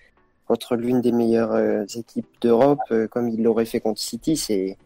contre 0.47 0.75
l'une 0.75 1.01
des 1.01 1.13
meilleures 1.13 1.85
équipes 1.95 2.27
d'Europe, 2.41 2.81
comme 3.11 3.29
il 3.29 3.41
l'aurait 3.41 3.65
fait 3.65 3.79
contre 3.79 4.01
City. 4.01 4.35
C'est 4.35 4.77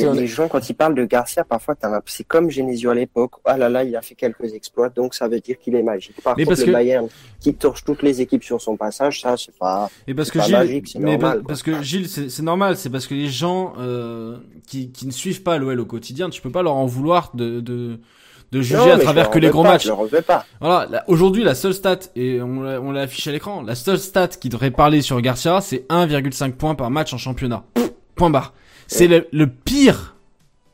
les 0.00 0.26
gens 0.26 0.48
quand 0.48 0.70
ils 0.70 0.74
parlent 0.74 0.94
de 0.94 1.04
Garcia, 1.04 1.44
parfois 1.44 1.74
c'est 2.06 2.24
comme 2.24 2.50
Genesio 2.50 2.90
à 2.90 2.94
l'époque. 2.94 3.32
Ah 3.44 3.58
là 3.58 3.68
là, 3.68 3.84
il 3.84 3.94
a 3.96 4.00
fait 4.00 4.14
quelques 4.14 4.54
exploits, 4.54 4.88
donc 4.88 5.14
ça 5.14 5.28
veut 5.28 5.40
dire 5.40 5.58
qu'il 5.58 5.74
est 5.74 5.82
magique. 5.82 6.22
Par 6.22 6.36
Mais 6.36 6.44
contre, 6.44 6.56
parce 6.56 6.60
le 6.60 6.66
que- 6.66 6.72
Bayern 6.72 7.08
qui 7.40 7.52
torche 7.54 7.84
toutes 7.84 8.02
les 8.02 8.20
équipes 8.20 8.44
sur 8.44 8.60
son 8.62 8.76
passage, 8.76 9.20
ça 9.20 9.36
c'est 9.36 9.56
pas. 9.58 9.90
Et 10.06 10.14
parce 10.14 10.30
que 10.30 10.38
pas 10.38 10.44
Gilles, 10.44 10.54
magique, 10.54 10.88
c'est 10.88 10.98
mais 11.00 11.18
normal, 11.18 11.42
parce 11.46 11.62
que 11.62 11.82
Gilles, 11.82 12.08
c'est 12.08 12.30
c'est 12.30 12.42
normal, 12.42 12.76
c'est 12.76 12.90
parce 12.90 13.06
que 13.06 13.14
les 13.14 13.28
gens 13.28 13.74
euh, 13.78 14.38
qui, 14.66 14.92
qui 14.92 15.06
ne 15.06 15.12
suivent 15.12 15.42
pas 15.42 15.58
l'OL 15.58 15.80
au 15.80 15.86
quotidien, 15.86 16.30
tu 16.30 16.40
peux 16.40 16.52
pas 16.52 16.62
leur 16.62 16.76
en 16.76 16.86
vouloir 16.86 17.32
de, 17.34 17.60
de, 17.60 17.98
de 18.52 18.60
juger 18.60 18.76
Non, 18.76 18.92
à 18.92 18.98
travers 18.98 19.30
que 19.30 19.38
les 19.38 19.48
gros 19.48 19.62
pas, 19.62 19.72
matchs. 19.72 19.86
Je 19.86 20.20
pas. 20.20 20.44
Voilà, 20.60 20.86
là, 20.90 21.04
aujourd'hui, 21.08 21.42
la 21.42 21.54
seule 21.54 21.72
stat, 21.74 21.98
et 22.14 22.40
on 22.42 22.60
l'a 22.62 22.80
on 22.80 22.92
l'a 22.92 23.00
affiché 23.02 23.30
à 23.30 23.32
l'écran, 23.32 23.62
la 23.62 23.74
seule 23.74 23.98
stat 23.98 24.28
qui 24.28 24.48
devrait 24.50 24.70
parler 24.70 25.00
sur 25.02 25.20
Garcia, 25.22 25.60
c'est 25.60 25.86
1,5 25.88 26.52
points 26.52 26.74
par 26.74 26.90
match 26.90 27.12
en 27.14 27.18
championnat. 27.18 27.64
Point 28.14 28.30
barre. 28.30 28.52
C'est 28.86 29.08
le, 29.08 29.26
le 29.32 29.46
pire 29.48 30.16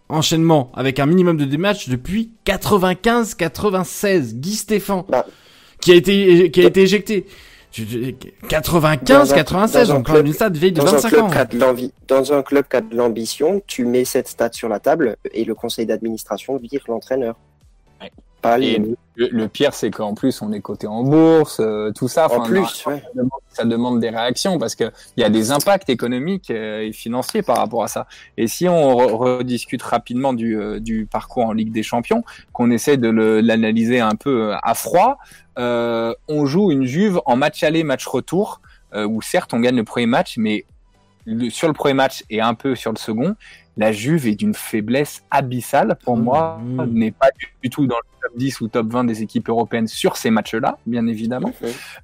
enchaînement 0.08 0.72
avec 0.74 0.98
un 0.98 1.06
minimum 1.06 1.36
de 1.36 1.44
dématchs 1.44 1.88
depuis 1.88 2.32
95-96. 2.46 4.34
Guy 4.34 4.54
Stéphane, 4.56 5.04
Bah. 5.08 5.24
qui 5.80 5.92
a 5.92 5.94
été, 5.94 6.50
qui 6.50 6.60
a 6.62 6.64
été 6.64 6.82
éjecté. 6.82 7.26
Tu- 7.70 7.84
tu- 7.86 8.14
95-96, 8.48 9.88
dans 9.88 9.92
un 9.92 9.96
on 9.96 10.02
parle 10.02 10.02
club- 10.04 10.24
d'une 10.24 10.32
stat 10.34 10.48
vieille 10.48 10.72
de 10.72 10.80
Dans 10.80 10.88
un, 10.88 10.92
25 10.92 11.08
club 11.10 11.22
ans. 11.24 11.28
qui 11.30 11.38
a 11.38 11.44
de 11.44 11.58
l'envie, 11.58 11.92
dans 12.08 12.32
un 12.32 12.42
club 12.42 12.64
qui 12.68 12.76
a 12.76 12.80
de 12.80 12.96
l'ambition, 12.96 13.62
tu 13.66 13.84
mets 13.84 14.06
cette 14.06 14.26
stat 14.26 14.50
sur 14.52 14.68
la 14.70 14.80
table 14.80 15.16
et 15.34 15.44
le 15.44 15.54
conseil 15.54 15.84
d'administration 15.84 16.56
vire 16.56 16.80
l'entraîneur. 16.88 17.36
Pas 18.42 18.59
Et 18.61 18.79
le, 19.16 19.29
le 19.33 19.48
pire, 19.48 19.74
c'est 19.74 19.90
qu'en 19.90 20.14
plus, 20.14 20.42
on 20.42 20.53
est 20.53 20.61
coté 20.61 20.87
en 20.87 21.03
bourse, 21.03 21.59
euh, 21.59 21.90
tout 21.90 22.07
ça. 22.07 22.33
En 22.33 22.42
plus, 22.42 22.61
non, 22.87 22.92
ouais. 22.92 23.03
ça, 23.03 23.11
demande, 23.14 23.31
ça 23.51 23.64
demande 23.64 24.01
des 24.01 24.11
réactions 24.11 24.59
parce 24.59 24.77
que 24.77 24.85
il 25.16 25.22
y 25.22 25.24
a 25.24 25.29
des 25.31 25.51
impacts 25.51 25.90
économiques 25.90 26.51
euh, 26.53 26.83
et 26.83 26.92
financiers 26.92 27.42
par 27.42 27.57
rapport 27.57 27.83
à 27.83 27.88
ça. 27.88 28.07
Et 28.37 28.46
si 28.46 28.68
on 28.68 28.96
re- 28.96 29.12
rediscute 29.38 29.83
rapidement 29.83 30.33
du, 30.35 30.57
euh, 30.57 30.79
du 30.79 31.07
parcours 31.07 31.46
en 31.46 31.53
Ligue 31.53 31.72
des 31.72 31.83
Champions, 31.83 32.22
qu'on 32.53 32.70
essaie 32.70 32.96
de 32.96 33.09
l'analyser 33.09 33.98
un 33.98 34.14
peu 34.14 34.53
euh, 34.53 34.57
à 34.62 34.74
froid, 34.74 35.18
euh, 35.59 36.14
on 36.29 36.46
joue 36.46 36.70
une 36.70 36.85
Juve 36.85 37.20
en 37.27 37.35
match 37.35 37.64
aller, 37.64 37.83
match 37.83 38.07
retour, 38.07 38.61
où 38.94 39.20
certes 39.20 39.53
on 39.53 39.61
gagne 39.61 39.77
le 39.77 39.85
premier 39.85 40.07
match, 40.07 40.37
mais 40.38 40.64
le- 41.27 41.51
sur 41.51 41.66
le 41.66 41.74
premier 41.74 41.94
match 41.94 42.24
et 42.31 42.40
un 42.40 42.55
peu 42.55 42.74
sur 42.74 42.90
le 42.92 42.96
second, 42.98 43.35
la 43.78 43.92
Juve 43.92 44.26
est 44.26 44.34
d'une 44.34 44.52
faiblesse 44.54 45.22
abyssale. 45.30 45.96
Pour 46.04 46.16
Mmh, 46.18 46.22
moi, 46.22 46.58
mmh. 46.62 46.84
n'est 46.92 47.10
pas 47.12 47.30
du, 47.62 47.70
tout 47.70 47.86
dans 47.86 47.96
le 47.96 48.20
top 48.28 48.36
10 48.36 48.60
ou 48.60 48.68
top 48.68 48.86
20 48.88 49.04
des 49.04 49.22
équipes 49.22 49.48
européennes 49.48 49.86
sur 49.88 50.16
ces 50.18 50.30
matchs-là, 50.30 50.76
bien 50.84 51.06
évidemment. 51.06 51.52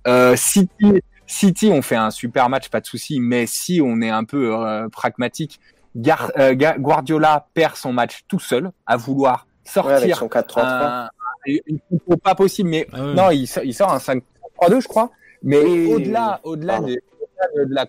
Euh, 0.06 0.34
City, 0.36 1.02
City, 1.26 1.70
on 1.72 1.82
fait 1.82 1.96
un 1.96 2.10
super 2.10 2.48
match, 2.48 2.68
pas 2.70 2.80
de 2.80 2.86
souci. 2.86 3.20
Mais 3.20 3.44
si 3.46 3.80
on 3.84 4.00
est 4.00 4.10
un 4.10 4.24
peu 4.24 4.54
euh, 4.56 4.88
pragmatique, 4.88 5.60
Gar- 5.96 6.32
euh, 6.38 6.54
Guardiola 6.54 7.48
perd 7.54 7.76
son 7.76 7.92
match 7.92 8.24
tout 8.28 8.40
seul 8.40 8.70
à 8.86 8.96
vouloir 8.96 9.46
Ouais, 9.76 9.92
avec 9.92 10.14
sortir 10.14 10.18
son 10.18 10.26
4-3-3. 10.28 10.60
un, 10.64 11.08
une 11.46 11.78
compo 11.90 12.16
pas 12.18 12.34
possible. 12.34 12.68
Mais 12.70 12.86
Ah 12.92 13.02
ouais. 13.04 13.14
non, 13.14 13.30
il 13.30 13.46
sort, 13.46 13.64
il 13.64 13.72
sort 13.74 13.92
un 13.92 13.98
5-3-2, 13.98 14.80
je 14.80 14.88
crois. 14.88 15.10
Mais 15.42 15.56
au-delà, 15.86 16.40
au-delà 16.44 16.80
de, 16.80 16.84
au-delà 16.84 17.64
de 17.66 17.74
la 17.74 17.86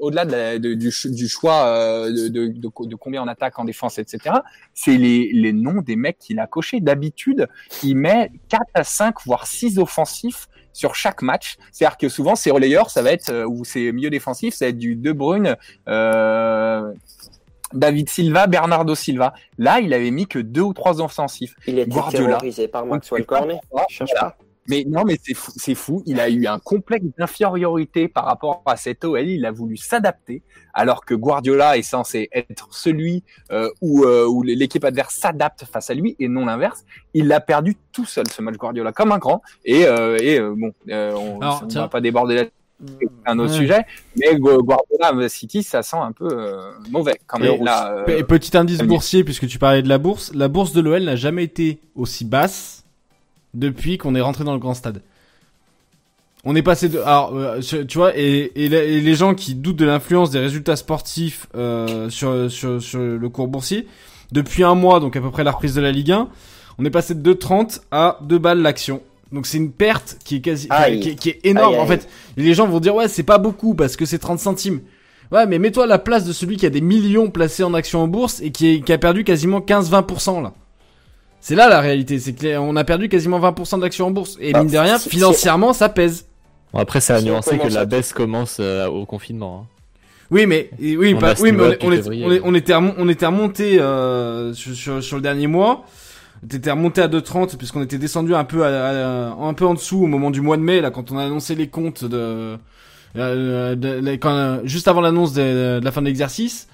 au-delà 0.00 0.24
de 0.24 0.30
la- 0.32 0.58
de- 0.58 0.74
du, 0.74 0.90
ch- 0.90 1.12
du 1.12 1.28
choix 1.28 1.66
euh, 1.66 2.10
de, 2.10 2.28
de, 2.28 2.46
de, 2.48 2.68
de 2.86 2.94
combien 2.96 3.22
on 3.22 3.28
attaque 3.28 3.58
en 3.58 3.64
défense, 3.64 3.98
etc., 3.98 4.36
c'est 4.74 4.96
les, 4.96 5.30
les 5.32 5.52
noms 5.52 5.82
des 5.82 5.96
mecs 5.96 6.18
qu'il 6.18 6.38
a 6.40 6.46
cochés. 6.46 6.80
D'habitude, 6.80 7.48
il 7.82 7.96
met 7.96 8.30
4 8.48 8.62
à 8.74 8.84
5, 8.84 9.14
voire 9.26 9.46
6 9.46 9.78
offensifs 9.78 10.48
sur 10.72 10.94
chaque 10.94 11.22
match. 11.22 11.56
C'est-à-dire 11.72 11.96
que 11.98 12.08
souvent, 12.08 12.34
c'est 12.36 12.50
relayeurs, 12.50 12.90
ça 12.90 13.02
va 13.02 13.12
être, 13.12 13.30
euh, 13.30 13.44
ou 13.46 13.64
c'est 13.64 13.90
milieu 13.92 14.10
défensif, 14.10 14.54
ça 14.54 14.66
va 14.66 14.68
être 14.70 14.78
du 14.78 14.94
De 14.96 15.10
Bruyne, 15.12 15.56
euh, 15.88 16.92
David 17.74 18.08
Silva, 18.08 18.46
Bernardo 18.46 18.94
Silva. 18.94 19.34
Là, 19.58 19.80
il 19.80 19.92
avait 19.92 20.10
mis 20.10 20.26
que 20.26 20.38
deux 20.38 20.62
ou 20.62 20.72
trois 20.72 21.00
offensifs. 21.02 21.54
Il 21.66 21.78
était 21.78 21.90
Guardiola. 21.90 22.26
terrorisé 22.28 22.68
par 22.68 22.86
Maxwell 22.86 23.26
Cornet. 23.26 23.60
Je 23.90 23.94
cherche 23.94 24.10
voilà. 24.12 24.30
pas. 24.30 24.44
Mais 24.68 24.84
non, 24.86 25.04
mais 25.04 25.18
c'est 25.22 25.34
fou, 25.34 25.50
c'est 25.56 25.74
fou. 25.74 26.02
Il 26.06 26.20
a 26.20 26.28
eu 26.28 26.46
un 26.46 26.58
complexe 26.58 27.06
d'infériorité 27.18 28.08
par 28.08 28.24
rapport 28.26 28.62
à 28.66 28.76
cette 28.76 29.04
OL. 29.04 29.26
Il 29.26 29.46
a 29.46 29.50
voulu 29.50 29.76
s'adapter, 29.76 30.42
alors 30.74 31.04
que 31.04 31.14
Guardiola 31.14 31.78
est 31.78 31.82
censé 31.82 32.28
être 32.32 32.68
celui 32.70 33.22
euh, 33.50 33.70
où, 33.80 34.04
euh, 34.04 34.26
où 34.26 34.42
l'équipe 34.42 34.84
adverse 34.84 35.14
s'adapte 35.14 35.64
face 35.64 35.88
à 35.90 35.94
lui 35.94 36.16
et 36.18 36.28
non 36.28 36.44
l'inverse. 36.46 36.84
Il 37.14 37.28
l'a 37.28 37.40
perdu 37.40 37.76
tout 37.92 38.04
seul 38.04 38.26
ce 38.28 38.42
match 38.42 38.56
Guardiola 38.56 38.92
comme 38.92 39.12
un 39.12 39.18
grand. 39.18 39.40
Et, 39.64 39.86
euh, 39.86 40.18
et 40.20 40.38
euh, 40.38 40.54
bon, 40.56 40.72
euh, 40.90 41.12
on, 41.14 41.66
tiens. 41.66 41.82
va 41.82 41.88
pas 41.88 42.00
déborder 42.00 42.34
là 42.36 42.44
c'est 43.00 43.08
un 43.26 43.36
autre 43.40 43.50
Ouais. 43.54 43.58
sujet. 43.58 43.80
Mais 44.16 44.36
Gu- 44.36 44.62
Guardiola 44.62 45.28
City, 45.28 45.64
ça 45.64 45.82
sent 45.82 45.96
un 45.96 46.12
peu 46.12 46.28
euh, 46.30 46.70
mauvais 46.90 47.18
quand 47.26 47.40
même. 47.40 47.54
Et- 47.60 47.64
Là, 47.64 47.92
euh, 48.06 48.18
Et 48.18 48.22
petit 48.22 48.56
indice 48.56 48.78
boursier, 48.82 49.24
puisque 49.24 49.48
tu 49.48 49.58
parlais 49.58 49.82
de 49.82 49.88
la 49.88 49.98
bourse, 49.98 50.30
la 50.32 50.46
bourse 50.46 50.72
de 50.72 50.80
l'OL 50.80 51.02
n'a 51.02 51.16
jamais 51.16 51.42
été 51.42 51.80
aussi 51.96 52.24
basse 52.24 52.84
depuis 53.54 53.98
qu'on 53.98 54.14
est 54.14 54.20
rentré 54.20 54.44
dans 54.44 54.52
le 54.52 54.58
grand 54.58 54.74
stade. 54.74 55.02
On 56.44 56.54
est 56.54 56.62
passé 56.62 56.88
de, 56.88 56.98
alors 57.00 57.32
euh, 57.36 57.60
tu 57.60 57.98
vois, 57.98 58.16
et, 58.16 58.52
et 58.54 58.68
la- 58.68 58.84
et 58.84 59.00
les 59.00 59.14
gens 59.14 59.34
qui 59.34 59.54
doutent 59.54 59.76
de 59.76 59.84
l'influence 59.84 60.30
des 60.30 60.38
résultats 60.38 60.76
sportifs 60.76 61.46
euh, 61.56 62.08
sur, 62.10 62.50
sur 62.50 62.80
sur 62.80 63.00
le 63.00 63.28
cours 63.28 63.48
boursier, 63.48 63.86
depuis 64.30 64.62
un 64.62 64.74
mois, 64.76 65.00
donc 65.00 65.16
à 65.16 65.20
peu 65.20 65.30
près 65.30 65.42
la 65.44 65.50
reprise 65.50 65.74
de 65.74 65.80
la 65.80 65.90
Ligue 65.90 66.12
1, 66.12 66.28
on 66.78 66.84
est 66.84 66.90
passé 66.90 67.14
de 67.14 67.32
2,30 67.34 67.80
à 67.90 68.18
2 68.22 68.38
balles 68.38 68.60
l'action. 68.62 69.02
Donc 69.32 69.46
c'est 69.46 69.58
une 69.58 69.72
perte 69.72 70.16
qui 70.24 70.36
est 70.36 70.40
quasi, 70.40 70.68
Aïe. 70.70 71.00
qui, 71.00 71.08
est- 71.10 71.14
qui 71.16 71.28
est 71.30 71.40
énorme. 71.44 71.74
Aïe, 71.74 71.80
aïe. 71.80 71.82
En 71.82 71.86
fait, 71.86 72.08
les 72.36 72.54
gens 72.54 72.66
vont 72.68 72.80
dire 72.80 72.94
ouais 72.94 73.08
c'est 73.08 73.24
pas 73.24 73.38
beaucoup 73.38 73.74
parce 73.74 73.96
que 73.96 74.06
c'est 74.06 74.18
30 74.18 74.38
centimes. 74.38 74.80
Ouais 75.32 75.44
mais 75.44 75.58
mets-toi 75.58 75.84
à 75.84 75.86
la 75.88 75.98
place 75.98 76.24
de 76.24 76.32
celui 76.32 76.56
qui 76.56 76.64
a 76.66 76.70
des 76.70 76.80
millions 76.80 77.30
placés 77.30 77.64
en 77.64 77.74
actions 77.74 78.00
en 78.00 78.08
bourse 78.08 78.40
et 78.40 78.50
qui, 78.52 78.68
est- 78.76 78.80
qui 78.80 78.92
a 78.92 78.96
perdu 78.98 79.24
quasiment 79.24 79.58
15-20% 79.60 80.40
là. 80.42 80.54
C'est 81.40 81.54
là 81.54 81.68
la 81.68 81.80
réalité, 81.80 82.18
c'est 82.18 82.34
qu'on 82.34 82.74
a 82.76 82.84
perdu 82.84 83.08
quasiment 83.08 83.38
20% 83.40 83.80
d'actions 83.80 84.06
en 84.06 84.10
bourse. 84.10 84.36
Et 84.40 84.52
Ah, 84.54 84.62
mine 84.62 84.72
de 84.72 84.78
rien, 84.78 84.98
financièrement 84.98 85.72
ça 85.72 85.88
pèse. 85.88 86.26
Bon, 86.72 86.80
après, 86.80 87.00
ça 87.00 87.16
a 87.16 87.22
nuancé 87.22 87.56
que 87.58 87.68
la 87.68 87.86
baisse 87.86 88.12
commence 88.12 88.58
euh, 88.60 88.86
au 88.88 89.06
confinement. 89.06 89.64
hein. 89.64 89.74
Oui 90.30 90.44
mais 90.44 90.68
oui, 90.78 91.14
On 91.16 91.18
bah, 91.18 91.32
oui 91.40 91.52
mais 91.52 91.78
on, 91.80 91.90
est- 91.90 91.96
est- 91.96 92.58
était 92.58 92.74
on 92.74 93.08
était 93.08 93.24
remonté 93.26 93.80
euh, 93.80 94.52
sur, 94.52 94.74
sur, 94.74 95.02
sur 95.02 95.16
le 95.16 95.22
dernier 95.22 95.46
mois. 95.46 95.84
On 96.42 96.54
était 96.54 96.70
remonté 96.70 97.00
à 97.00 97.08
2,30 97.08 97.56
puisqu'on 97.56 97.82
était 97.82 97.96
descendu 97.96 98.34
un 98.34 98.44
peu 98.44 98.62
à, 98.66 98.68
à- 98.68 99.32
un 99.32 99.54
peu 99.54 99.64
en 99.66 99.72
dessous 99.72 100.02
au 100.02 100.06
moment 100.06 100.30
du 100.30 100.42
mois 100.42 100.58
de 100.58 100.62
mai 100.62 100.82
là 100.82 100.90
quand 100.90 101.10
on 101.12 101.16
a 101.16 101.24
annoncé 101.24 101.54
les 101.54 101.68
comptes 101.68 102.04
de, 102.04 102.58
euh, 103.16 103.74
de- 103.74 104.00
de- 104.00 104.10
quand, 104.16 104.58
juste 104.64 104.86
avant 104.86 105.00
l'annonce 105.00 105.32
de, 105.32 105.78
de 105.80 105.84
la 105.84 105.92
fin 105.92 106.02
de 106.02 106.06
l'exercice. 106.06 106.68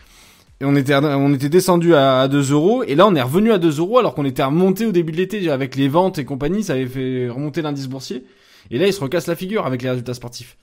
Et 0.60 0.64
on 0.64 0.76
était 0.76 0.94
on 0.94 1.34
était 1.34 1.48
descendu 1.48 1.94
à, 1.94 2.20
à 2.22 2.28
2 2.28 2.52
euros 2.52 2.84
et 2.84 2.94
là 2.94 3.06
on 3.06 3.14
est 3.16 3.22
revenu 3.22 3.50
à 3.52 3.58
2 3.58 3.78
euros 3.80 3.98
alors 3.98 4.14
qu'on 4.14 4.24
était 4.24 4.44
remonté 4.44 4.86
au 4.86 4.92
début 4.92 5.10
de 5.12 5.16
l'été 5.16 5.50
avec 5.50 5.74
les 5.74 5.88
ventes 5.88 6.18
et 6.18 6.24
compagnie 6.24 6.62
ça 6.62 6.74
avait 6.74 6.86
fait 6.86 7.28
remonter 7.28 7.60
l'indice 7.60 7.88
boursier 7.88 8.24
et 8.70 8.78
là 8.78 8.86
il 8.86 8.92
se 8.92 9.00
recasse 9.00 9.26
la 9.26 9.34
figure 9.34 9.66
avec 9.66 9.82
les 9.82 9.90
résultats 9.90 10.14
sportifs. 10.14 10.56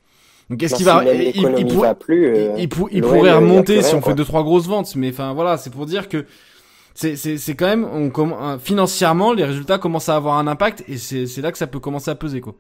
Donc 0.50 0.64
est-ce 0.64 0.76
qu'il 0.76 0.86
va 0.86 1.04
il- 1.14 1.34
il- 1.36 1.68
va 1.78 1.94
plus, 1.94 2.26
euh, 2.26 2.54
il, 2.58 2.64
il 2.64 2.70
pour- 2.70 2.90
il 2.92 3.02
l'OL, 3.02 3.10
pourrait 3.12 3.34
remonter 3.34 3.82
si 3.82 3.94
on 3.96 4.00
quoi. 4.00 4.12
fait 4.12 4.16
deux 4.18 4.26
trois 4.26 4.44
grosses 4.44 4.68
ventes, 4.68 4.96
mais 4.96 5.10
enfin 5.10 5.34
voilà, 5.34 5.58
c'est 5.58 5.70
pour 5.70 5.86
dire 5.86 6.08
que 6.10 6.26
c'est 6.96 7.16
c'est 7.18 7.38
c'est 7.38 7.56
quand 7.56 7.68
même 7.68 7.86
on 7.86 8.12
euh, 8.32 8.58
financièrement 8.60 9.34
les 9.34 9.44
résultats 9.46 9.78
commencent 9.78 10.10
à 10.10 10.16
avoir 10.16 10.38
un 10.40 10.48
impact 10.48 10.84
et 10.88 10.98
c'est 10.98 11.26
c'est 11.28 11.42
là 11.42 11.52
que 11.52 11.58
ça 11.58 11.68
peut 11.68 11.80
commencer 11.80 12.10
à 12.12 12.16
peser 12.16 12.40
quoi. 12.42 12.56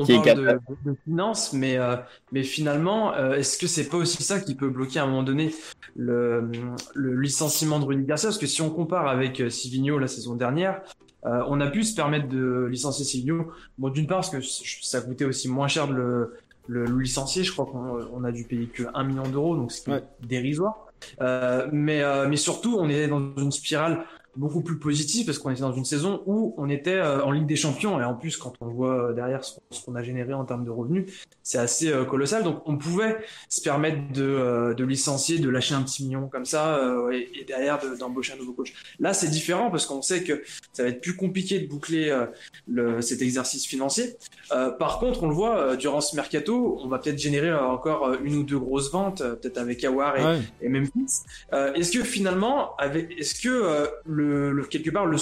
On 0.00 0.04
Qui 0.04 0.14
parle 0.14 0.36
de, 0.36 0.90
de 0.90 0.96
finances, 1.04 1.52
mais, 1.52 1.76
euh, 1.76 1.96
mais 2.32 2.42
finalement, 2.42 3.12
euh, 3.14 3.34
est-ce 3.34 3.58
que 3.58 3.66
c'est 3.66 3.88
pas 3.88 3.98
aussi 3.98 4.22
ça 4.22 4.40
qui 4.40 4.54
peut 4.54 4.70
bloquer 4.70 4.98
à 4.98 5.04
un 5.04 5.06
moment 5.06 5.22
donné 5.22 5.54
le, 5.94 6.50
le 6.94 7.20
licenciement 7.20 7.78
de 7.78 7.84
Rudy 7.84 8.04
Garcia? 8.04 8.28
Parce 8.30 8.38
que 8.38 8.46
si 8.46 8.62
on 8.62 8.70
compare 8.70 9.08
avec 9.08 9.40
euh, 9.40 9.50
Sivigno 9.50 9.98
la 9.98 10.06
saison 10.08 10.36
dernière, 10.36 10.80
euh, 11.26 11.42
on 11.48 11.60
a 11.60 11.66
pu 11.68 11.84
se 11.84 11.94
permettre 11.94 12.28
de 12.28 12.66
licencier 12.70 13.04
Sivigno. 13.04 13.52
Bon, 13.76 13.90
d'une 13.90 14.06
part, 14.06 14.20
parce 14.20 14.30
que 14.30 14.40
ça 14.40 15.02
coûtait 15.02 15.26
aussi 15.26 15.48
moins 15.50 15.68
cher 15.68 15.86
de 15.86 15.92
le, 15.92 16.34
le, 16.66 16.86
le 16.86 16.98
licencier. 16.98 17.44
Je 17.44 17.52
crois 17.52 17.66
qu'on 17.66 17.98
on 18.14 18.24
a 18.24 18.32
dû 18.32 18.44
payer 18.44 18.66
que 18.68 18.84
1 18.94 19.04
million 19.04 19.28
d'euros, 19.28 19.54
donc 19.54 19.70
ce 19.70 19.82
qui 19.82 19.90
Ouais. 19.90 20.02
dérisoire. 20.26 20.86
Euh, 21.20 21.66
mais, 21.72 22.02
euh, 22.02 22.26
mais 22.28 22.36
surtout, 22.36 22.76
on 22.78 22.88
est 22.88 23.06
dans 23.08 23.20
une 23.36 23.52
spirale 23.52 24.04
beaucoup 24.36 24.60
plus 24.62 24.78
positive 24.78 25.26
parce 25.26 25.38
qu'on 25.38 25.50
était 25.50 25.60
dans 25.62 25.72
une 25.72 25.84
saison 25.84 26.22
où 26.26 26.54
on 26.56 26.68
était 26.68 26.94
euh, 26.94 27.22
en 27.24 27.32
Ligue 27.32 27.46
des 27.46 27.56
Champions 27.56 28.00
et 28.00 28.04
en 28.04 28.14
plus 28.14 28.36
quand 28.36 28.52
on 28.60 28.68
voit 28.68 29.10
euh, 29.10 29.12
derrière 29.12 29.44
ce 29.44 29.54
qu'on- 29.84 29.94
a 29.96 30.02
généré 30.04 30.32
en 30.34 30.44
termes 30.44 30.64
de 30.64 30.70
revenus, 30.70 31.06
c'est 31.42 31.58
assez 31.58 31.90
euh, 31.90 32.04
colossal. 32.04 32.44
Donc 32.44 32.62
on 32.66 32.76
pouvait 32.78 33.16
se 33.48 33.60
permettre 33.60 33.98
de, 34.12 34.22
euh, 34.22 34.72
de 34.74 34.84
licencier, 34.84 35.38
de 35.40 35.50
lâcher 35.50 35.74
un 35.74 35.82
petit 35.82 36.04
million 36.04 36.28
comme 36.28 36.44
ça 36.44 36.76
euh, 36.76 37.10
et, 37.10 37.28
et 37.40 37.44
derrière 37.44 37.78
de- 37.80 37.96
d'embaucher 37.98 38.34
un 38.34 38.36
nouveau 38.36 38.52
coach. 38.52 38.72
Là 39.00 39.12
c'est 39.14 39.28
différent 39.28 39.70
parce 39.70 39.84
qu'on 39.86 40.00
sait 40.02 40.22
que 40.22 40.42
ça 40.72 40.84
va 40.84 40.90
être 40.90 41.00
plus 41.00 41.16
compliqué 41.16 41.58
de 41.58 41.66
boucler 41.68 42.16
le, 42.68 43.00
cet 43.00 43.20
exercice 43.22 43.66
financier. 43.66 44.16
Euh, 44.52 44.70
par 44.70 44.98
contre, 45.00 45.22
on 45.24 45.28
le 45.28 45.34
voit 45.34 45.58
euh, 45.58 45.76
durant 45.76 46.00
ce 46.00 46.14
mercato, 46.16 46.78
on 46.82 46.88
va 46.88 46.98
peut-être 46.98 47.18
générer 47.18 47.52
encore 47.52 48.14
une 48.22 48.36
ou 48.36 48.42
deux 48.44 48.58
grosses 48.58 48.90
ventes, 48.92 49.20
euh, 49.20 49.34
peut-être 49.34 49.58
avec 49.58 49.82
Awar 49.84 50.16
et, 50.18 50.24
Ouais. 50.24 50.38
et 50.62 50.68
Memphis. 50.68 51.22
Euh, 51.52 51.72
est-ce 51.74 51.90
que 51.96 52.04
finalement, 52.04 52.76
avec, 52.76 53.10
est-ce 53.18 53.34
que 53.40 53.48
euh, 53.48 53.86
le, 54.06 54.19
quelque 54.70 54.90
part 54.90 55.06
le 55.06 55.16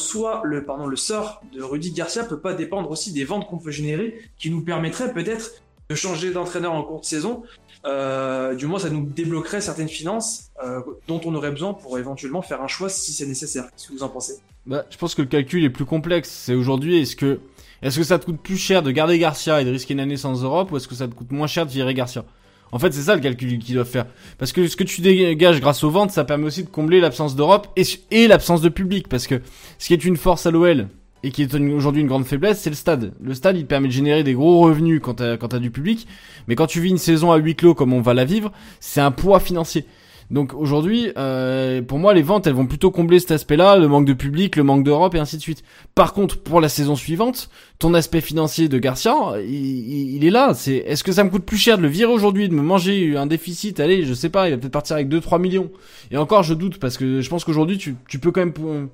le 0.44 0.64
pardon, 0.64 0.86
le 0.86 0.96
sort 0.96 1.42
de 1.52 1.62
Rudy 1.62 1.92
Garcia 1.92 2.24
peut 2.24 2.40
pas 2.40 2.54
dépendre 2.54 2.90
aussi 2.90 3.12
des 3.12 3.24
ventes 3.24 3.46
qu'on 3.48 3.58
peut 3.58 3.70
générer, 3.70 4.18
qui 4.36 4.50
nous 4.50 4.62
permettraient 4.62 5.12
peut-être 5.12 5.62
de 5.88 5.94
changer 5.94 6.32
d'entraîneur 6.32 6.72
en 6.72 6.82
cours 6.82 7.00
de 7.00 7.06
saison. 7.06 7.42
Euh, 7.86 8.54
du 8.54 8.66
moins, 8.66 8.78
ça 8.78 8.90
nous 8.90 9.06
débloquerait 9.06 9.60
certaines 9.60 9.88
finances 9.88 10.50
euh, 10.62 10.80
dont 11.06 11.20
on 11.24 11.34
aurait 11.34 11.50
besoin 11.50 11.72
pour 11.72 11.98
éventuellement 11.98 12.42
faire 12.42 12.62
un 12.62 12.66
choix 12.66 12.88
si 12.88 13.12
c'est 13.12 13.26
nécessaire. 13.26 13.64
Qu'est-ce 13.70 13.88
que 13.88 13.92
vous 13.92 14.02
en 14.02 14.08
pensez? 14.08 14.34
Bah, 14.66 14.84
Je 14.90 14.98
pense 14.98 15.14
que 15.14 15.22
le 15.22 15.28
calcul 15.28 15.64
est 15.64 15.70
plus 15.70 15.86
complexe. 15.86 16.28
C'est 16.28 16.54
aujourd'hui, 16.54 17.00
est-ce 17.00 17.16
que, 17.16 17.40
est-ce 17.80 17.98
que 17.98 18.04
ça 18.04 18.18
te 18.18 18.26
coûte 18.26 18.40
plus 18.42 18.58
cher 18.58 18.82
de 18.82 18.90
garder 18.90 19.18
Garcia 19.18 19.62
et 19.62 19.64
de 19.64 19.70
risquer 19.70 19.94
une 19.94 20.00
année 20.00 20.16
sans 20.16 20.42
Europe 20.42 20.72
ou 20.72 20.76
est-ce 20.76 20.88
que 20.88 20.94
ça 20.94 21.08
te 21.08 21.14
coûte 21.14 21.30
moins 21.30 21.46
cher 21.46 21.64
de 21.64 21.70
virer 21.70 21.94
Garcia? 21.94 22.24
En 22.72 22.78
fait, 22.78 22.92
c'est 22.92 23.02
ça 23.02 23.14
le 23.14 23.20
calcul 23.20 23.58
qu'ils 23.58 23.74
doivent 23.74 23.88
faire. 23.88 24.06
Parce 24.38 24.52
que 24.52 24.66
ce 24.68 24.76
que 24.76 24.84
tu 24.84 25.00
dégages 25.00 25.60
grâce 25.60 25.84
aux 25.84 25.90
ventes, 25.90 26.10
ça 26.10 26.24
permet 26.24 26.46
aussi 26.46 26.64
de 26.64 26.68
combler 26.68 27.00
l'absence 27.00 27.36
d'Europe 27.36 27.68
et, 28.10 28.28
l'absence 28.28 28.60
de 28.60 28.68
public. 28.68 29.08
Parce 29.08 29.26
que 29.26 29.40
ce 29.78 29.86
qui 29.86 29.94
est 29.94 30.04
une 30.04 30.16
force 30.16 30.46
à 30.46 30.50
l'OL 30.50 30.88
et 31.22 31.30
qui 31.30 31.42
est 31.42 31.54
aujourd'hui 31.54 32.02
une 32.02 32.08
grande 32.08 32.26
faiblesse, 32.26 32.60
c'est 32.60 32.70
le 32.70 32.76
stade. 32.76 33.12
Le 33.20 33.34
stade, 33.34 33.56
il 33.56 33.66
permet 33.66 33.88
de 33.88 33.92
générer 33.92 34.22
des 34.22 34.34
gros 34.34 34.60
revenus 34.60 35.00
quand 35.02 35.20
quand 35.38 35.48
t'as 35.48 35.58
du 35.58 35.70
public. 35.70 36.06
Mais 36.46 36.54
quand 36.54 36.66
tu 36.66 36.80
vis 36.80 36.90
une 36.90 36.98
saison 36.98 37.32
à 37.32 37.38
huis 37.38 37.56
clos 37.56 37.74
comme 37.74 37.92
on 37.92 38.00
va 38.00 38.14
la 38.14 38.24
vivre, 38.24 38.52
c'est 38.80 39.00
un 39.00 39.10
poids 39.10 39.40
financier. 39.40 39.86
Donc 40.30 40.52
aujourd'hui, 40.52 41.10
euh, 41.16 41.80
pour 41.80 41.98
moi, 41.98 42.12
les 42.12 42.22
ventes, 42.22 42.46
elles 42.46 42.54
vont 42.54 42.66
plutôt 42.66 42.90
combler 42.90 43.18
cet 43.18 43.30
aspect-là, 43.30 43.76
le 43.76 43.88
manque 43.88 44.04
de 44.04 44.12
public, 44.12 44.56
le 44.56 44.62
manque 44.62 44.84
d'Europe 44.84 45.14
et 45.14 45.18
ainsi 45.18 45.36
de 45.36 45.42
suite. 45.42 45.62
Par 45.94 46.12
contre, 46.12 46.38
pour 46.38 46.60
la 46.60 46.68
saison 46.68 46.96
suivante, 46.96 47.48
ton 47.78 47.94
aspect 47.94 48.20
financier 48.20 48.68
de 48.68 48.78
Garcia, 48.78 49.14
il, 49.42 50.16
il 50.16 50.24
est 50.26 50.30
là. 50.30 50.52
C'est, 50.52 50.76
est-ce 50.76 51.02
que 51.02 51.12
ça 51.12 51.24
me 51.24 51.30
coûte 51.30 51.44
plus 51.44 51.56
cher 51.56 51.78
de 51.78 51.82
le 51.82 51.88
virer 51.88 52.12
aujourd'hui, 52.12 52.48
de 52.48 52.54
me 52.54 52.62
manger 52.62 53.16
un 53.16 53.26
déficit? 53.26 53.80
Allez, 53.80 54.04
je 54.04 54.12
sais 54.12 54.28
pas, 54.28 54.48
il 54.48 54.52
va 54.52 54.58
peut-être 54.58 54.72
partir 54.72 54.96
avec 54.96 55.08
2-3 55.08 55.40
millions. 55.40 55.70
Et 56.10 56.18
encore, 56.18 56.42
je 56.42 56.52
doute 56.52 56.78
parce 56.78 56.98
que 56.98 57.22
je 57.22 57.30
pense 57.30 57.44
qu'aujourd'hui, 57.44 57.78
tu, 57.78 58.18
peux 58.18 58.30
quand 58.30 58.40
même, 58.40 58.88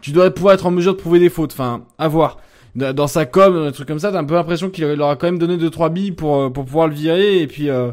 tu 0.00 0.12
dois 0.12 0.30
pouvoir 0.30 0.54
être 0.54 0.66
en 0.66 0.70
mesure 0.70 0.94
de 0.94 1.00
prouver 1.00 1.18
des 1.18 1.28
fautes. 1.28 1.52
Enfin, 1.52 1.84
à 1.98 2.06
voir 2.06 2.38
dans 2.74 3.06
sa 3.06 3.26
com, 3.26 3.54
un 3.56 3.72
truc 3.72 3.86
comme 3.86 3.98
ça, 3.98 4.10
t'as 4.12 4.18
un 4.18 4.24
peu 4.24 4.34
l'impression 4.34 4.70
qu'il 4.70 4.86
leur 4.86 5.10
a 5.10 5.16
quand 5.16 5.26
même 5.26 5.38
donné 5.38 5.56
2-3 5.56 5.92
billes 5.92 6.12
pour, 6.12 6.36
euh, 6.36 6.50
pour 6.50 6.64
pouvoir 6.64 6.88
le 6.88 6.94
virer. 6.94 7.42
Et 7.42 7.46
puis, 7.46 7.68
euh, 7.68 7.92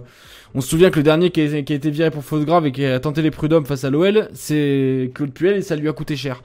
on 0.56 0.62
se 0.62 0.70
souvient 0.70 0.89
que 0.89 0.97
le 0.97 1.04
dernier 1.04 1.30
qui 1.30 1.41
a, 1.41 1.58
été 1.58 1.89
viré 1.91 2.10
pour 2.12 2.24
faute 2.24 2.43
grave 2.43 2.66
et 2.66 2.72
qui 2.72 2.86
a 2.86 3.00
tenté 3.00 3.22
les 3.22 3.32
prud'hommes 3.32 3.66
face 3.66 3.84
à 3.84 3.89
l'OL, 3.89 4.30
c'est 4.34 5.12
Claude 5.14 5.32
Puel 5.32 5.58
et 5.58 5.62
ça 5.62 5.76
lui 5.76 5.88
a 5.88 5.93
coûté 5.93 6.16
cher. 6.16 6.41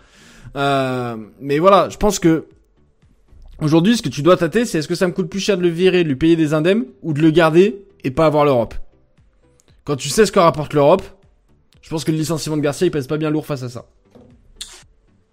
Euh, 0.56 1.16
mais 1.40 1.58
voilà, 1.58 1.88
je 1.88 1.96
pense 1.96 2.18
que 2.18 2.46
aujourd'hui, 3.60 3.96
ce 3.96 4.02
que 4.02 4.08
tu 4.08 4.22
dois 4.22 4.36
tâter, 4.36 4.66
c'est 4.66 4.78
est-ce 4.78 4.88
que 4.88 4.94
ça 4.94 5.06
me 5.06 5.12
coûte 5.12 5.30
plus 5.30 5.40
cher 5.40 5.56
de 5.56 5.62
le 5.62 5.68
virer, 5.68 6.04
de 6.04 6.08
lui 6.08 6.16
payer 6.16 6.36
des 6.36 6.52
indemnes 6.52 6.84
ou 7.02 7.12
de 7.12 7.20
le 7.20 7.30
garder 7.30 7.84
et 8.04 8.10
pas 8.10 8.26
avoir 8.26 8.44
l'Europe? 8.44 8.74
Quand 9.84 9.96
tu 9.96 10.08
sais 10.08 10.26
ce 10.26 10.32
que 10.32 10.38
rapporte 10.38 10.74
l'Europe, 10.74 11.02
je 11.80 11.90
pense 11.90 12.04
que 12.04 12.10
le 12.10 12.18
licenciement 12.18 12.56
de 12.56 12.62
Garcia, 12.62 12.86
il 12.86 12.90
pèse 12.90 13.06
pas 13.06 13.18
bien 13.18 13.30
lourd 13.30 13.46
face 13.46 13.62
à 13.62 13.68
ça. 13.68 13.86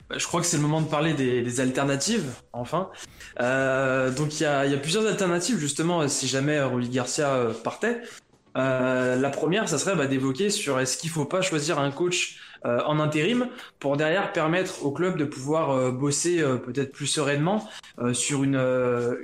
Bah, 0.09 0.17
je 0.17 0.27
crois 0.27 0.41
que 0.41 0.47
c'est 0.47 0.57
le 0.57 0.63
moment 0.63 0.81
de 0.81 0.87
parler 0.87 1.13
des, 1.13 1.59
alternatives, 1.61 2.25
enfin. 2.51 2.89
Euh, 3.39 4.11
donc 4.11 4.39
il 4.39 4.43
y 4.43 4.45
a, 4.45 4.77
plusieurs 4.77 5.07
alternatives 5.07 5.57
justement 5.57 6.05
si 6.09 6.27
jamais 6.27 6.61
Rolly 6.61 6.89
Garcia 6.89 7.29
euh, 7.29 7.53
partait. 7.53 8.01
Euh, 8.57 9.15
la 9.15 9.29
première, 9.29 9.69
ça 9.69 9.77
serait 9.77 9.95
bah, 9.95 10.07
d'évoquer 10.07 10.49
sur 10.49 10.79
est-ce 10.79 10.97
qu'il 10.97 11.09
faut 11.09 11.25
pas 11.25 11.41
choisir 11.41 11.79
un 11.79 11.91
coach 11.91 12.37
euh, 12.65 12.79
en 12.85 12.99
intérim 12.99 13.47
pour 13.79 13.97
derrière 13.97 14.33
permettre 14.33 14.85
au 14.85 14.91
club 14.91 15.17
de 15.17 15.25
pouvoir 15.25 15.71
euh, 15.71 15.91
bosser 15.91 16.43
peut-être 16.65 16.91
plus 16.91 17.07
sereinement 17.07 17.67
sur 18.13 18.43
une, 18.43 18.59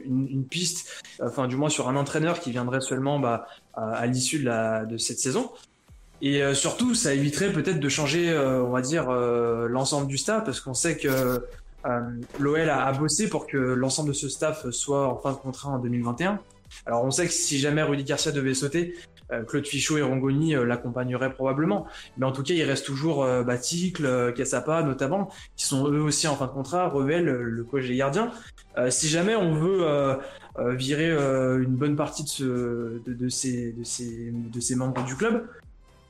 une, 0.05 0.45
piste, 0.45 1.03
enfin 1.21 1.47
du 1.47 1.55
moins 1.55 1.69
sur 1.69 1.89
un 1.89 1.95
entraîneur 1.95 2.39
qui 2.39 2.51
viendrait 2.51 2.81
seulement 2.81 3.19
bah, 3.19 3.47
à, 3.73 4.05
l'issue 4.05 4.39
de, 4.39 4.85
de 4.85 4.97
cette 4.97 5.19
saison. 5.19 5.51
Et 6.21 6.41
surtout, 6.55 6.95
ça 6.95 7.13
éviterait 7.13 7.51
peut-être 7.51 7.79
de 7.79 7.89
changer, 7.89 8.35
on 8.37 8.69
va 8.69 8.81
dire, 8.81 9.09
l'ensemble 9.11 10.07
du 10.07 10.17
staff, 10.17 10.43
parce 10.43 10.59
qu'on 10.59 10.73
sait 10.73 10.97
que 10.97 11.43
l'OL 12.39 12.69
a, 12.69 12.85
a, 12.85 12.91
bossé 12.93 13.29
pour 13.29 13.47
que 13.47 13.57
l'ensemble 13.57 14.09
de 14.09 14.13
ce 14.13 14.29
staff 14.29 14.69
soit 14.69 15.07
en 15.07 15.17
fin 15.17 15.31
de 15.31 15.37
contrat 15.37 15.69
en 15.69 15.79
2021. 15.79 16.39
Alors 16.85 17.03
on 17.03 17.11
sait 17.11 17.25
que 17.25 17.33
si 17.33 17.59
jamais 17.59 17.81
Rudy 17.81 18.03
Garcia 18.03 18.31
devait 18.31 18.53
sauter, 18.53 18.93
euh, 18.95 19.16
Claude 19.47 19.67
Fichot 19.67 19.97
et 19.97 20.01
Rongoni 20.01 20.55
euh, 20.55 20.65
l'accompagneraient 20.65 21.33
probablement. 21.33 21.85
Mais 22.17 22.25
en 22.25 22.31
tout 22.31 22.43
cas, 22.43 22.53
il 22.53 22.63
reste 22.63 22.85
toujours 22.85 23.23
euh, 23.23 23.43
Baticle, 23.43 24.33
Cassapa 24.33 24.83
notamment, 24.83 25.29
qui 25.55 25.65
sont 25.65 25.91
eux 25.91 26.01
aussi 26.01 26.27
en 26.27 26.35
fin 26.35 26.45
de 26.45 26.51
contrat, 26.51 26.87
Revel, 26.87 27.25
le 27.25 27.63
coach 27.63 27.87
des 27.87 27.97
gardiens. 27.97 28.31
si 28.89 29.07
jamais 29.07 29.35
on 29.35 29.53
veut 29.53 29.85
virer 30.75 31.11
une 31.11 31.75
bonne 31.75 31.95
partie 31.95 32.23
de, 32.23 32.27
ce, 32.27 33.01
de, 33.07 33.29
ces, 34.59 34.75
membres 34.75 35.03
du 35.03 35.15
club, 35.15 35.47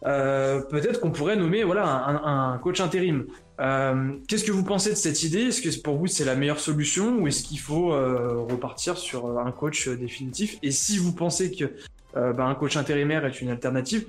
peut-être 0.04 1.00
qu'on 1.00 1.12
pourrait 1.12 1.36
nommer 1.36 1.64
voilà 1.64 1.86
un 1.86 2.58
coach 2.58 2.80
intérim. 2.80 3.26
Qu'est-ce 3.58 4.44
que 4.44 4.52
vous 4.52 4.64
pensez 4.64 4.92
de 4.92 4.96
cette 4.96 5.24
idée? 5.24 5.44
Est-ce 5.44 5.62
que 5.62 5.82
pour 5.82 5.98
vous 5.98 6.08
c'est 6.08 6.26
la 6.26 6.36
meilleure 6.36 6.60
solution 6.60 7.18
ou 7.20 7.28
est-ce 7.28 7.44
qu'il 7.44 7.60
faut 7.60 7.90
repartir 7.90 8.98
sur 8.98 9.40
un 9.40 9.52
coach 9.52 9.88
définitif? 9.90 10.58
Et 10.64 10.72
si 10.72 10.98
vous 10.98 11.14
pensez 11.14 11.52
que 11.52 11.72
euh, 12.18 12.34
bah, 12.34 12.46
un 12.46 12.56
coach 12.56 12.76
intérimaire 12.78 13.26
est 13.26 13.42
une 13.42 13.50
alternative, 13.50 14.06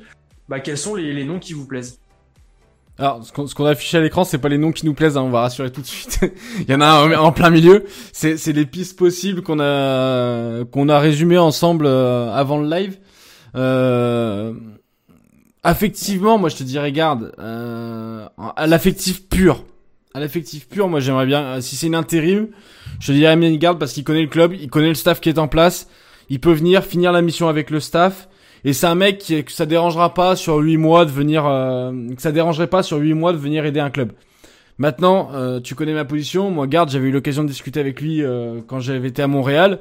bah, 0.48 0.60
quels 0.60 0.78
sont 0.78 0.94
les, 0.94 1.24
noms 1.24 1.38
qui 1.38 1.52
vous 1.52 1.66
plaisent 1.66 2.00
alors, 3.00 3.24
ce 3.24 3.54
qu'on 3.54 3.64
affiche 3.64 3.94
à 3.94 4.00
l'écran, 4.00 4.24
c'est 4.24 4.38
pas 4.38 4.48
les 4.48 4.58
noms 4.58 4.72
qui 4.72 4.84
nous 4.84 4.92
plaisent, 4.92 5.16
hein, 5.16 5.22
on 5.22 5.30
va 5.30 5.42
rassurer 5.42 5.70
tout 5.70 5.82
de 5.82 5.86
suite. 5.86 6.18
Il 6.58 6.68
y 6.68 6.74
en 6.74 6.80
a 6.80 6.86
un 6.86 7.12
en 7.12 7.30
plein 7.30 7.48
milieu. 7.48 7.84
C'est 8.12 8.44
les 8.48 8.66
pistes 8.66 8.98
possibles 8.98 9.42
qu'on 9.42 9.60
a 9.60 10.64
qu'on 10.64 10.88
a 10.88 10.98
résumées 10.98 11.38
ensemble 11.38 11.86
euh, 11.86 12.32
avant 12.32 12.58
le 12.58 12.68
live. 12.68 12.98
Euh, 13.54 14.52
affectivement, 15.62 16.38
moi 16.38 16.48
je 16.48 16.56
te 16.56 16.64
dirais 16.64 16.90
garde 16.90 17.32
euh, 17.38 18.26
à 18.56 18.66
l'affectif 18.66 19.28
pur. 19.28 19.64
À 20.12 20.18
l'affectif 20.18 20.68
pur, 20.68 20.88
moi 20.88 20.98
j'aimerais 20.98 21.26
bien. 21.26 21.60
Si 21.60 21.76
c'est 21.76 21.86
une 21.86 21.94
intérim, 21.94 22.48
je 22.98 23.06
te 23.06 23.12
dirais 23.12 23.58
garde 23.58 23.78
parce 23.78 23.92
qu'il 23.92 24.02
connaît 24.02 24.22
le 24.22 24.28
club, 24.28 24.54
il 24.60 24.70
connaît 24.70 24.88
le 24.88 24.94
staff 24.94 25.20
qui 25.20 25.28
est 25.28 25.38
en 25.38 25.46
place 25.46 25.86
il 26.30 26.40
peut 26.40 26.52
venir 26.52 26.84
finir 26.84 27.12
la 27.12 27.22
mission 27.22 27.48
avec 27.48 27.70
le 27.70 27.80
staff. 27.80 28.28
Et 28.64 28.72
c'est 28.72 28.86
un 28.86 28.94
mec 28.94 29.18
qui, 29.18 29.42
que 29.44 29.52
ça 29.52 29.66
dérangera 29.66 30.14
pas 30.14 30.34
sur 30.34 30.56
8 30.56 30.76
mois 30.76 31.04
de 31.04 31.10
venir, 31.10 31.46
euh, 31.46 31.92
ça 32.18 32.32
dérangerait 32.32 32.66
pas 32.66 32.82
sur 32.82 32.98
8 32.98 33.14
mois 33.14 33.32
de 33.32 33.38
venir 33.38 33.64
aider 33.64 33.80
un 33.80 33.90
club. 33.90 34.12
Maintenant, 34.78 35.30
euh, 35.32 35.60
tu 35.60 35.74
connais 35.74 35.94
ma 35.94 36.04
position. 36.04 36.50
Moi, 36.50 36.66
garde, 36.66 36.90
j'avais 36.90 37.08
eu 37.08 37.12
l'occasion 37.12 37.42
de 37.42 37.48
discuter 37.48 37.80
avec 37.80 38.00
lui 38.00 38.22
euh, 38.22 38.60
quand 38.66 38.80
j'avais 38.80 39.08
été 39.08 39.22
à 39.22 39.26
Montréal. 39.26 39.80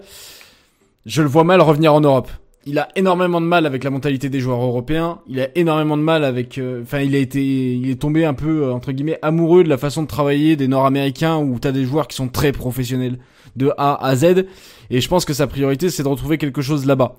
Je 1.05 1.21
le 1.21 1.27
vois 1.27 1.43
mal 1.43 1.61
revenir 1.61 1.93
en 1.93 2.01
Europe. 2.01 2.29
Il 2.69 2.79
a 2.79 2.89
énormément 2.97 3.39
de 3.39 3.45
mal 3.45 3.65
avec 3.65 3.85
la 3.85 3.89
mentalité 3.89 4.27
des 4.29 4.41
joueurs 4.41 4.61
européens. 4.61 5.19
Il 5.27 5.39
a 5.39 5.47
énormément 5.55 5.95
de 5.95 6.01
mal 6.01 6.25
avec, 6.25 6.59
enfin, 6.81 6.99
il 6.99 7.15
a 7.15 7.17
été, 7.17 7.41
il 7.41 7.89
est 7.89 7.95
tombé 7.95 8.25
un 8.25 8.33
peu 8.33 8.69
entre 8.71 8.91
guillemets 8.91 9.19
amoureux 9.21 9.63
de 9.63 9.69
la 9.69 9.77
façon 9.77 10.03
de 10.03 10.07
travailler 10.07 10.57
des 10.57 10.67
Nord-Américains 10.67 11.37
où 11.37 11.57
t'as 11.59 11.71
des 11.71 11.85
joueurs 11.85 12.09
qui 12.09 12.17
sont 12.17 12.27
très 12.27 12.51
professionnels 12.51 13.19
de 13.55 13.71
A 13.77 14.05
à 14.05 14.15
Z. 14.17 14.45
Et 14.89 14.99
je 14.99 15.07
pense 15.07 15.23
que 15.23 15.33
sa 15.33 15.47
priorité, 15.47 15.89
c'est 15.89 16.03
de 16.03 16.09
retrouver 16.09 16.37
quelque 16.37 16.61
chose 16.61 16.85
là-bas. 16.85 17.15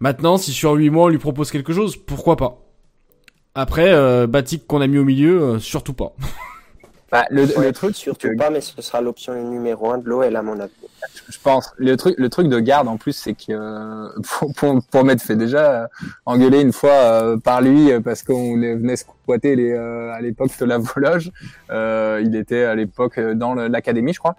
Maintenant, 0.00 0.38
si 0.38 0.52
sur 0.52 0.72
8 0.72 0.88
mois, 0.88 1.04
on 1.04 1.08
lui 1.08 1.18
propose 1.18 1.50
quelque 1.50 1.74
chose, 1.74 1.96
pourquoi 1.96 2.36
pas? 2.36 2.62
Après, 3.54 3.92
euh, 3.92 4.26
Batik 4.26 4.66
qu'on 4.66 4.80
a 4.80 4.86
mis 4.86 4.98
au 4.98 5.04
milieu, 5.04 5.42
euh, 5.42 5.58
surtout 5.58 5.92
pas. 5.94 6.14
Bah, 7.12 7.24
le, 7.30 7.70
truc, 7.70 7.94
surtout 7.94 8.28
pas, 8.36 8.50
mais 8.50 8.60
ce 8.60 8.82
sera 8.82 9.00
l'option 9.00 9.32
numéro 9.34 9.92
1 9.92 9.98
de 9.98 10.08
l'OL 10.08 10.34
à 10.34 10.42
mon 10.42 10.58
avis. 10.58 10.72
Je 11.28 11.38
pense. 11.38 11.72
Le 11.76 11.96
truc, 11.96 12.16
le 12.18 12.28
truc 12.28 12.48
de 12.48 12.58
garde 12.58 12.88
en 12.88 12.96
plus, 12.96 13.12
c'est 13.12 13.34
que 13.34 13.52
euh, 13.52 14.08
pour, 14.22 14.52
pour, 14.54 14.82
pour 14.90 15.04
m'être 15.04 15.22
fait 15.22 15.36
déjà 15.36 15.82
euh, 15.82 15.86
engueuler 16.24 16.60
une 16.60 16.72
fois 16.72 16.90
euh, 16.90 17.36
par 17.36 17.60
lui 17.60 17.90
parce 18.00 18.24
qu'on 18.24 18.54
venait 18.56 18.96
squatter 18.96 19.54
les, 19.54 19.72
à 19.72 20.20
l'époque 20.20 20.50
de 20.58 20.64
la 20.64 20.78
Vologe. 20.78 21.30
il 21.70 22.34
était 22.34 22.64
à 22.64 22.74
l'époque 22.74 23.20
dans 23.20 23.54
l'académie, 23.54 24.12
je 24.12 24.18
crois. 24.18 24.34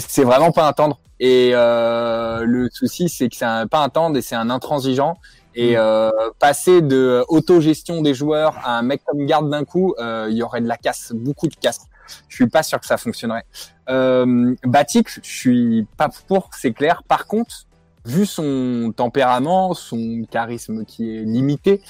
c'est 0.00 0.24
vraiment 0.24 0.52
pas 0.52 0.68
un 0.68 0.72
tendre. 0.72 1.00
Et 1.20 1.52
le 1.52 2.68
souci, 2.70 3.08
c'est 3.08 3.28
que 3.30 3.36
c'est 3.36 3.46
pas 3.70 3.82
un 3.82 3.88
tendre 3.88 4.18
et 4.18 4.22
c'est 4.22 4.36
un 4.36 4.50
intransigeant. 4.50 5.16
Et 5.54 5.76
mm. 5.76 6.12
passer 6.38 6.80
de 6.80 7.24
autogestion 7.28 8.02
des 8.02 8.14
joueurs 8.14 8.56
à 8.64 8.78
un 8.78 8.82
mec 8.82 9.02
comme 9.04 9.24
garde 9.26 9.50
d'un 9.50 9.64
coup, 9.64 9.94
il 9.98 10.34
y 10.34 10.42
aurait 10.42 10.60
de 10.60 10.68
la 10.68 10.76
casse, 10.76 11.12
beaucoup 11.14 11.48
de 11.48 11.56
casse 11.56 11.80
je 12.28 12.36
suis 12.36 12.48
pas 12.48 12.62
sûr 12.62 12.80
que 12.80 12.86
ça 12.86 12.96
fonctionnerait. 12.96 13.44
Euh, 13.88 14.54
Batik, 14.64 15.08
je 15.08 15.20
suis 15.22 15.86
pas 15.96 16.08
pour, 16.28 16.50
c'est 16.52 16.72
clair. 16.72 17.02
Par 17.06 17.26
contre, 17.26 17.66
vu 18.04 18.26
son 18.26 18.92
tempérament, 18.96 19.74
son 19.74 20.22
charisme 20.30 20.84
qui 20.84 21.16
est 21.16 21.22
limité 21.22 21.82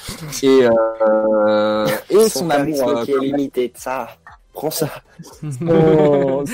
et 0.43 0.61
euh, 0.65 1.87
et 2.11 2.29
son, 2.29 2.41
son 2.41 2.51
amour 2.51 2.89
euh, 2.89 3.05
qui 3.05 3.13
est 3.13 3.21
limité, 3.21 3.73
ça, 3.77 4.09
prends 4.53 4.71
ça. 4.71 4.89
son, 5.43 5.69
amour 5.69 6.45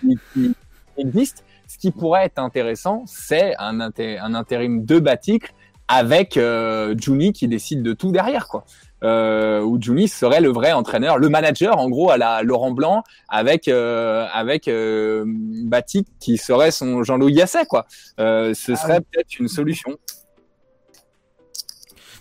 qui, 0.00 0.54
existe. 0.96 1.44
Ce 1.68 1.78
qui 1.78 1.90
pourrait 1.90 2.26
être 2.26 2.38
intéressant, 2.38 3.04
c'est 3.06 3.54
un, 3.58 3.80
un 3.80 4.34
intérim 4.34 4.84
de 4.84 4.98
Batik 4.98 5.54
avec 5.88 6.36
euh, 6.36 6.94
Juni 6.98 7.32
qui 7.32 7.48
décide 7.48 7.82
de 7.82 7.92
tout 7.92 8.12
derrière, 8.12 8.48
quoi 8.48 8.64
euh, 9.02 9.60
où 9.60 9.80
Juni 9.80 10.08
serait 10.08 10.40
le 10.40 10.50
vrai 10.50 10.72
entraîneur, 10.72 11.18
le 11.18 11.28
manager 11.28 11.78
en 11.78 11.88
gros 11.88 12.10
à 12.10 12.16
la 12.16 12.42
Laurent 12.42 12.70
Blanc 12.70 13.02
avec 13.28 13.68
euh, 13.68 14.26
avec 14.32 14.68
euh, 14.68 15.24
Batik 15.26 16.06
qui 16.20 16.38
serait 16.38 16.70
son 16.70 17.02
Jean-Louis 17.02 17.34
Gasset 17.34 17.66
quoi. 17.66 17.86
Euh, 18.20 18.54
ce 18.54 18.72
ah 18.72 18.76
serait 18.76 19.00
peut-être 19.00 19.38
une 19.38 19.48
solution. 19.48 19.96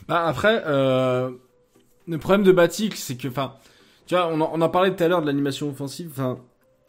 Bah 0.07 0.25
après, 0.27 0.63
euh, 0.65 1.31
le 2.07 2.17
problème 2.17 2.43
de 2.43 2.51
Batik, 2.51 2.95
c'est 2.95 3.15
que 3.15 3.27
enfin 3.27 3.55
Tu 4.07 4.15
vois, 4.15 4.27
on 4.27 4.41
en, 4.41 4.51
on 4.53 4.61
en 4.61 4.69
parlait 4.69 4.95
tout 4.95 5.03
à 5.03 5.07
l'heure 5.07 5.21
de 5.21 5.27
l'animation 5.27 5.69
offensive. 5.69 6.09
Enfin, 6.11 6.39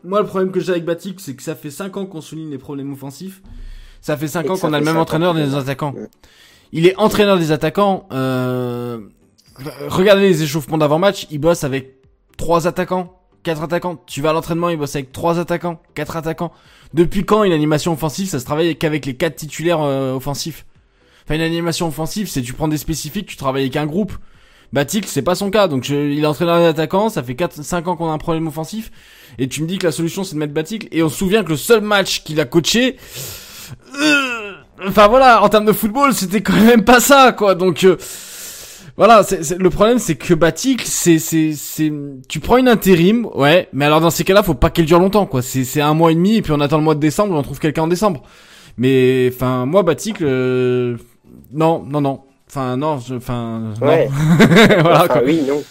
moi, 0.05 0.21
le 0.21 0.27
problème 0.27 0.51
que 0.51 0.61
j'ai 0.61 0.73
avec 0.73 0.85
Batik, 0.85 1.21
c'est 1.21 1.37
que 1.37 1.43
ça 1.43 1.55
fait 1.55 1.71
5 1.71 1.97
ans 1.97 2.07
qu'on 2.07 2.21
souligne 2.21 2.51
les 2.51 2.59
problèmes 2.59 2.93
offensifs. 2.93 3.41
Ça 4.01 4.17
fait 4.17 4.27
5 4.27 4.47
Et 4.47 4.51
ans 4.51 4.57
qu'on 4.57 4.73
a 4.73 4.79
le 4.81 4.85
même 4.85 4.97
entraîneur 4.97 5.35
des 5.35 5.55
attaquants. 5.55 5.93
Ouais. 5.93 6.09
Il 6.73 6.87
est 6.87 6.97
entraîneur 6.97 7.39
des 7.39 7.53
attaquants. 7.53 8.09
Euh... 8.13 8.99
Regardez 9.89 10.23
les 10.23 10.43
échauffements 10.43 10.79
d'avant-match. 10.79 11.27
Il 11.31 11.39
bosse 11.39 11.65
avec 11.65 11.97
trois 12.37 12.67
attaquants, 12.67 13.21
quatre 13.43 13.63
attaquants. 13.63 13.97
Tu 14.07 14.21
vas 14.21 14.31
à 14.31 14.33
l'entraînement, 14.33 14.69
il 14.71 14.77
bosse 14.79 14.95
avec 14.97 15.13
trois 15.13 15.39
attaquants, 15.39 15.81
quatre 15.95 16.17
attaquants. 16.17 16.53
Depuis 16.95 17.25
quand 17.25 17.45
une 17.45 17.53
animation 17.53 17.93
offensive, 17.93 18.29
ça 18.29 18.39
se 18.41 18.45
travaille 18.45 18.77
qu'avec 18.77 19.07
les 19.07 19.15
quatre 19.15 19.37
titulaires 19.37 19.81
euh, 19.83 20.15
offensifs? 20.15 20.67
Enfin, 21.25 21.37
une 21.37 21.41
animation 21.43 21.87
offensive, 21.89 22.29
c'est 22.29 22.43
tu 22.43 22.53
prends 22.53 22.69
des 22.69 22.79
spécifiques, 22.79 23.27
tu 23.27 23.37
travailles 23.37 23.63
avec 23.63 23.77
un 23.77 23.87
groupe. 23.87 24.13
Batik, 24.73 25.07
c'est 25.07 25.23
pas 25.23 25.35
son 25.35 25.51
cas. 25.51 25.69
Donc, 25.69 25.85
je- 25.85 25.95
il 25.95 26.23
est 26.25 26.27
entraîneur 26.27 26.59
des 26.59 26.65
attaquants. 26.65 27.11
Ça 27.11 27.23
fait 27.23 27.35
4, 27.35 27.63
5 27.63 27.87
ans 27.89 27.97
qu'on 27.97 28.09
a 28.09 28.13
un 28.13 28.19
problème 28.19 28.47
offensif. 28.49 28.91
Et 29.39 29.47
tu 29.49 29.63
me 29.63 29.67
dis 29.69 29.79
que 29.79 29.87
la 29.87 29.93
solution, 29.93 30.25
c'est 30.25 30.35
de 30.35 30.41
mettre 30.41 30.55
Batik. 30.55 30.89
Et 30.93 31.03
on 31.03 31.09
se 31.11 31.17
souvient 31.17 31.45
que 31.45 31.51
le 31.51 31.57
seul 31.59 31.83
match 31.83 32.23
qu'il 32.25 32.41
a 32.41 32.47
coaché, 32.47 32.97
euh, 34.01 34.53
enfin 34.89 35.09
voilà, 35.09 35.43
en 35.43 35.49
termes 35.51 35.67
de 35.67 35.73
football, 35.73 36.15
c'était 36.15 36.41
quand 36.43 36.55
même 36.59 36.85
pas 36.85 37.01
ça, 37.01 37.33
quoi. 37.33 37.55
Donc, 37.55 37.85
euh, 37.85 37.97
voilà, 38.97 39.23
c'est, 39.23 39.43
c'est- 39.43 39.59
le 39.59 39.71
problème, 39.71 39.99
c'est 39.99 40.17
que 40.17 40.35
Batik, 40.35 40.83
c'est, 40.83 41.19
c'est, 41.19 41.53
c'est, 41.55 41.93
tu 42.29 42.41
prends 42.41 42.59
une 42.59 42.69
intérim, 42.69 43.27
ouais, 43.35 43.69
mais 43.73 43.85
alors 43.87 44.01
dans 44.01 44.11
ces 44.11 44.25
cas-là, 44.25 44.43
faut 44.43 44.55
pas 44.55 44.71
qu'elle 44.71 44.85
dure 44.87 44.99
longtemps, 44.99 45.27
quoi. 45.27 45.43
C'est, 45.43 45.65
c'est 45.65 45.81
un 45.81 45.95
mois 45.95 46.13
et 46.13 46.15
demi, 46.15 46.37
et 46.37 46.43
puis 46.43 46.53
on 46.53 46.61
attend 46.61 46.77
le 46.79 46.85
mois 46.85 46.95
de 46.95 47.01
décembre, 47.01 47.35
on 47.35 47.43
trouve 47.43 47.59
quelqu'un 47.59 47.83
en 47.83 47.89
décembre. 47.89 48.23
Mais, 48.77 49.31
enfin, 49.33 49.67
moi, 49.67 49.83
Batik, 49.83 50.21
euh, 50.23 50.97
non, 51.53 51.83
non, 51.89 52.01
non. 52.01 52.21
Enfin, 52.49 52.77
non, 52.77 52.99
enfin, 53.17 53.75
non. 53.81 53.87
Ouais. 53.87 54.09
voilà, 54.81 55.05
Enfin, 55.05 55.09
quoi. 55.09 55.23
oui, 55.25 55.43
non. 55.49 55.63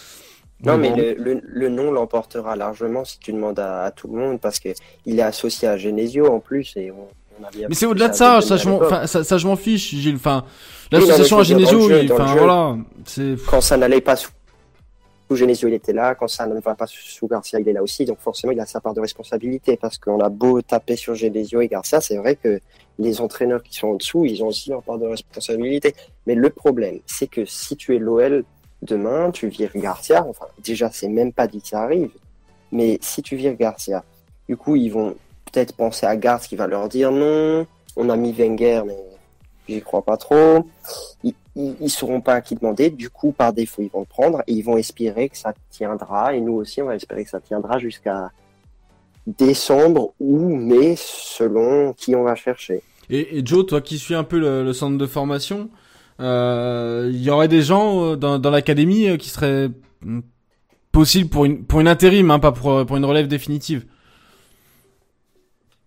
Non, 0.64 0.78
Mais 0.78 0.94
le, 0.94 1.14
le, 1.20 1.40
le 1.44 1.68
nom 1.68 1.90
l'emportera 1.90 2.54
largement 2.54 3.04
si 3.04 3.18
tu 3.18 3.32
demandes 3.32 3.58
à, 3.58 3.82
à 3.84 3.90
tout 3.90 4.06
le 4.06 4.14
monde 4.16 4.40
parce 4.40 4.60
que 4.60 4.68
il 5.06 5.18
est 5.18 5.22
associé 5.22 5.66
à 5.66 5.76
Genesio 5.76 6.26
en 6.28 6.38
plus 6.38 6.72
et 6.76 6.92
on, 6.92 7.08
on 7.40 7.44
a 7.44 7.50
bien 7.50 7.66
Mais 7.68 7.74
c'est 7.74 7.86
au-delà 7.86 8.08
de 8.08 8.14
ça, 8.14 8.40
ça 8.40 8.56
je 8.56 8.68
ça, 9.06 9.24
ça, 9.24 9.38
je 9.38 9.46
m'en 9.48 9.56
fiche, 9.56 9.90
Gilles. 9.90 10.14
Enfin, 10.14 10.44
l'association 10.92 11.38
à 11.38 11.42
Genesio, 11.42 11.80
jeu, 11.88 12.02
il- 12.02 12.12
voilà. 12.12 12.76
Quand 13.48 13.60
ça 13.60 13.76
n'allait 13.76 14.00
pas 14.00 14.16
sous, 14.16 14.30
sous 15.28 15.36
Genesio, 15.36 15.68
il 15.68 15.74
était 15.74 15.92
là. 15.92 16.14
Quand 16.14 16.28
ça 16.28 16.46
ne 16.46 16.60
va 16.60 16.74
pas 16.74 16.86
sous 16.86 17.26
Garcia, 17.26 17.58
il 17.60 17.68
est 17.68 17.72
là 17.72 17.82
aussi. 17.82 18.04
Donc 18.04 18.18
forcément, 18.20 18.52
il 18.52 18.60
a 18.60 18.66
sa 18.66 18.80
part 18.80 18.92
de 18.94 19.00
responsabilité 19.00 19.76
parce 19.76 19.98
qu'on 19.98 20.20
a 20.20 20.28
beau 20.28 20.60
taper 20.62 20.96
sur 20.96 21.14
Genesio 21.14 21.60
et 21.60 21.68
Garcia, 21.68 22.00
c'est 22.00 22.16
vrai 22.16 22.36
que 22.36 22.60
les 22.98 23.20
entraîneurs 23.20 23.62
qui 23.62 23.74
sont 23.76 23.88
en 23.88 23.94
dessous, 23.94 24.24
ils 24.26 24.42
ont 24.44 24.48
aussi 24.48 24.70
leur 24.70 24.82
part 24.82 24.98
de 24.98 25.06
responsabilité. 25.06 25.94
Mais 26.26 26.34
le 26.34 26.50
problème, 26.50 26.98
c'est 27.06 27.26
que 27.26 27.44
si 27.46 27.76
tu 27.76 27.96
es 27.96 27.98
l'OL 27.98 28.44
demain, 28.82 29.30
tu 29.30 29.48
vires 29.48 29.70
Garcia. 29.74 30.24
Enfin, 30.28 30.46
déjà, 30.62 30.90
c'est 30.92 31.08
même 31.08 31.32
pas 31.32 31.46
dit 31.46 31.62
que 31.62 31.68
ça 31.68 31.82
arrive. 31.82 32.10
Mais 32.70 32.98
si 33.00 33.22
tu 33.22 33.36
vires 33.36 33.56
Garcia, 33.56 34.04
du 34.48 34.56
coup, 34.56 34.76
ils 34.76 34.90
vont 34.90 35.14
peut-être 35.50 35.74
penser 35.74 36.04
à 36.06 36.16
Garcia 36.16 36.48
qui 36.48 36.56
va 36.56 36.66
leur 36.66 36.88
dire 36.88 37.10
non. 37.12 37.66
On 37.96 38.08
a 38.10 38.16
mis 38.16 38.32
Wenger, 38.32 38.82
mais 38.86 38.96
j'y 39.68 39.80
crois 39.80 40.02
pas 40.02 40.16
trop. 40.16 40.68
Ils, 41.24 41.34
ils, 41.56 41.90
sauront 41.90 42.20
pas 42.20 42.34
à 42.34 42.40
qui 42.40 42.54
demander. 42.54 42.90
Du 42.90 43.10
coup, 43.10 43.32
par 43.32 43.52
défaut, 43.52 43.82
ils 43.82 43.90
vont 43.90 44.04
prendre 44.04 44.42
et 44.46 44.52
ils 44.52 44.62
vont 44.62 44.76
espérer 44.76 45.28
que 45.28 45.36
ça 45.36 45.54
tiendra. 45.70 46.34
Et 46.34 46.40
nous 46.40 46.54
aussi, 46.54 46.82
on 46.82 46.86
va 46.86 46.96
espérer 46.96 47.24
que 47.24 47.30
ça 47.30 47.40
tiendra 47.40 47.78
jusqu'à 47.78 48.30
décembre 49.26 50.14
ou 50.20 50.54
mai, 50.56 50.94
selon 50.96 51.92
qui 51.92 52.14
on 52.14 52.24
va 52.24 52.34
chercher. 52.34 52.82
Et, 53.10 53.42
Joe, 53.44 53.66
toi 53.66 53.80
qui 53.80 53.98
suis 53.98 54.14
un 54.14 54.24
peu 54.24 54.38
le, 54.38 54.72
centre 54.72 54.98
de 54.98 55.06
formation, 55.06 55.70
euh, 56.20 57.10
il 57.12 57.22
y 57.22 57.30
aurait 57.30 57.48
des 57.48 57.62
gens 57.62 58.12
euh, 58.12 58.16
dans, 58.16 58.50
l'académie 58.50 59.08
euh, 59.08 59.16
qui 59.16 59.28
seraient 59.28 59.68
mm, 60.02 60.20
possibles 60.92 61.28
pour 61.28 61.44
une 61.44 61.64
pour 61.64 61.80
une 61.80 61.88
intérim, 61.88 62.30
hein, 62.30 62.38
pas 62.38 62.52
pour 62.52 62.86
pour 62.86 62.96
une 62.96 63.04
relève 63.04 63.28
définitive? 63.28 63.84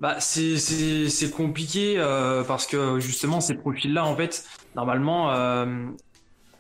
Bah, 0.01 0.17
c'est 0.19 1.31
compliqué 1.31 1.95
euh, 1.97 2.43
parce 2.43 2.67
que 2.67 2.99
justement 2.99 3.39
ces 3.39 3.55
profils-là 3.55 4.05
en 4.05 4.15
fait 4.15 4.45
normalement 4.75 5.31
euh, 5.31 5.85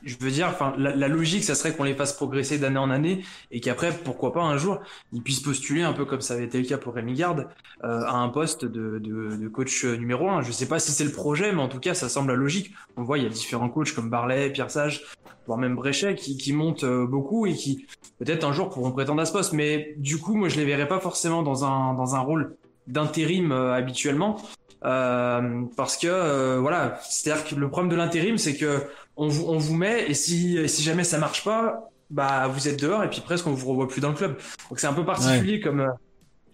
je 0.05 0.15
veux 0.19 0.31
dire 0.31 0.47
enfin 0.47 0.73
la, 0.77 1.07
logique 1.09 1.43
ça 1.43 1.53
serait 1.53 1.75
qu'on 1.75 1.83
les 1.83 1.95
fasse 1.95 2.13
progresser 2.13 2.57
d'année 2.59 2.77
en 2.77 2.89
année 2.89 3.25
et 3.51 3.59
qu'après 3.59 3.91
pourquoi 3.91 4.31
pas 4.31 4.41
un 4.41 4.55
jour 4.55 4.79
ils 5.11 5.21
puissent 5.21 5.41
postuler 5.41 5.81
un 5.81 5.91
peu 5.91 6.05
comme 6.05 6.21
ça 6.21 6.35
avait 6.35 6.45
été 6.45 6.59
le 6.59 6.65
cas 6.65 6.77
pour 6.77 6.93
Rémi 6.93 7.13
Garde 7.13 7.49
euh, 7.83 8.03
à 8.05 8.13
un 8.13 8.29
poste 8.29 8.63
de, 8.63 8.99
de, 8.99 9.35
de 9.35 9.47
coach 9.49 9.83
numéro 9.83 10.29
un. 10.29 10.41
Je 10.41 10.51
sais 10.53 10.67
pas 10.67 10.79
si 10.79 10.91
c'est 10.91 11.03
le 11.03 11.11
projet 11.11 11.51
mais 11.51 11.61
en 11.61 11.67
tout 11.67 11.81
cas 11.81 11.93
ça 11.93 12.07
semble 12.07 12.29
la 12.29 12.37
logique. 12.37 12.73
On 12.95 13.03
voit 13.03 13.17
il 13.17 13.25
y 13.25 13.27
a 13.27 13.29
différents 13.29 13.69
coachs 13.69 13.91
comme 13.91 14.09
Barlet, 14.09 14.49
Pierre 14.51 14.71
Sage, 14.71 15.03
voire 15.45 15.57
même 15.57 15.75
Bréchet 15.75 16.15
qui 16.15 16.37
qui 16.37 16.53
montent 16.53 16.85
euh, 16.85 17.05
beaucoup 17.05 17.47
et 17.47 17.53
qui 17.53 17.85
peut-être 18.19 18.45
un 18.45 18.53
jour 18.53 18.69
pourront 18.69 18.91
prétendre 18.91 19.21
à 19.21 19.25
ce 19.25 19.33
poste 19.33 19.51
mais 19.51 19.95
du 19.97 20.19
coup 20.19 20.35
moi 20.35 20.47
je 20.47 20.55
les 20.55 20.65
verrais 20.65 20.87
pas 20.87 21.01
forcément 21.01 21.43
dans 21.43 21.65
un 21.65 21.95
dans 21.95 22.15
un 22.15 22.19
rôle 22.19 22.55
d'intérim 22.87 23.51
euh, 23.51 23.73
habituellement 23.73 24.37
euh, 24.83 25.63
parce 25.75 25.97
que 25.97 26.07
euh, 26.07 26.59
voilà 26.59 26.99
c'est-à-dire 27.09 27.43
que 27.45 27.55
le 27.55 27.69
problème 27.69 27.91
de 27.91 27.95
l'intérim 27.95 28.37
c'est 28.37 28.55
que 28.55 28.83
on 29.17 29.27
vous 29.27 29.45
on 29.47 29.57
vous 29.57 29.75
met 29.75 30.09
et 30.09 30.13
si 30.13 30.57
et 30.57 30.67
si 30.67 30.83
jamais 30.83 31.03
ça 31.03 31.17
marche 31.17 31.43
pas 31.43 31.89
bah 32.09 32.47
vous 32.47 32.67
êtes 32.67 32.79
dehors 32.79 33.03
et 33.03 33.09
puis 33.09 33.21
presque 33.21 33.47
on 33.47 33.53
vous 33.53 33.69
revoit 33.69 33.87
plus 33.87 34.01
dans 34.01 34.09
le 34.09 34.15
club. 34.15 34.37
Donc 34.69 34.79
c'est 34.79 34.87
un 34.87 34.93
peu 34.93 35.05
particulier 35.05 35.59
comme 35.59 35.91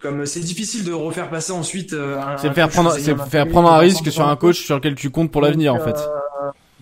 comme 0.02 0.26
c'est 0.26 0.40
difficile 0.40 0.84
de 0.84 0.92
refaire 0.92 1.30
passer 1.30 1.52
ensuite 1.52 1.92
euh, 1.92 2.20
C'est 2.38 2.52
faire 2.52 2.68
prendre 2.68 2.92
c'est 2.92 3.16
faire 3.28 3.48
prendre 3.48 3.70
un 3.70 3.78
risque 3.78 4.10
sur 4.10 4.26
un 4.26 4.36
coach 4.36 4.60
sur 4.60 4.74
lequel 4.76 4.94
tu 4.94 5.10
comptes 5.10 5.30
pour 5.30 5.40
l'avenir 5.40 5.74
en 5.74 5.80
fait. 5.80 5.96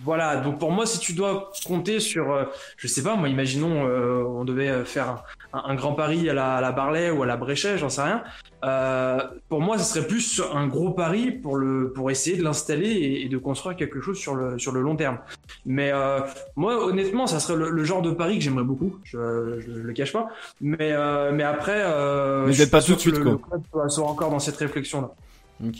voilà, 0.03 0.37
donc 0.37 0.57
pour 0.57 0.71
moi, 0.71 0.85
si 0.87 0.99
tu 0.99 1.13
dois 1.13 1.51
compter 1.67 1.99
sur, 1.99 2.31
euh, 2.31 2.45
je 2.77 2.87
sais 2.87 3.03
pas, 3.03 3.15
moi, 3.15 3.29
imaginons, 3.29 3.87
euh, 3.87 4.23
on 4.23 4.43
devait 4.43 4.83
faire 4.83 5.23
un, 5.53 5.63
un 5.71 5.75
grand 5.75 5.93
pari 5.93 6.29
à 6.29 6.33
la, 6.33 6.55
à 6.55 6.61
la 6.61 6.71
Barley 6.71 7.09
ou 7.11 7.23
à 7.23 7.25
la 7.25 7.37
Bréchet, 7.37 7.77
j'en 7.77 7.89
sais 7.89 8.01
rien. 8.01 8.23
Euh, 8.63 9.19
pour 9.49 9.61
moi, 9.61 9.77
ce 9.77 9.85
serait 9.93 10.07
plus 10.07 10.41
un 10.53 10.67
gros 10.67 10.91
pari 10.91 11.31
pour 11.31 11.57
le, 11.57 11.91
pour 11.93 12.11
essayer 12.11 12.37
de 12.37 12.43
l'installer 12.43 12.89
et, 12.89 13.25
et 13.25 13.29
de 13.29 13.37
construire 13.37 13.75
quelque 13.75 14.01
chose 14.01 14.17
sur 14.17 14.35
le, 14.35 14.59
sur 14.59 14.71
le 14.71 14.81
long 14.81 14.95
terme. 14.95 15.17
Mais 15.65 15.91
euh, 15.91 16.19
moi, 16.55 16.85
honnêtement, 16.85 17.27
ça 17.27 17.39
serait 17.39 17.57
le, 17.57 17.69
le 17.69 17.83
genre 17.83 18.01
de 18.01 18.11
pari 18.11 18.37
que 18.37 18.43
j'aimerais 18.43 18.63
beaucoup. 18.63 18.97
Je, 19.03 19.59
je, 19.59 19.71
le 19.71 19.93
cache 19.93 20.13
pas. 20.13 20.27
Mais, 20.61 20.91
euh, 20.91 21.31
mais 21.33 21.43
après, 21.43 21.81
euh, 21.83 22.45
Mais 22.45 22.53
je 22.53 22.61
suis 22.61 22.69
peut-être 22.69 22.71
pas 22.71 22.81
tout 22.81 22.95
de 22.95 22.99
suite, 22.99 23.17
le, 23.17 23.23
quoi. 23.23 23.31
le 23.53 23.59
club 23.59 23.89
soit 23.89 24.07
encore 24.07 24.29
dans 24.29 24.39
cette 24.39 24.57
réflexion-là. 24.57 25.11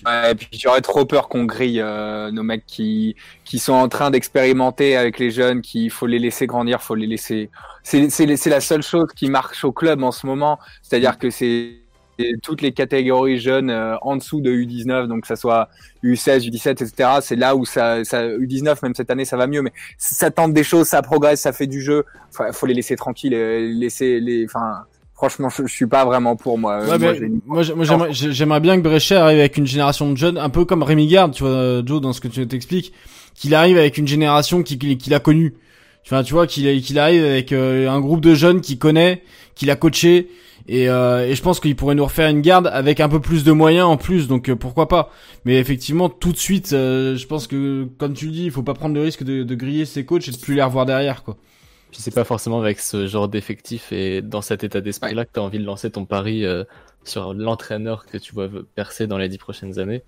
Ouais, 0.06 0.32
et 0.32 0.36
puis 0.36 0.48
j'aurais 0.60 0.82
trop 0.82 1.06
peur 1.06 1.28
qu'on 1.28 1.46
grille 1.46 1.82
euh, 1.82 2.30
nos 2.32 2.44
mecs 2.44 2.66
qui 2.68 3.16
qui 3.46 3.58
sont 3.58 3.74
en 3.74 3.88
train 3.90 4.12
d'expérimenter 4.12 4.96
avec 4.96 5.18
les 5.18 5.32
jeunes, 5.32 5.62
qu'il 5.62 5.90
faut 5.90 6.06
les 6.06 6.20
laisser 6.20 6.46
grandir, 6.46 6.84
faut 6.84 6.94
les 6.96 7.08
laisser. 7.08 7.50
C'est 7.84 8.48
la 8.50 8.62
seule 8.62 8.84
chose 8.84 9.08
qui 9.16 9.28
marche 9.30 9.64
au 9.64 9.72
club 9.72 10.04
en 10.04 10.12
ce 10.12 10.28
moment, 10.28 10.60
c'est-à-dire 10.84 11.18
que 11.18 11.32
c'est 11.32 11.78
toutes 12.44 12.62
les 12.62 12.72
catégories 12.72 13.40
jeunes 13.40 13.72
euh, 13.72 13.98
en 14.02 14.16
dessous 14.18 14.42
de 14.42 14.52
U19, 14.52 15.08
donc 15.08 15.22
que 15.22 15.28
ça 15.28 15.36
soit 15.36 15.70
U16, 16.04 16.48
U17, 16.50 16.72
etc. 16.84 17.10
C'est 17.22 17.36
là 17.36 17.56
où 17.56 17.66
ça, 17.66 18.04
ça 18.04 18.28
U19 18.28 18.78
même 18.84 18.94
cette 18.94 19.10
année 19.10 19.26
ça 19.26 19.38
va 19.38 19.48
mieux, 19.48 19.64
mais 19.64 19.74
ça 19.98 20.30
tente 20.30 20.54
des 20.54 20.64
choses, 20.64 20.88
ça 20.88 21.02
progresse, 21.02 21.42
ça 21.42 21.54
fait 21.54 21.68
du 21.68 21.82
jeu. 21.82 22.06
Faut, 22.32 22.44
faut 22.54 22.66
les 22.68 22.76
laisser 22.76 22.96
tranquilles, 22.96 23.34
euh, 23.34 23.60
laisser 23.74 24.20
les. 24.20 24.46
Enfin, 24.46 24.86
franchement, 25.22 25.50
je, 25.50 25.68
je 25.68 25.72
suis 25.72 25.86
pas 25.86 26.04
vraiment 26.04 26.36
pour 26.36 26.58
moi. 26.58 26.80
Ouais, 26.80 26.98
Moi, 27.46 27.62
j'aimerais, 27.64 28.12
j'ai- 28.14 28.32
j'aimerais 28.34 28.60
bien 28.60 28.76
que 28.78 28.82
Bréchet 28.82 29.16
arrive 29.16 29.38
avec 29.38 29.56
une 29.58 29.68
génération 29.68 30.12
de 30.12 30.18
jeunes, 30.18 30.38
un 30.40 30.50
peu 30.50 30.66
comme 30.66 30.82
Rémi 30.82 31.06
Garde, 31.06 31.34
tu 31.34 31.44
vois, 31.44 31.52
euh, 31.52 31.84
Joe, 31.86 32.02
dans 32.02 32.12
ce 32.12 32.22
que 32.22 32.28
tu 32.28 32.48
t'expliques, 32.48 32.92
qu'il 33.36 33.54
arrive 33.54 33.78
avec 33.78 34.00
une 34.00 34.08
génération 34.08 34.64
qui, 34.64 34.80
qui- 34.80 34.98
qu'il 34.98 35.14
a 35.14 35.20
connue. 35.20 35.54
Tu 36.04 36.10
vois, 36.10 36.24
tu 36.24 36.34
vois, 36.34 36.48
qu'il, 36.48 36.82
qu'il 36.82 36.98
arrive 36.98 37.24
avec 37.24 37.52
euh, 37.52 37.88
un 37.88 38.00
groupe 38.00 38.22
de 38.22 38.34
jeunes 38.34 38.62
qu'il 38.62 38.80
connaît, 38.80 39.22
qu'il 39.54 39.70
a 39.70 39.76
coaché, 39.76 40.30
et, 40.68 40.90
euh, 40.90 41.28
et 41.28 41.36
je 41.36 41.42
pense 41.44 41.60
qu'il 41.60 41.76
pourrait 41.76 41.94
nous 41.96 42.04
refaire 42.06 42.28
une 42.30 42.42
garde 42.42 42.66
avec 42.74 43.00
un 43.00 43.08
peu 43.10 43.20
plus 43.20 43.44
de 43.44 43.52
moyens 43.52 43.86
en 43.86 43.98
plus, 43.98 44.28
donc 44.28 44.50
euh, 44.50 44.56
pourquoi 44.56 44.88
pas. 44.88 45.12
Mais 45.46 45.60
effectivement, 45.60 46.10
tout 46.10 46.32
de 46.32 46.38
suite, 46.38 46.74
euh, 46.74 47.16
je 47.16 47.28
pense 47.28 47.46
que, 47.46 47.88
comme 48.00 48.14
tu 48.14 48.26
le 48.26 48.32
dis, 48.32 48.46
il 48.46 48.52
faut 48.52 48.64
pas 48.64 48.74
prendre 48.74 48.96
le 48.96 49.02
risque 49.02 49.24
de, 49.24 49.44
de 49.44 49.56
griller 49.56 49.86
ses 49.86 50.04
coachs 50.04 50.28
et 50.28 50.32
de 50.32 50.38
plus 50.38 50.56
les 50.56 50.64
revoir 50.64 50.88
derrière, 50.88 51.22
quoi. 51.24 51.38
Puis 51.92 52.02
c'est 52.02 52.14
pas 52.16 52.24
forcément 52.24 52.60
avec 52.62 52.80
ce 52.80 53.06
genre 53.06 53.28
d'effectif 53.28 53.92
et 53.92 54.22
dans 54.22 54.42
cet 54.42 54.64
état 54.64 54.80
d'esprit-là 54.82 55.26
que 55.26 55.32
t'as 55.34 55.42
envie 55.42 55.60
de 55.60 55.66
lancer 55.66 55.92
ton 55.92 56.06
pari 56.06 56.46
euh, 56.46 56.64
sur 57.04 57.34
l'entraîneur 57.34 58.06
que 58.06 58.18
tu 58.18 58.34
vois 58.34 58.48
percer 58.76 59.08
dans 59.08 59.18
les 59.18 59.28
dix 59.28 59.38
prochaines 59.38 59.78
années. 59.78 60.02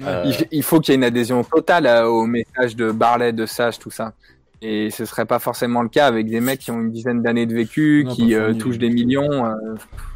Euh, 0.00 0.24
Il, 0.26 0.46
il 0.50 0.62
faut 0.62 0.80
qu'il 0.80 0.92
y 0.92 0.94
ait 0.94 0.98
une 0.98 1.04
adhésion 1.04 1.44
totale 1.44 1.86
euh, 1.86 2.06
au 2.06 2.26
message 2.26 2.74
de 2.76 2.90
Barlet, 2.90 3.32
de 3.32 3.46
Sage, 3.46 3.78
tout 3.78 3.90
ça. 3.90 4.12
Et 4.60 4.90
ce 4.90 5.04
serait 5.04 5.24
pas 5.26 5.38
forcément 5.38 5.82
le 5.82 5.88
cas 5.88 6.06
avec 6.06 6.28
des 6.28 6.40
mecs 6.40 6.58
qui 6.60 6.72
ont 6.72 6.80
une 6.80 6.90
dizaine 6.90 7.22
d'années 7.22 7.46
de 7.46 7.54
vécu, 7.54 8.04
Non, 8.04 8.14
qui 8.14 8.34
euh, 8.34 8.54
touchent 8.54 8.78
des 8.78 8.90
millions. 8.90 9.46
euh, 9.46 9.54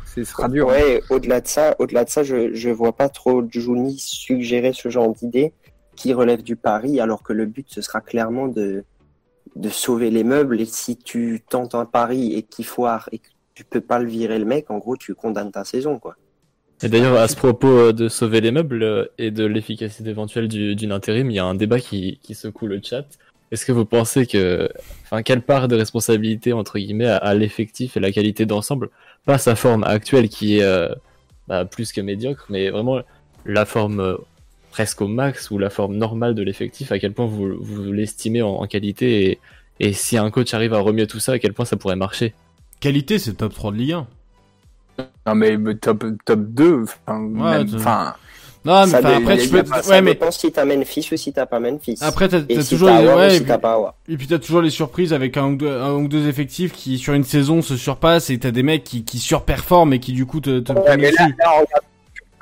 ce 0.04 0.24
sera 0.24 0.48
dur. 0.48 0.66
Ouais, 0.66 1.00
au-delà 1.10 1.40
de 1.40 1.46
ça, 1.46 1.76
au-delà 1.78 2.04
de 2.04 2.10
ça, 2.10 2.22
je 2.24 2.52
je 2.52 2.68
vois 2.70 2.92
pas 2.92 3.08
trop 3.08 3.44
Juni 3.48 3.96
suggérer 3.98 4.72
ce 4.72 4.88
genre 4.88 5.14
d'idée 5.14 5.52
qui 5.94 6.12
relève 6.12 6.42
du 6.42 6.56
pari, 6.56 7.00
alors 7.00 7.22
que 7.22 7.32
le 7.32 7.46
but 7.46 7.66
ce 7.68 7.80
sera 7.82 8.00
clairement 8.00 8.48
de 8.48 8.84
de 9.56 9.68
sauver 9.68 10.10
les 10.10 10.24
meubles. 10.24 10.60
Et 10.60 10.66
si 10.66 10.96
tu 10.96 11.42
tentes 11.48 11.74
un 11.74 11.84
pari 11.84 12.34
et 12.34 12.42
qu'il 12.42 12.64
foire 12.64 13.08
et 13.12 13.18
que 13.18 13.28
tu 13.54 13.64
peux 13.64 13.80
pas 13.80 13.98
le 13.98 14.08
virer 14.08 14.38
le 14.38 14.44
mec, 14.44 14.70
en 14.70 14.78
gros, 14.78 14.96
tu 14.96 15.14
condamnes 15.14 15.52
ta 15.52 15.64
saison, 15.64 15.98
quoi. 15.98 16.16
Et 16.84 16.88
d'ailleurs, 16.88 17.16
à 17.16 17.28
ce 17.28 17.36
propos 17.36 17.68
euh, 17.68 17.92
de 17.92 18.08
sauver 18.08 18.40
les 18.40 18.50
meubles 18.50 18.82
euh, 18.82 19.04
et 19.16 19.30
de 19.30 19.44
l'efficacité 19.44 20.10
éventuelle 20.10 20.48
du- 20.48 20.74
d'une 20.74 20.90
intérim, 20.90 21.30
il 21.30 21.34
y 21.34 21.38
a 21.38 21.44
un 21.44 21.54
débat 21.54 21.78
qui, 21.78 22.18
secoue 22.32 22.66
le 22.66 22.80
chat. 22.82 23.04
est-ce 23.52 23.64
que 23.64 23.72
vous 23.72 23.84
pensez 23.84 24.26
que, 24.26 24.68
enfin, 25.04 25.22
quelle 25.22 25.42
part 25.42 25.68
de 25.68 25.76
responsabilité 25.76 26.52
entre 26.52 26.78
guillemets 26.78 27.06
à, 27.06 27.34
l'effectif 27.34 27.96
et 27.96 28.00
la 28.00 28.10
qualité 28.10 28.46
d'ensemble, 28.46 28.90
pas 29.24 29.38
sa 29.38 29.54
forme 29.54 29.84
actuelle 29.84 30.28
qui 30.28 30.58
est 30.58 30.64
euh, 30.64 30.88
bah, 31.46 31.64
plus 31.64 31.92
que 31.92 32.00
médiocre, 32.00 32.46
mais 32.48 32.70
vraiment 32.70 33.00
la 33.44 33.64
forme 33.64 34.18
presque 34.72 35.02
au 35.02 35.06
max 35.06 35.50
ou 35.52 35.58
la 35.58 35.70
forme 35.70 35.96
normale 35.96 36.34
de 36.34 36.42
l'effectif, 36.42 36.90
à 36.90 36.98
quel 36.98 37.12
point 37.12 37.26
vous, 37.26 37.56
vous 37.60 37.92
l'estimez 37.92 38.42
en, 38.42 38.66
qualité 38.66 39.30
et, 39.30 39.38
et 39.78 39.92
si 39.92 40.18
un 40.18 40.30
coach 40.30 40.54
arrive 40.54 40.74
à 40.74 40.80
remuer 40.80 41.06
tout 41.06 41.20
ça, 41.20 41.32
à 41.32 41.38
quel 41.38 41.52
point 41.52 41.64
ça 41.64 41.76
pourrait 41.76 41.94
marcher? 41.94 42.34
Qualité, 42.80 43.20
c'est 43.20 43.34
top 43.34 43.54
3 43.54 43.72
de 43.72 43.76
Ligue 43.76 43.92
1. 43.92 44.06
Non 45.26 45.34
mais 45.34 45.56
top 45.76 46.04
top 46.24 46.40
2 46.40 46.82
enfin 46.82 48.14
non, 48.64 48.86
mais 48.86 48.94
après, 48.94 49.38
tu 49.38 49.48
peux. 49.48 49.64
ouais, 49.88 50.02
mais. 50.02 50.12
dépend 50.12 50.30
si 50.30 50.52
t'as 50.52 50.64
Memphis 50.64 51.08
ou 51.10 51.16
si 51.16 51.32
t'as 51.32 51.46
pas 51.46 51.58
Memphis. 51.58 51.98
Après, 52.00 52.28
t'as 52.28 52.38
as 52.38 52.68
toujours 52.68 52.90
les. 52.90 53.08
Ouais, 53.08 53.36
et, 53.36 53.40
puis... 53.40 53.52
et 54.08 54.16
puis 54.16 54.26
t'as 54.28 54.38
toujours 54.38 54.62
les 54.62 54.70
surprises 54.70 55.12
avec 55.12 55.36
un 55.36 55.46
ou, 55.48 55.56
deux, 55.56 55.68
un 55.68 55.94
ou 55.94 56.06
deux 56.06 56.28
effectifs 56.28 56.72
qui, 56.72 56.98
sur 56.98 57.14
une 57.14 57.24
saison, 57.24 57.60
se 57.60 57.76
surpassent 57.76 58.30
et 58.30 58.38
t'as 58.38 58.52
des 58.52 58.62
mecs 58.62 58.84
qui, 58.84 59.04
qui 59.04 59.18
surperforment 59.18 59.94
et 59.94 59.98
qui, 59.98 60.12
du 60.12 60.26
coup, 60.26 60.40
te, 60.40 60.60
te 60.60 60.72
ouais, 60.72 60.96
mais 60.96 61.10
là, 61.10 61.26
là, 61.38 61.50
on 61.56 61.60
regarde 61.60 61.68
que 61.70 61.86
le 61.86 61.91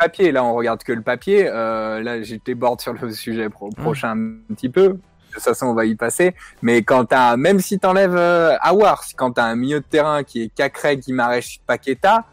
papier. 0.00 0.32
Là, 0.32 0.42
on 0.44 0.54
regarde 0.54 0.82
que 0.82 0.92
le 0.92 1.02
papier. 1.02 1.46
Euh, 1.46 2.02
là, 2.02 2.22
j'étais 2.22 2.54
bord 2.54 2.80
sur 2.80 2.94
le 2.94 3.12
sujet 3.12 3.48
pro 3.48 3.70
prochain 3.70 4.16
un 4.16 4.54
petit 4.54 4.68
peu. 4.68 4.88
De 4.88 5.34
toute 5.34 5.42
façon, 5.42 5.66
on 5.66 5.74
va 5.74 5.84
y 5.84 5.94
passer. 5.94 6.34
Mais 6.62 6.82
quand 6.82 7.04
t'as, 7.04 7.36
même 7.36 7.60
si 7.60 7.78
t'enlèves 7.78 8.16
euh, 8.16 8.56
Awar, 8.60 9.04
quand 9.16 9.32
t'as 9.32 9.44
un 9.44 9.54
milieu 9.54 9.78
de 9.80 9.84
terrain 9.84 10.24
qui 10.24 10.42
est 10.42 10.48
Cacré, 10.48 10.96
Guimarães, 10.96 11.60
Paqueta, 11.66 12.24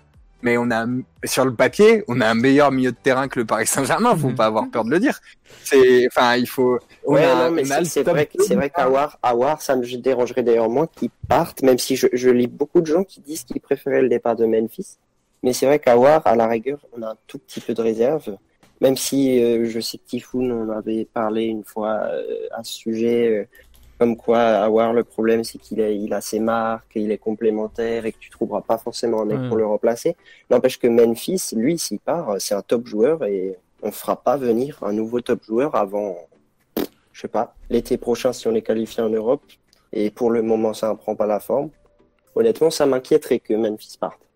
mais 0.41 0.57
on 0.57 0.69
a 0.71 0.85
sur 1.23 1.45
le 1.45 1.53
papier, 1.53 2.03
on 2.07 2.21
a 2.21 2.27
un 2.27 2.35
meilleur 2.35 2.71
milieu 2.71 2.91
de 2.91 2.97
terrain 2.97 3.27
que 3.27 3.39
le 3.39 3.45
Paris 3.45 3.67
Saint-Germain. 3.67 4.15
Faut 4.15 4.29
mhm. 4.29 4.35
pas 4.35 4.45
avoir 4.45 4.69
peur 4.69 4.83
de 4.83 4.91
le 4.91 4.99
dire. 4.99 5.19
C'est, 5.63 6.07
enfin, 6.07 6.35
il 6.35 6.47
faut. 6.47 6.79
ouais, 7.05 7.25
non, 7.35 7.51
mais 7.51 7.65
c'est 7.65 8.03
vrai, 8.03 8.29
c'est 8.39 8.55
vrai 8.55 8.69
qu'Awar, 8.69 9.17
Awar, 9.21 9.61
ça 9.61 9.75
me 9.75 9.97
dérangerait 9.97 10.43
d'ailleurs 10.43 10.69
moins 10.69 10.87
qu'il 10.87 11.09
parte, 11.27 11.61
même 11.63 11.77
si 11.77 11.95
je, 11.95 12.07
je, 12.13 12.29
lis 12.29 12.47
beaucoup 12.47 12.81
de 12.81 12.85
gens 12.85 13.03
qui 13.03 13.19
disent 13.21 13.43
qu'ils 13.43 13.61
préféraient 13.61 14.01
le 14.01 14.09
départ 14.09 14.35
de 14.35 14.45
Memphis. 14.45 14.97
Mais 15.43 15.53
c'est 15.53 15.65
vrai 15.65 15.79
qu'Awar, 15.79 16.21
à 16.25 16.35
la 16.35 16.47
rigueur, 16.47 16.79
on 16.97 17.01
a 17.03 17.11
un 17.11 17.17
tout 17.27 17.39
petit 17.39 17.59
peu 17.59 17.73
de 17.73 17.81
réserve. 17.81 18.37
Même 18.81 18.97
si 18.97 19.43
euh, 19.43 19.65
je 19.65 19.79
sais 19.79 19.97
que 19.97 20.03
Tifoun, 20.05 20.51
on 20.51 20.69
avait 20.69 21.05
parlé 21.05 21.45
une 21.45 21.63
fois 21.63 22.01
euh, 22.11 22.47
à 22.51 22.63
ce 22.63 22.73
sujet, 22.73 23.27
euh, 23.27 23.45
comme 23.97 24.15
quoi, 24.15 24.39
avoir 24.39 24.93
le 24.93 25.03
problème, 25.03 25.43
c'est 25.43 25.57
qu'il 25.57 25.79
il 25.79 26.13
a 26.13 26.21
ses 26.21 26.39
marques, 26.39 26.91
il 26.95 27.11
est 27.11 27.17
complémentaire 27.17 28.05
et 28.05 28.11
que 28.11 28.19
tu 28.19 28.29
trouveras 28.29 28.61
pas 28.61 28.77
forcément 28.77 29.21
un 29.23 29.25
mec 29.25 29.47
pour 29.47 29.57
le 29.57 29.65
remplacer. 29.65 30.15
N'empêche 30.51 30.77
que 30.77 30.87
Memphis, 30.87 31.53
lui, 31.55 31.79
s'il 31.79 31.99
part, 31.99 32.35
c'est 32.39 32.53
un 32.53 32.61
top 32.61 32.85
joueur 32.85 33.23
et 33.25 33.57
on 33.81 33.91
fera 33.91 34.21
pas 34.21 34.37
venir 34.37 34.77
un 34.83 34.93
nouveau 34.93 35.21
top 35.21 35.43
joueur 35.43 35.73
avant, 35.75 36.15
je 37.11 37.21
sais 37.21 37.27
pas, 37.27 37.55
l'été 37.71 37.97
prochain 37.97 38.33
si 38.33 38.47
on 38.47 38.53
est 38.53 38.61
qualifié 38.61 39.01
en 39.01 39.09
Europe. 39.09 39.41
Et 39.93 40.11
pour 40.11 40.29
le 40.29 40.43
moment, 40.43 40.73
ça 40.75 40.89
ne 40.89 40.93
prend 40.93 41.15
pas 41.15 41.25
la 41.25 41.39
forme. 41.39 41.69
Honnêtement, 42.35 42.69
ça 42.69 42.85
m'inquiéterait 42.85 43.39
que 43.39 43.55
Memphis 43.55 43.97
parte. 43.99 44.26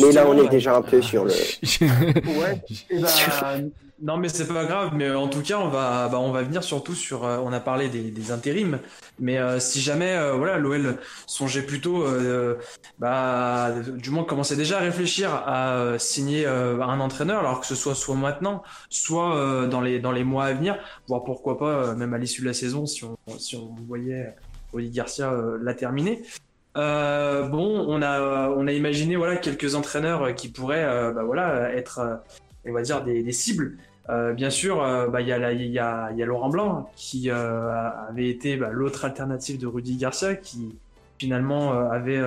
Mais 0.00 0.12
là, 0.12 0.26
on 0.28 0.36
est 0.42 0.48
déjà 0.48 0.76
un 0.76 0.82
peu 0.82 1.00
sur 1.02 1.24
le. 1.24 1.32
ouais. 2.40 2.62
Bah, 3.00 3.56
non, 4.02 4.16
mais 4.16 4.30
c'est 4.30 4.48
pas 4.48 4.64
grave. 4.64 4.92
Mais 4.94 5.10
en 5.10 5.28
tout 5.28 5.42
cas, 5.42 5.58
on 5.58 5.68
va, 5.68 6.08
bah, 6.08 6.18
on 6.18 6.32
va 6.32 6.42
venir 6.42 6.64
surtout 6.64 6.94
sur. 6.94 7.24
Euh, 7.24 7.38
on 7.44 7.52
a 7.52 7.60
parlé 7.60 7.88
des, 7.88 8.10
des 8.10 8.32
intérims, 8.32 8.78
mais 9.18 9.38
euh, 9.38 9.60
si 9.60 9.80
jamais, 9.80 10.16
euh, 10.16 10.32
voilà, 10.34 10.58
l'OL 10.58 10.96
songeait 11.26 11.62
plutôt, 11.62 12.06
bah, 12.98 13.72
du 13.96 14.10
moins 14.10 14.24
commençait 14.24 14.56
déjà 14.56 14.78
à 14.78 14.80
réfléchir 14.80 15.34
à 15.34 15.98
signer 15.98 16.46
un 16.46 17.00
entraîneur, 17.00 17.40
alors 17.40 17.60
que 17.60 17.66
ce 17.66 17.74
soit 17.74 17.94
soit 17.94 18.14
maintenant, 18.14 18.62
soit 18.88 19.66
dans 19.66 19.80
les 19.80 20.00
dans 20.00 20.12
les 20.12 20.24
mois 20.24 20.46
à 20.46 20.52
venir, 20.54 20.78
voire 21.08 21.24
pourquoi 21.24 21.58
pas 21.58 21.94
même 21.94 22.14
à 22.14 22.18
l'issue 22.18 22.42
de 22.42 22.46
la 22.46 22.54
saison, 22.54 22.86
si 22.86 23.04
on 23.04 23.16
si 23.38 23.56
on 23.56 23.74
voyait 23.86 24.34
Oli 24.72 24.90
Garcia 24.90 25.32
la 25.60 25.74
terminer. 25.74 26.22
Euh, 26.76 27.48
bon, 27.48 27.84
on 27.88 28.00
a, 28.02 28.50
on 28.50 28.66
a 28.66 28.72
imaginé 28.72 29.16
voilà 29.16 29.36
quelques 29.36 29.74
entraîneurs 29.74 30.34
qui 30.34 30.48
pourraient 30.48 31.12
bah, 31.12 31.24
voilà 31.24 31.72
être, 31.74 32.20
on 32.66 32.72
va 32.72 32.82
dire 32.82 33.02
des, 33.02 33.22
des 33.22 33.32
cibles. 33.32 33.76
Euh, 34.10 34.32
bien 34.32 34.50
sûr, 34.50 34.76
bah, 35.10 35.20
il 35.20 35.28
y, 35.28 35.32
a, 35.32 35.52
y, 35.52 35.68
y 35.68 35.78
a 35.78 36.26
Laurent 36.26 36.48
Blanc 36.48 36.90
qui 36.96 37.30
euh, 37.30 37.70
avait 38.08 38.28
été 38.28 38.56
bah, 38.56 38.70
l'autre 38.72 39.04
alternative 39.04 39.58
de 39.58 39.66
Rudy 39.66 39.96
Garcia 39.96 40.34
qui 40.34 40.74
finalement 41.18 41.72
euh, 41.72 41.90
avait 41.90 42.20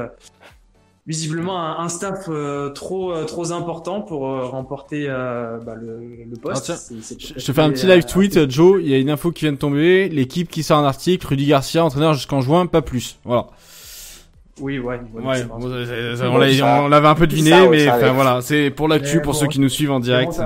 visiblement 1.06 1.80
un, 1.80 1.89
staff 1.89 2.30
trop 2.74 3.14
trop 3.26 3.52
important 3.52 4.02
pour 4.02 4.22
remporter 4.22 5.08
bah, 5.08 5.76
le, 5.76 6.24
le, 6.30 6.38
poste. 6.38 6.72
je 6.89 7.46
te 7.46 7.52
fais 7.52 7.62
un 7.62 7.72
petit 7.72 7.86
live 7.86 8.06
tweet, 8.06 8.50
Joe. 8.50 8.80
Il 8.82 8.89
y 8.89 8.94
a 8.94 8.98
une 8.98 9.10
info 9.10 9.32
qui 9.32 9.44
vient 9.44 9.52
de 9.52 9.58
tomber. 9.58 10.08
L'équipe 10.08 10.50
qui 10.50 10.64
sort 10.64 10.80
un 10.80 10.86
article, 10.86 11.28
Rudy 11.28 11.48
Garcia, 11.48 11.84
entraîneur 11.84 12.14
jusqu'en 12.14 12.39
juin, 12.39 12.66
pas 12.66 12.82
plus. 12.82 13.20
Voilà. 13.26 13.48
Oui, 14.60 14.78
ouais. 14.78 14.99
ouais, 15.14 15.45
on 15.51 16.88
l'avait 16.88 17.08
un 17.08 17.16
peu 17.16 17.28
deviné, 17.28 17.68
mais 17.70 17.88
voilà, 18.12 18.41
c'est 18.41 18.70
pour 18.70 18.88
l'actu, 18.88 19.22
pour 19.22 19.36
ceux 19.36 19.47
qui 19.47 19.60
nous 19.60 19.70
suivent 19.70 19.91
en 19.91 19.99
direct. 19.99 20.39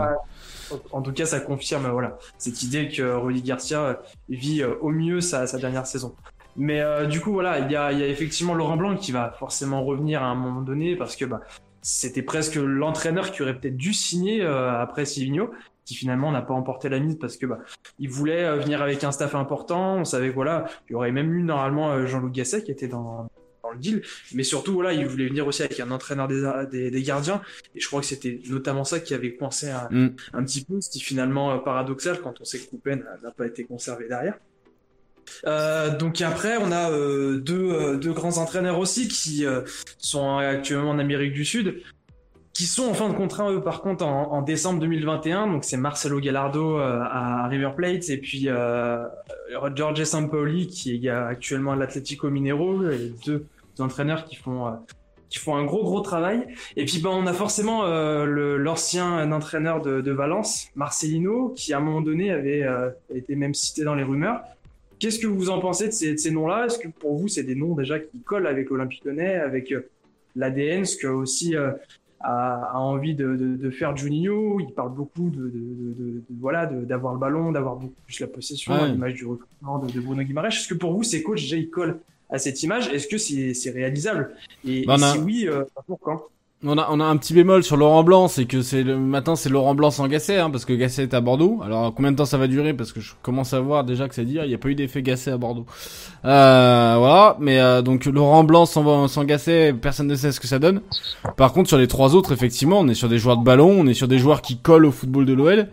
En 0.92 1.02
tout 1.02 1.14
cas, 1.14 1.26
ça 1.26 1.40
confirme 1.40 1.88
voilà 1.90 2.18
cette 2.38 2.64
idée 2.64 2.90
que 2.90 3.02
Rudy 3.02 3.42
Garcia 3.42 4.02
vit 4.30 4.62
euh, 4.62 4.76
au 4.82 4.90
mieux 4.90 5.22
sa, 5.22 5.46
dernière 5.58 5.86
saison. 5.86 6.16
Mais 6.56 6.82
euh, 6.82 7.06
du 7.06 7.22
coup, 7.22 7.32
voilà, 7.32 7.60
il 7.60 7.72
y 7.72 7.76
a, 7.76 7.92
effectivement 7.92 8.54
Laurent 8.54 8.78
Blanc 8.78 8.96
qui 8.98 9.12
va 9.12 9.32
forcément 9.40 9.84
revenir 9.84 10.24
à 10.24 10.28
un 10.28 10.36
moment 10.36 10.62
donné 10.62 10.96
parce 10.96 11.16
que 11.16 11.26
bah, 11.26 11.42
c'était 11.82 12.24
presque 12.24 12.56
l'entraîneur 12.56 13.32
qui 13.32 13.44
aurait 13.44 13.58
peut-être 13.58 13.78
dû 13.78 13.94
signer 13.94 14.42
euh, 14.42 14.82
après 14.82 15.06
Silvino, 15.06 15.52
qui 15.86 15.96
finalement 15.96 16.32
n'a 16.32 16.42
pas 16.42 16.54
emporté 16.54 16.90
la 16.90 17.00
mise 17.00 17.18
parce 17.18 17.38
que 17.38 17.46
bah, 17.46 17.60
il 18.00 18.10
voulait 18.10 18.58
venir 18.58 18.82
avec 18.82 19.04
un 19.04 19.12
staff 19.12 19.36
important. 19.36 19.98
On 19.98 20.06
savait 20.06 20.30
que 20.30 20.36
voilà, 20.36 20.66
il 20.90 20.94
y 20.94 20.96
aurait 20.96 21.12
même 21.12 21.34
eu 21.34 21.44
normalement 21.44 22.06
Jean-Loup 22.06 22.32
Gasset 22.32 22.64
qui 22.64 22.72
était 22.72 22.88
dans 22.88 23.30
le 23.72 23.80
deal. 23.80 24.02
Mais 24.34 24.44
surtout, 24.44 24.74
voilà, 24.74 24.94
il 24.94 25.06
voulait 25.06 25.28
venir 25.28 25.48
aussi 25.48 25.64
avec 25.64 25.80
un 25.80 25.92
entraîneur 25.92 26.28
des, 26.28 26.92
des, 26.92 27.02
gardiens. 27.04 27.42
Et 27.76 27.80
je 27.80 27.88
crois 27.88 28.02
que 28.02 28.06
c'était 28.06 28.42
notamment 28.50 28.84
ça 28.84 29.00
qui 29.00 29.14
avait 29.14 29.36
coincé 29.36 29.70
un, 29.70 29.88
mm. 29.90 30.16
un 30.34 30.44
petit 30.44 30.64
peu, 30.64 30.80
ce 30.82 30.90
qui 30.90 31.00
finalement 31.00 31.52
euh, 31.52 31.58
paradoxal 31.58 32.20
quand 32.22 32.42
on 32.42 32.46
sait 32.46 32.60
que 32.60 32.70
Coupen 32.70 33.04
n'a 33.24 33.32
pas 33.32 33.48
été 33.48 33.64
conservé 33.64 34.08
derrière. 34.08 34.36
Euh, 35.46 35.96
donc 35.98 36.22
après, 36.22 36.58
on 36.58 36.72
a 36.72 36.90
euh, 36.90 37.38
deux, 37.38 37.98
deux, 37.98 38.14
grands 38.14 38.38
entraîneurs 38.38 38.80
aussi 38.80 39.08
qui 39.08 39.46
sont 39.98 40.38
actuellement 40.38 40.92
en 40.92 41.00
Amérique 41.00 41.34
du 41.34 41.44
Sud, 41.44 41.82
qui 42.54 42.66
sont 42.66 42.88
en 42.88 42.94
fin 42.94 43.10
de 43.10 43.14
contrat 43.14 43.52
eux 43.52 43.62
par 43.62 43.82
contre 43.82 44.06
en, 44.06 44.42
décembre 44.42 44.80
2021. 44.80 45.48
Donc 45.48 45.66
c'est 45.66 45.78
Marcelo 45.78 46.20
Gallardo 46.20 46.78
à 46.78 47.48
River 47.50 47.72
Plate 47.76 48.10
et 48.10 48.18
puis 48.18 48.48
George 49.76 50.04
Sampaoli 50.04 50.68
qui 50.68 51.06
est 51.06 51.10
actuellement 51.10 51.74
à 51.74 51.76
l'Atlético 51.76 52.30
Mineiro, 52.30 52.90
et 52.90 53.12
deux 53.26 53.46
entraîneurs 53.82 54.26
qui 54.26 54.36
font 54.36 54.68
euh, 54.68 54.72
qui 55.30 55.40
font 55.40 55.56
un 55.56 55.66
gros 55.66 55.84
gros 55.84 56.02
travail. 56.02 56.48
Et 56.76 56.86
puis 56.86 57.00
ben 57.00 57.10
on 57.10 57.28
a 57.28 57.34
forcément 57.34 57.84
euh, 57.84 58.58
l'ancien 58.58 59.30
entraîneur 59.32 59.82
de, 59.82 60.02
de, 60.02 60.12
Valence, 60.12 60.68
Marcelino, 60.76 61.50
qui 61.50 61.74
à 61.74 61.78
un 61.78 61.82
moment 61.82 62.02
donné 62.02 62.32
avait 62.32 62.64
euh, 62.64 62.90
été 63.14 63.36
même 63.36 63.54
cité 63.54 63.84
dans 63.84 63.96
les 63.96 64.04
rumeurs. 64.04 64.42
Qu'est-ce 65.00 65.20
que 65.20 65.28
vous 65.28 65.50
en 65.50 65.60
pensez 65.60 65.88
de 65.88 65.92
ces, 65.92 66.18
ces 66.18 66.32
noms-là? 66.32 66.66
Est-ce 66.66 66.80
que 66.80 66.88
pour 66.88 67.18
vous 67.18 67.28
c'est 67.28 67.44
des 67.44 67.56
noms 67.56 67.76
déjà 67.76 68.00
qui 68.00 68.22
collent 68.22 68.48
avec 68.48 68.70
l'Olympique 68.70 69.04
Lyonnais, 69.06 69.36
avec 69.36 69.74
l'ADN, 70.36 70.86
ce 70.86 70.98
que 70.98 71.08
aussi 71.08 71.56
a, 71.56 71.78
a, 72.22 72.80
envie 72.80 73.14
de, 73.14 73.36
de, 73.36 73.70
faire 73.70 73.96
Juninho? 73.96 74.60
Il 74.60 74.74
parle 74.74 74.94
beaucoup 74.94 75.30
de, 75.30 76.24
voilà 76.40 76.66
d'avoir 76.66 77.14
le 77.14 77.20
ballon, 77.20 77.52
d'avoir 77.52 77.76
beaucoup 77.76 78.02
plus 78.06 78.20
la 78.22 78.28
possession, 78.28 78.74
à 78.74 78.88
l'image 78.88 79.14
du 79.14 79.26
recrutement 79.26 79.78
de, 79.78 80.00
Bruno 80.00 80.24
Guimaraes. 80.24 80.48
Est-ce 80.48 80.68
que 80.68 80.74
pour 80.74 80.94
vous 80.94 81.04
ces 81.04 81.22
coachs 81.22 81.42
déjà 81.42 81.58
ils 81.58 81.70
collent? 81.70 82.00
À 82.30 82.40
cette 82.40 82.62
image. 82.64 82.88
Est-ce 82.90 83.08
que 83.08 83.18
c'est 83.18 83.70
réalisable? 83.72 84.36
Et, 84.68 84.86
bah, 84.86 84.98
si 84.98 85.20
oui, 85.20 85.48
euh, 85.48 85.64
pourquoi 85.88 86.30
on 86.64 86.76
a, 86.80 86.88
on 86.90 87.00
a 87.00 87.04
un 87.04 87.18
petit 87.18 87.36
bémol 87.36 87.64
sur 87.64 87.78
Laurent 87.78 88.04
Blanc, 88.04 88.28
c'est 88.28 88.46
que 88.46 88.64
c'est 88.64 88.82
le 88.82 88.98
matin 88.98 89.36
c'est 89.36 89.50
Laurent 89.50 89.76
Blanc 89.76 89.92
sans 89.92 90.08
Gasset, 90.08 90.38
hein, 90.38 90.50
parce 90.50 90.66
que 90.66 90.74
Gasset 90.74 91.04
est 91.04 91.14
à 91.14 91.22
Bordeaux. 91.22 91.60
Alors 91.64 91.94
combien 91.94 92.12
de 92.12 92.18
temps 92.18 92.26
ça 92.26 92.40
va 92.40 92.48
durer? 92.48 92.74
Parce 92.74 92.92
que 92.92 93.00
je 93.00 93.14
commence 93.22 93.54
à 93.54 93.60
voir 93.60 93.84
déjà 93.84 94.08
que 94.08 94.16
c'est 94.16 94.26
dire, 94.26 94.44
il 94.44 94.48
n'y 94.48 94.56
a 94.56 94.58
pas 94.58 94.70
eu 94.70 94.76
d'effet 94.76 95.04
Gasset 95.04 95.30
à 95.30 95.38
Bordeaux. 95.38 95.68
Euh, 96.26 96.96
voilà, 96.98 97.38
mais 97.40 97.60
euh, 97.60 97.84
donc 97.84 98.06
Laurent 98.06 98.44
Blanc 98.44 98.66
sans, 98.66 99.08
sans 99.08 99.24
Gasset, 99.24 99.74
personne 99.74 100.08
ne 100.08 100.16
sait 100.16 100.32
ce 100.32 100.40
que 100.40 100.48
ça 100.48 100.58
donne. 100.58 100.82
Par 101.36 101.54
contre 101.54 101.68
sur 101.68 101.78
les 101.78 101.88
trois 101.88 102.16
autres, 102.16 102.32
effectivement, 102.32 102.80
on 102.80 102.88
est 102.88 102.96
sur 102.96 103.08
des 103.08 103.20
joueurs 103.20 103.38
de 103.38 103.44
ballon, 103.44 103.70
on 103.70 103.86
est 103.86 103.94
sur 103.94 104.08
des 104.08 104.18
joueurs 104.18 104.42
qui 104.42 104.58
collent 104.58 104.86
au 104.86 104.92
football 104.92 105.26
de 105.26 105.34
l'OL. 105.34 105.68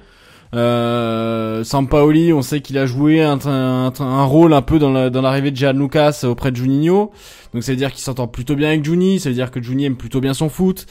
Euh, 0.55 1.65
Sampaoli, 1.65 2.33
on 2.33 2.43
sait 2.43 2.61
qu'il 2.61 2.79
a 2.79 2.87
joué 2.87 3.23
un, 3.23 3.39
un, 3.45 4.25
rôle 4.25 4.53
un 4.53 4.63
peu 4.63 4.79
dans 4.79 4.91
l'arrivée 4.93 5.51
de 5.51 5.79
Lucas 5.79 6.21
auprès 6.25 6.51
de 6.53 6.57
Juninho. 6.57 7.11
Donc 7.53 7.63
ça 7.63 7.73
veut 7.73 7.77
dire 7.77 7.93
qu'il 7.93 8.03
s'entend 8.03 8.29
plutôt 8.29 8.55
bien 8.55 8.69
avec 8.69 8.85
Juni, 8.85 9.21
ça 9.21 9.29
veut 9.29 9.35
dire 9.35 9.51
que 9.51 9.63
Juni 9.63 9.87
aime 9.87 9.97
plutôt 9.97 10.21
bien 10.21 10.35
son 10.35 10.49
foot. 10.49 10.87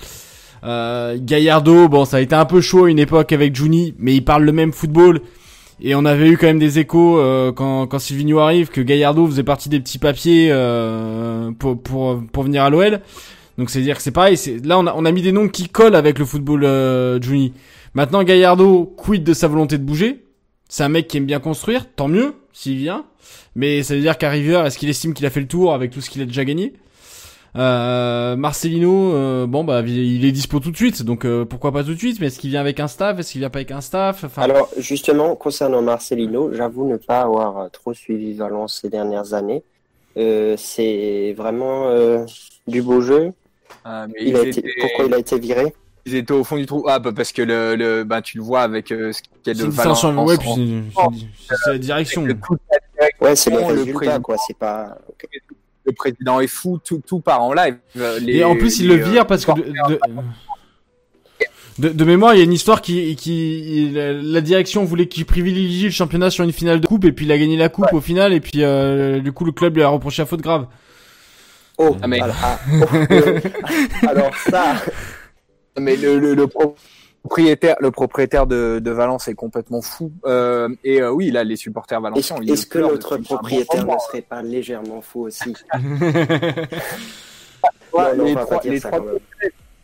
Euh, 0.64 1.18
bon 1.90 2.06
ça 2.06 2.18
a 2.18 2.20
été 2.22 2.36
un 2.36 2.46
peu 2.46 2.62
chaud 2.62 2.86
à 2.86 2.90
une 2.90 3.00
époque 3.00 3.32
avec 3.32 3.56
Juni, 3.56 3.94
mais 3.98 4.16
il 4.16 4.24
parle 4.24 4.44
le 4.44 4.52
même 4.52 4.72
football. 4.72 5.22
Et 5.82 5.96
on 5.96 6.06
avait 6.06 6.30
eu 6.30 6.38
quand 6.38 6.48
même 6.48 6.60
des 6.60 6.80
échos 6.80 7.20
euh, 7.20 7.52
quand, 7.52 7.88
quand 7.88 8.00
arrive 8.40 8.70
que 8.70 8.80
Gallardo 8.80 9.26
faisait 9.28 9.44
partie 9.44 9.70
des 9.70 9.80
petits 9.80 9.98
papiers 9.98 10.50
euh, 10.52 11.52
pour, 11.58 11.82
pour, 11.82 12.22
pour 12.32 12.44
venir 12.44 12.64
à 12.64 12.70
l'OL. 12.70 13.02
Donc 13.58 13.70
c'est 13.70 13.82
dire 13.82 13.98
que 13.98 14.02
c'est 14.02 14.12
pareil. 14.12 14.38
Là 14.64 14.80
on 14.80 14.88
a, 14.88 14.94
on 14.96 15.04
a 15.06 15.12
mis 15.12 15.22
des 15.22 15.32
noms 15.32 15.50
qui 15.50 15.68
collent 15.68 15.96
avec 15.96 16.20
le 16.20 16.26
football 16.26 16.64
euh, 16.64 17.22
Juni. 17.22 17.54
Maintenant, 17.96 18.24
Gallardo 18.24 18.86
quid 18.86 19.24
de 19.24 19.34
sa 19.34 19.48
volonté 19.48 19.78
de 19.78 19.84
bouger? 19.84 20.26
C'est 20.68 20.84
un 20.84 20.90
mec 20.90 21.08
qui 21.08 21.18
aime 21.18 21.26
bien 21.26 21.40
construire, 21.40 21.86
tant 21.94 22.08
mieux 22.08 22.34
s'il 22.52 22.78
vient. 22.78 23.06
Mais 23.56 23.84
ça 23.84 23.94
veut 23.94 24.02
dire 24.02 24.18
qu'à 24.18 24.30
River, 24.30 24.64
est-ce 24.66 24.78
qu'il 24.80 24.90
estime 24.90 25.14
qu'il 25.14 25.26
a 25.26 25.30
fait 25.30 25.42
le 25.42 25.48
tour 25.48 25.74
avec 25.74 25.92
tout 25.92 26.02
ce 26.02 26.10
qu'il 26.10 26.22
a 26.22 26.26
déjà 26.26 26.44
gagné? 26.44 26.74
Euh, 27.56 28.36
Marcelino, 28.36 29.14
euh, 29.14 29.46
bon 29.46 29.64
bah 29.64 29.82
il 29.86 30.26
est 30.26 30.32
dispo 30.32 30.60
tout 30.60 30.72
de 30.72 30.76
suite, 30.76 31.04
donc 31.04 31.24
euh, 31.24 31.46
pourquoi 31.46 31.72
pas 31.72 31.84
tout 31.84 31.94
de 31.94 32.00
suite? 32.00 32.20
Mais 32.20 32.28
est-ce 32.28 32.40
qu'il 32.40 32.50
vient 32.50 32.62
avec 32.62 32.80
un 32.80 32.88
staff? 32.88 33.20
Est-ce 33.20 33.32
qu'il 33.32 33.40
vient 33.40 33.52
pas 33.52 33.60
avec 33.60 33.70
un 33.70 33.82
staff? 33.82 34.24
Enfin... 34.24 34.42
Alors 34.42 34.70
justement, 34.80 35.36
concernant 35.36 35.84
Marcelino, 35.84 36.52
j'avoue 36.52 36.88
ne 36.88 36.98
pas 36.98 37.22
avoir 37.22 37.70
trop 37.70 37.94
suivi 37.94 38.34
Valence 38.34 38.80
ces 38.82 38.90
dernières 38.90 39.36
années. 39.36 39.62
Euh, 40.18 40.56
c'est 40.58 41.34
vraiment 41.38 41.90
euh, 41.90 42.26
du 42.68 42.82
beau 42.82 43.02
jeu. 43.02 43.34
Ah, 43.86 44.08
mais 44.08 44.16
Il 44.22 44.36
a 44.36 44.48
été... 44.48 44.64
Pourquoi 44.80 45.06
il 45.06 45.14
a 45.14 45.20
été 45.20 45.38
viré? 45.38 45.76
Ils 46.06 46.16
étaient 46.16 46.34
au 46.34 46.44
fond 46.44 46.58
du 46.58 46.66
trou. 46.66 46.86
Ah, 46.88 47.00
bah, 47.00 47.12
parce 47.16 47.32
que 47.32 47.42
le, 47.42 47.76
le, 47.76 48.04
bah, 48.04 48.22
tu 48.22 48.38
le 48.38 48.44
vois 48.44 48.62
avec 48.62 48.92
euh, 48.92 49.14
ce 49.14 49.22
qu'il 49.22 49.32
y 49.46 49.50
a 49.52 49.54
de 49.54 49.70
Valence. 49.70 50.04
ouais, 50.04 50.36
c'est- 50.38 50.46
c'est 51.48 51.56
c'est 51.64 51.72
la 51.72 51.78
direction. 51.78 52.26
que 52.26 52.32
toute 52.34 52.60
la 52.70 52.78
direction, 53.00 53.26
Ouais, 53.26 53.36
c'est 53.36 53.50
les 53.52 53.86
le 53.86 54.20
quoi. 54.20 54.36
C'est 54.46 54.58
pas. 54.58 54.98
le 55.86 55.92
président 55.94 56.40
est 56.42 56.48
fou, 56.48 56.80
tout, 56.84 57.02
tout 57.08 57.20
part 57.20 57.42
en 57.42 57.54
live. 57.54 57.78
Euh, 57.98 58.20
les- 58.20 58.38
Et 58.38 58.44
en 58.44 58.56
plus, 58.56 58.80
il 58.80 58.90
les, 58.90 58.98
le 58.98 59.04
vire 59.04 59.22
euh, 59.22 59.26
parce 59.26 59.46
que 59.46 59.52
de, 59.54 59.62
de, 59.62 60.00
de- 61.80 61.90
de 61.90 62.04
mémoire, 62.06 62.34
il 62.36 62.38
y 62.38 62.42
a 62.42 62.44
une 62.44 62.54
histoire 62.54 62.82
qui, 62.82 63.16
qui 63.16 63.90
la, 63.94 64.14
la 64.14 64.42
direction 64.42 64.84
voulait 64.86 65.08
qu'il 65.08 65.26
privilégie 65.26 65.86
le 65.86 65.92
championnat 65.92 66.30
sur 66.30 66.44
une 66.44 66.52
finale 66.52 66.80
de 66.82 66.88
coupe 66.88 67.06
et 67.06 67.12
puis 67.12 67.26
il 67.26 67.32
a 67.32 67.38
gagné 67.38 67.58
la 67.58 67.70
coupe 67.70 67.92
au 67.94 68.02
final 68.02 68.32
et 68.34 68.40
puis 68.42 68.64
euh, 68.64 69.20
du 69.22 69.32
coup 69.32 69.44
le 69.46 69.52
club 69.54 69.76
lui 69.76 69.84
a 69.84 69.88
reproché 69.88 70.22
la 70.22 70.26
faute 70.26 70.42
grave. 70.42 70.68
Oh, 71.80 71.98
Ah, 72.02 72.08
mais- 72.08 72.22
alors, 72.22 72.36
ah, 72.44 72.60
oh, 72.72 72.86
euh, 73.12 73.40
alors 74.08 74.36
ça, 74.36 74.76
Mais 75.80 75.96
le, 75.96 76.20
le, 76.20 76.36
le 76.36 76.48
propriétaire, 77.24 77.76
le 77.80 77.92
propriétaire 77.92 78.46
de, 78.48 78.80
de 78.80 78.92
Valence 78.92 79.28
est 79.28 79.34
complètement 79.34 79.82
fou. 79.82 80.12
Euh, 80.26 80.70
et 80.84 81.02
euh, 81.02 81.12
oui, 81.12 81.32
là, 81.32 81.44
les 81.44 81.56
supporters 81.56 82.00
valenciens. 82.02 82.38
ils 82.42 82.52
est-ce 82.52 82.66
que 82.66 82.80
notre 82.80 83.18
propriétaire 83.18 83.86
ne 83.86 83.98
serait 84.00 84.22
pas 84.22 84.42
légèrement 84.42 85.02
fou 85.02 85.22
aussi 85.22 85.54
Non, 87.96 88.16
non, 88.16 88.26
les 88.26 88.36
trois, 88.36 88.62
les 88.64 88.80
trois 88.82 89.00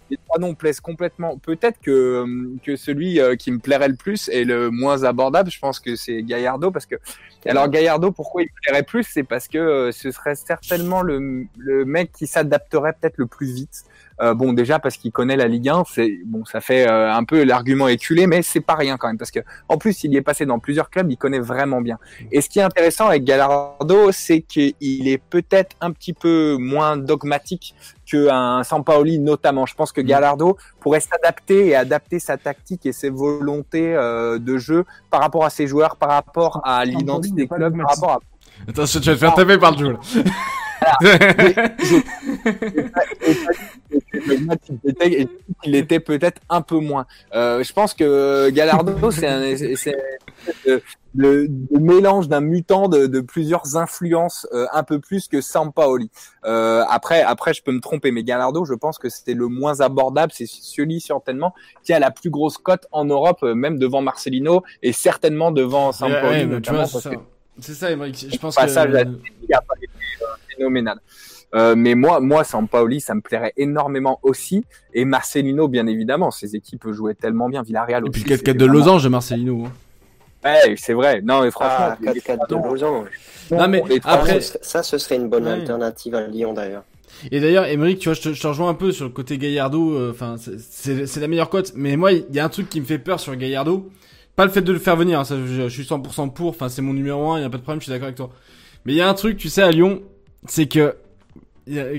les 0.09 0.18
trois 0.29 0.39
noms 0.39 0.53
plaisent 0.53 0.79
complètement. 0.79 1.37
Peut-être 1.37 1.79
que, 1.81 1.91
euh, 1.91 2.55
que 2.63 2.75
celui 2.75 3.19
euh, 3.19 3.35
qui 3.35 3.51
me 3.51 3.59
plairait 3.59 3.87
le 3.87 3.95
plus 3.95 4.29
est 4.29 4.43
le 4.43 4.69
moins 4.69 5.03
abordable. 5.03 5.49
Je 5.49 5.59
pense 5.59 5.79
que 5.79 5.95
c'est 5.95 6.21
Gallardo 6.23 6.71
parce 6.71 6.85
que. 6.85 6.95
Alors 7.45 7.69
Gallardo, 7.69 8.11
pourquoi 8.11 8.43
il 8.43 8.45
me 8.45 8.61
plairait 8.61 8.83
plus 8.83 9.03
C'est 9.03 9.23
parce 9.23 9.47
que 9.47 9.57
euh, 9.57 9.91
ce 9.91 10.11
serait 10.11 10.35
certainement 10.35 11.01
le, 11.01 11.45
le 11.57 11.85
mec 11.85 12.11
qui 12.11 12.27
s'adapterait 12.27 12.93
peut-être 12.93 13.17
le 13.17 13.25
plus 13.25 13.51
vite. 13.51 13.85
Euh, 14.21 14.33
bon, 14.33 14.51
déjà 14.51 14.79
parce 14.79 14.97
qu'il 14.97 15.11
connaît 15.11 15.37
la 15.37 15.47
Ligue 15.47 15.69
1, 15.69 15.83
c'est 15.89 16.19
bon, 16.25 16.43
ça 16.43 16.59
fait 16.59 16.89
euh, 16.89 17.13
un 17.13 17.23
peu 17.23 17.43
l'argument 17.43 17.87
éculé, 17.87 18.27
mais 18.27 18.41
c'est 18.41 18.59
pas 18.59 18.75
rien 18.75 18.97
quand 18.97 19.07
même 19.07 19.17
parce 19.17 19.31
que 19.31 19.39
en 19.69 19.77
plus 19.77 20.03
il 20.03 20.13
y 20.13 20.17
est 20.17 20.21
passé 20.21 20.45
dans 20.45 20.59
plusieurs 20.59 20.89
clubs, 20.89 21.09
il 21.09 21.15
connaît 21.15 21.39
vraiment 21.39 21.79
bien. 21.79 21.97
Et 22.31 22.41
ce 22.41 22.49
qui 22.49 22.59
est 22.59 22.63
intéressant 22.63 23.07
avec 23.07 23.23
Gallardo, 23.23 24.11
c'est 24.11 24.41
qu'il 24.41 25.07
est 25.07 25.21
peut-être 25.29 25.75
un 25.79 25.91
petit 25.91 26.11
peu 26.11 26.57
moins 26.59 26.97
dogmatique 26.97 27.75
qu'un 28.05 28.63
Sampaoli 28.63 29.19
notamment. 29.19 29.65
Je 29.65 29.75
pense 29.75 29.93
que 29.93 30.01
Gallardo 30.01 30.18
pourrait 30.79 30.99
s'adapter 30.99 31.67
et 31.67 31.75
adapter 31.75 32.19
sa 32.19 32.37
tactique 32.37 32.85
et 32.85 32.93
ses 32.93 33.09
volontés 33.09 33.95
euh, 33.95 34.39
de 34.39 34.57
jeu 34.57 34.85
par 35.09 35.21
rapport 35.21 35.45
à 35.45 35.49
ses 35.49 35.67
joueurs, 35.67 35.95
par 35.95 36.09
rapport 36.09 36.61
à 36.63 36.85
l'identité 36.85 37.35
des 37.35 37.47
clubs, 37.47 37.77
par 37.77 37.89
rapport 37.89 38.11
à 38.11 38.19
Attention, 38.67 38.99
tu 38.99 39.07
vas 39.07 39.15
te 39.15 39.19
faire 39.19 39.33
taper 39.33 39.57
par 39.57 39.71
le 39.71 39.77
jeu. 39.77 39.97
le 44.13 44.45
match, 44.45 44.61
il 45.65 45.75
était, 45.75 45.99
peut-être 45.99 46.41
un 46.49 46.61
peu 46.61 46.79
moins. 46.79 47.05
Euh, 47.33 47.63
je 47.63 47.73
pense 47.73 47.93
que 47.93 48.49
Gallardo, 48.49 49.11
c'est 49.11 49.27
un, 49.27 49.55
c'est 49.75 49.95
de 51.15 51.51
mélange 51.79 52.27
d'un 52.27 52.41
mutant 52.41 52.87
de, 52.87 53.07
de 53.07 53.19
plusieurs 53.19 53.77
influences, 53.77 54.47
euh, 54.53 54.67
un 54.73 54.83
peu 54.83 54.99
plus 54.99 55.27
que 55.27 55.41
Sampaoli. 55.41 56.11
Euh, 56.45 56.83
après, 56.89 57.21
après, 57.21 57.53
je 57.53 57.63
peux 57.63 57.71
me 57.71 57.79
tromper, 57.79 58.11
mais 58.11 58.23
Gallardo, 58.23 58.65
je 58.65 58.73
pense 58.73 58.97
que 58.97 59.09
c'était 59.09 59.33
le 59.33 59.47
moins 59.47 59.81
abordable. 59.81 60.31
C'est 60.35 60.47
celui 60.47 61.01
certainement 61.01 61.53
qui 61.83 61.93
a 61.93 61.99
la 61.99 62.11
plus 62.11 62.29
grosse 62.29 62.57
cote 62.57 62.87
en 62.91 63.05
Europe, 63.05 63.39
euh, 63.43 63.55
même 63.55 63.79
devant 63.79 64.01
Marcelino 64.01 64.63
et 64.83 64.93
certainement 64.93 65.51
devant 65.51 65.91
Sampaoli. 65.91 66.45
Ouais, 66.45 66.55
ouais, 66.55 66.85
c'est 66.85 66.99
ça. 66.99 67.09
que 67.09 67.15
C'est 67.59 67.73
ça, 67.73 67.91
Emmerich. 67.91 68.27
Je 68.31 68.37
pense 68.37 68.55
que 68.55 68.61
phénoménal. 70.63 70.99
Euh, 71.55 71.73
mais 71.75 71.95
moi, 71.95 72.19
moi, 72.19 72.43
Sampaoli, 72.43 73.01
ça 73.01 73.15
me 73.15 73.21
plairait 73.21 73.53
énormément 73.57 74.19
aussi. 74.21 74.65
Et 74.93 75.05
Marcelino, 75.05 75.67
bien 75.67 75.87
évidemment, 75.87 76.29
ses 76.31 76.55
équipes 76.55 76.91
jouaient 76.91 77.15
tellement 77.15 77.49
bien. 77.49 77.63
Villarreal 77.63 78.03
et 78.05 78.09
aussi. 78.09 78.21
puis 78.21 78.29
le 78.29 78.35
4-4 78.35 78.37
c'était 78.37 78.53
de 78.53 78.65
vraiment- 78.65 78.73
Losange 78.79 79.03
de 79.03 79.09
Marcelino. 79.09 79.65
hein. 79.65 79.71
Ouais, 80.45 80.75
c'est 80.77 80.93
vrai. 80.93 81.21
Non, 81.21 81.41
mais 81.41 81.51
franchement, 81.51 81.87
Ah, 81.91 81.97
les- 82.01 82.21
4-4 82.21 82.47
de 82.49 82.55
Lausanne. 82.55 83.05
Non, 83.51 83.67
mais 83.67 83.81
après- 84.03 84.41
Ça, 84.41 84.83
ce 84.83 84.97
serait- 84.99 85.15
une 85.17 85.27
bonne 85.27 85.45
Ouais. 85.45 85.51
alternative 85.53 86.13
à 86.15 86.27
Lyon 86.27 86.53
d'ailleurs. 86.53 86.83
Et 87.31 87.39
d'ailleurs, 87.39 87.65
Emeric, 87.65 87.99
tu 87.99 88.07
vois, 88.09 88.13
je 88.13 88.21
te, 88.21 88.33
je 88.33 88.41
te 88.41 88.47
rejoins 88.47 88.69
un 88.69 88.73
peu 88.75 88.91
sur 88.91 89.05
le 89.05 89.11
côté 89.11 89.37
Gallardo. 89.39 89.93
euh, 89.95 90.11
Enfin, 90.11 90.35
c'est- 90.37 90.59
c'est 90.59 91.07
c'est 91.07 91.19
la 91.19 91.27
meilleure 91.27 91.49
cote. 91.49 91.73
Mais 91.75 91.97
moi, 91.97 92.13
il 92.13 92.23
y 92.31 92.39
a 92.39 92.45
un 92.45 92.49
truc 92.49 92.69
qui 92.69 92.79
me 92.79 92.85
fait 92.85 92.99
peur 92.99 93.19
sur 93.19 93.35
Gallardo. 93.35 93.89
Pas 94.35 94.45
le 94.45 94.51
fait 94.51 94.61
de 94.61 94.71
le 94.71 94.79
faire 94.79 94.95
venir. 94.95 95.19
hein, 95.19 95.23
ça, 95.25 95.35
je, 95.35 95.45
je 95.63 95.67
suis 95.67 95.83
100% 95.83 96.29
pour. 96.29 96.49
Enfin, 96.49 96.69
c'est 96.69 96.83
mon 96.83 96.93
numéro 96.93 97.31
1. 97.31 97.39
Il 97.39 97.41
y 97.41 97.45
a 97.45 97.49
pas 97.49 97.57
de 97.57 97.63
problème. 97.63 97.81
Je 97.81 97.85
suis 97.85 97.91
d'accord 97.91 98.05
avec 98.05 98.15
toi. 98.15 98.29
Mais 98.85 98.93
il 98.93 98.95
y 98.95 99.01
a 99.01 99.09
un 99.09 99.13
truc, 99.15 99.35
tu 99.37 99.49
sais, 99.49 99.63
à 99.63 99.71
Lyon, 99.71 100.01
c'est 100.47 100.67
que 100.67 100.95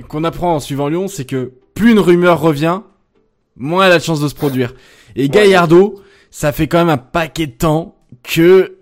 qu'on 0.08 0.24
apprend 0.24 0.56
en 0.56 0.60
suivant 0.60 0.88
Lyon, 0.88 1.08
c'est 1.08 1.24
que 1.24 1.52
plus 1.74 1.92
une 1.92 2.00
rumeur 2.00 2.40
revient, 2.40 2.80
moins 3.56 3.86
elle 3.86 3.92
a 3.92 3.98
de 3.98 4.02
chances 4.02 4.20
de 4.20 4.28
se 4.28 4.34
produire. 4.34 4.74
Et 5.16 5.28
Gallardo, 5.28 6.00
ça 6.30 6.52
fait 6.52 6.66
quand 6.66 6.78
même 6.78 6.88
un 6.88 6.96
paquet 6.98 7.46
de 7.46 7.52
temps 7.52 7.96
que 8.22 8.76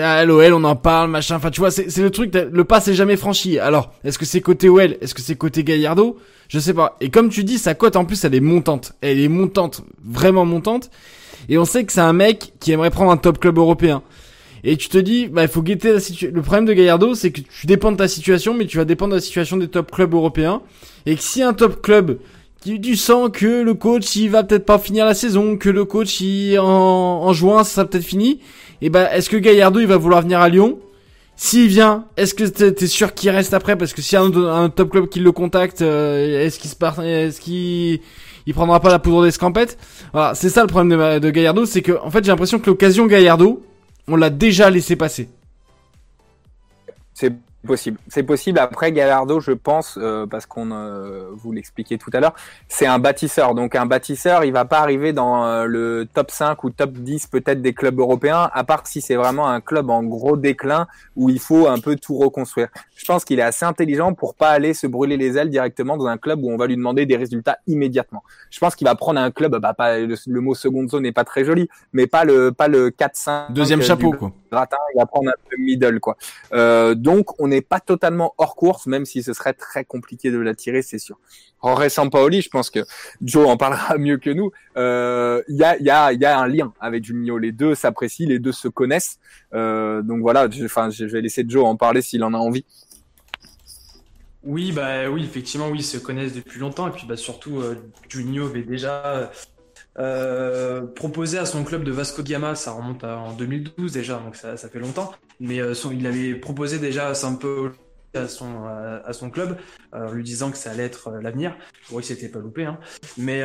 à 0.00 0.24
l'OL 0.24 0.52
on 0.52 0.64
en 0.64 0.76
parle, 0.76 1.10
machin. 1.10 1.36
Enfin, 1.36 1.50
tu 1.50 1.60
vois, 1.60 1.70
c'est 1.70 1.96
le 1.96 2.10
truc. 2.10 2.34
Le 2.34 2.64
pas 2.64 2.80
c'est 2.80 2.94
jamais 2.94 3.16
franchi. 3.16 3.58
Alors, 3.58 3.92
est-ce 4.04 4.18
que 4.18 4.24
c'est 4.24 4.40
côté 4.40 4.68
OL, 4.68 4.96
est-ce 5.00 5.14
que 5.14 5.22
c'est 5.22 5.36
côté 5.36 5.64
Gallardo? 5.64 6.18
Je 6.48 6.58
sais 6.58 6.74
pas. 6.74 6.96
Et 7.00 7.10
comme 7.10 7.30
tu 7.30 7.42
dis, 7.44 7.58
sa 7.58 7.74
cote 7.74 7.96
en 7.96 8.04
plus, 8.04 8.24
elle 8.24 8.34
est 8.34 8.40
montante. 8.40 8.92
Elle 9.00 9.18
est 9.20 9.28
montante, 9.28 9.82
vraiment 10.04 10.44
montante. 10.44 10.90
Et 11.48 11.58
on 11.58 11.64
sait 11.64 11.84
que 11.84 11.92
c'est 11.92 12.00
un 12.00 12.12
mec 12.12 12.52
qui 12.60 12.72
aimerait 12.72 12.90
prendre 12.90 13.10
un 13.10 13.16
top 13.16 13.38
club 13.38 13.58
européen. 13.58 14.02
Et 14.66 14.78
tu 14.78 14.88
te 14.88 14.96
dis, 14.96 15.28
bah, 15.28 15.42
il 15.42 15.48
faut 15.48 15.62
guetter 15.62 15.92
la 15.92 16.00
situation. 16.00 16.34
Le 16.34 16.40
problème 16.42 16.64
de 16.64 16.72
Gallardo, 16.72 17.14
c'est 17.14 17.30
que 17.30 17.40
tu 17.40 17.66
dépends 17.66 17.92
de 17.92 17.98
ta 17.98 18.08
situation, 18.08 18.54
mais 18.54 18.66
tu 18.66 18.78
vas 18.78 18.86
dépendre 18.86 19.10
de 19.10 19.16
la 19.16 19.20
situation 19.20 19.58
des 19.58 19.68
top 19.68 19.90
clubs 19.90 20.14
européens. 20.14 20.62
Et 21.04 21.16
que 21.16 21.22
si 21.22 21.42
un 21.42 21.52
top 21.52 21.82
club, 21.82 22.18
tu, 22.62 22.96
sens 22.96 23.28
que 23.30 23.62
le 23.62 23.74
coach, 23.74 24.16
il 24.16 24.30
va 24.30 24.42
peut-être 24.42 24.64
pas 24.64 24.78
finir 24.78 25.04
la 25.04 25.12
saison, 25.12 25.58
que 25.58 25.68
le 25.68 25.84
coach, 25.84 26.22
il, 26.22 26.58
en, 26.58 26.64
en 26.64 27.32
juin, 27.34 27.62
ça 27.62 27.74
sera 27.74 27.84
peut-être 27.84 28.04
fini. 28.04 28.40
Et 28.80 28.88
ben, 28.88 29.06
est-ce 29.12 29.28
que 29.28 29.36
Gallardo, 29.36 29.80
il 29.80 29.86
va 29.86 29.98
vouloir 29.98 30.22
venir 30.22 30.40
à 30.40 30.48
Lyon? 30.48 30.78
S'il 31.36 31.66
vient, 31.66 32.06
est-ce 32.16 32.32
que 32.32 32.44
t'es 32.44 32.86
sûr 32.86 33.12
qu'il 33.12 33.28
reste 33.30 33.52
après? 33.52 33.76
Parce 33.76 33.92
que 33.92 34.00
si 34.00 34.16
un, 34.16 34.32
un 34.34 34.70
top 34.70 34.90
club 34.90 35.08
qui 35.08 35.20
le 35.20 35.32
contacte, 35.32 35.82
euh, 35.82 36.46
est-ce 36.46 36.58
qu'il 36.58 36.70
est-ce 37.04 38.00
il 38.46 38.54
prendra 38.54 38.78
pas 38.80 38.90
la 38.90 38.98
poudre 38.98 39.24
d'escampette? 39.24 39.76
Voilà, 40.12 40.34
c'est 40.34 40.48
ça 40.48 40.62
le 40.62 40.68
problème 40.68 40.96
de, 40.98 41.18
de 41.18 41.30
Gallardo, 41.30 41.66
c'est 41.66 41.82
que 41.82 41.92
en 42.02 42.10
fait 42.10 42.24
j'ai 42.24 42.30
l'impression 42.30 42.60
que 42.60 42.66
l'occasion 42.66 43.06
Gallardo, 43.06 43.62
on 44.08 44.16
l'a 44.16 44.30
déjà 44.30 44.70
laissé 44.70 44.96
passer. 44.96 45.28
C'est 47.12 47.32
possible. 47.64 47.98
C'est 48.08 48.22
possible. 48.22 48.58
Après, 48.58 48.92
Gallardo, 48.92 49.40
je 49.40 49.52
pense, 49.52 49.98
euh, 50.00 50.26
parce 50.26 50.46
qu'on 50.46 50.70
euh, 50.70 51.30
vous 51.32 51.52
l'expliquait 51.52 51.98
tout 51.98 52.10
à 52.12 52.20
l'heure, 52.20 52.34
c'est 52.68 52.86
un 52.86 52.98
bâtisseur. 52.98 53.54
Donc 53.54 53.74
un 53.74 53.86
bâtisseur, 53.86 54.44
il 54.44 54.52
va 54.52 54.64
pas 54.64 54.80
arriver 54.80 55.12
dans 55.12 55.44
euh, 55.44 55.64
le 55.64 56.06
top 56.12 56.30
5 56.30 56.62
ou 56.64 56.70
top 56.70 56.92
10 56.92 57.26
peut-être 57.26 57.62
des 57.62 57.74
clubs 57.74 57.98
européens, 57.98 58.50
à 58.52 58.64
part 58.64 58.86
si 58.86 59.00
c'est 59.00 59.16
vraiment 59.16 59.48
un 59.48 59.60
club 59.60 59.90
en 59.90 60.02
gros 60.02 60.36
déclin 60.36 60.86
où 61.16 61.30
il 61.30 61.38
faut 61.38 61.66
un 61.66 61.80
peu 61.80 61.96
tout 61.96 62.16
reconstruire. 62.16 62.68
Je 62.94 63.04
pense 63.04 63.24
qu'il 63.24 63.38
est 63.38 63.42
assez 63.42 63.64
intelligent 63.64 64.14
pour 64.14 64.34
pas 64.34 64.50
aller 64.50 64.74
se 64.74 64.86
brûler 64.86 65.16
les 65.16 65.36
ailes 65.36 65.50
directement 65.50 65.96
dans 65.96 66.06
un 66.06 66.18
club 66.18 66.42
où 66.42 66.50
on 66.50 66.56
va 66.56 66.66
lui 66.66 66.76
demander 66.76 67.06
des 67.06 67.16
résultats 67.16 67.58
immédiatement. 67.66 68.22
Je 68.50 68.58
pense 68.58 68.76
qu'il 68.76 68.86
va 68.86 68.94
prendre 68.94 69.20
un 69.20 69.30
club, 69.30 69.56
bah 69.56 69.74
pas 69.74 69.98
le, 69.98 70.14
le 70.26 70.40
mot 70.40 70.54
seconde 70.54 70.90
zone 70.90 71.02
n'est 71.02 71.12
pas 71.12 71.24
très 71.24 71.44
joli, 71.44 71.68
mais 71.92 72.06
pas 72.06 72.24
le 72.24 72.52
pas 72.52 72.68
le 72.68 72.90
4-5 72.90 73.52
Deuxième 73.52 73.80
euh, 73.80 73.84
chapeau 73.84 74.12
quoi. 74.12 74.32
gratin, 74.50 74.76
il 74.94 74.98
va 74.98 75.06
prendre 75.06 75.30
un 75.30 75.48
peu 75.48 75.56
middle 75.58 76.00
quoi. 76.00 76.16
Euh, 76.52 76.94
donc 76.94 77.40
on 77.40 77.50
n'est 77.54 77.62
pas 77.62 77.80
totalement 77.80 78.34
hors 78.38 78.56
course, 78.56 78.86
même 78.86 79.04
si 79.04 79.22
ce 79.22 79.32
serait 79.32 79.54
très 79.54 79.84
compliqué 79.84 80.30
de 80.30 80.38
l'attirer, 80.38 80.82
c'est 80.82 80.98
sûr. 80.98 81.18
Jorge 81.62 81.88
Sampaoli, 81.88 82.42
je 82.42 82.50
pense 82.50 82.70
que 82.70 82.80
Joe 83.22 83.48
en 83.48 83.56
parlera 83.56 83.96
mieux 83.98 84.18
que 84.18 84.30
nous. 84.30 84.52
Euh, 84.76 85.42
Il 85.48 85.56
y, 85.56 85.64
a, 85.64 85.76
il 85.78 85.86
y, 85.86 85.90
a, 85.90 86.38
un 86.38 86.46
lien 86.46 86.72
avec 86.80 87.04
Juninho. 87.04 87.38
Les 87.38 87.52
deux 87.52 87.74
s'apprécient, 87.74 88.28
les 88.28 88.38
deux 88.38 88.52
se 88.52 88.68
connaissent. 88.68 89.18
Euh, 89.54 90.02
donc 90.02 90.20
voilà, 90.20 90.48
je, 90.50 90.64
enfin, 90.64 90.90
je 90.90 91.04
vais 91.06 91.20
laisser 91.20 91.44
Joe 91.48 91.64
en 91.64 91.76
parler 91.76 92.02
s'il 92.02 92.22
en 92.22 92.34
a 92.34 92.38
envie. 92.38 92.64
Oui, 94.42 94.72
bah 94.72 95.08
oui, 95.08 95.24
effectivement, 95.24 95.68
oui, 95.68 95.78
ils 95.78 95.84
se 95.84 95.96
connaissent 95.96 96.34
depuis 96.34 96.60
longtemps. 96.60 96.86
Et 96.88 96.90
puis 96.90 97.06
bah, 97.06 97.16
surtout, 97.16 97.60
euh, 97.60 97.76
Juninho 98.08 98.48
déjà 98.50 99.30
euh, 99.98 100.82
proposé 100.82 101.38
à 101.38 101.46
son 101.46 101.62
club 101.64 101.84
de 101.84 101.92
Vasco 101.92 102.22
Gama, 102.22 102.54
ça 102.54 102.72
remonte 102.72 103.04
à, 103.04 103.18
en 103.18 103.32
2012 103.32 103.92
déjà, 103.92 104.18
donc 104.18 104.36
ça, 104.36 104.56
ça 104.56 104.68
fait 104.68 104.80
longtemps. 104.80 105.12
Mais 105.40 105.60
euh, 105.60 105.74
son, 105.74 105.92
il 105.92 106.06
avait 106.06 106.34
proposé 106.34 106.78
déjà 106.78 107.08
à 107.08 107.14
Sampaoli 107.14 107.74
à 108.14 108.28
son, 108.28 108.64
à 108.64 109.12
son 109.12 109.28
club, 109.28 109.58
en 109.92 110.12
lui 110.12 110.22
disant 110.22 110.52
que 110.52 110.56
ça 110.56 110.70
allait 110.70 110.84
être 110.84 111.10
l'avenir. 111.20 111.56
Oui, 111.90 112.04
c'était 112.04 112.28
pas 112.28 112.38
loupé. 112.38 112.64
Hein. 112.64 112.78
Mais, 113.18 113.42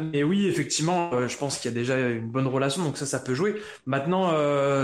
mais 0.00 0.24
oui, 0.24 0.48
effectivement, 0.48 1.28
je 1.28 1.36
pense 1.36 1.58
qu'il 1.58 1.70
y 1.70 1.74
a 1.74 1.78
déjà 1.78 1.96
une 2.08 2.28
bonne 2.28 2.48
relation, 2.48 2.82
donc 2.82 2.98
ça, 2.98 3.06
ça 3.06 3.20
peut 3.20 3.34
jouer. 3.34 3.62
Maintenant, 3.86 4.32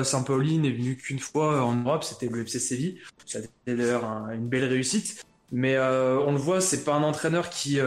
Saint-Pauli 0.04 0.58
n'est 0.58 0.70
venu 0.70 0.96
qu'une 0.96 1.18
fois 1.18 1.64
en 1.64 1.74
Europe, 1.74 2.04
c'était 2.04 2.28
le 2.28 2.42
FC 2.42 2.60
Séville. 2.60 3.00
Ça 3.26 3.40
a 3.40 3.42
été 3.42 3.50
d'ailleurs 3.74 4.04
une 4.32 4.46
belle 4.48 4.66
réussite. 4.66 5.24
Mais 5.50 5.76
on 5.80 6.30
le 6.30 6.38
voit, 6.38 6.60
c'est 6.60 6.84
pas 6.84 6.94
un 6.94 7.02
entraîneur 7.02 7.50
qui 7.50 7.80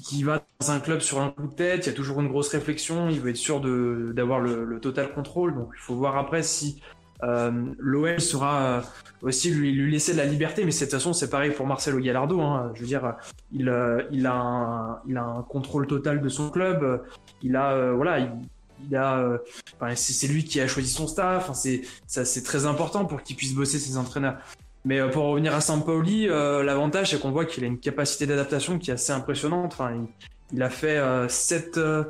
qui 0.00 0.22
va 0.22 0.42
dans 0.60 0.70
un 0.70 0.80
club 0.80 1.00
sur 1.00 1.20
un 1.20 1.30
coup 1.30 1.46
de 1.46 1.54
tête, 1.54 1.86
il 1.86 1.90
y 1.90 1.92
a 1.92 1.96
toujours 1.96 2.20
une 2.20 2.28
grosse 2.28 2.48
réflexion, 2.48 3.08
il 3.08 3.20
veut 3.20 3.30
être 3.30 3.36
sûr 3.36 3.60
d'avoir 3.60 4.40
le, 4.40 4.78
total 4.80 5.12
contrôle. 5.12 5.54
Donc 5.54 5.70
il 5.74 5.80
faut 5.80 5.94
voir 5.94 6.16
après 6.16 6.42
si 6.42 6.80
euh, 7.22 7.50
l'OL 7.78 8.20
sera 8.20 8.62
euh, 8.62 8.80
aussi 9.22 9.50
lui, 9.50 9.72
lui, 9.72 9.90
laisser 9.90 10.12
de 10.12 10.18
la 10.18 10.24
liberté. 10.24 10.64
Mais 10.64 10.72
de 10.72 10.78
toute 10.78 10.90
façon, 10.90 11.12
c'est 11.12 11.30
pareil 11.30 11.50
pour 11.50 11.66
Marcelo 11.66 11.98
Gallardo. 11.98 12.40
Hein. 12.40 12.72
Je 12.74 12.80
veux 12.80 12.86
dire, 12.86 13.16
il, 13.52 13.68
euh, 13.68 14.02
il, 14.10 14.26
a 14.26 14.34
un, 14.34 15.00
il 15.06 15.16
a 15.16 15.24
un 15.24 15.42
contrôle 15.42 15.86
total 15.86 16.20
de 16.20 16.28
son 16.28 16.50
club. 16.50 17.02
Il 17.42 17.56
a, 17.56 17.92
voilà, 17.92 18.18
il, 18.88 18.96
a, 18.96 19.38
c'est 19.94 20.28
lui 20.28 20.44
qui 20.44 20.60
a 20.60 20.68
choisi 20.68 20.90
son 20.90 21.06
staff. 21.06 21.50
Enfin, 21.50 21.54
c'est 22.06 22.42
très 22.44 22.66
important 22.66 23.04
pour 23.04 23.22
qu'il 23.22 23.36
puisse 23.36 23.54
bosser 23.54 23.78
ses 23.78 23.96
entraîneurs. 23.96 24.38
Mais 24.88 25.00
euh, 25.00 25.08
pour 25.08 25.24
revenir 25.24 25.54
à 25.54 25.60
Saint-Pauli, 25.60 26.30
euh, 26.30 26.62
l'avantage 26.62 27.10
c'est 27.10 27.20
qu'on 27.20 27.30
voit 27.30 27.44
qu'il 27.44 27.62
a 27.62 27.66
une 27.66 27.78
capacité 27.78 28.24
d'adaptation 28.26 28.78
qui 28.78 28.88
est 28.90 28.94
assez 28.94 29.12
impressionnante. 29.12 29.74
Enfin, 29.74 30.08
il, 30.54 30.62
a 30.62 30.70
fait 30.70 30.98
7, 31.28 31.76
euh, 31.76 32.04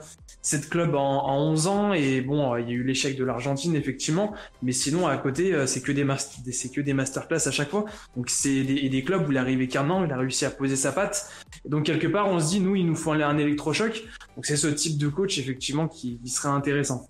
clubs 0.71 0.95
en, 0.95 1.27
en, 1.27 1.51
11 1.51 1.67
ans 1.67 1.93
et 1.93 2.21
bon, 2.21 2.57
il 2.57 2.69
y 2.69 2.71
a 2.71 2.75
eu 2.75 2.85
l'échec 2.85 3.17
de 3.17 3.25
l'Argentine 3.25 3.75
effectivement, 3.75 4.33
mais 4.63 4.71
sinon 4.71 5.09
à 5.09 5.17
côté 5.17 5.67
c'est 5.67 5.83
que 5.83 5.91
des 5.91 6.07
c'est 6.53 6.73
que 6.73 6.81
des 6.81 6.93
masterclass 6.93 7.49
à 7.49 7.51
chaque 7.51 7.71
fois. 7.71 7.85
Donc 8.17 8.31
c'est 8.31 8.63
des, 8.63 8.89
des 8.89 9.03
clubs 9.03 9.27
où 9.27 9.33
il 9.33 9.37
est 9.37 9.41
arrivé 9.41 9.67
qu'un 9.67 9.91
an, 9.91 10.05
il 10.05 10.13
a 10.13 10.17
réussi 10.17 10.45
à 10.45 10.51
poser 10.51 10.77
sa 10.77 10.93
patte. 10.93 11.29
donc 11.65 11.87
quelque 11.87 12.07
part 12.07 12.29
on 12.29 12.39
se 12.39 12.51
dit 12.51 12.61
nous 12.61 12.77
il 12.77 12.87
nous 12.87 12.95
faut 12.95 13.11
un, 13.11 13.21
un 13.23 13.39
électrochoc. 13.39 14.05
Donc 14.37 14.47
c'est 14.47 14.57
ce 14.57 14.69
type 14.69 14.99
de 14.99 15.09
coach 15.09 15.37
effectivement 15.39 15.89
qui 15.89 16.21
serait 16.27 16.51
intéressant. 16.51 17.09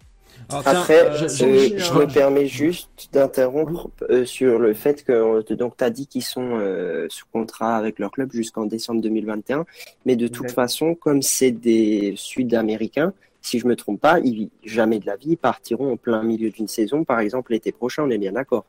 Après, 0.51 1.05
euh, 1.05 1.29
je, 1.29 1.99
me 1.99 2.07
permets 2.07 2.47
juste 2.47 3.11
d'interrompre 3.13 3.91
euh, 4.09 4.25
sur 4.25 4.59
le 4.59 4.73
fait 4.73 5.05
que 5.05 5.53
donc 5.53 5.77
tu 5.77 5.85
as 5.85 5.91
dit 5.91 6.07
qu'ils 6.07 6.25
sont 6.25 6.59
euh, 6.59 7.07
sous 7.11 7.27
contrat 7.33 7.77
avec 7.77 7.99
leur 7.99 8.11
club 8.11 8.33
jusqu'en 8.33 8.65
décembre 8.65 9.03
2021, 9.03 9.67
mais 10.07 10.17
de 10.17 10.27
toute 10.27 10.51
façon, 10.51 10.95
comme 10.95 11.21
c'est 11.21 11.51
des 11.51 12.15
Sud-Américains, 12.17 13.13
si 13.43 13.59
je 13.59 13.67
me 13.67 13.77
trompe 13.77 14.01
pas, 14.01 14.21
ils, 14.21 14.49
jamais 14.65 14.99
de 14.99 15.07
la 15.07 15.17
vie 15.17 15.33
ils 15.33 15.37
partiront 15.37 15.93
en 15.93 15.97
plein 15.97 16.23
milieu 16.23 16.51
d'une 16.51 16.69
saison, 16.69 17.05
par 17.05 17.21
exemple 17.21 17.53
l'été 17.53 17.73
prochain, 17.73 18.05
on 18.05 18.11
est 18.11 18.19
bien 18.19 18.33
d'accord. 18.33 18.65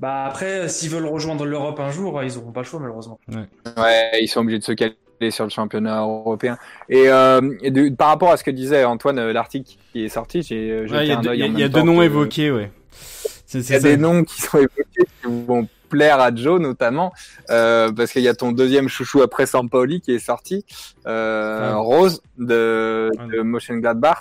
Bah 0.00 0.24
après, 0.24 0.68
s'ils 0.68 0.90
veulent 0.90 1.06
rejoindre 1.06 1.46
l'Europe 1.46 1.80
un 1.80 1.90
jour, 1.90 2.22
ils 2.22 2.36
auront 2.36 2.52
pas 2.52 2.60
le 2.60 2.66
choix 2.66 2.80
malheureusement. 2.80 3.18
Ouais, 3.28 3.48
ouais 3.78 4.22
ils 4.22 4.28
sont 4.28 4.40
obligés 4.40 4.58
de 4.58 4.64
se 4.64 4.72
calmer 4.72 4.96
sur 5.30 5.44
le 5.44 5.50
championnat 5.50 6.00
européen. 6.00 6.56
Et, 6.88 7.08
euh, 7.08 7.40
par 7.96 8.08
rapport 8.08 8.30
à 8.30 8.36
ce 8.36 8.44
que 8.44 8.50
disait 8.50 8.84
Antoine, 8.84 9.18
euh, 9.18 9.32
l'article 9.32 9.76
qui 9.92 10.04
est 10.04 10.08
sorti, 10.08 10.42
j'ai 10.42 10.70
euh, 10.70 10.86
Il 10.88 11.58
y 11.58 11.62
a, 11.62 11.68
deux 11.68 11.82
noms 11.82 12.02
évoqués, 12.02 12.50
ouais. 12.50 12.70
Il 13.54 13.70
y 13.70 13.74
a 13.74 13.80
des 13.80 13.96
noms 13.96 14.24
qui 14.24 14.42
sont 14.42 14.58
évoqués 14.58 15.06
qui 15.22 15.26
vont 15.46 15.68
plaire 15.96 16.20
à 16.20 16.34
Joe 16.34 16.60
notamment 16.60 17.10
euh, 17.48 17.90
parce 17.90 18.12
qu'il 18.12 18.22
y 18.22 18.28
a 18.28 18.34
ton 18.34 18.52
deuxième 18.52 18.86
chouchou 18.86 19.22
après 19.22 19.46
Sampaoli 19.46 20.02
qui 20.02 20.12
est 20.12 20.18
sorti 20.18 20.66
euh, 21.06 21.74
Rose 21.76 22.20
de, 22.36 23.10
de 23.32 23.40
Motion 23.40 23.76
Gladbach 23.76 24.18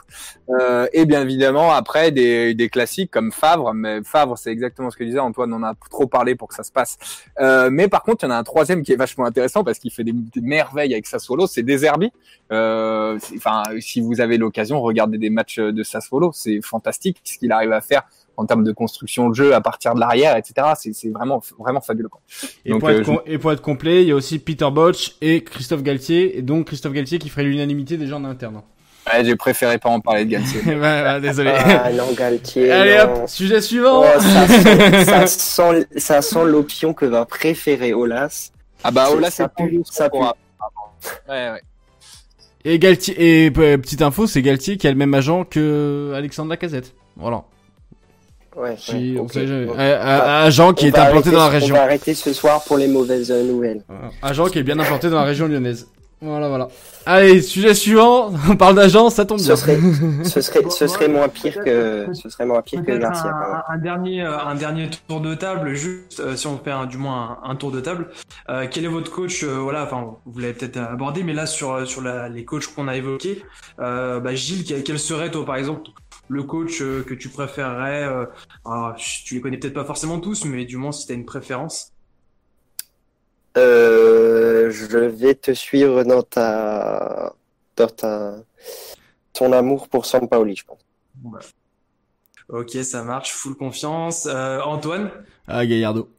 euh, 0.50 0.88
et 0.94 1.06
bien 1.06 1.22
évidemment 1.22 1.74
après 1.74 2.12
des, 2.12 2.54
des 2.54 2.70
classiques 2.70 3.12
comme 3.12 3.34
Favre 3.34 3.74
mais 3.74 4.02
Favre 4.04 4.38
c'est 4.38 4.52
exactement 4.52 4.90
ce 4.90 4.96
que 4.96 5.04
disait 5.04 5.20
Antoine 5.20 5.52
on 5.52 5.58
en 5.58 5.64
a 5.64 5.74
trop 5.92 6.08
parlé 6.08 6.36
pour 6.36 6.48
que 6.48 6.56
ça 6.56 6.64
se 6.64 6.72
passe. 6.72 6.98
Euh, 7.42 7.70
mais 7.70 7.90
par 7.90 8.04
contre 8.04 8.24
il 8.24 8.28
y 8.28 8.32
en 8.32 8.36
a 8.36 8.38
un 8.38 8.44
troisième 8.44 8.82
qui 8.82 8.94
est 8.94 8.96
vachement 8.96 9.26
intéressant 9.26 9.66
parce 9.66 9.80
qu'il 9.80 9.92
fait 9.92 10.06
des, 10.06 10.14
merveilles 10.42 10.94
avec 10.94 11.08
Sassuolo 11.08 11.46
c'est 11.46 11.64
Deserbi 11.64 12.10
euh, 12.54 13.20
enfin 13.36 13.64
si 13.82 14.00
vous 14.00 14.22
avez 14.22 14.38
l'occasion 14.38 14.80
regardez 14.80 15.18
des 15.18 15.30
matchs 15.30 15.60
de 15.60 15.84
Sassuolo 15.84 16.32
c'est 16.34 16.62
fantastique 16.62 17.18
ce 17.26 17.38
qu'il 17.38 17.52
arrive 17.52 17.74
à 17.74 17.82
faire 17.82 18.04
en 18.38 18.46
termes 18.46 18.64
de 18.64 18.72
construction 18.72 19.30
de 19.30 19.36
jeu 19.36 19.54
à 19.54 19.62
partir 19.62 19.96
de 19.96 20.00
l'arrière, 20.00 20.36
etc. 20.36 20.74
C'est 20.76 21.10
vraiment 21.10 21.42
vraiment 21.60 21.82
fabuleux. 21.82 22.10
Et, 22.66 22.72
pour 22.72 22.90
être 22.90 23.10
euh, 23.10 23.18
et 23.26 23.38
pour 23.38 23.52
être 23.52 23.62
complet, 23.62 24.04
il 24.04 24.08
y 24.08 24.12
a 24.12 24.16
aussi 24.16 24.40
Peter 24.40 24.70
Boch 24.72 25.16
et 25.22 25.44
Christophe 25.44 25.84
Galtier, 25.84 26.38
et 26.38 26.42
donc 26.42 26.68
Christophe 26.68 26.94
Galtier 26.94 27.20
qui 27.20 27.30
ferait 27.30 27.44
l'unanimité 27.44 27.98
des 27.98 28.08
gens 28.08 28.18
en 28.18 28.26
interne. 28.26 28.62
Ouais, 29.08 29.24
j'ai 29.24 29.36
préféré 29.36 29.78
pas 29.78 29.90
en 29.90 30.00
parler 30.00 30.26
de 30.26 30.32
Galtier. 30.32 30.62
bah, 30.80 31.20
désolé. 31.20 31.54
Ah 31.56 31.92
non, 31.92 32.12
Galtier. 32.14 32.72
Allez 32.72 33.00
hop, 33.00 33.28
sujet 33.28 33.62
suivant. 33.62 34.02
Oh, 34.02 34.20
ça 34.20 34.48
sent, 34.48 35.04
ça 35.06 35.28
sent, 35.28 35.88
ça 35.98 36.22
sent 36.22 36.46
l'option 36.46 36.94
que 36.94 37.06
va 37.06 37.26
préférer 37.26 37.94
Olas. 37.94 38.52
Ah 38.84 38.92
bah 38.92 39.10
Olas, 39.12 39.32
ça 39.32 39.48
pue, 39.48 39.82
ça 39.86 40.10
pue. 40.10 40.18
Ouais, 40.18 41.52
ouais. 41.52 41.62
Et 42.68 42.80
Galtier, 42.80 43.46
et 43.46 43.54
euh, 43.56 43.78
petite 43.78 44.02
info, 44.02 44.26
c'est 44.26 44.42
Galtier 44.42 44.78
qui 44.78 44.88
a 44.88 44.92
le 44.92 44.98
même 44.98 45.14
agent 45.14 45.44
que 45.46 46.14
Alexandre 46.16 46.50
Lacazette. 46.50 46.96
Voilà. 47.16 47.44
Ouais, 48.56 48.78
Agent 49.78 50.74
qui 50.74 50.88
est 50.88 50.98
implanté 50.98 51.32
dans 51.32 51.40
la 51.40 51.50
région. 51.50 51.76
On 51.76 51.78
va 51.78 51.84
arrêter 51.84 52.14
ce 52.14 52.34
soir 52.34 52.64
pour 52.64 52.78
les 52.78 52.88
mauvaises 52.88 53.32
nouvelles. 53.32 53.84
Agent 54.22 54.46
qui 54.46 54.60
est 54.60 54.64
bien 54.64 54.80
implanté 54.80 55.10
dans 55.10 55.18
la 55.18 55.26
région 55.26 55.48
lyonnaise. 55.48 55.88
Voilà, 56.22 56.48
voilà. 56.48 56.70
Allez, 57.06 57.42
sujet 57.42 57.74
suivant. 57.74 58.32
On 58.50 58.56
parle 58.56 58.76
d'agent, 58.76 59.10
ça 59.10 59.26
tombe 59.26 59.38
bien. 59.38 59.56
Ce 59.56 59.62
serait, 59.62 59.78
ce 60.24 60.42
serait, 60.42 60.62
ce 60.70 60.88
serait 60.88 61.08
moins 61.08 61.28
pire 61.28 61.64
que, 61.64 62.08
ce 62.14 62.30
serait 62.30 62.46
moins 62.46 62.62
pire 62.62 62.84
que 62.84 62.98
Garcia. 62.98 63.64
Un, 63.68 63.78
dernier, 63.78 64.24
euh, 64.24 64.40
un 64.40 64.56
dernier 64.56 64.90
tour 65.08 65.20
de 65.20 65.36
table, 65.36 65.76
juste 65.76 66.20
euh, 66.20 66.36
si 66.36 66.48
on 66.48 66.58
fait 66.58 66.72
du 66.88 66.98
moins 66.98 67.40
un, 67.44 67.56
tour 67.56 67.72
de 67.72 67.82
table. 67.82 68.08
Euh, 68.50 68.66
quel 68.70 68.86
est 68.86 68.90
votre 68.90 69.12
coach 69.12 69.44
Voilà, 69.44 69.84
enfin, 69.84 70.16
vous 70.26 70.40
l'avez 70.40 70.54
peut-être 70.54 70.78
abordé, 70.78 71.24
mais 71.24 71.34
là 71.34 71.46
sur 71.46 71.86
sur 71.88 72.02
la, 72.02 72.30
les 72.30 72.46
coachs 72.46 72.68
qu'on 72.74 72.88
a 72.88 72.96
évoqués, 72.96 73.44
bah, 73.78 74.34
Gilles, 74.34 74.64
quel, 74.64 74.84
quel 74.84 74.98
serait 74.98 75.30
toi 75.30 75.46
par 75.46 75.58
exemple 75.58 75.82
le 76.28 76.44
coach 76.44 76.82
euh, 76.82 77.04
que 77.04 77.14
tu 77.14 77.30
préférerais 77.30 78.04
euh, 78.04 78.26
ah, 78.66 78.96
Tu 78.98 79.36
les 79.36 79.42
connais 79.42 79.58
peut-être 79.58 79.74
pas 79.74 79.86
forcément 79.86 80.20
tous, 80.20 80.46
mais 80.46 80.66
du 80.66 80.78
moins 80.78 80.92
si 80.92 81.06
tu 81.06 81.12
as 81.12 81.16
une 81.16 81.26
préférence. 81.26 81.92
Euh, 83.58 84.70
je 84.72 84.98
vais 84.98 85.36
te 85.36 85.54
suivre 85.54 86.04
dans 86.04 86.24
ta, 86.24 87.34
dans 87.76 87.88
ta, 87.88 88.36
ton 89.34 89.54
amour 89.54 89.88
pour 89.88 90.06
Paoli, 90.30 90.56
je 90.56 90.66
pense. 90.66 90.80
Bah. 91.16 91.40
Ok, 92.50 92.72
ça 92.72 93.04
marche, 93.04 93.32
full 93.32 93.56
confiance. 93.56 94.28
Antoine? 94.28 95.10
Ah, 95.48 95.66
Gallardo. 95.66 96.10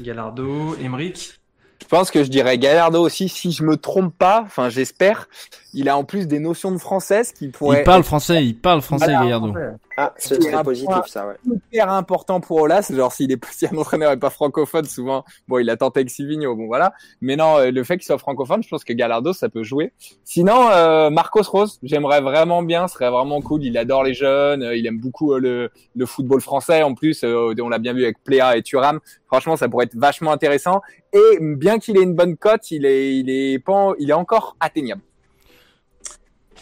Gallardo, 0.00 0.76
Emeric 0.76 1.40
je 1.84 1.88
pense 1.88 2.10
que 2.10 2.24
je 2.24 2.30
dirais 2.30 2.56
Gallardo 2.56 3.02
aussi, 3.02 3.28
si 3.28 3.52
je 3.52 3.62
me 3.62 3.76
trompe 3.76 4.16
pas, 4.16 4.42
enfin 4.46 4.70
j'espère, 4.70 5.28
il 5.74 5.88
a 5.88 5.96
en 5.96 6.04
plus 6.04 6.26
des 6.26 6.38
notions 6.38 6.70
de 6.72 6.78
française 6.78 7.32
qui 7.32 7.48
pourraient... 7.48 7.80
Il 7.80 7.84
parle 7.84 8.04
français, 8.04 8.44
il 8.44 8.56
parle 8.56 8.80
français 8.80 9.08
Gallardo. 9.08 9.52
Ah, 9.96 10.12
ce 10.18 10.40
serait 10.40 10.62
positif 10.64 11.06
ça, 11.06 11.26
ouais. 11.28 11.34
Hyper 11.46 11.90
important 11.90 12.40
pour 12.40 12.62
Olas, 12.62 12.90
genre 12.92 13.12
s'il 13.12 13.30
est 13.30 13.44
si 13.52 13.66
un 13.66 13.76
entraîneur 13.76 14.10
est 14.10 14.16
pas 14.16 14.30
francophone, 14.30 14.84
souvent, 14.84 15.24
bon 15.46 15.58
il 15.58 15.70
a 15.70 15.76
tenté 15.76 16.00
avec 16.00 16.10
Silvino, 16.10 16.56
bon 16.56 16.66
voilà. 16.66 16.94
Mais 17.20 17.36
non, 17.36 17.58
euh, 17.58 17.70
le 17.70 17.84
fait 17.84 17.96
qu'il 17.96 18.06
soit 18.06 18.18
francophone, 18.18 18.62
je 18.62 18.68
pense 18.68 18.82
que 18.82 18.92
Gallardo 18.92 19.32
ça 19.32 19.48
peut 19.48 19.62
jouer. 19.62 19.92
Sinon, 20.24 20.68
euh, 20.70 21.10
Marcos 21.10 21.42
Rose, 21.42 21.78
j'aimerais 21.82 22.20
vraiment 22.20 22.62
bien, 22.62 22.88
ce 22.88 22.94
serait 22.94 23.10
vraiment 23.10 23.40
cool. 23.40 23.62
Il 23.62 23.78
adore 23.78 24.02
les 24.02 24.14
jeunes, 24.14 24.64
euh, 24.64 24.76
il 24.76 24.84
aime 24.86 24.98
beaucoup 24.98 25.34
le, 25.36 25.70
le 25.94 26.06
football 26.06 26.40
français 26.40 26.82
en 26.82 26.94
plus, 26.94 27.24
on 27.24 27.68
l'a 27.68 27.78
bien 27.78 27.92
vu 27.92 28.02
avec 28.02 28.22
Pléa 28.24 28.56
et 28.56 28.62
Thuram. 28.62 28.98
Franchement, 29.26 29.56
ça 29.56 29.68
pourrait 29.68 29.86
être 29.86 29.96
vachement 29.96 30.32
intéressant. 30.32 30.80
Et 31.12 31.38
bien 31.40 31.78
qu'il 31.78 31.96
ait 31.96 32.02
une 32.02 32.14
bonne 32.14 32.36
cote, 32.36 32.70
il 32.70 32.84
est, 32.84 33.16
il 33.16 33.30
est, 33.30 33.58
pas, 33.58 33.92
il 33.98 34.10
est 34.10 34.14
encore 34.14 34.56
atteignable. 34.60 35.02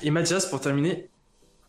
Et 0.02 0.10
Mathias, 0.10 0.46
pour 0.46 0.60
terminer 0.60 1.08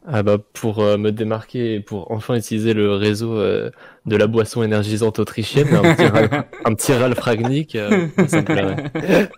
ah 0.05 0.21
bah 0.21 0.38
pour 0.51 0.79
euh, 0.79 0.97
me 0.97 1.13
démarquer 1.13 1.75
et 1.75 1.79
pour 1.79 2.11
enfin 2.11 2.36
utiliser 2.36 2.73
le 2.73 2.93
réseau 2.93 3.38
euh, 3.38 3.69
de 4.05 4.17
la 4.17 4.27
boisson 4.27 4.61
énergisante 4.61 5.17
autrichienne, 5.17 5.73
un 5.73 5.95
petit, 5.95 6.03
un 6.65 6.73
petit 6.73 6.91
Ralph 6.91 7.19
Ragnick, 7.19 7.75
euh, 7.77 8.07
ça 8.27 8.41
me 8.41 8.43
plairait. 8.43 8.91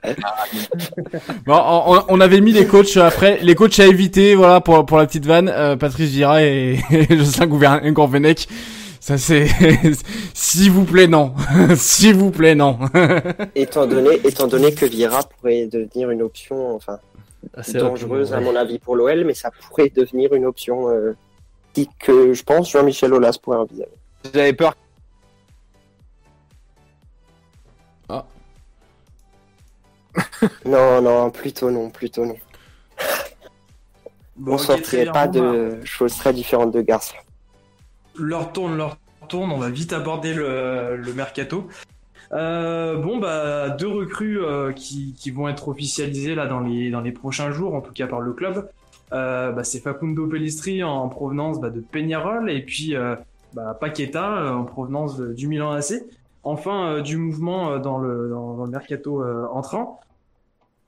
bon, 1.45 1.53
on, 1.55 2.03
on, 2.07 2.19
avait 2.19 2.41
mis 2.41 2.51
les 2.51 2.65
coachs 2.65 2.97
après, 2.97 3.37
les 3.43 3.53
coachs 3.53 3.79
à 3.79 3.85
éviter, 3.85 4.33
voilà 4.33 4.59
pour 4.59 4.83
pour 4.87 4.97
la 4.97 5.05
petite 5.05 5.27
vanne, 5.27 5.53
Patrice 5.77 6.09
Vira 6.09 6.41
et, 6.43 6.79
et 6.89 7.15
Jocelyn 7.15 7.91
Gourvenec. 7.91 8.47
Ça 8.99 9.19
c'est, 9.19 9.47
s'il 10.33 10.71
vous 10.71 10.85
plaît 10.85 11.05
non, 11.05 11.35
s'il 11.75 12.15
vous 12.15 12.31
plaît 12.31 12.55
non. 12.55 12.79
étant 13.53 13.85
donné, 13.85 14.19
étant 14.23 14.47
donné 14.47 14.73
que 14.73 14.87
Vira 14.87 15.21
pourrait 15.21 15.67
devenir 15.67 16.09
une 16.09 16.23
option, 16.23 16.75
enfin, 16.75 16.97
dangereuse 17.73 18.33
à 18.33 18.39
mon 18.39 18.55
avis 18.55 18.79
pour 18.79 18.95
l'OL, 18.95 19.25
mais 19.25 19.33
ça 19.33 19.51
pourrait 19.51 19.89
devenir 19.89 20.33
une 20.33 20.45
option 20.45 20.89
euh, 20.89 21.15
que 21.99 22.33
je 22.33 22.43
pense 22.43 22.71
Jean-Michel 22.71 23.13
Aulas 23.13 23.37
pourrait 23.41 23.57
envisager. 23.57 23.89
J'avais 24.33 24.53
peur. 24.53 24.75
Ah. 28.09 28.25
non, 30.65 31.01
non, 31.01 31.29
plutôt 31.31 31.69
non, 31.69 31.89
plutôt 31.89 32.25
non. 32.25 32.37
Bon, 34.37 34.53
On 34.53 34.57
sortirait 34.57 35.05
pas 35.05 35.27
de 35.27 35.79
choses 35.83 36.15
très 36.15 36.33
différentes 36.33 36.71
de 36.71 36.81
Garcia 36.81 37.19
leur 38.17 38.51
tourne, 38.53 38.77
leur 38.77 38.97
tourne, 39.27 39.51
on 39.51 39.57
va 39.57 39.69
vite 39.69 39.93
aborder 39.93 40.33
le, 40.33 40.97
le 40.97 41.13
mercato. 41.13 41.67
Euh, 42.34 42.97
bon, 42.97 43.17
bah, 43.17 43.69
deux 43.69 43.88
recrues 43.88 44.43
euh, 44.43 44.71
qui, 44.71 45.13
qui, 45.17 45.32
vont 45.32 45.47
être 45.47 45.67
officialisées 45.67 46.36
là 46.36 46.47
dans 46.47 46.59
les, 46.59 46.89
dans 46.89 47.01
les 47.01 47.11
prochains 47.11 47.51
jours, 47.51 47.76
en 47.76 47.82
tout 47.82 47.93
cas 47.93 48.07
par 48.07 48.21
le 48.21 48.34
club. 48.34 48.69
Euh, 49.13 49.51
bah, 49.51 49.63
c'est 49.63 49.80
Facundo 49.80 50.28
Pellistri 50.28 50.84
en 50.84 51.07
provenance 51.09 51.59
bah, 51.59 51.69
de 51.69 51.80
Peñarol 51.80 52.49
et 52.49 52.61
puis 52.61 52.95
euh, 52.95 53.15
bah, 53.53 53.78
Paqueta 53.80 54.55
en 54.55 54.63
provenance 54.63 55.19
du 55.19 55.47
Milan 55.47 55.71
AC. 55.71 56.03
Enfin, 56.43 57.01
du 57.01 57.17
mouvement 57.17 57.80
dans 57.80 57.97
le, 57.97 58.30
dans, 58.30 58.65
le 58.65 58.69
mercato 58.69 59.23
entrant. 59.51 59.99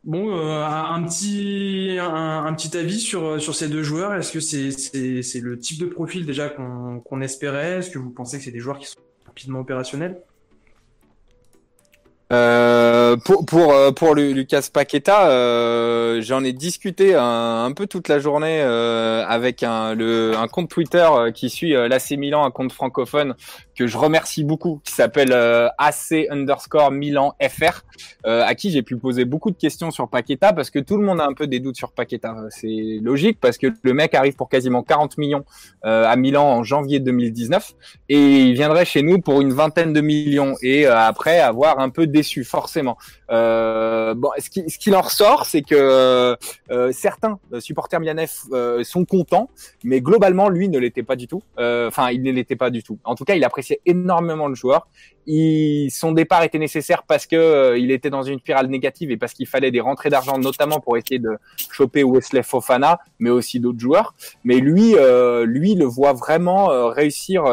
Bon, 0.04 0.32
un, 0.32 0.94
un, 0.94 1.04
petit 1.04 1.98
un, 2.00 2.54
petit 2.54 2.78
avis 2.78 3.00
sur 3.00 3.42
sur 3.42 3.56
ces 3.56 3.68
deux 3.68 3.82
joueurs. 3.82 4.14
Est-ce 4.14 4.32
que 4.32 4.40
c'est 4.40 4.70
c'est 4.70 5.24
c'est 5.24 5.40
le 5.40 5.58
type 5.58 5.80
de 5.80 5.88
profil 5.88 6.28
déjà 6.28 6.50
qu'on 6.50 7.00
qu'on 7.00 7.22
espérait? 7.22 7.80
Est-ce 7.80 7.90
que 7.90 7.98
vous 7.98 8.12
pensez 8.12 8.38
que 8.38 8.44
c'est 8.44 8.52
des 8.52 8.60
joueurs 8.60 8.78
qui 8.78 8.86
sont 8.86 9.00
rapidement 9.26 9.62
opérationnels? 9.62 10.22
Euh, 12.34 13.16
pour 13.16 13.46
pour 13.46 13.72
euh, 13.72 13.92
pour 13.92 14.14
Lucas 14.14 14.68
Paqueta, 14.74 15.30
euh, 15.30 16.22
j'en 16.22 16.44
ai 16.44 16.52
discuté 16.52 17.16
un, 17.16 17.72
peu 17.74 17.88
toute 17.88 18.10
la 18.10 18.20
journée 18.20 18.60
euh, 18.62 19.24
avec 19.26 19.64
un 19.64 19.96
le 19.96 20.34
un 20.36 20.48
compte 20.50 20.70
Twitter 20.70 21.08
euh, 21.10 21.32
qui 21.32 21.50
suit 21.50 21.72
l'AC 21.72 22.12
Milan, 22.12 22.46
un 22.46 22.52
compte 22.52 22.74
francophone 22.74 23.36
que 23.76 23.88
je 23.88 23.98
remercie 23.98 24.44
beaucoup, 24.44 24.82
qui 24.84 24.92
s'appelle 24.92 25.32
AC 25.78 26.28
underscore 26.30 26.92
Milan 26.92 27.36
FR, 27.42 27.84
à 28.26 28.56
qui 28.56 28.72
j'ai 28.72 28.82
pu 28.82 28.98
poser 28.98 29.24
beaucoup 29.24 29.52
de 29.52 29.56
questions 29.56 29.92
sur 29.92 30.10
Paqueta 30.10 30.52
parce 30.52 30.72
que 30.72 30.80
tout 30.80 30.98
le 30.98 31.06
monde 31.06 31.22
a 31.22 31.26
un 31.26 31.34
peu 31.34 31.46
des 31.46 31.60
doutes 31.60 31.78
sur 31.78 31.92
Paqueta. 31.92 32.36
C'est 32.50 33.00
logique 33.02 33.38
parce 33.40 33.60
que 33.60 33.68
le 33.84 33.94
mec 33.94 34.16
arrive 34.16 34.36
pour 34.36 34.50
quasiment 34.50 34.82
40 34.82 35.20
millions 35.20 35.46
à 35.84 36.16
Milan 36.16 36.44
en 36.44 36.64
janvier 36.64 37.00
2019 37.00 37.74
et 38.10 38.18
il 38.18 38.54
viendrait 38.56 38.86
chez 38.86 39.04
nous 39.04 39.20
pour 39.20 39.42
une 39.42 39.54
vingtaine 39.54 39.94
de 39.94 40.02
millions 40.02 40.56
et 40.64 40.88
après 40.88 41.40
avoir 41.40 41.80
un 41.80 41.90
peu 41.90 42.08
déçu 42.18 42.44
forcément. 42.44 42.98
Euh, 43.30 44.14
bon, 44.16 44.30
ce 44.40 44.50
qui, 44.50 44.70
ce 44.70 44.78
qui 44.78 44.94
en 44.94 45.02
ressort, 45.02 45.46
c'est 45.46 45.62
que 45.62 45.76
euh, 46.72 46.92
certains 46.92 47.40
supporters 47.60 48.00
milanais 48.00 48.28
euh, 48.52 48.84
sont 48.84 49.06
contents, 49.06 49.50
mais 49.84 50.02
globalement, 50.02 50.50
lui 50.50 50.70
ne 50.70 50.80
l'était 50.80 51.04
pas 51.04 51.16
du 51.16 51.28
tout. 51.28 51.44
Euh, 51.60 51.88
enfin, 51.88 52.10
il 52.10 52.22
ne 52.24 52.32
l'était 52.32 52.56
pas 52.56 52.70
du 52.70 52.82
tout. 52.84 52.98
En 53.04 53.16
tout 53.16 53.26
cas, 53.26 53.36
il 53.36 53.44
appréciait 53.44 53.82
énormément 53.86 54.48
le 54.48 54.56
joueur. 54.56 54.88
Son 55.90 56.14
départ 56.14 56.44
était 56.44 56.58
nécessaire 56.58 57.04
parce 57.04 57.26
que 57.28 57.36
euh, 57.36 57.78
il 57.78 57.92
était 57.92 58.10
dans 58.10 58.24
une 58.24 58.40
spirale 58.40 58.68
négative 58.68 59.12
et 59.12 59.18
parce 59.18 59.34
qu'il 59.34 59.48
fallait 59.48 59.72
des 59.72 59.82
rentrées 59.82 60.10
d'argent, 60.10 60.38
notamment 60.38 60.80
pour 60.80 60.96
essayer 60.98 61.20
de 61.20 61.32
choper 61.72 62.04
Wesley 62.04 62.44
Fofana, 62.44 63.00
mais 63.20 63.30
aussi 63.30 63.60
d'autres 63.60 63.80
joueurs. 63.80 64.16
Mais 64.44 64.60
lui, 64.60 64.96
lui 65.46 65.76
le 65.76 65.86
voit 65.86 66.14
vraiment 66.14 66.90
réussir 66.90 67.44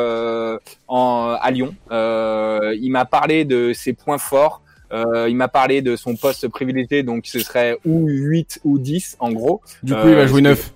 en, 0.89 1.37
à 1.41 1.51
Lyon. 1.51 1.75
il 1.91 2.91
m'a 2.91 3.05
parlé 3.05 3.45
de 3.45 3.73
ses 3.73 3.93
points 3.93 4.19
forts. 4.19 4.54
Euh, 4.93 5.29
il 5.29 5.37
m'a 5.37 5.49
parlé 5.49 5.83
de 5.83 5.97
son 5.97 6.17
poste 6.17 6.49
privilégié, 6.49 7.03
donc 7.03 7.27
ce 7.27 7.39
serait 7.41 7.79
ou 7.85 8.07
8 8.09 8.61
ou 8.65 8.79
10 8.79 9.17
en 9.19 9.33
gros. 9.33 9.61
Du 9.83 9.95
coup, 9.95 10.09
il 10.09 10.15
va 10.15 10.27
jouer 10.27 10.43
9. 10.43 10.73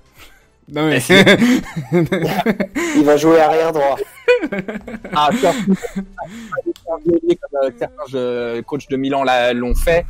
Non 0.70 0.86
mais... 0.86 0.98
il 2.96 3.04
va 3.04 3.16
jouer 3.16 3.40
arrière 3.40 3.72
droit. 3.72 3.96
Ah, 5.14 5.30
comme 5.40 5.76
certains 7.78 8.62
coachs 8.62 8.88
de 8.90 8.96
Milan 8.96 9.24
l'ont 9.54 9.74
fait. 9.74 10.04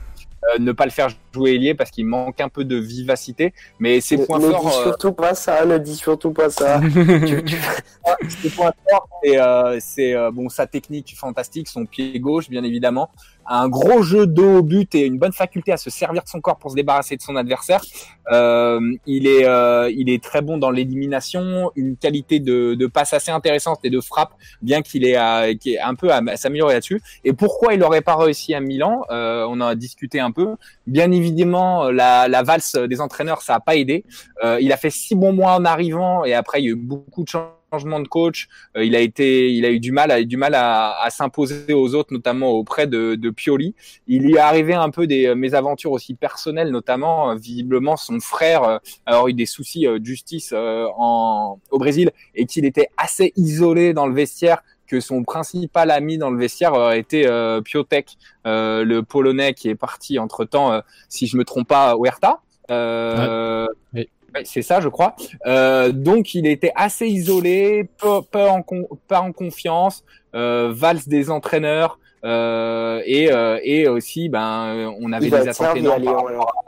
Euh, 0.44 0.58
ne 0.60 0.70
pas 0.70 0.84
le 0.84 0.92
faire 0.92 1.08
jouer 1.34 1.54
ailier 1.54 1.74
parce 1.74 1.90
qu'il 1.90 2.06
manque 2.06 2.40
un 2.40 2.48
peu 2.48 2.64
de 2.64 2.76
vivacité. 2.76 3.52
Mais 3.80 4.00
ses 4.00 4.24
points 4.24 4.38
ne 4.38 4.50
forts. 4.50 4.64
Ne 4.64 4.70
dis 4.70 4.76
surtout 4.82 5.12
pas 5.12 5.34
ça, 5.34 5.64
ne 5.64 5.78
dis 5.78 5.96
surtout 5.96 6.32
pas 6.32 6.48
ça. 6.48 6.80
ses 8.42 8.50
points 8.50 8.72
forts, 8.88 9.08
c'est 9.80 10.14
euh, 10.14 10.30
bon 10.30 10.48
sa 10.48 10.66
technique 10.66 11.14
fantastique, 11.16 11.66
son 11.68 11.86
pied 11.86 12.18
gauche 12.20 12.48
bien 12.48 12.62
évidemment, 12.62 13.10
un 13.48 13.68
gros 13.68 14.02
jeu 14.02 14.26
dos 14.26 14.58
au 14.58 14.62
but 14.62 14.94
et 14.94 15.06
une 15.06 15.18
bonne 15.18 15.32
faculté 15.32 15.72
à 15.72 15.76
se 15.76 15.90
servir 15.90 16.22
de 16.22 16.28
son 16.28 16.40
corps 16.40 16.58
pour 16.58 16.70
se 16.70 16.76
débarrasser 16.76 17.16
de 17.16 17.22
son 17.22 17.36
adversaire. 17.36 17.80
Euh, 18.30 18.80
il 19.06 19.26
est 19.26 19.46
euh, 19.46 19.90
il 19.94 20.10
est 20.10 20.22
très 20.22 20.42
bon 20.42 20.58
dans 20.58 20.70
l'élimination, 20.70 21.70
une 21.76 21.96
qualité 21.96 22.40
de, 22.40 22.74
de 22.74 22.86
passe 22.86 23.12
assez 23.14 23.30
intéressante 23.30 23.80
et 23.84 23.90
de 23.90 24.00
frappe, 24.00 24.32
bien 24.60 24.82
qu'il 24.82 25.04
est, 25.04 25.56
qui 25.58 25.74
est 25.74 25.80
un 25.80 25.94
peu 25.94 26.12
à, 26.12 26.20
s'améliorer 26.36 26.74
là-dessus. 26.74 27.00
Et 27.24 27.32
pourquoi 27.32 27.74
il 27.74 27.80
n'aurait 27.80 28.02
pas 28.02 28.16
réussi 28.16 28.54
à 28.54 28.60
Milan 28.60 29.04
euh, 29.10 29.46
On 29.48 29.60
en 29.60 29.68
a 29.68 29.74
discuté 29.74 30.20
un 30.20 30.30
peu. 30.30 30.56
Bien 30.86 31.10
évidemment, 31.10 31.90
la, 31.90 32.28
la 32.28 32.42
valse 32.42 32.74
des 32.74 33.00
entraîneurs, 33.00 33.42
ça 33.42 33.56
a 33.56 33.60
pas 33.60 33.76
aidé. 33.76 34.04
Euh, 34.44 34.58
il 34.60 34.72
a 34.72 34.76
fait 34.76 34.90
six 34.90 35.14
bons 35.14 35.32
mois 35.32 35.54
en 35.54 35.64
arrivant 35.64 36.24
et 36.24 36.34
après 36.34 36.60
il 36.60 36.64
y 36.64 36.68
a 36.68 36.72
eu 36.72 36.76
beaucoup 36.76 37.24
de 37.24 37.28
chance 37.28 37.57
changement 37.70 38.00
de 38.00 38.08
coach, 38.08 38.48
euh, 38.76 38.84
il 38.84 38.96
a 38.96 39.00
été, 39.00 39.52
il 39.52 39.64
a 39.64 39.70
eu 39.70 39.80
du 39.80 39.92
mal, 39.92 40.10
a 40.10 40.20
eu 40.20 40.26
du 40.26 40.36
mal 40.36 40.54
à, 40.54 41.00
à 41.02 41.10
s'imposer 41.10 41.72
aux 41.72 41.94
autres, 41.94 42.12
notamment 42.12 42.50
auprès 42.50 42.86
de, 42.86 43.14
de, 43.14 43.30
Pioli. 43.30 43.74
Il 44.06 44.28
y 44.28 44.34
est 44.34 44.38
arrivé 44.38 44.74
un 44.74 44.90
peu 44.90 45.06
des 45.06 45.34
mésaventures 45.34 45.92
aussi 45.92 46.14
personnelles, 46.14 46.70
notamment 46.70 47.30
euh, 47.30 47.34
visiblement 47.34 47.96
son 47.96 48.20
frère 48.20 48.64
euh, 48.64 48.78
a 49.06 49.24
eu 49.28 49.34
des 49.34 49.46
soucis 49.46 49.86
de 49.86 50.04
justice 50.04 50.52
en, 50.54 51.60
au 51.70 51.78
Brésil 51.78 52.10
et 52.34 52.46
qu'il 52.46 52.64
était 52.64 52.88
assez 52.96 53.32
isolé 53.36 53.92
dans 53.92 54.06
le 54.06 54.14
vestiaire 54.14 54.62
que 54.86 55.00
son 55.00 55.22
principal 55.22 55.90
ami 55.90 56.18
dans 56.18 56.30
le 56.30 56.38
vestiaire 56.38 56.92
était 56.92 57.26
euh, 57.26 57.60
Piotek, 57.60 58.16
euh, 58.46 58.84
le 58.84 59.02
Polonais 59.02 59.52
qui 59.52 59.68
est 59.68 59.74
parti 59.74 60.18
entre 60.18 60.44
temps, 60.44 60.80
si 61.08 61.26
je 61.26 61.36
me 61.36 61.44
trompe 61.44 61.68
pas, 61.68 61.94
Huerta. 61.96 62.40
Euh, 62.70 63.66
c'est 64.44 64.62
ça, 64.62 64.80
je 64.80 64.88
crois. 64.88 65.14
Euh, 65.46 65.92
donc, 65.92 66.34
il 66.34 66.46
était 66.46 66.72
assez 66.74 67.06
isolé, 67.06 67.88
peu, 67.98 68.22
peu 68.30 68.48
en, 68.48 68.62
pas 69.06 69.20
en 69.20 69.32
confiance, 69.32 70.04
euh, 70.34 70.72
valse 70.72 71.08
des 71.08 71.30
entraîneurs 71.30 71.98
euh, 72.24 73.00
et, 73.06 73.32
euh, 73.32 73.58
et 73.62 73.88
aussi, 73.88 74.28
ben, 74.28 74.92
on 75.00 75.12
avait 75.12 75.30
des 75.30 75.48
attentes 75.48 75.76
énormes 75.76 76.04
par 76.04 76.16
rapport 76.16 76.64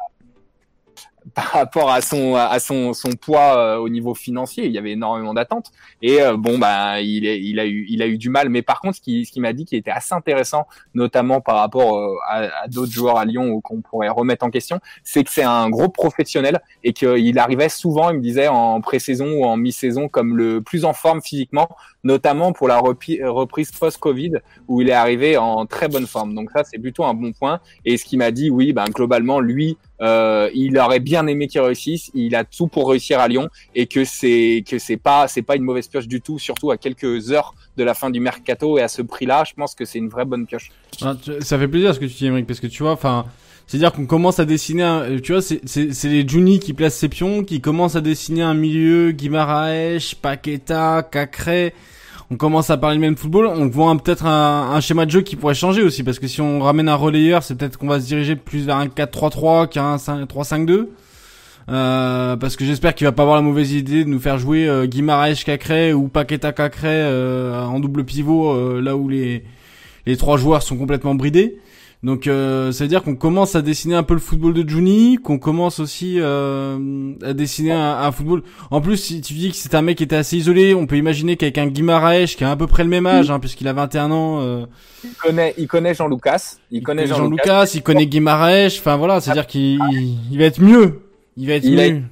à 1.37 2.01
son 2.01 2.35
à 2.35 2.59
son 2.59 2.93
son 2.93 3.11
poids 3.11 3.57
euh, 3.57 3.77
au 3.77 3.89
niveau 3.89 4.15
financier, 4.15 4.67
il 4.67 4.73
y 4.73 4.79
avait 4.79 4.93
énormément 4.93 5.35
d'attentes. 5.35 5.71
Et 6.03 6.21
euh, 6.23 6.37
bon 6.37 6.59
bah 6.59 7.01
il 7.01 7.27
est, 7.27 7.41
il 7.41 7.59
a 7.61 7.67
eu 7.67 7.87
il 7.89 8.03
a 8.03 8.07
eu 8.07 8.19
du 8.19 8.31
mal. 8.31 8.49
Mais 8.49 8.63
par 8.63 8.81
contre 8.81 8.97
ce 8.97 9.01
qui 9.01 9.25
ce 9.25 9.33
qui 9.33 9.41
m'a 9.41 9.53
dit 9.53 9.65
qui 9.65 9.77
était 9.77 9.91
assez 9.91 10.15
intéressant 10.15 10.67
notamment 10.95 11.41
par 11.41 11.57
rapport 11.57 11.97
euh, 11.97 12.17
à, 12.29 12.63
à 12.63 12.69
d'autres 12.69 12.93
joueurs 12.93 13.19
à 13.19 13.25
Lyon 13.25 13.61
qu'on 13.61 13.81
pourrait 13.81 14.09
remettre 14.09 14.45
en 14.45 14.51
question, 14.51 14.81
c'est 15.05 15.25
que 15.25 15.31
c'est 15.31 15.43
un 15.43 15.69
gros 15.71 15.89
professionnel 15.89 16.61
et 16.85 16.93
qu'il 16.93 17.39
arrivait 17.39 17.69
souvent, 17.69 18.11
il 18.11 18.17
me 18.19 18.23
disait 18.23 18.49
en 18.49 18.81
pré-saison 18.81 19.31
ou 19.33 19.45
en 19.45 19.57
mi-saison 19.57 20.09
comme 20.09 20.37
le 20.37 20.61
plus 20.61 20.85
en 20.85 20.93
forme 20.93 21.21
physiquement, 21.23 21.69
notamment 22.05 22.53
pour 22.53 22.69
la 22.69 22.79
reprise 22.79 23.71
post-Covid 23.73 24.33
où 24.69 24.81
il 24.81 24.89
est 24.89 24.93
arrivé 24.93 25.37
en 25.37 25.67
très 25.67 25.89
bonne 25.89 26.07
forme. 26.07 26.35
Donc 26.35 26.51
ça 26.51 26.65
c'est 26.65 26.79
plutôt 26.79 27.05
un 27.05 27.15
bon 27.15 27.33
point 27.33 27.61
et 27.85 27.97
ce 27.97 28.05
qui 28.05 28.17
m'a 28.17 28.31
dit 28.31 28.51
oui 28.51 28.73
ben 28.73 28.85
globalement 28.87 29.41
lui 29.41 29.77
euh, 30.01 30.49
il 30.55 30.79
aurait 30.79 31.01
bien 31.01 31.27
aimé 31.27 31.47
qu'il 31.47 31.61
réussisse. 31.61 32.11
Il 32.15 32.35
a 32.35 32.45
tout 32.45 32.69
pour 32.69 32.89
réussir 32.89 33.21
à 33.21 33.29
Lyon 33.29 33.49
et 33.75 33.87
que 33.87 34.05
c'est 34.05 34.65
que 34.67 34.79
c'est 34.79 34.97
pas 34.97 35.29
c'est 35.29 35.43
pas 35.43 35.57
une 35.57 35.63
mauvaise 35.63 35.89
pioche 35.89 36.09
du 36.09 36.21
tout, 36.21 36.39
surtout 36.39 36.71
à 36.71 36.77
quelques 36.77 37.33
heures 37.33 37.55
de 37.77 37.85
la 37.85 37.95
fin 37.95 38.11
du 38.11 38.21
mercato 38.21 38.79
et 38.79 38.83
à 38.83 38.89
ce 38.89 39.03
prix-là, 39.03 39.45
je 39.45 39.55
pense 39.55 39.75
que 39.75 39.85
c'est 39.85 39.99
une 39.99 40.09
vraie 40.09 40.25
bonne 40.25 40.47
pioche. 40.47 40.71
Ah, 41.03 41.15
ça 41.41 41.59
fait 41.59 41.69
plaisir 41.69 41.95
ce 41.95 42.01
que 42.01 42.07
tu 42.07 42.15
dis, 42.15 42.27
Emmerich, 42.27 42.47
parce 42.47 42.61
que 42.61 42.67
tu 42.67 42.83
vois, 42.83 42.93
enfin. 42.93 43.27
C'est-à-dire 43.71 43.93
qu'on 43.93 44.07
commence 44.07 44.41
à 44.41 44.45
dessiner, 44.45 44.83
un, 44.83 45.21
tu 45.23 45.31
vois, 45.31 45.41
c'est 45.43 46.09
les 46.09 46.27
Juni 46.27 46.59
qui 46.59 46.73
placent 46.73 46.97
ses 46.97 47.09
pions, 47.09 47.45
qui 47.45 47.61
commencent 47.61 47.95
à 47.95 48.01
dessiner 48.01 48.43
un 48.43 48.53
milieu, 48.53 49.13
Guimaraes, 49.13 50.17
Paqueta, 50.21 51.09
Cacré, 51.09 51.73
on 52.33 52.37
commence 52.37 52.69
à 52.71 52.79
parler 52.79 52.97
le 52.97 53.01
même 53.01 53.17
football, 53.17 53.47
on 53.47 53.69
voit 53.69 53.97
peut-être 53.97 54.27
un, 54.27 54.73
un, 54.73 54.81
schéma 54.81 55.07
de 55.07 55.13
jeu 55.13 55.21
qui 55.21 55.37
pourrait 55.37 55.55
changer 55.55 55.83
aussi, 55.83 56.03
parce 56.03 56.19
que 56.19 56.27
si 56.27 56.41
on 56.41 56.59
ramène 56.59 56.89
un 56.89 56.97
relayeur, 56.97 57.45
c'est 57.45 57.55
peut-être 57.55 57.79
qu'on 57.79 57.87
va 57.87 58.01
se 58.01 58.07
diriger 58.07 58.35
plus 58.35 58.67
vers 58.67 58.75
un 58.77 58.89
4-3-3 58.89 59.69
qu'un 59.69 59.95
3-5-2. 59.95 60.89
Euh, 61.69 62.35
parce 62.35 62.57
que 62.57 62.65
j'espère 62.65 62.97
qu'il 62.97 63.07
va 63.07 63.13
pas 63.13 63.23
avoir 63.23 63.37
la 63.37 63.43
mauvaise 63.43 63.71
idée 63.71 64.03
de 64.03 64.09
nous 64.09 64.19
faire 64.19 64.37
jouer 64.37 64.67
euh, 64.67 64.87
Guimaraes 64.87 65.45
Cacré 65.47 65.93
ou 65.93 66.09
Paqueta 66.09 66.51
Cacré 66.51 66.89
euh, 66.89 67.63
en 67.63 67.79
double 67.79 68.05
pivot 68.05 68.51
euh, 68.51 68.81
là 68.81 68.97
où 68.97 69.09
les 69.09 69.45
les 70.07 70.17
trois 70.17 70.39
joueurs 70.39 70.63
sont 70.63 70.77
complètement 70.77 71.15
bridés. 71.15 71.59
Donc 72.03 72.27
euh, 72.27 72.73
ça 72.73 72.85
veut 72.85 72.89
dire 72.89 73.03
qu'on 73.03 73.15
commence 73.15 73.55
à 73.55 73.63
dessiner 73.63 73.95
un 73.95 74.03
peu 74.03 74.15
le 74.15 74.21
football 74.21 74.55
de 74.55 74.67
Juni, 74.67 75.19
qu'on 75.23 75.39
commence 75.39 75.81
aussi 75.81 76.17
euh, 76.19 77.13
à 77.23 77.35
dessiner 77.35 77.73
un, 77.73 77.99
un, 77.99 78.11
football. 78.11 78.43
En 78.71 78.81
plus, 78.81 78.97
si 78.97 79.21
tu 79.21 79.35
dis 79.35 79.51
que 79.51 79.57
c'est 79.57 79.75
un 79.75 79.83
mec 79.83 79.99
qui 79.99 80.05
était 80.05 80.17
assez 80.17 80.39
isolé, 80.39 80.75
on 80.75 80.87
peut 80.87 80.97
imaginer 80.97 81.37
qu'avec 81.37 81.59
un 81.59 81.67
Guimaraes 81.67 82.25
qui 82.25 82.45
a 82.45 82.51
à 82.51 82.57
peu 82.57 82.67
près 82.67 82.85
le 82.85 82.89
même 82.89 83.07
âge, 83.07 83.31
hein, 83.31 83.39
puisqu'il 83.39 83.69
a 83.69 83.75
21 83.75 84.11
ans. 84.13 84.41
Euh, 84.41 84.65
il 85.05 85.11
connaît, 85.13 85.55
il 85.59 85.67
connaît 85.67 85.95
Jean 85.95 86.09
Lucas. 86.09 86.57
Il, 86.71 86.83
connaît 86.83 87.07
Jean, 87.07 87.29
Lucas. 87.29 87.71
Il 87.75 87.83
connaît 87.83 88.07
Guimaraes. 88.07 88.79
Enfin 88.79 88.97
voilà, 88.97 89.21
c'est 89.21 89.33
à 89.33 89.35
dire 89.35 89.47
qu'il 89.47 89.79
il 90.31 90.39
va 90.39 90.45
être 90.45 90.61
mieux. 90.61 91.01
Il 91.37 91.49
va 91.49 91.55
être 91.55 91.65
il 91.65 91.77
mieux. 91.77 92.03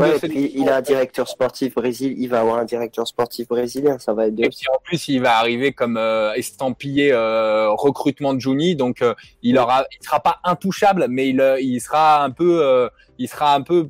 Ouais, 0.00 0.14
de 0.14 0.28
puis 0.28 0.52
il 0.54 0.68
a 0.68 0.76
un 0.76 0.80
directeur 0.80 1.28
sportif 1.28 1.74
brésilien, 1.74 2.14
il 2.18 2.28
va 2.28 2.40
avoir 2.40 2.58
un 2.58 2.64
directeur 2.64 3.06
sportif 3.06 3.48
brésilien, 3.48 3.98
ça 3.98 4.14
va 4.14 4.26
être 4.28 4.34
deux. 4.34 4.44
Et 4.44 4.48
puis 4.48 4.64
en 4.74 4.80
plus, 4.82 5.08
il 5.08 5.20
va 5.20 5.36
arriver 5.38 5.72
comme 5.72 5.96
euh, 5.98 6.32
estampillé 6.34 7.12
euh, 7.12 7.70
recrutement 7.72 8.32
de 8.34 8.40
Juni, 8.40 8.76
donc 8.76 9.02
euh, 9.02 9.14
il 9.42 9.58
aura, 9.58 9.84
il 10.00 10.04
sera 10.04 10.20
pas 10.20 10.38
intouchable, 10.44 11.06
mais 11.10 11.28
il, 11.28 11.42
il 11.60 11.80
sera 11.80 12.24
un 12.24 12.30
peu, 12.30 12.88
il 13.18 13.28
sera 13.28 13.54
un 13.54 13.60
peu 13.62 13.88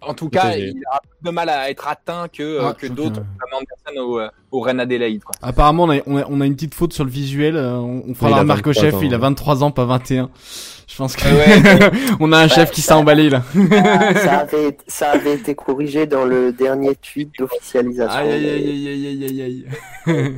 En 0.00 0.14
tout 0.14 0.28
cas, 0.28 0.56
il 0.56 0.74
a 0.90 0.98
plus 1.00 1.28
de 1.28 1.30
mal 1.30 1.48
à 1.48 1.70
être 1.70 1.86
atteint 1.86 2.26
que, 2.26 2.42
euh, 2.42 2.72
que 2.72 2.88
d'autres, 2.88 3.20
comme 3.38 3.52
Anderson 3.52 4.00
au, 4.10 4.18
euh, 4.18 4.28
au 4.50 4.58
Rennes 4.60 4.80
Adélaïde. 4.80 5.22
Quoi. 5.22 5.36
Apparemment, 5.40 5.84
on 5.84 5.90
a, 5.90 5.98
on 6.08 6.16
a, 6.16 6.24
on 6.28 6.40
a 6.40 6.46
une 6.46 6.54
petite 6.56 6.74
faute 6.74 6.92
sur 6.92 7.04
le 7.04 7.10
visuel. 7.10 7.56
euh, 7.56 7.76
On, 7.76 8.02
on 8.08 8.14
fera 8.14 8.26
Oui, 8.26 8.32
il 8.32 8.34
la 8.34 8.36
a 8.38 8.40
remarque 8.40 8.66
au 8.66 8.70
23 8.72 8.82
chef. 8.82 8.94
ans, 8.94 9.00
Il 9.02 9.14
a 9.14 9.16
ouais. 9.16 9.22
23 9.22 9.62
ans, 9.62 9.70
pas 9.70 9.84
21. 9.84 10.28
Je 10.92 10.96
pense 10.98 11.16
que 11.16 11.24
Ouais. 11.24 11.90
on 12.20 12.32
a 12.32 12.38
un 12.38 12.48
chef 12.48 12.70
qui 12.70 12.82
s'est 12.82 12.92
emballé 12.92 13.30
là. 13.30 13.42
ça, 14.16 14.40
avait, 14.40 14.76
ça 14.86 15.10
avait 15.12 15.34
été 15.34 15.54
corrigé 15.54 16.06
dans 16.06 16.24
le 16.26 16.52
dernier 16.52 16.94
tweet 16.96 17.30
d'officialisation. 17.38 18.20
Aïe 18.20 18.30
aïe 18.30 18.46
aïe 18.50 18.88
aïe 18.88 18.88
aïe 18.88 19.24
aïe 19.24 19.42
aïe 19.42 19.66
aïe. 20.06 20.34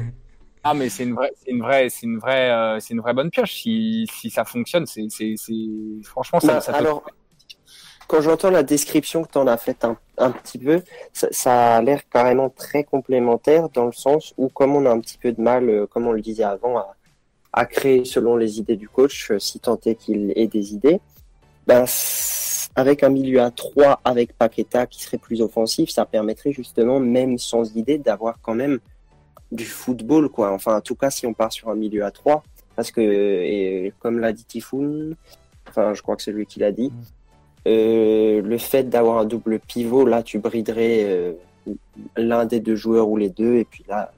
Ah, 0.63 0.73
mais 0.75 0.89
c'est 0.89 1.03
une 1.03 1.15
vraie, 1.15 1.31
c'est 1.45 1.51
une 1.51 1.61
vraie, 1.61 1.89
c'est 1.91 2.07
une 2.07 2.19
vraie, 2.19 2.51
euh, 2.51 2.79
c'est 2.81 2.95
une 2.95 3.01
vraie 3.01 3.13
bonne 3.13 3.31
pioche. 3.31 3.53
Si, 3.53 4.07
si 4.11 4.31
ça 4.31 4.45
fonctionne, 4.45 4.87
c'est, 4.87 5.07
c'est, 5.11 5.35
c'est, 5.37 5.53
franchement, 6.05 6.41
ça, 6.41 6.55
Bah, 6.55 6.61
ça 6.63 6.73
peut- 6.73 6.79
alors, 6.79 7.03
quand 8.07 8.21
j'entends 8.23 8.51
la 8.51 8.63
description 8.63 9.25
que 9.25 9.31
tu 9.33 9.39
en 9.39 9.47
as 9.47 9.57
faite 9.59 9.85
un, 9.85 9.99
un 10.17 10.31
petit 10.31 10.59
peu, 10.59 10.81
ça, 11.13 11.29
ça 11.33 11.77
a 11.77 11.83
l'air 11.83 12.01
carrément 12.09 12.49
très 12.49 12.83
complémentaire 12.85 13.69
dans 13.71 13.85
le 13.87 13.93
sens 13.93 14.33
où, 14.39 14.49
comme 14.49 14.75
on 14.75 14.87
a 14.87 14.91
un 14.91 15.01
petit 15.01 15.19
peu 15.19 15.33
de 15.33 15.41
mal, 15.43 15.69
euh, 15.69 15.87
comme 15.87 16.07
on 16.07 16.13
le 16.13 16.23
disait 16.23 16.45
avant, 16.45 16.79
à, 16.79 16.95
à 17.57 17.67
créer 17.67 18.05
selon 18.05 18.37
les 18.37 18.59
idées 18.59 18.77
du 18.77 18.89
coach, 18.89 19.31
euh, 19.31 19.39
si 19.39 19.61
tant 19.61 19.79
est 19.87 19.95
qu'il 19.95 20.33
ait 20.37 20.49
des 20.49 20.75
idées, 20.75 21.01
ben, 21.67 21.85
avec 22.77 23.05
un 23.05 23.09
milieu 23.09 23.41
à 23.41 23.51
3 23.53 24.01
avec 24.05 24.37
Paqueta 24.37 24.87
qui 24.87 25.03
serait 25.03 25.19
plus 25.19 25.41
offensif, 25.41 25.89
ça 25.91 26.05
permettrait 26.05 26.53
justement, 26.53 26.99
même 26.99 27.39
sans 27.39 27.75
idée, 27.77 27.99
d'avoir 27.99 28.39
quand 28.43 28.55
même 28.55 28.81
du 29.53 29.65
football, 29.65 30.29
quoi. 30.29 30.51
Enfin, 30.53 30.77
en 30.79 30.81
tout 30.81 30.97
cas, 30.97 31.11
si 31.11 31.27
on 31.27 31.33
part 31.33 31.53
sur 31.53 31.69
un 31.69 31.77
milieu 31.77 32.05
à 32.05 32.11
3, 32.11 32.43
parce 32.75 32.91
que, 32.91 33.01
et, 33.01 33.93
comme 34.01 34.19
l'a 34.19 34.33
dit 34.33 34.45
Tifoun, 34.45 35.15
enfin, 35.69 35.95
je 35.95 36.03
crois 36.03 36.17
que 36.17 36.23
c'est 36.23 36.33
lui 36.33 36.47
qui 36.47 36.59
l'a 36.59 36.73
dit, 36.73 36.93
euh, 37.69 38.43
le 38.43 38.59
fait 38.59 38.83
d'avoir 38.85 39.19
un 39.19 39.25
double 39.25 39.61
pivot, 39.61 40.05
là, 40.05 40.25
tu 40.25 40.41
briderais 40.41 41.05
euh, 41.05 41.33
l'un 42.17 42.45
des 42.47 42.59
deux 42.59 42.75
joueurs 42.77 43.09
ou 43.09 43.17
les 43.17 43.31
deux, 43.31 43.55
et 43.59 43.65
puis 43.65 43.85
là, 43.89 44.11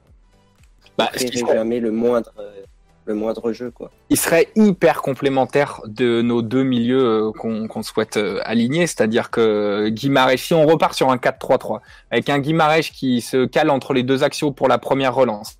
Bah, 0.97 1.09
tu 1.15 1.27
serait- 1.37 1.53
jamais 1.53 1.79
le 1.79 1.91
moindre, 1.91 2.33
euh, 2.39 2.63
le 3.07 3.15
moindre 3.15 3.51
jeu, 3.53 3.71
quoi. 3.71 3.89
il 4.09 4.17
serait 4.17 4.49
hyper 4.55 5.01
complémentaire 5.01 5.81
de 5.85 6.21
nos 6.21 6.41
deux 6.41 6.63
milieux 6.63 7.03
euh, 7.03 7.31
qu'on 7.31 7.83
souhaite 7.83 8.17
euh, 8.17 8.39
aligner, 8.43 8.85
c'est-à-dire 8.85 9.31
que 9.31 9.89
Guimarães, 9.89 10.37
si 10.37 10.53
on 10.53 10.65
repart 10.65 10.93
sur 10.93 11.09
un 11.09 11.15
4-3-3, 11.15 11.79
avec 12.11 12.29
un 12.29 12.39
Guimarães 12.39 12.91
qui 12.93 13.21
se 13.21 13.45
cale 13.45 13.69
entre 13.69 13.93
les 13.93 14.03
deux 14.03 14.23
axiaux 14.23 14.51
pour 14.51 14.67
la 14.67 14.77
première 14.77 15.15
relance, 15.15 15.57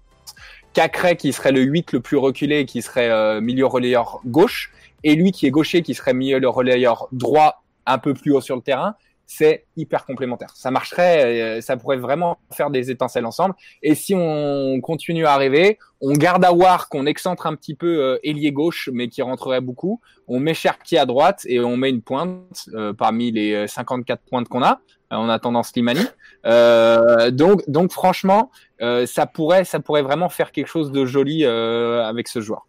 Cacré 0.73 1.15
qui 1.15 1.33
serait 1.33 1.51
le 1.51 1.61
8 1.61 1.93
le 1.93 2.01
plus 2.01 2.17
reculé, 2.17 2.65
qui 2.65 2.83
serait 2.83 3.09
euh, 3.09 3.41
milieu 3.41 3.65
relayeur 3.65 4.19
gauche, 4.25 4.71
et 5.03 5.15
lui 5.15 5.31
qui 5.31 5.47
est 5.47 5.51
gaucher, 5.51 5.81
qui 5.81 5.95
serait 5.95 6.13
milieu 6.13 6.39
relayeur 6.47 7.07
droit 7.11 7.63
un 7.87 7.97
peu 7.97 8.13
plus 8.13 8.31
haut 8.31 8.41
sur 8.41 8.55
le 8.55 8.61
terrain, 8.61 8.95
c'est 9.27 9.65
hyper 9.75 10.05
complémentaire. 10.05 10.51
Ça 10.55 10.71
marcherait, 10.71 11.57
euh, 11.57 11.61
ça 11.61 11.77
pourrait 11.77 11.97
vraiment 11.97 12.37
faire 12.51 12.69
des 12.69 12.89
étincelles 12.89 13.25
ensemble. 13.25 13.53
Et 13.83 13.93
si 13.93 14.15
on 14.15 14.79
continue 14.81 15.25
à 15.25 15.33
arriver, 15.33 15.77
on 16.01 16.13
garde 16.13 16.43
Awar 16.45 16.89
qu'on 16.89 17.05
excentre 17.05 17.45
un 17.45 17.55
petit 17.55 17.75
peu 17.75 17.99
euh, 17.99 18.19
ailier 18.23 18.51
gauche, 18.51 18.89
mais 18.93 19.09
qui 19.09 19.21
rentrerait 19.21 19.61
beaucoup. 19.61 19.99
On 20.27 20.39
met 20.39 20.53
Cherki 20.53 20.97
à 20.97 21.05
droite 21.05 21.41
et 21.45 21.59
on 21.59 21.75
met 21.77 21.89
une 21.89 22.01
pointe 22.01 22.69
euh, 22.73 22.93
parmi 22.93 23.31
les 23.31 23.53
euh, 23.53 23.67
54 23.67 24.21
pointes 24.29 24.47
qu'on 24.47 24.63
a 24.63 24.79
euh, 25.11 25.15
en 25.15 25.29
attendant 25.29 25.63
Slimani. 25.63 26.05
Euh, 26.45 27.31
donc, 27.31 27.69
donc 27.69 27.91
franchement, 27.91 28.51
euh, 28.81 29.05
ça 29.05 29.25
pourrait, 29.25 29.65
ça 29.65 29.79
pourrait 29.79 30.03
vraiment 30.03 30.29
faire 30.29 30.51
quelque 30.51 30.67
chose 30.67 30.91
de 30.91 31.05
joli 31.05 31.43
euh, 31.43 32.05
avec 32.05 32.27
ce 32.27 32.39
joueur. 32.39 32.65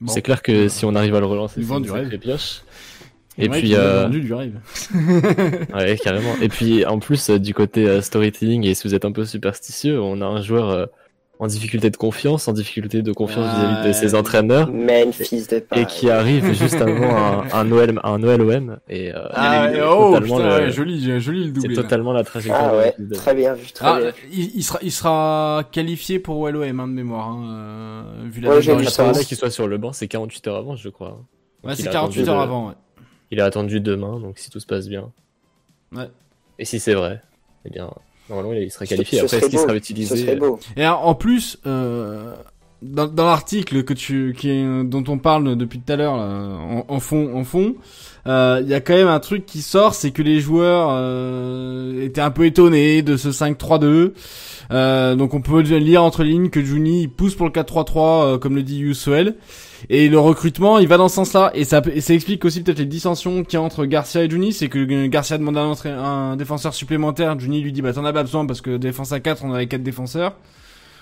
Bon. 0.00 0.10
C'est 0.10 0.22
clair 0.22 0.40
que 0.40 0.68
si 0.68 0.86
on 0.86 0.94
arrive 0.94 1.14
à 1.14 1.20
le 1.20 1.26
relancer, 1.26 1.62
c'est 1.62 1.80
du 1.80 1.90
rêve. 1.90 2.08
Et 3.38 3.44
Et 3.44 3.48
puis 3.48 3.60
puis, 3.60 3.74
euh, 3.76 4.02
vendu 4.04 4.20
du 4.20 4.34
rêve. 4.34 4.52
ouais, 5.74 5.96
carrément. 6.02 6.34
Et 6.42 6.48
puis, 6.48 6.84
en 6.84 6.98
plus, 6.98 7.30
euh, 7.30 7.38
du 7.38 7.54
côté 7.54 7.86
euh, 7.86 8.00
storytelling, 8.02 8.66
et 8.66 8.74
si 8.74 8.86
vous 8.86 8.94
êtes 8.94 9.04
un 9.04 9.12
peu 9.12 9.24
superstitieux, 9.24 10.00
on 10.00 10.20
a 10.20 10.26
un 10.26 10.42
joueur 10.42 10.68
euh, 10.70 10.86
en 11.38 11.46
difficulté 11.46 11.88
de 11.88 11.96
confiance, 11.96 12.48
en 12.48 12.52
difficulté 12.52 13.00
de 13.00 13.12
confiance 13.12 13.46
vis-à-vis 13.54 13.88
de 13.88 13.92
ses 13.94 14.14
entraîneurs, 14.14 14.70
Memphis 14.70 15.46
de 15.50 15.64
et 15.74 15.86
qui 15.86 16.10
arrive 16.10 16.52
juste 16.52 16.74
avant 16.82 17.16
un, 17.16 17.44
un 17.52 17.64
Noël, 17.64 17.98
un 18.04 18.18
Noël 18.18 18.42
OM. 18.42 18.76
Et 18.90 19.10
euh, 19.14 19.22
Ah, 19.30 19.68
c'est 19.72 19.80
ouais, 19.80 19.86
oh 19.88 20.12
totalement 20.12 20.36
putain, 20.36 20.58
le- 20.58 20.64
ouais, 20.66 20.70
joli, 20.72 21.20
joli 21.20 21.38
le 21.38 21.44
c'est 21.46 21.52
doublé. 21.52 21.74
là. 21.76 21.82
totalement 21.82 22.12
la 22.12 22.24
trajectoire. 22.24 22.72
Ah 22.74 22.76
ouais, 22.76 22.94
très 23.14 23.34
bien 23.34 23.54
vu, 23.54 23.66
très 23.72 23.86
Ah, 23.86 24.00
bien. 24.00 24.12
il, 24.30 24.50
il 24.56 24.62
sera, 24.62 24.78
il 24.82 24.92
sera 24.92 25.62
qualifié 25.72 26.18
pour 26.18 26.46
LOM 26.46 26.78
hein, 26.80 26.88
de 26.88 26.92
mémoire, 26.92 27.28
hein, 27.28 27.44
euh, 27.48 28.28
vu 28.28 28.42
la 28.42 28.50
Ouais, 28.50 28.60
j'ai 28.60 28.74
vu 28.76 28.84
ça. 28.84 29.10
qu'il 29.12 29.36
soit 29.38 29.50
sur 29.50 29.66
le 29.66 29.78
banc, 29.78 29.92
c'est 29.94 30.08
48 30.08 30.46
heures 30.48 30.56
avant, 30.56 30.76
je 30.76 30.90
crois. 30.90 31.22
Ouais, 31.64 31.74
c'est 31.74 31.84
Il 31.84 31.88
a 31.88 31.92
48 31.92 32.20
attendu 32.20 32.30
heures 32.30 32.36
de- 32.36 32.42
avant, 32.42 32.68
ouais. 32.68 32.74
Il 33.30 33.40
a 33.40 33.44
attendu 33.44 33.80
demain, 33.80 34.18
donc 34.20 34.38
si 34.38 34.50
tout 34.50 34.60
se 34.60 34.66
passe 34.66 34.88
bien. 34.88 35.10
Ouais. 35.94 36.08
Et 36.58 36.64
si 36.64 36.80
c'est 36.80 36.94
vrai, 36.94 37.20
eh 37.64 37.70
bien, 37.70 37.90
normalement, 38.28 38.52
il 38.52 38.70
sera 38.70 38.84
Ce- 38.84 38.90
qualifié. 38.90 39.18
ce 39.20 39.24
Après, 39.24 39.36
serait 39.36 39.46
est-ce 39.46 39.50
qu'il 39.50 39.58
sera 39.60 39.76
utilisé 39.76 40.16
serait 40.16 40.36
beau. 40.36 40.58
Et 40.76 40.84
alors, 40.84 41.06
en 41.06 41.14
plus, 41.14 41.58
euh, 41.66 42.34
dans, 42.82 43.06
dans 43.06 43.26
l'article 43.26 43.84
que 43.84 43.94
tu, 43.94 44.34
qui 44.36 44.50
est- 44.50 44.84
dont 44.84 45.04
on 45.08 45.18
parle 45.18 45.56
depuis 45.56 45.80
tout 45.80 45.92
à 45.92 45.96
l'heure, 45.96 46.16
là, 46.16 46.24
en, 46.26 46.84
en 46.88 47.00
fond, 47.00 47.36
en 47.36 47.44
fond, 47.44 47.76
euh, 48.26 48.60
il 48.62 48.68
y 48.68 48.74
a 48.74 48.80
quand 48.80 48.94
même 48.94 49.08
un 49.08 49.20
truc 49.20 49.46
qui 49.46 49.62
sort, 49.62 49.94
c'est 49.94 50.10
que 50.10 50.22
les 50.22 50.40
joueurs 50.40 50.88
euh, 50.92 52.02
étaient 52.04 52.20
un 52.20 52.30
peu 52.30 52.46
étonnés 52.46 53.02
de 53.02 53.16
ce 53.16 53.30
5-3-2. 53.30 54.12
Euh, 54.70 55.16
donc 55.16 55.34
on 55.34 55.40
peut 55.40 55.60
lire 55.60 56.02
entre 56.02 56.22
lignes 56.22 56.48
que 56.48 56.62
Juni 56.62 57.08
pousse 57.08 57.34
pour 57.34 57.46
le 57.46 57.52
4-3-3, 57.52 57.96
euh, 57.98 58.38
comme 58.38 58.54
le 58.54 58.62
dit 58.62 58.78
Yusuel. 58.78 59.36
Et 59.88 60.08
le 60.08 60.18
recrutement, 60.18 60.78
il 60.78 60.88
va 60.88 60.96
dans 60.96 61.08
ce 61.08 61.16
sens-là. 61.16 61.50
Et 61.54 61.64
ça, 61.64 61.82
et 61.92 62.00
ça 62.00 62.14
explique 62.14 62.44
aussi 62.44 62.62
peut-être 62.62 62.78
les 62.78 62.86
dissensions 62.86 63.44
qu'il 63.44 63.54
y 63.54 63.56
a 63.56 63.62
entre 63.62 63.84
Garcia 63.86 64.22
et 64.22 64.30
Juni. 64.30 64.52
C'est 64.52 64.68
que 64.68 64.78
euh, 64.78 65.08
Garcia 65.08 65.38
demande 65.38 65.56
un, 65.56 65.74
un 65.86 66.36
défenseur 66.36 66.74
supplémentaire. 66.74 67.38
Juni 67.38 67.60
lui 67.60 67.72
dit, 67.72 67.82
bah 67.82 67.92
t'en 67.92 68.04
as 68.04 68.12
pas 68.12 68.22
besoin 68.22 68.46
parce 68.46 68.60
que 68.60 68.76
défense 68.76 69.12
à 69.12 69.20
4, 69.20 69.44
on 69.44 69.52
avait 69.52 69.66
4 69.66 69.82
défenseurs. 69.82 70.34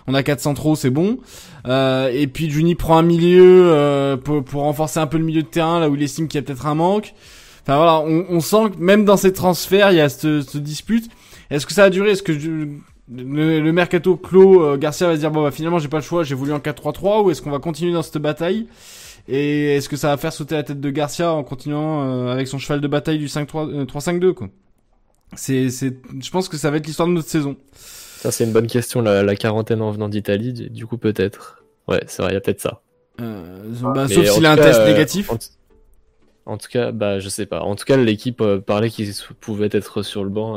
On 0.06 0.14
a 0.14 0.22
4 0.22 0.40
centraux, 0.40 0.74
c'est 0.74 0.90
bon. 0.90 1.18
Euh, 1.66 2.10
et 2.12 2.26
puis 2.28 2.50
Juni 2.50 2.74
prend 2.74 2.96
un 2.96 3.02
milieu 3.02 3.70
euh, 3.70 4.16
pour, 4.16 4.42
pour 4.42 4.62
renforcer 4.62 5.00
un 5.00 5.06
peu 5.06 5.18
le 5.18 5.24
milieu 5.24 5.42
de 5.42 5.48
terrain, 5.48 5.80
là 5.80 5.90
où 5.90 5.96
il 5.96 6.02
estime 6.02 6.28
qu'il 6.28 6.40
y 6.40 6.42
a 6.42 6.46
peut-être 6.46 6.66
un 6.66 6.74
manque. 6.74 7.12
Enfin 7.62 7.76
voilà, 7.76 7.98
on, 7.98 8.24
on 8.30 8.40
sent 8.40 8.70
que 8.74 8.82
même 8.82 9.04
dans 9.04 9.18
ces 9.18 9.34
transferts, 9.34 9.90
il 9.90 9.98
y 9.98 10.00
a 10.00 10.08
cette, 10.08 10.48
cette 10.48 10.62
dispute. 10.62 11.10
Est-ce 11.50 11.66
que 11.66 11.74
ça 11.74 11.84
a 11.84 11.90
duré? 11.90 12.12
Est-ce 12.12 12.22
que 12.22 12.32
le, 13.10 13.60
le 13.60 13.72
mercato 13.72 14.16
clos, 14.16 14.62
euh, 14.62 14.76
Garcia 14.76 15.06
va 15.06 15.14
se 15.14 15.20
dire 15.20 15.30
bon 15.30 15.42
bah 15.42 15.50
finalement 15.50 15.78
j'ai 15.78 15.88
pas 15.88 15.98
le 15.98 16.02
choix, 16.02 16.22
j'ai 16.24 16.34
voulu 16.34 16.52
en 16.52 16.58
4-3-3 16.58 17.22
ou 17.24 17.30
est-ce 17.30 17.42
qu'on 17.42 17.50
va 17.50 17.58
continuer 17.58 17.92
dans 17.92 18.02
cette 18.02 18.18
bataille? 18.18 18.66
Et 19.28 19.76
est-ce 19.76 19.88
que 19.88 19.96
ça 19.96 20.08
va 20.08 20.16
faire 20.16 20.32
sauter 20.32 20.54
la 20.54 20.62
tête 20.62 20.80
de 20.80 20.90
Garcia 20.90 21.32
en 21.32 21.44
continuant 21.44 22.02
euh, 22.04 22.32
avec 22.32 22.48
son 22.48 22.58
cheval 22.58 22.80
de 22.80 22.88
bataille 22.88 23.18
du 23.18 23.26
5-3 23.26 23.68
euh, 23.70 23.84
3-5-2 23.84 24.32
quoi? 24.32 24.48
C'est 25.34 25.68
c'est 25.70 25.96
je 26.20 26.30
pense 26.30 26.48
que 26.48 26.56
ça 26.56 26.70
va 26.70 26.78
être 26.78 26.86
l'histoire 26.86 27.08
de 27.08 27.12
notre 27.12 27.28
saison. 27.28 27.56
Ça, 27.74 28.30
c'est 28.32 28.44
une 28.44 28.52
bonne 28.52 28.66
question, 28.66 29.00
la, 29.00 29.22
la 29.22 29.36
quarantaine 29.36 29.80
en 29.80 29.92
venant 29.92 30.08
d'Italie, 30.08 30.52
du, 30.52 30.86
coup, 30.86 30.98
peut-être. 30.98 31.62
Ouais, 31.86 32.02
c'est 32.08 32.20
vrai, 32.22 32.32
il 32.32 32.34
y 32.34 32.36
a 32.36 32.40
peut-être 32.40 32.60
ça. 32.60 32.80
Euh, 33.20 33.62
bah, 33.94 34.08
sauf 34.08 34.26
s'il 34.26 34.44
a 34.44 34.50
un 34.50 34.56
cas, 34.56 34.64
test 34.64 34.84
négatif. 34.86 35.30
En, 35.30 35.38
en 36.46 36.56
tout 36.58 36.66
cas, 36.68 36.90
bah, 36.90 37.20
je 37.20 37.28
sais 37.28 37.46
pas. 37.46 37.60
En 37.60 37.76
tout 37.76 37.84
cas, 37.84 37.96
l'équipe 37.96 38.42
parlait 38.66 38.90
qu'ils 38.90 39.10
s- 39.10 39.28
pouvaient 39.40 39.68
être 39.70 40.02
sur 40.02 40.24
le 40.24 40.30
banc 40.30 40.56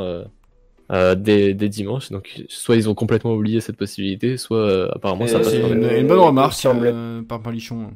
euh, 0.92 1.12
euh, 1.12 1.16
dès, 1.16 1.54
dès 1.54 1.70
dimanche. 1.70 2.10
Donc, 2.12 2.44
soit 2.50 2.76
ils 2.76 2.90
ont 2.90 2.94
complètement 2.96 3.34
oublié 3.34 3.62
cette 3.62 3.78
possibilité, 3.78 4.38
soit 4.38 4.58
euh, 4.58 4.90
apparemment 4.94 5.26
ça 5.28 5.40
passe 5.40 5.50
C'est 5.50 5.60
une, 5.62 6.08
bonne 6.08 6.20
remarque 6.20 6.54
semble- 6.54 6.92
euh, 6.94 7.22
par 7.22 7.42
Palichon. 7.42 7.92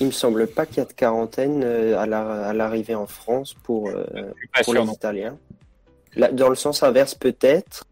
Il 0.00 0.06
me 0.08 0.12
semble 0.12 0.46
pas 0.46 0.66
qu'il 0.66 0.78
y 0.78 0.80
a 0.80 0.84
de 0.84 0.92
quarantaine 0.92 1.62
à 1.64 2.06
la- 2.06 2.48
à 2.48 2.52
l'arrivée 2.52 2.94
en 2.94 3.06
France 3.06 3.54
pour, 3.62 3.88
euh, 3.88 4.04
pour 4.54 4.64
sûr, 4.64 4.74
les 4.74 4.84
non. 4.86 4.92
Italiens. 4.92 5.36
Là, 6.16 6.30
dans 6.32 6.48
le 6.48 6.54
sens 6.54 6.82
inverse, 6.82 7.14
peut-être. 7.14 7.84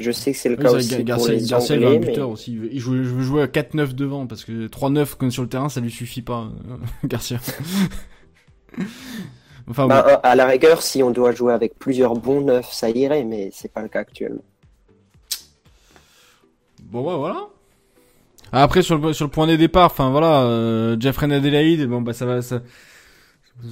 Je 0.00 0.10
sais 0.10 0.32
que 0.32 0.38
c'est 0.38 0.48
le 0.48 0.56
Oui, 0.56 0.62
cas 0.64 0.72
aussi 0.72 0.88
vrai, 0.88 0.96
pour 0.98 1.04
Garcia, 1.04 1.32
les 1.34 1.46
Garcia, 1.46 1.76
il 1.76 1.84
a 1.84 1.86
un 1.86 1.90
Anglais, 1.90 2.00
mais 2.00 2.06
buteur 2.08 2.28
aussi. 2.30 2.58
Il 2.72 2.80
joue- 2.80 2.96
je 3.04 3.08
veux 3.10 3.22
jouer 3.22 3.42
à 3.42 3.46
4-9 3.46 3.94
devant 3.94 4.26
parce 4.26 4.44
que 4.44 4.66
3-9 4.66 5.14
comme 5.16 5.30
sur 5.30 5.42
le 5.44 5.48
terrain, 5.48 5.68
ça 5.68 5.80
lui 5.80 5.90
suffit 5.92 6.22
pas, 6.22 6.48
Garcia. 7.04 7.38
Enfin, 9.68 9.86
bah, 9.86 10.02
bon. 10.02 10.20
à- 10.22 10.34
la 10.34 10.46
rigueur, 10.46 10.82
si 10.82 11.02
on 11.02 11.10
doit 11.10 11.32
jouer 11.32 11.52
avec 11.52 11.78
plusieurs 11.78 12.14
bons 12.14 12.40
neufs, 12.42 12.70
ça 12.72 12.90
irait, 12.90 13.24
mais 13.24 13.50
c'est 13.52 13.72
pas 13.72 13.82
le 13.82 13.88
cas 13.88 14.00
actuellement. 14.00 14.42
Bon, 16.82 17.02
ouais, 17.10 17.16
voilà. 17.16 17.48
Après, 18.52 18.82
sur 18.82 18.98
le, 18.98 19.12
sur 19.12 19.24
le 19.24 19.30
point 19.30 19.46
des 19.46 19.56
départs, 19.56 19.86
enfin 19.86 20.10
voilà, 20.10 20.42
euh, 20.42 20.96
Jeffrey 21.00 21.32
Adelaide, 21.32 21.88
bon 21.88 22.02
bah 22.02 22.12
ça 22.12 22.24
va, 22.24 22.40
ça, 22.40 22.60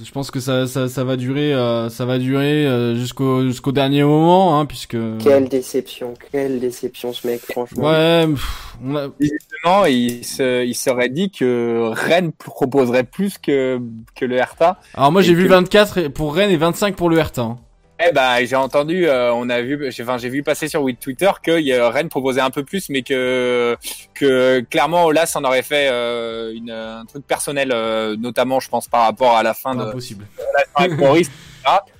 je 0.03 0.11
pense 0.11 0.31
que 0.31 0.39
ça, 0.39 0.65
ça, 0.65 0.87
ça 0.87 1.03
va 1.03 1.17
durer, 1.17 1.53
euh, 1.53 1.89
ça 1.89 2.05
va 2.05 2.17
durer 2.17 2.65
euh, 2.65 2.95
jusqu'au 2.95 3.43
jusqu'au 3.43 3.71
dernier 3.71 4.03
moment, 4.03 4.59
hein, 4.59 4.65
puisque. 4.65 4.97
Quelle 5.19 5.49
déception, 5.49 6.13
quelle 6.31 6.59
déception 6.59 7.11
ce 7.13 7.27
mec, 7.27 7.41
franchement. 7.41 7.89
Ouais, 7.89 8.25
pff, 8.27 8.77
on 8.83 8.95
a, 8.95 9.07
Justement, 9.19 9.85
il, 9.85 10.23
se, 10.25 10.63
il 10.65 10.73
serait 10.73 11.09
dit 11.09 11.29
que 11.31 11.89
Rennes 11.93 12.31
proposerait 12.31 13.03
plus 13.03 13.37
que, 13.37 13.79
que 14.15 14.25
le 14.25 14.35
Hertha. 14.37 14.79
Alors 14.93 15.11
moi 15.11 15.21
j'ai 15.21 15.33
vu 15.33 15.43
que- 15.43 15.49
24 15.49 16.07
pour 16.07 16.33
Rennes 16.33 16.51
et 16.51 16.57
25 16.57 16.95
pour 16.95 17.09
le 17.09 17.17
Hertha. 17.17 17.41
hein. 17.43 17.57
Eh 18.07 18.11
ben, 18.11 18.45
j'ai 18.45 18.55
entendu, 18.55 19.07
euh, 19.07 19.31
on 19.33 19.49
a 19.49 19.61
vu, 19.61 19.91
j'ai, 19.91 20.03
enfin, 20.03 20.17
vu 20.17 20.43
passer 20.43 20.67
sur 20.67 20.85
Twitter 20.99 21.29
que 21.41 21.59
y 21.59 21.73
a- 21.73 21.89
Rennes 21.89 22.09
proposait 22.09 22.41
un 22.41 22.49
peu 22.49 22.63
plus, 22.63 22.89
mais 22.89 23.01
que 23.03 23.77
que 24.13 24.61
clairement 24.69 25.05
Olas 25.05 25.31
en 25.35 25.43
aurait 25.43 25.61
fait 25.63 25.87
euh, 25.91 26.53
une, 26.53 26.71
un 26.71 27.05
truc 27.05 27.25
personnel, 27.25 27.71
euh, 27.73 28.15
notamment, 28.17 28.59
je 28.59 28.69
pense, 28.69 28.87
par 28.87 29.01
rapport 29.03 29.35
à 29.37 29.43
la 29.43 29.53
fin 29.53 29.75
de 29.75 29.81
Impossible. 29.83 30.25
avec 30.75 30.97
Maurice. 30.97 31.29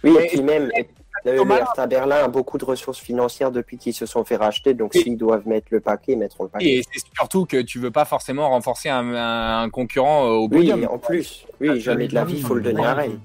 Oui, 0.04 0.12
Mais- 0.18 0.26
et 0.26 0.28
puis 0.28 0.42
même, 0.42 0.70
le, 1.24 1.38
Thomas- 1.38 1.56
le 1.56 1.62
Hertha 1.62 1.88
Berlin 1.88 2.26
a 2.26 2.28
beaucoup 2.28 2.58
de 2.58 2.66
ressources 2.66 3.00
financières 3.00 3.50
depuis 3.50 3.78
qu'ils 3.78 3.94
se 3.94 4.06
sont 4.06 4.26
fait 4.26 4.36
racheter, 4.36 4.74
donc 4.74 4.92
Oui. 4.94 5.04
s'ils 5.04 5.16
doivent 5.18 5.48
mettre 5.48 5.68
le 5.70 5.80
paquet, 5.80 6.12
ils 6.12 6.18
mettront 6.18 6.44
le 6.44 6.50
paquet. 6.50 6.66
Et 6.66 6.84
c'est 6.92 7.00
surtout 7.16 7.46
que 7.46 7.62
tu 7.62 7.80
veux 7.80 7.92
pas 7.92 8.04
forcément 8.04 8.50
renforcer 8.50 8.90
un, 8.90 9.70
concurrent 9.70 10.26
euh, 10.26 10.32
au 10.32 10.42
Oui, 10.50 10.58
podium. 10.58 10.86
en 10.92 10.98
plus, 10.98 11.46
oui, 11.62 11.80
jamais 11.80 12.10
de 12.10 12.14
la 12.16 12.26
vie, 12.26 12.36
il 12.40 12.44
faut 12.44 12.56
le 12.56 12.62
donner 12.62 12.84
à 12.86 12.94
Rennes. 12.94 13.20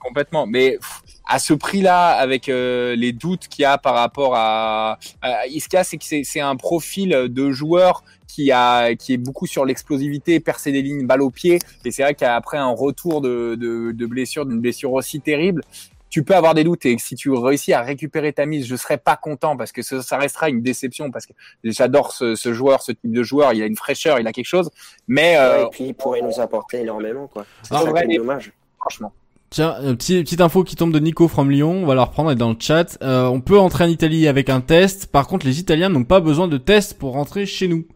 complètement. 0.00 0.44
Mais 0.44 0.72
pff, 0.72 1.02
à 1.26 1.38
ce 1.38 1.54
prix-là, 1.54 2.10
avec 2.10 2.48
euh, 2.48 2.94
les 2.96 3.12
doutes 3.12 3.48
qu'il 3.48 3.62
y 3.62 3.66
a 3.66 3.78
par 3.78 3.94
rapport 3.94 4.34
à, 4.36 4.98
à 5.22 5.42
ce 5.44 5.68
qu'il 5.68 5.74
y 5.74 5.76
a, 5.76 5.84
c'est 5.84 5.96
que 5.98 6.04
c'est- 6.04 6.22
c'est 6.24 6.40
un 6.40 6.56
profil 6.56 7.10
de 7.28 7.50
joueur 7.50 8.04
qui 8.28 8.52
a 8.52 8.94
qui 8.94 9.14
est 9.14 9.16
beaucoup 9.18 9.46
sur 9.46 9.64
l'explosivité, 9.64 10.40
percer 10.40 10.70
des 10.72 10.82
lignes, 10.82 11.06
balle 11.06 11.22
au 11.22 11.30
pied. 11.30 11.58
Et 11.84 11.90
c'est 11.90 12.02
vrai 12.02 12.14
qu'après 12.14 12.58
un 12.58 12.68
retour 12.72 13.20
de, 13.20 13.54
de, 13.58 13.92
de 13.92 14.06
blessure, 14.06 14.46
d'une 14.46 14.60
blessure 14.60 14.92
aussi 14.92 15.20
terrible. 15.20 15.62
Tu 16.08 16.22
peux 16.22 16.34
avoir 16.36 16.54
des 16.54 16.62
doutes 16.62 16.86
et 16.86 16.96
si 16.98 17.16
tu 17.16 17.30
réussis 17.32 17.72
à 17.72 17.82
récupérer 17.82 18.32
ta 18.32 18.46
mise, 18.46 18.64
je 18.66 18.76
serais 18.76 18.96
pas 18.96 19.16
content 19.16 19.56
parce 19.56 19.72
que 19.72 19.82
ça, 19.82 20.00
ça 20.02 20.16
restera 20.16 20.48
une 20.48 20.62
déception 20.62 21.10
parce 21.10 21.26
que 21.26 21.32
j'adore 21.64 22.12
ce, 22.12 22.36
ce 22.36 22.52
joueur, 22.54 22.80
ce 22.82 22.92
type 22.92 23.10
de 23.12 23.22
joueur. 23.24 23.52
Il 23.54 23.62
a 23.62 23.66
une 23.66 23.76
fraîcheur, 23.76 24.20
il 24.20 24.26
a 24.28 24.32
quelque 24.32 24.46
chose, 24.46 24.70
mais 25.08 25.36
euh, 25.36 25.58
Ouais, 25.58 25.66
et 25.66 25.70
puis 25.70 25.84
il 25.88 25.94
pourrait 25.94 26.22
nous 26.22 26.38
apporter 26.40 26.80
énormément, 26.82 27.26
quoi. 27.26 27.44
C'est 27.62 27.74
Ah, 27.74 27.82
ça 27.82 27.90
ouais, 27.90 28.04
qui 28.06 28.12
est 28.12 28.14
et- 28.14 28.18
dommage. 28.18 28.52
franchement. 28.78 29.12
Tiens, 29.50 29.76
euh, 29.80 29.94
petit, 29.94 30.22
petite 30.24 30.40
info 30.40 30.64
qui 30.64 30.74
tombe 30.76 30.92
de 30.92 30.98
Nico 30.98 31.28
from 31.28 31.50
Lyon, 31.50 31.82
on 31.82 31.86
va 31.86 31.94
la 31.94 32.04
reprendre, 32.04 32.30
elle 32.30 32.36
est 32.36 32.38
dans 32.38 32.50
le 32.50 32.56
chat. 32.58 32.98
Euh, 33.02 33.26
on 33.26 33.40
peut 33.40 33.58
entrer 33.58 33.84
en 33.84 33.88
Italie 33.88 34.26
avec 34.26 34.50
un 34.50 34.60
test, 34.60 35.06
par 35.06 35.28
contre 35.28 35.46
les 35.46 35.60
Italiens 35.60 35.88
n'ont 35.88 36.04
pas 36.04 36.20
besoin 36.20 36.48
de 36.48 36.58
test 36.58 36.98
pour 36.98 37.12
rentrer 37.12 37.46
chez 37.46 37.68
nous. 37.68 37.86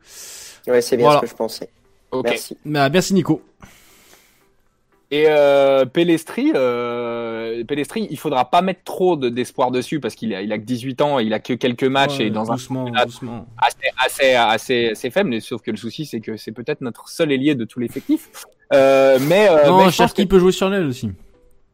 Ouais, 0.69 0.81
c'est 0.81 0.97
bien 0.97 1.07
Voilà. 1.07 1.21
ce 1.21 1.25
que 1.27 1.31
je 1.31 1.37
pensais. 1.37 1.69
Ok. 2.13 2.25
Merci. 2.29 2.57
Bah, 2.65 2.89
merci 2.89 3.15
Nico. 3.15 3.43
Et 5.13 5.25
euh, 5.27 5.87
Pellestri, 5.87 6.53
euh, 6.55 7.65
Pellestri, 7.65 8.07
il 8.11 8.17
faudra 8.17 8.49
pas 8.49 8.63
mettre 8.63 8.85
trop 8.85 9.17
de- 9.17 9.29
d'espoir 9.29 9.73
dessus 9.73 9.99
parce 9.99 10.15
qu'il 10.15 10.33
a, 10.33 10.41
il 10.43 10.53
a 10.53 10.59
que 10.59 10.63
18 10.65 11.01
ans, 11.03 11.19
il 11.19 11.35
a 11.35 11.41
que 11.41 11.53
quelques 11.53 11.83
matchs 11.83 12.19
Ouais, 12.19 12.27
et 12.27 12.31
dans 12.31 12.53
un 12.53 12.55
doucement, 12.55 12.87
Ah, 12.95 13.07
doucement. 13.07 13.47
assez, 13.59 13.77
assez, 13.99 14.35
assez, 14.35 14.89
assez 14.91 15.11
faible. 15.11 15.31
Mais 15.31 15.41
sauf 15.41 15.63
que 15.63 15.73
le 15.73 15.77
souci, 15.77 16.07
c'est 16.07 16.21
que 16.21 16.37
c'est 16.37 16.53
peut-être 16.53 16.81
notre 16.81 17.09
seul 17.09 17.33
ailier 17.33 17.57
de 17.57 17.65
tout 17.65 17.81
l'effectif. 17.81 18.31
Euh, 18.73 19.19
mais 19.23 19.49
euh, 19.51 19.67
non, 19.67 19.79
mais 19.85 19.91
je 19.91 19.97
pense 19.97 20.13
que- 20.13 20.23
peut 20.23 20.39
jouer 20.39 20.53
sur 20.53 20.69
l'aile 20.71 20.87
aussi. 20.87 21.11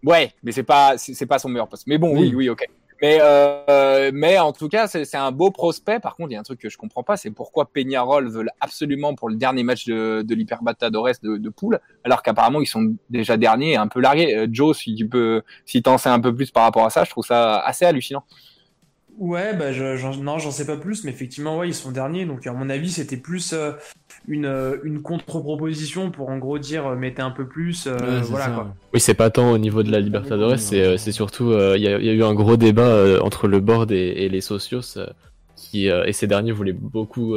Ouais, 0.05 0.33
mais 0.43 0.53
c'est 0.53 0.63
pas, 0.63 0.95
c'est 0.99 1.27
pas 1.27 1.39
son 1.39 1.49
meilleur 1.49 1.69
poste. 1.69 1.87
Mais 1.87 1.99
bon, 1.99 2.13
oui, 2.13 2.29
Oui. 2.29 2.35
oui, 2.35 2.49
ok. 2.49 2.65
Mais 3.03 3.19
euh, 3.21 4.11
mais 4.15 4.39
en 4.39 4.55
tout 4.55 4.71
cas, 4.71 4.87
c'est 4.87 5.05
c'est 5.05 5.19
un 5.19 5.31
beau 5.31 5.51
prospect. 5.51 6.01
Par 6.01 6.17
contre, 6.17 6.31
il 6.31 6.33
y 6.33 6.37
a 6.37 6.41
un 6.41 6.45
truc 6.45 6.59
que 6.61 6.71
je 6.71 6.79
comprends 6.79 7.03
pas, 7.03 7.19
c'est 7.19 7.31
pourquoi 7.31 7.67
Peñarol 7.71 8.27
veut 8.31 8.47
absolument 8.59 9.15
pour 9.15 9.29
le 9.29 9.37
dernier 9.37 9.65
match 9.65 9.85
de, 9.85 10.23
de 10.23 10.35
l'Hyperbatadores 10.35 11.11
de, 11.23 11.37
de 11.37 11.49
poule, 11.51 11.79
alors 12.05 12.23
qu'apparemment 12.23 12.63
ils 12.63 12.67
sont 12.67 12.95
déjà 13.11 13.37
derniers, 13.37 13.73
et 13.73 13.77
un 13.77 13.89
peu 13.89 14.01
largués. 14.01 14.35
Euh, 14.35 14.47
Joe, 14.51 14.75
si 14.79 14.95
tu 14.95 15.07
peux, 15.07 15.43
si 15.67 15.83
t'en 15.83 15.99
sais 15.99 16.09
un 16.09 16.21
peu 16.21 16.35
plus 16.35 16.51
par 16.51 16.63
rapport 16.63 16.87
à 16.87 16.91
ça, 16.91 17.05
je 17.05 17.11
trouve 17.11 17.27
ça 17.27 17.59
assez 17.59 17.85
hallucinant. 17.85 18.25
Ouais, 19.19 19.57
bah 19.57 19.73
je, 19.73 20.21
non, 20.21 20.39
j'en 20.39 20.51
sais 20.51 20.67
pas 20.67 20.77
plus, 20.77 21.05
mais 21.05 21.11
effectivement, 21.11 21.57
ouais, 21.59 21.69
ils 21.69 21.75
sont 21.75 21.91
derniers, 21.91 22.27
donc 22.27 22.47
à 22.47 22.53
mon 22.53 22.69
avis, 22.69 22.91
c'était 22.91 23.17
plus 23.17 23.55
euh, 23.55 23.73
une, 24.29 24.45
euh, 24.45 24.77
une 24.85 25.01
contre-proposition 25.01 26.11
pour 26.11 26.29
en 26.29 26.37
gros 26.37 26.59
dire 26.59 26.87
euh, 26.87 26.97
mettez 26.97 27.23
un 27.23 27.31
peu 27.31 27.47
plus, 27.47 27.87
euh, 27.87 27.97
Ouais, 27.99 28.21
voilà 28.29 28.51
quoi. 28.51 28.75
Oui, 28.93 29.01
c'est 29.01 29.15
pas 29.15 29.31
tant 29.31 29.51
au 29.53 29.59
niveau 29.59 29.83
de 29.83 29.91
la 29.91 30.01
Libertadores, 30.01 30.59
c'est 30.59 30.83
euh, 30.83 30.97
c'est 30.99 31.13
surtout 31.13 31.51
euh, 31.53 31.77
il 31.79 31.83
y, 31.83 31.89
a, 31.89 31.99
il 31.99 32.05
y 32.05 32.11
a 32.11 32.13
eu 32.13 32.23
un 32.23 32.35
gros 32.35 32.59
débat 32.59 32.83
euh, 32.83 33.21
entre 33.21 33.49
le 33.49 33.61
board 33.61 33.91
et, 33.91 33.97
et 34.25 34.29
les 34.29 34.43
socios 34.43 34.81
euh, 34.99 35.07
qui 35.57 35.89
euh, 35.89 36.05
et 36.05 36.13
ces 36.13 36.27
derniers 36.27 36.53
voulaient 36.53 36.75
beaucoup 36.75 37.37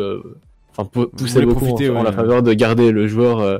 enfin 0.71 0.83
pou- 0.85 1.07
poussaient 1.07 1.39
voulaient 1.39 1.45
beaucoup 1.45 1.65
profiter, 1.65 1.89
en, 1.89 2.03
la 2.03 2.11
faveur 2.11 2.43
de 2.43 2.53
garder 2.53 2.91
le 2.91 3.07
joueur 3.07 3.39
euh, 3.39 3.57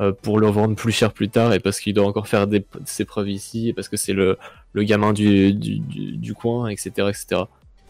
euh, 0.00 0.12
pour 0.12 0.40
le 0.40 0.48
vendre 0.48 0.74
plus 0.74 0.92
cher 0.92 1.12
plus 1.12 1.28
tard 1.28 1.52
et 1.52 1.60
parce 1.60 1.78
qu'il 1.78 1.94
doit 1.94 2.06
encore 2.06 2.26
faire 2.26 2.46
des, 2.46 2.64
ses 2.84 3.04
preuves 3.04 3.28
ici 3.30 3.68
et 3.68 3.72
parce 3.72 3.88
que 3.88 3.96
c'est 3.96 4.12
le, 4.14 4.38
le 4.72 4.82
gamin 4.82 5.12
du, 5.12 5.52
du, 5.54 5.78
du, 5.78 6.16
du 6.16 6.34
coin 6.34 6.68
etc 6.68 7.08
etc. 7.10 7.42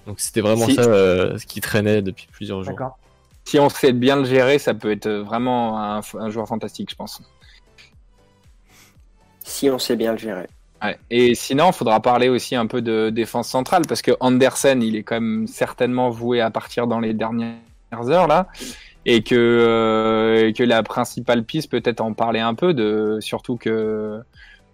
Donc 0.06 0.20
c'était 0.20 0.40
vraiment 0.40 0.66
Si- 0.66 0.74
ça 0.74 0.82
euh, 0.82 1.38
ce 1.38 1.46
qui 1.46 1.60
traînait 1.60 2.02
depuis 2.02 2.26
plusieurs 2.32 2.62
jours. 2.62 2.72
D'accord. 2.72 2.98
Si 3.44 3.58
on 3.58 3.68
sait 3.68 3.92
bien 3.92 4.16
le 4.16 4.24
gérer, 4.24 4.58
ça 4.58 4.74
peut 4.74 4.90
être 4.90 5.08
vraiment 5.08 5.80
un, 5.80 6.00
un 6.18 6.30
joueur 6.30 6.46
fantastique, 6.46 6.90
je 6.90 6.96
pense. 6.96 7.22
Si 9.44 9.68
on 9.70 9.78
sait 9.78 9.96
bien 9.96 10.12
le 10.12 10.18
gérer. 10.18 10.46
Ouais. 10.82 10.98
Et 11.10 11.34
sinon, 11.34 11.68
il 11.70 11.72
faudra 11.72 12.00
parler 12.00 12.28
aussi 12.28 12.56
un 12.56 12.66
peu 12.66 12.80
de 12.80 13.10
défense 13.10 13.48
centrale 13.48 13.82
parce 13.86 14.00
que 14.02 14.12
Andersen, 14.20 14.82
il 14.82 14.96
est 14.96 15.02
quand 15.02 15.20
même 15.20 15.46
certainement 15.46 16.08
voué 16.10 16.40
à 16.40 16.50
partir 16.50 16.86
dans 16.86 17.00
les 17.00 17.12
dernières 17.12 17.56
heures 17.92 18.26
là, 18.26 18.48
et 19.04 19.22
que 19.22 19.34
euh, 19.34 20.48
et 20.48 20.52
que 20.54 20.62
la 20.62 20.82
principale 20.82 21.44
piste 21.44 21.70
peut-être 21.70 22.00
en 22.00 22.14
parler 22.14 22.40
un 22.40 22.54
peu 22.54 22.72
de, 22.72 23.18
surtout 23.20 23.56
que 23.56 24.20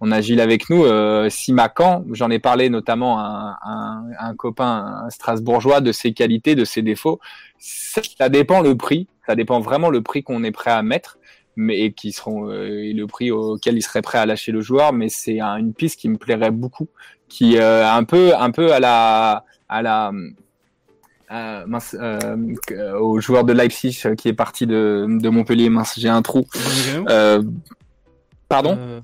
on 0.00 0.12
a 0.12 0.20
Gilles 0.20 0.40
avec 0.40 0.68
nous, 0.68 0.84
euh, 0.84 1.30
Simacan, 1.30 2.04
j'en 2.12 2.30
ai 2.30 2.38
parlé 2.38 2.68
notamment 2.68 3.18
à 3.18 3.58
un, 3.62 3.72
un, 3.72 4.04
un 4.18 4.34
copain 4.34 5.02
un 5.04 5.10
strasbourgeois 5.10 5.80
de 5.80 5.92
ses 5.92 6.12
qualités, 6.12 6.54
de 6.54 6.64
ses 6.64 6.82
défauts. 6.82 7.18
Ça, 7.58 8.02
ça 8.18 8.28
dépend 8.28 8.60
le 8.60 8.76
prix, 8.76 9.06
ça 9.26 9.34
dépend 9.34 9.60
vraiment 9.60 9.88
le 9.90 10.02
prix 10.02 10.22
qu'on 10.22 10.44
est 10.44 10.52
prêt 10.52 10.70
à 10.70 10.82
mettre 10.82 11.18
mais 11.58 11.80
et 11.80 11.92
qui 11.92 12.12
seront 12.12 12.50
euh, 12.50 12.84
et 12.84 12.92
le 12.92 13.06
prix 13.06 13.30
auquel 13.30 13.76
il 13.78 13.82
serait 13.82 14.02
prêt 14.02 14.18
à 14.18 14.26
lâcher 14.26 14.52
le 14.52 14.60
joueur. 14.60 14.92
Mais 14.92 15.08
c'est 15.08 15.40
un- 15.40 15.56
une 15.56 15.72
piste 15.72 15.98
qui 15.98 16.10
me 16.10 16.18
plairait 16.18 16.50
beaucoup 16.50 16.88
qui 17.28 17.56
euh, 17.56 17.90
un 17.90 18.04
peu 18.04 18.36
un 18.36 18.50
peu 18.50 18.74
à 18.74 18.78
la 18.80 19.44
à 19.68 19.80
la 19.80 20.12
euh, 21.32 21.64
mince, 21.66 21.96
euh, 21.98 22.36
euh, 22.72 22.98
au 23.00 23.20
joueur 23.20 23.44
de 23.44 23.54
Leipzig 23.54 24.02
euh, 24.04 24.14
qui 24.14 24.28
est 24.28 24.34
parti 24.34 24.66
de, 24.66 25.06
de 25.08 25.28
Montpellier. 25.30 25.70
Mince 25.70 25.98
j'ai 25.98 26.10
un 26.10 26.20
trou? 26.20 26.44
Euh, 27.08 27.42
pardon? 28.50 28.76
Euh, 28.78 29.00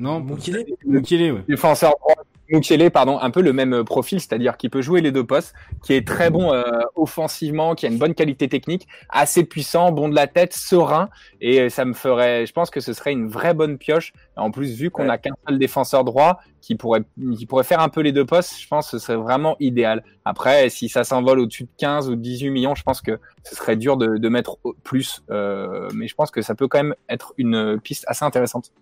Non, 0.00 0.20
Mukele 0.20 0.64
Mukele, 0.86 1.32
ouais. 1.32 1.44
défenseur 1.48 1.92
droit 2.00 2.14
Mukiele, 2.52 2.90
pardon, 2.90 3.16
un 3.20 3.30
peu 3.30 3.42
le 3.42 3.52
même 3.52 3.72
euh, 3.74 3.84
profil, 3.84 4.18
c'est-à-dire 4.18 4.56
qu'il 4.56 4.70
peut 4.70 4.82
jouer 4.82 5.00
les 5.00 5.12
deux 5.12 5.24
postes, 5.24 5.54
qui 5.84 5.92
est 5.92 6.04
très 6.04 6.30
bon 6.30 6.52
euh, 6.52 6.64
offensivement, 6.96 7.76
qui 7.76 7.86
a 7.86 7.88
une 7.90 7.98
bonne 7.98 8.14
qualité 8.14 8.48
technique, 8.48 8.88
assez 9.08 9.44
puissant, 9.44 9.92
bon 9.92 10.08
de 10.08 10.16
la 10.16 10.26
tête, 10.26 10.52
serein, 10.52 11.10
et 11.40 11.60
euh, 11.60 11.68
ça 11.68 11.84
me 11.84 11.92
ferait, 11.92 12.46
je 12.46 12.52
pense 12.52 12.70
que 12.70 12.80
ce 12.80 12.92
serait 12.92 13.12
une 13.12 13.28
vraie 13.28 13.54
bonne 13.54 13.78
pioche. 13.78 14.12
En 14.34 14.50
plus, 14.50 14.74
vu 14.74 14.90
qu'on 14.90 15.04
Ouais. 15.04 15.10
a 15.10 15.18
qu'un 15.18 15.34
seul 15.48 15.60
défenseur 15.60 16.02
droit 16.02 16.40
qui 16.60 16.74
pourrait, 16.74 17.02
qui 17.38 17.46
pourrait 17.46 17.62
faire 17.62 17.78
un 17.80 17.88
peu 17.88 18.00
les 18.00 18.10
deux 18.10 18.26
postes, 18.26 18.58
je 18.60 18.66
pense 18.66 18.90
que 18.90 18.98
ce 18.98 19.06
serait 19.06 19.16
vraiment 19.18 19.54
idéal. 19.60 20.02
Après, 20.24 20.70
si 20.70 20.88
ça 20.88 21.04
s'envole 21.04 21.38
au-dessus 21.38 21.64
de 21.64 21.70
15 21.78 22.10
ou 22.10 22.16
18 22.16 22.50
millions, 22.50 22.74
je 22.74 22.82
pense 22.82 23.00
que 23.00 23.20
ce 23.44 23.54
serait 23.54 23.76
dur 23.76 23.96
de, 23.96 24.16
de 24.18 24.28
mettre 24.28 24.56
au- 24.64 24.74
plus, 24.82 25.22
euh, 25.30 25.88
mais 25.94 26.08
je 26.08 26.16
pense 26.16 26.32
que 26.32 26.42
ça 26.42 26.56
peut 26.56 26.66
quand 26.66 26.82
même 26.82 26.96
être 27.08 27.32
une 27.38 27.78
piste 27.80 28.04
assez 28.08 28.24
intéressante. 28.24 28.72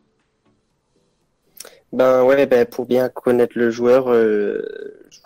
Ben 1.92 2.22
ouais, 2.24 2.46
ben 2.46 2.66
pour 2.66 2.84
bien 2.84 3.08
connaître 3.08 3.56
le 3.58 3.70
joueur, 3.70 4.10
euh, 4.12 4.62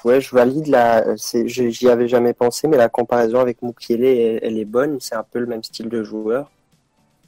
ouais, 0.05 0.21
je 0.21 0.33
valide 0.35 0.69
la. 0.69 1.17
je- 1.17 1.47
J'y 1.69 1.89
avais 1.89 2.07
jamais 2.07 2.35
pensé, 2.35 2.69
mais 2.69 2.77
la 2.77 2.89
comparaison 2.89 3.41
avec 3.41 3.63
Mukiele, 3.63 4.05
elle, 4.05 4.39
elle 4.43 4.59
est 4.59 4.65
bonne. 4.65 4.99
C'est 5.01 5.17
un 5.17 5.25
peu 5.25 5.41
le 5.41 5.47
même 5.47 5.65
style 5.65 5.89
de 5.89 6.05
joueur. 6.05 6.51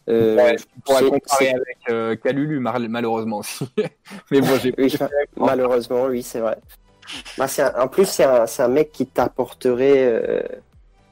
Euh, 0.09 0.37
Ouais, 0.37 0.57
on 0.77 0.81
pourrait 0.83 0.99
c'est- 1.03 1.11
comparer 1.11 1.49
avec 1.51 1.79
euh, 1.89 2.15
Kalulu 2.17 2.61
mal- 2.61 2.89
malheureusement 2.89 3.39
aussi. 3.39 3.67
Mais 4.31 4.41
bon, 4.41 4.57
j'ai 4.63 4.73
Oui, 4.79 4.95
malheureusement, 5.37 6.05
oui, 6.05 6.23
c'est 6.23 6.41
vrai. 6.41 6.59
C'est 7.49 7.63
un- 7.63 7.75
en 7.81 7.89
plus, 7.89 8.05
c'est 8.07 8.25
un, 8.25 8.47
c'est 8.47 8.63
un 8.63 8.69
mec 8.69 8.93
qui 8.93 9.07
t'apporterait, 9.07 10.05
euh, 10.05 10.43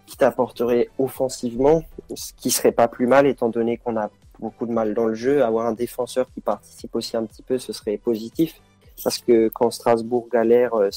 qui 0.06 0.16
t'apporterait 0.16 0.90
offensivement, 0.98 1.82
ce 2.14 2.32
qui 2.34 2.50
serait 2.50 2.70
pas 2.72 2.86
plus 2.86 3.06
mal, 3.06 3.26
étant 3.26 3.48
donné 3.48 3.78
qu'on 3.78 3.96
a 3.96 4.10
beaucoup 4.42 4.66
de 4.66 4.72
mal 4.72 4.92
dans 4.92 5.06
le 5.06 5.14
jeu. 5.14 5.42
Avoir 5.42 5.66
un 5.66 5.72
défenseur 5.72 6.26
qui 6.34 6.40
participe 6.40 6.94
aussi 6.94 7.16
un 7.16 7.24
petit 7.24 7.42
peu, 7.42 7.58
ce 7.58 7.72
serait 7.72 7.96
positif. 7.96 8.60
Parce 9.02 9.18
que 9.18 9.48
quand 9.48 9.70
Strasbourg 9.70 10.28
galère, 10.30 10.74
euh, 10.74 10.90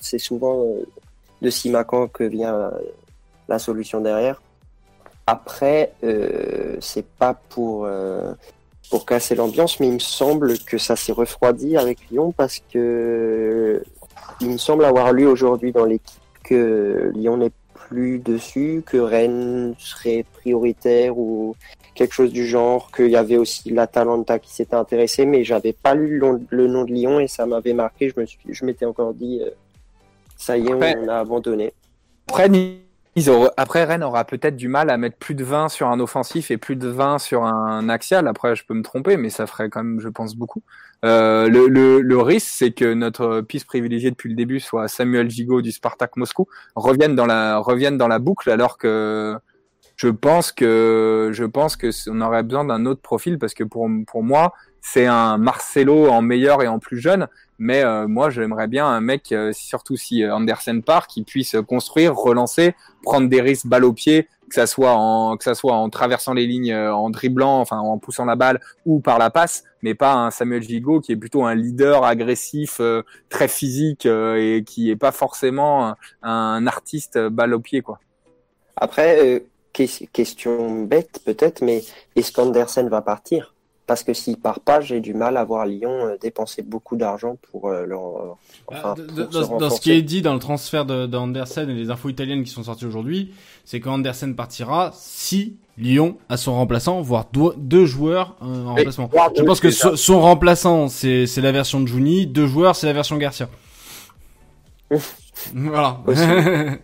c'est 0.00 0.18
souvent 0.18 0.64
euh, 0.64 0.86
de 1.42 1.50
Simacan 1.50 2.08
que 2.08 2.24
vient 2.24 2.54
euh, 2.54 2.70
la 3.48 3.58
solution 3.58 4.00
derrière. 4.00 4.40
Après, 5.26 5.92
c'est 6.80 7.06
pas 7.06 7.32
pour 7.32 7.88
pour 8.90 9.06
casser 9.06 9.36
l'ambiance, 9.36 9.78
mais 9.78 9.86
il 9.86 9.94
me 9.94 9.98
semble 10.00 10.58
que 10.58 10.78
ça 10.78 10.96
s'est 10.96 11.12
refroidi 11.12 11.76
avec 11.76 12.10
Lyon 12.10 12.32
parce 12.36 12.60
que 12.72 13.82
il 14.40 14.50
me 14.50 14.58
semble 14.58 14.84
avoir 14.84 15.12
lu 15.12 15.26
aujourd'hui 15.26 15.70
dans 15.70 15.84
l'équipe 15.84 16.20
que 16.42 17.12
Lyon 17.14 17.36
n'est 17.36 17.52
plus 17.92 18.18
dessus, 18.18 18.82
que 18.86 18.96
Rennes 18.96 19.74
serait 19.78 20.24
prioritaire 20.32 21.18
ou 21.18 21.54
quelque 21.94 22.14
chose 22.14 22.32
du 22.32 22.46
genre, 22.46 22.90
qu'il 22.90 23.10
y 23.10 23.16
avait 23.16 23.36
aussi 23.36 23.68
l'Atalanta 23.70 24.38
qui 24.38 24.50
s'était 24.54 24.76
intéressé, 24.76 25.26
mais 25.26 25.44
j'avais 25.44 25.74
pas 25.74 25.94
lu 25.94 26.18
le, 26.18 26.26
nom- 26.26 26.46
le 26.48 26.66
nom 26.66 26.84
de 26.84 26.92
Lyon 26.92 27.20
et 27.20 27.28
ça 27.28 27.44
m'avait 27.44 27.74
marqué. 27.74 28.08
Je 28.08 28.18
me 28.18 28.24
suis, 28.24 28.38
je 28.48 28.64
m'étais 28.64 28.86
encore 28.86 29.12
dit, 29.12 29.40
euh, 29.42 29.50
ça 30.38 30.56
y 30.56 30.66
est, 30.66 30.72
Après- 30.72 30.96
on 30.98 31.08
a 31.08 31.18
abandonné. 31.18 31.74
Après, 32.28 32.48
ils 33.14 33.28
auront- 33.28 33.50
après, 33.58 33.84
Rennes 33.84 34.02
aura 34.02 34.24
peut-être 34.24 34.56
du 34.56 34.68
mal 34.68 34.88
à 34.88 34.96
mettre 34.96 35.16
plus 35.18 35.34
de 35.34 35.44
20 35.44 35.68
sur 35.68 35.88
un 35.88 36.00
offensif 36.00 36.50
et 36.50 36.56
plus 36.56 36.76
de 36.76 36.88
20 36.88 37.18
sur 37.18 37.44
un 37.44 37.90
axial. 37.90 38.26
Après, 38.26 38.56
je 38.56 38.64
peux 38.64 38.72
me 38.74 38.82
tromper, 38.82 39.18
mais 39.18 39.28
ça 39.28 39.46
ferait 39.46 39.68
quand 39.68 39.84
même, 39.84 40.00
je 40.00 40.08
pense, 40.08 40.34
beaucoup. 40.34 40.62
Euh, 41.04 41.48
le, 41.48 41.66
le, 41.66 42.00
le 42.00 42.18
risque, 42.20 42.48
c'est 42.48 42.70
que 42.70 42.94
notre 42.94 43.40
piste 43.40 43.66
privilégiée 43.66 44.10
depuis 44.10 44.28
le 44.30 44.36
début, 44.36 44.60
soit 44.60 44.86
Samuel 44.88 45.28
Gigot 45.28 45.60
du 45.60 45.72
Spartak 45.72 46.16
Moscou, 46.16 46.46
revienne 46.76 47.16
dans 47.16 47.26
la, 47.26 47.58
revienne 47.58 47.98
dans 47.98 48.08
la 48.08 48.18
boucle, 48.18 48.50
alors 48.50 48.78
que 48.78 49.36
je 49.96 50.08
pense 50.08 50.52
que, 50.52 51.30
je 51.32 51.44
pense 51.44 51.76
que 51.76 51.90
on 52.08 52.20
aurait 52.20 52.42
besoin 52.42 52.64
d'un 52.64 52.86
autre 52.86 53.02
profil 53.02 53.38
parce 53.38 53.54
que 53.54 53.64
pour, 53.64 53.88
pour 54.06 54.22
moi, 54.22 54.52
c'est 54.80 55.06
un 55.06 55.38
Marcelo 55.38 56.08
en 56.08 56.22
meilleur 56.22 56.62
et 56.62 56.68
en 56.68 56.78
plus 56.78 56.98
jeune. 56.98 57.28
Mais 57.58 57.84
euh, 57.84 58.08
moi, 58.08 58.30
j'aimerais 58.30 58.66
bien 58.66 58.86
un 58.86 59.00
mec, 59.00 59.30
euh, 59.30 59.52
surtout 59.52 59.96
si 59.96 60.26
Andersen 60.26 60.82
part, 60.82 61.06
qui 61.06 61.22
puisse 61.22 61.56
construire, 61.68 62.16
relancer, 62.16 62.74
prendre 63.04 63.28
des 63.28 63.40
risques 63.40 63.66
balle 63.66 63.84
au 63.84 63.92
pied, 63.92 64.28
que 64.52 64.60
ça 64.60 64.66
soit 64.66 64.92
en 64.92 65.36
que 65.38 65.44
ça 65.44 65.54
soit 65.54 65.72
en 65.72 65.88
traversant 65.88 66.34
les 66.34 66.46
lignes, 66.46 66.74
en 66.74 67.08
dribblant, 67.08 67.60
enfin 67.60 67.78
en 67.78 67.96
poussant 67.98 68.26
la 68.26 68.36
balle 68.36 68.60
ou 68.84 69.00
par 69.00 69.18
la 69.18 69.30
passe, 69.30 69.64
mais 69.80 69.94
pas 69.94 70.12
un 70.12 70.30
Samuel 70.30 70.62
Gigot 70.62 71.00
qui 71.00 71.12
est 71.12 71.16
plutôt 71.16 71.44
un 71.44 71.54
leader 71.54 72.04
agressif, 72.04 72.80
très 73.30 73.48
physique 73.48 74.06
et 74.06 74.62
qui 74.66 74.90
est 74.90 74.96
pas 74.96 75.12
forcément 75.12 75.88
un, 75.88 75.96
un 76.22 76.66
artiste 76.66 77.18
balle 77.18 77.54
au 77.54 77.60
pied 77.60 77.80
quoi. 77.80 77.98
Après, 78.76 79.42
question 79.72 80.82
bête 80.82 81.20
peut-être, 81.24 81.62
mais 81.62 81.82
est-ce 82.16 82.32
qu'Andersen 82.32 82.88
va 82.88 83.02
partir? 83.02 83.51
Parce 83.92 84.04
que 84.04 84.14
s'il 84.14 84.38
part 84.38 84.60
pas, 84.60 84.80
j'ai 84.80 85.00
du 85.00 85.12
mal 85.12 85.36
à 85.36 85.44
voir 85.44 85.66
Lyon 85.66 85.90
euh, 85.90 86.16
dépenser 86.18 86.62
beaucoup 86.62 86.96
d'argent 86.96 87.36
pour 87.50 87.68
euh, 87.68 87.84
leur. 87.84 88.00
Euh, 88.00 88.32
enfin, 88.68 88.94
bah, 88.96 89.24
dans, 89.58 89.68
ce 89.68 89.82
qui 89.82 89.92
est 89.92 90.00
dit 90.00 90.22
dans 90.22 90.32
le 90.32 90.38
transfert 90.38 90.86
d'Andersen 90.86 91.68
et 91.68 91.74
les 91.74 91.90
infos 91.90 92.08
italiennes 92.08 92.42
qui 92.42 92.48
sont 92.48 92.62
sorties 92.62 92.86
aujourd'hui, 92.86 93.34
c'est 93.66 93.80
qu'Andersen 93.80 94.34
partira 94.34 94.92
si 94.94 95.58
Lyon 95.76 96.16
a 96.30 96.38
son 96.38 96.54
remplaçant, 96.54 97.02
voire 97.02 97.26
deux 97.58 97.84
joueurs 97.84 98.34
en 98.40 98.74
remplacement. 98.74 99.10
Je 99.36 99.42
pense 99.42 99.60
que 99.60 99.70
son, 99.70 100.20
remplaçant, 100.22 100.88
c'est 100.88 101.26
la 101.36 101.52
version 101.52 101.78
de 101.82 101.86
Juni, 101.86 102.26
deux 102.26 102.46
joueurs, 102.46 102.76
c'est 102.76 102.86
la 102.86 102.94
version 102.94 103.18
Garcia. 103.18 103.50
voilà. 105.54 106.00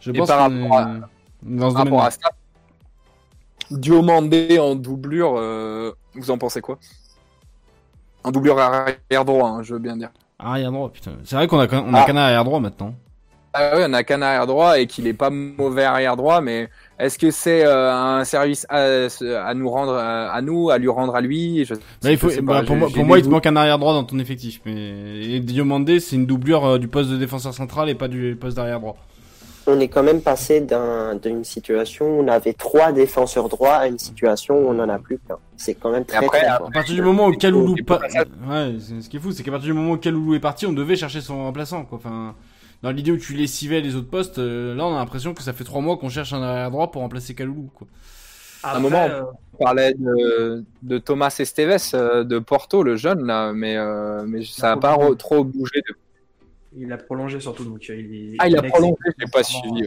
Je 0.00 0.10
pense 0.10 0.26
par 0.26 0.50
rapport 0.50 0.86
dans 1.42 1.70
ce 1.70 1.76
rapport 1.76 2.02
à 2.02 2.10
ça. 2.10 2.30
Diomandé 3.70 4.58
en 4.58 4.74
doublure, 4.74 5.34
euh, 5.36 5.92
vous 6.14 6.30
en 6.30 6.38
pensez 6.38 6.60
quoi? 6.60 6.78
En 8.24 8.30
doublure 8.30 8.58
arrière 8.58 9.24
droit, 9.24 9.48
hein, 9.48 9.62
je 9.62 9.74
veux 9.74 9.80
bien 9.80 9.96
dire. 9.96 10.10
Arrière 10.38 10.72
droit, 10.72 10.90
putain. 10.90 11.12
C'est 11.24 11.36
vrai 11.36 11.46
qu'on 11.46 11.58
a, 11.58 11.66
on 11.72 11.94
a 11.94 12.00
ah. 12.00 12.04
qu'un 12.04 12.16
arrière 12.16 12.44
droit 12.44 12.60
maintenant. 12.60 12.94
Ah 13.54 13.72
oui, 13.76 13.82
on 13.86 13.92
a 13.92 14.02
qu'un 14.02 14.22
arrière 14.22 14.46
droit 14.46 14.78
et 14.78 14.86
qu'il 14.86 15.06
est 15.06 15.12
pas 15.12 15.28
mauvais 15.28 15.84
arrière 15.84 16.16
droit, 16.16 16.40
mais 16.40 16.70
est-ce 16.98 17.18
que 17.18 17.30
c'est 17.30 17.66
euh, 17.66 17.92
un 17.92 18.24
service 18.24 18.66
à, 18.70 19.54
nous 19.54 19.68
rendre 19.68 19.94
à 19.94 20.40
nous, 20.40 20.70
à 20.70 20.78
lui 20.78 20.88
rendre 20.88 21.14
à 21.14 21.20
lui? 21.20 21.66
Je, 21.66 21.74
bah, 21.74 22.10
il 22.10 22.16
faut, 22.16 22.30
bah, 22.42 22.62
Pour, 22.66 22.76
moi, 22.76 22.88
pour 22.88 23.04
moi 23.04 23.18
il 23.18 23.24
te 23.24 23.28
manque 23.28 23.44
un 23.44 23.56
arrière 23.56 23.78
droit 23.78 23.92
dans 23.92 24.04
ton 24.04 24.18
effectif, 24.18 24.62
mais 24.64 25.38
Diomandé 25.40 26.00
c'est 26.00 26.16
une 26.16 26.24
doublure 26.24 26.64
euh, 26.64 26.78
du 26.78 26.88
poste 26.88 27.10
de 27.10 27.18
défenseur 27.18 27.52
central 27.52 27.90
et 27.90 27.94
pas 27.94 28.08
du 28.08 28.36
poste 28.40 28.56
d'arrière 28.56 28.80
droit 28.80 28.96
on 29.66 29.80
est 29.80 29.88
quand 29.88 30.02
même 30.02 30.20
passé 30.20 30.66
d'une 31.22 31.44
situation 31.44 32.06
où 32.06 32.22
on 32.22 32.28
avait 32.28 32.52
trois 32.52 32.92
défenseurs 32.92 33.48
droits 33.48 33.74
à 33.74 33.86
une 33.86 33.98
situation 33.98 34.56
où 34.56 34.70
on 34.70 34.74
n'en 34.74 34.88
a 34.88 34.98
plus 34.98 35.18
qu'un. 35.18 35.38
C'est 35.56 35.74
quand 35.74 35.90
même 35.90 36.04
très, 36.04 36.26
très 36.26 36.44
À 36.44 36.60
partir 36.72 36.94
du 36.94 37.02
moment 37.02 37.28
où 37.28 37.32
Kaloulou 37.32 37.74
ouais, 37.74 38.76
ce 38.78 39.08
qui 39.08 39.16
est 39.16 39.20
fou, 39.20 39.32
c'est 39.32 39.42
qu'à 39.42 39.50
partir 39.50 39.68
du 39.68 39.72
moment 39.72 39.92
où 39.92 39.96
Kaloulou 39.96 40.34
est 40.34 40.40
parti, 40.40 40.66
on 40.66 40.72
devait 40.72 40.96
chercher 40.96 41.20
son 41.20 41.44
remplaçant, 41.44 41.84
quoi. 41.84 41.98
Enfin, 41.98 42.34
dans 42.82 42.90
l'idée 42.90 43.12
où 43.12 43.16
tu 43.16 43.34
lessivais 43.34 43.80
les 43.80 43.94
autres 43.94 44.10
postes, 44.10 44.38
euh, 44.38 44.74
là, 44.74 44.84
on 44.84 44.94
a 44.94 44.98
l'impression 44.98 45.34
que 45.34 45.42
ça 45.42 45.52
fait 45.52 45.64
trois 45.64 45.80
mois 45.80 45.96
qu'on 45.96 46.08
cherche 46.08 46.32
un 46.32 46.42
arrière 46.42 46.70
droit 46.70 46.90
pour 46.90 47.02
remplacer 47.02 47.34
Kaloulou, 47.34 47.70
quoi. 47.74 47.86
à 48.64 48.76
un 48.76 48.80
moment, 48.80 49.04
euh, 49.08 49.22
on 49.54 49.64
parlait 49.64 49.94
de, 49.94 50.98
Thomas 50.98 51.34
Esteves 51.38 51.94
euh, 51.94 52.24
de 52.24 52.40
Porto, 52.40 52.82
le 52.82 52.96
jeune, 52.96 53.24
là, 53.24 53.52
mais, 53.52 53.76
mais 54.26 54.44
ça 54.44 54.70
n'a 54.70 54.76
pas 54.76 54.98
trop 55.16 55.44
bougé 55.44 55.82
depuis 55.86 56.01
il 56.76 56.92
a 56.92 56.96
prolongé 56.96 57.40
surtout. 57.40 57.64
Donc, 57.64 57.88
euh, 57.90 57.96
il 57.96 58.36
ah, 58.38 58.48
il 58.48 58.56
a 58.56 58.62
prolongé, 58.62 58.96
je 59.18 59.30
pas 59.30 59.42
suivi. 59.42 59.86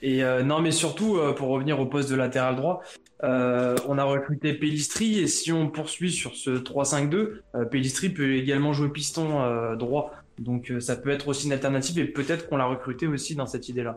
Et 0.00 0.22
euh, 0.22 0.42
non, 0.42 0.60
mais 0.60 0.70
surtout, 0.70 1.16
euh, 1.16 1.32
pour 1.32 1.48
revenir 1.48 1.80
au 1.80 1.86
poste 1.86 2.10
de 2.10 2.14
latéral 2.14 2.56
droit, 2.56 2.82
on 3.22 3.98
a 3.98 4.04
recruté 4.04 4.54
Pellistri 4.54 5.18
et 5.18 5.26
si 5.26 5.52
on 5.52 5.68
poursuit 5.68 6.12
sur 6.12 6.36
ce 6.36 6.50
3-5-2, 6.50 7.68
Pellistri 7.70 8.10
peut 8.10 8.34
également 8.34 8.72
jouer 8.72 8.90
piston 8.90 9.74
droit. 9.74 10.12
Donc 10.38 10.72
ça 10.78 10.94
peut 10.94 11.10
être 11.10 11.26
aussi 11.26 11.46
une 11.46 11.52
alternative 11.52 11.98
et 11.98 12.04
peut-être 12.04 12.48
qu'on 12.48 12.56
l'a 12.56 12.66
recruté 12.66 13.08
aussi 13.08 13.34
dans 13.34 13.46
cette 13.46 13.68
idée-là. 13.68 13.96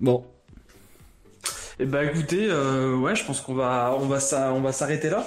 Bon. 0.00 0.24
Et 1.80 1.82
eh 1.82 1.86
bah 1.86 2.04
ben, 2.04 2.10
écoutez, 2.10 2.46
ouais, 2.46 3.16
je 3.16 3.24
pense 3.24 3.40
qu'on 3.40 3.54
va, 3.54 3.96
on 3.98 4.06
va, 4.06 4.18
on 4.54 4.60
va 4.60 4.70
s'arrêter 4.70 5.10
là. 5.10 5.26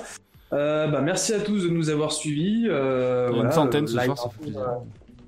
Euh, 0.56 0.88
bah, 0.88 1.02
merci 1.02 1.34
à 1.34 1.40
tous 1.40 1.64
de 1.64 1.70
nous 1.70 1.90
avoir 1.90 2.12
suivis. 2.12 2.68
Euh, 2.70 3.32
une 3.32 3.52
centaine 3.52 3.88
ce 3.88 4.00
soir, 4.00 4.18
ça 4.18 4.30
fait 4.30 4.58
euh, 4.58 4.66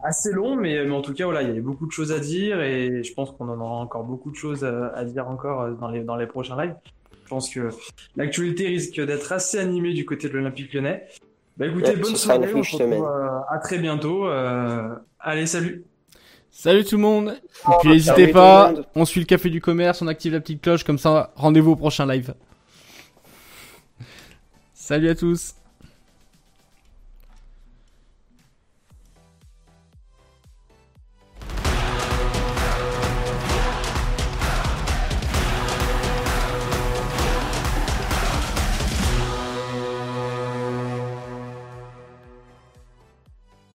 assez 0.03 0.31
long, 0.31 0.55
mais, 0.55 0.85
mais, 0.85 0.95
en 0.95 1.01
tout 1.01 1.13
cas, 1.13 1.25
voilà, 1.25 1.41
il 1.41 1.49
y 1.49 1.51
avait 1.51 1.61
beaucoup 1.61 1.85
de 1.85 1.91
choses 1.91 2.11
à 2.11 2.19
dire 2.19 2.61
et 2.61 3.03
je 3.03 3.13
pense 3.13 3.31
qu'on 3.31 3.49
en 3.49 3.59
aura 3.59 3.75
encore 3.75 4.03
beaucoup 4.03 4.31
de 4.31 4.35
choses 4.35 4.63
à, 4.63 5.03
dire 5.03 5.27
encore 5.27 5.69
dans 5.75 5.89
les, 5.89 6.01
dans 6.01 6.15
les 6.15 6.27
prochains 6.27 6.61
lives. 6.61 6.75
Je 7.23 7.29
pense 7.29 7.49
que 7.49 7.69
l'actualité 8.15 8.67
risque 8.67 9.01
d'être 9.01 9.33
assez 9.33 9.59
animée 9.59 9.93
du 9.93 10.05
côté 10.05 10.29
de 10.29 10.33
l'Olympique 10.33 10.73
lyonnais. 10.73 11.05
Bah 11.57 11.65
écoutez, 11.65 11.95
bonne 11.95 12.15
soirée, 12.15 12.53
on 12.53 12.63
se 12.63 12.77
retrouve 12.77 13.05
à 13.49 13.57
très 13.57 13.79
bientôt. 13.79 14.27
allez, 15.19 15.45
salut 15.45 15.83
Salut 16.49 16.85
tout 16.85 16.95
le 16.95 17.01
monde 17.03 17.35
Et 17.67 17.71
puis 17.81 17.89
n'hésitez 17.89 18.29
pas, 18.29 18.73
on 18.95 19.05
suit 19.05 19.19
le 19.19 19.25
café 19.25 19.49
du 19.49 19.61
commerce, 19.61 20.01
on 20.01 20.07
active 20.07 20.33
la 20.33 20.39
petite 20.39 20.61
cloche, 20.61 20.83
comme 20.83 20.97
ça 20.97 21.31
rendez-vous 21.35 21.71
au 21.71 21.75
prochain 21.75 22.07
live. 22.07 22.33
Salut 24.87 25.09
à 25.09 25.15
tous 25.15 25.56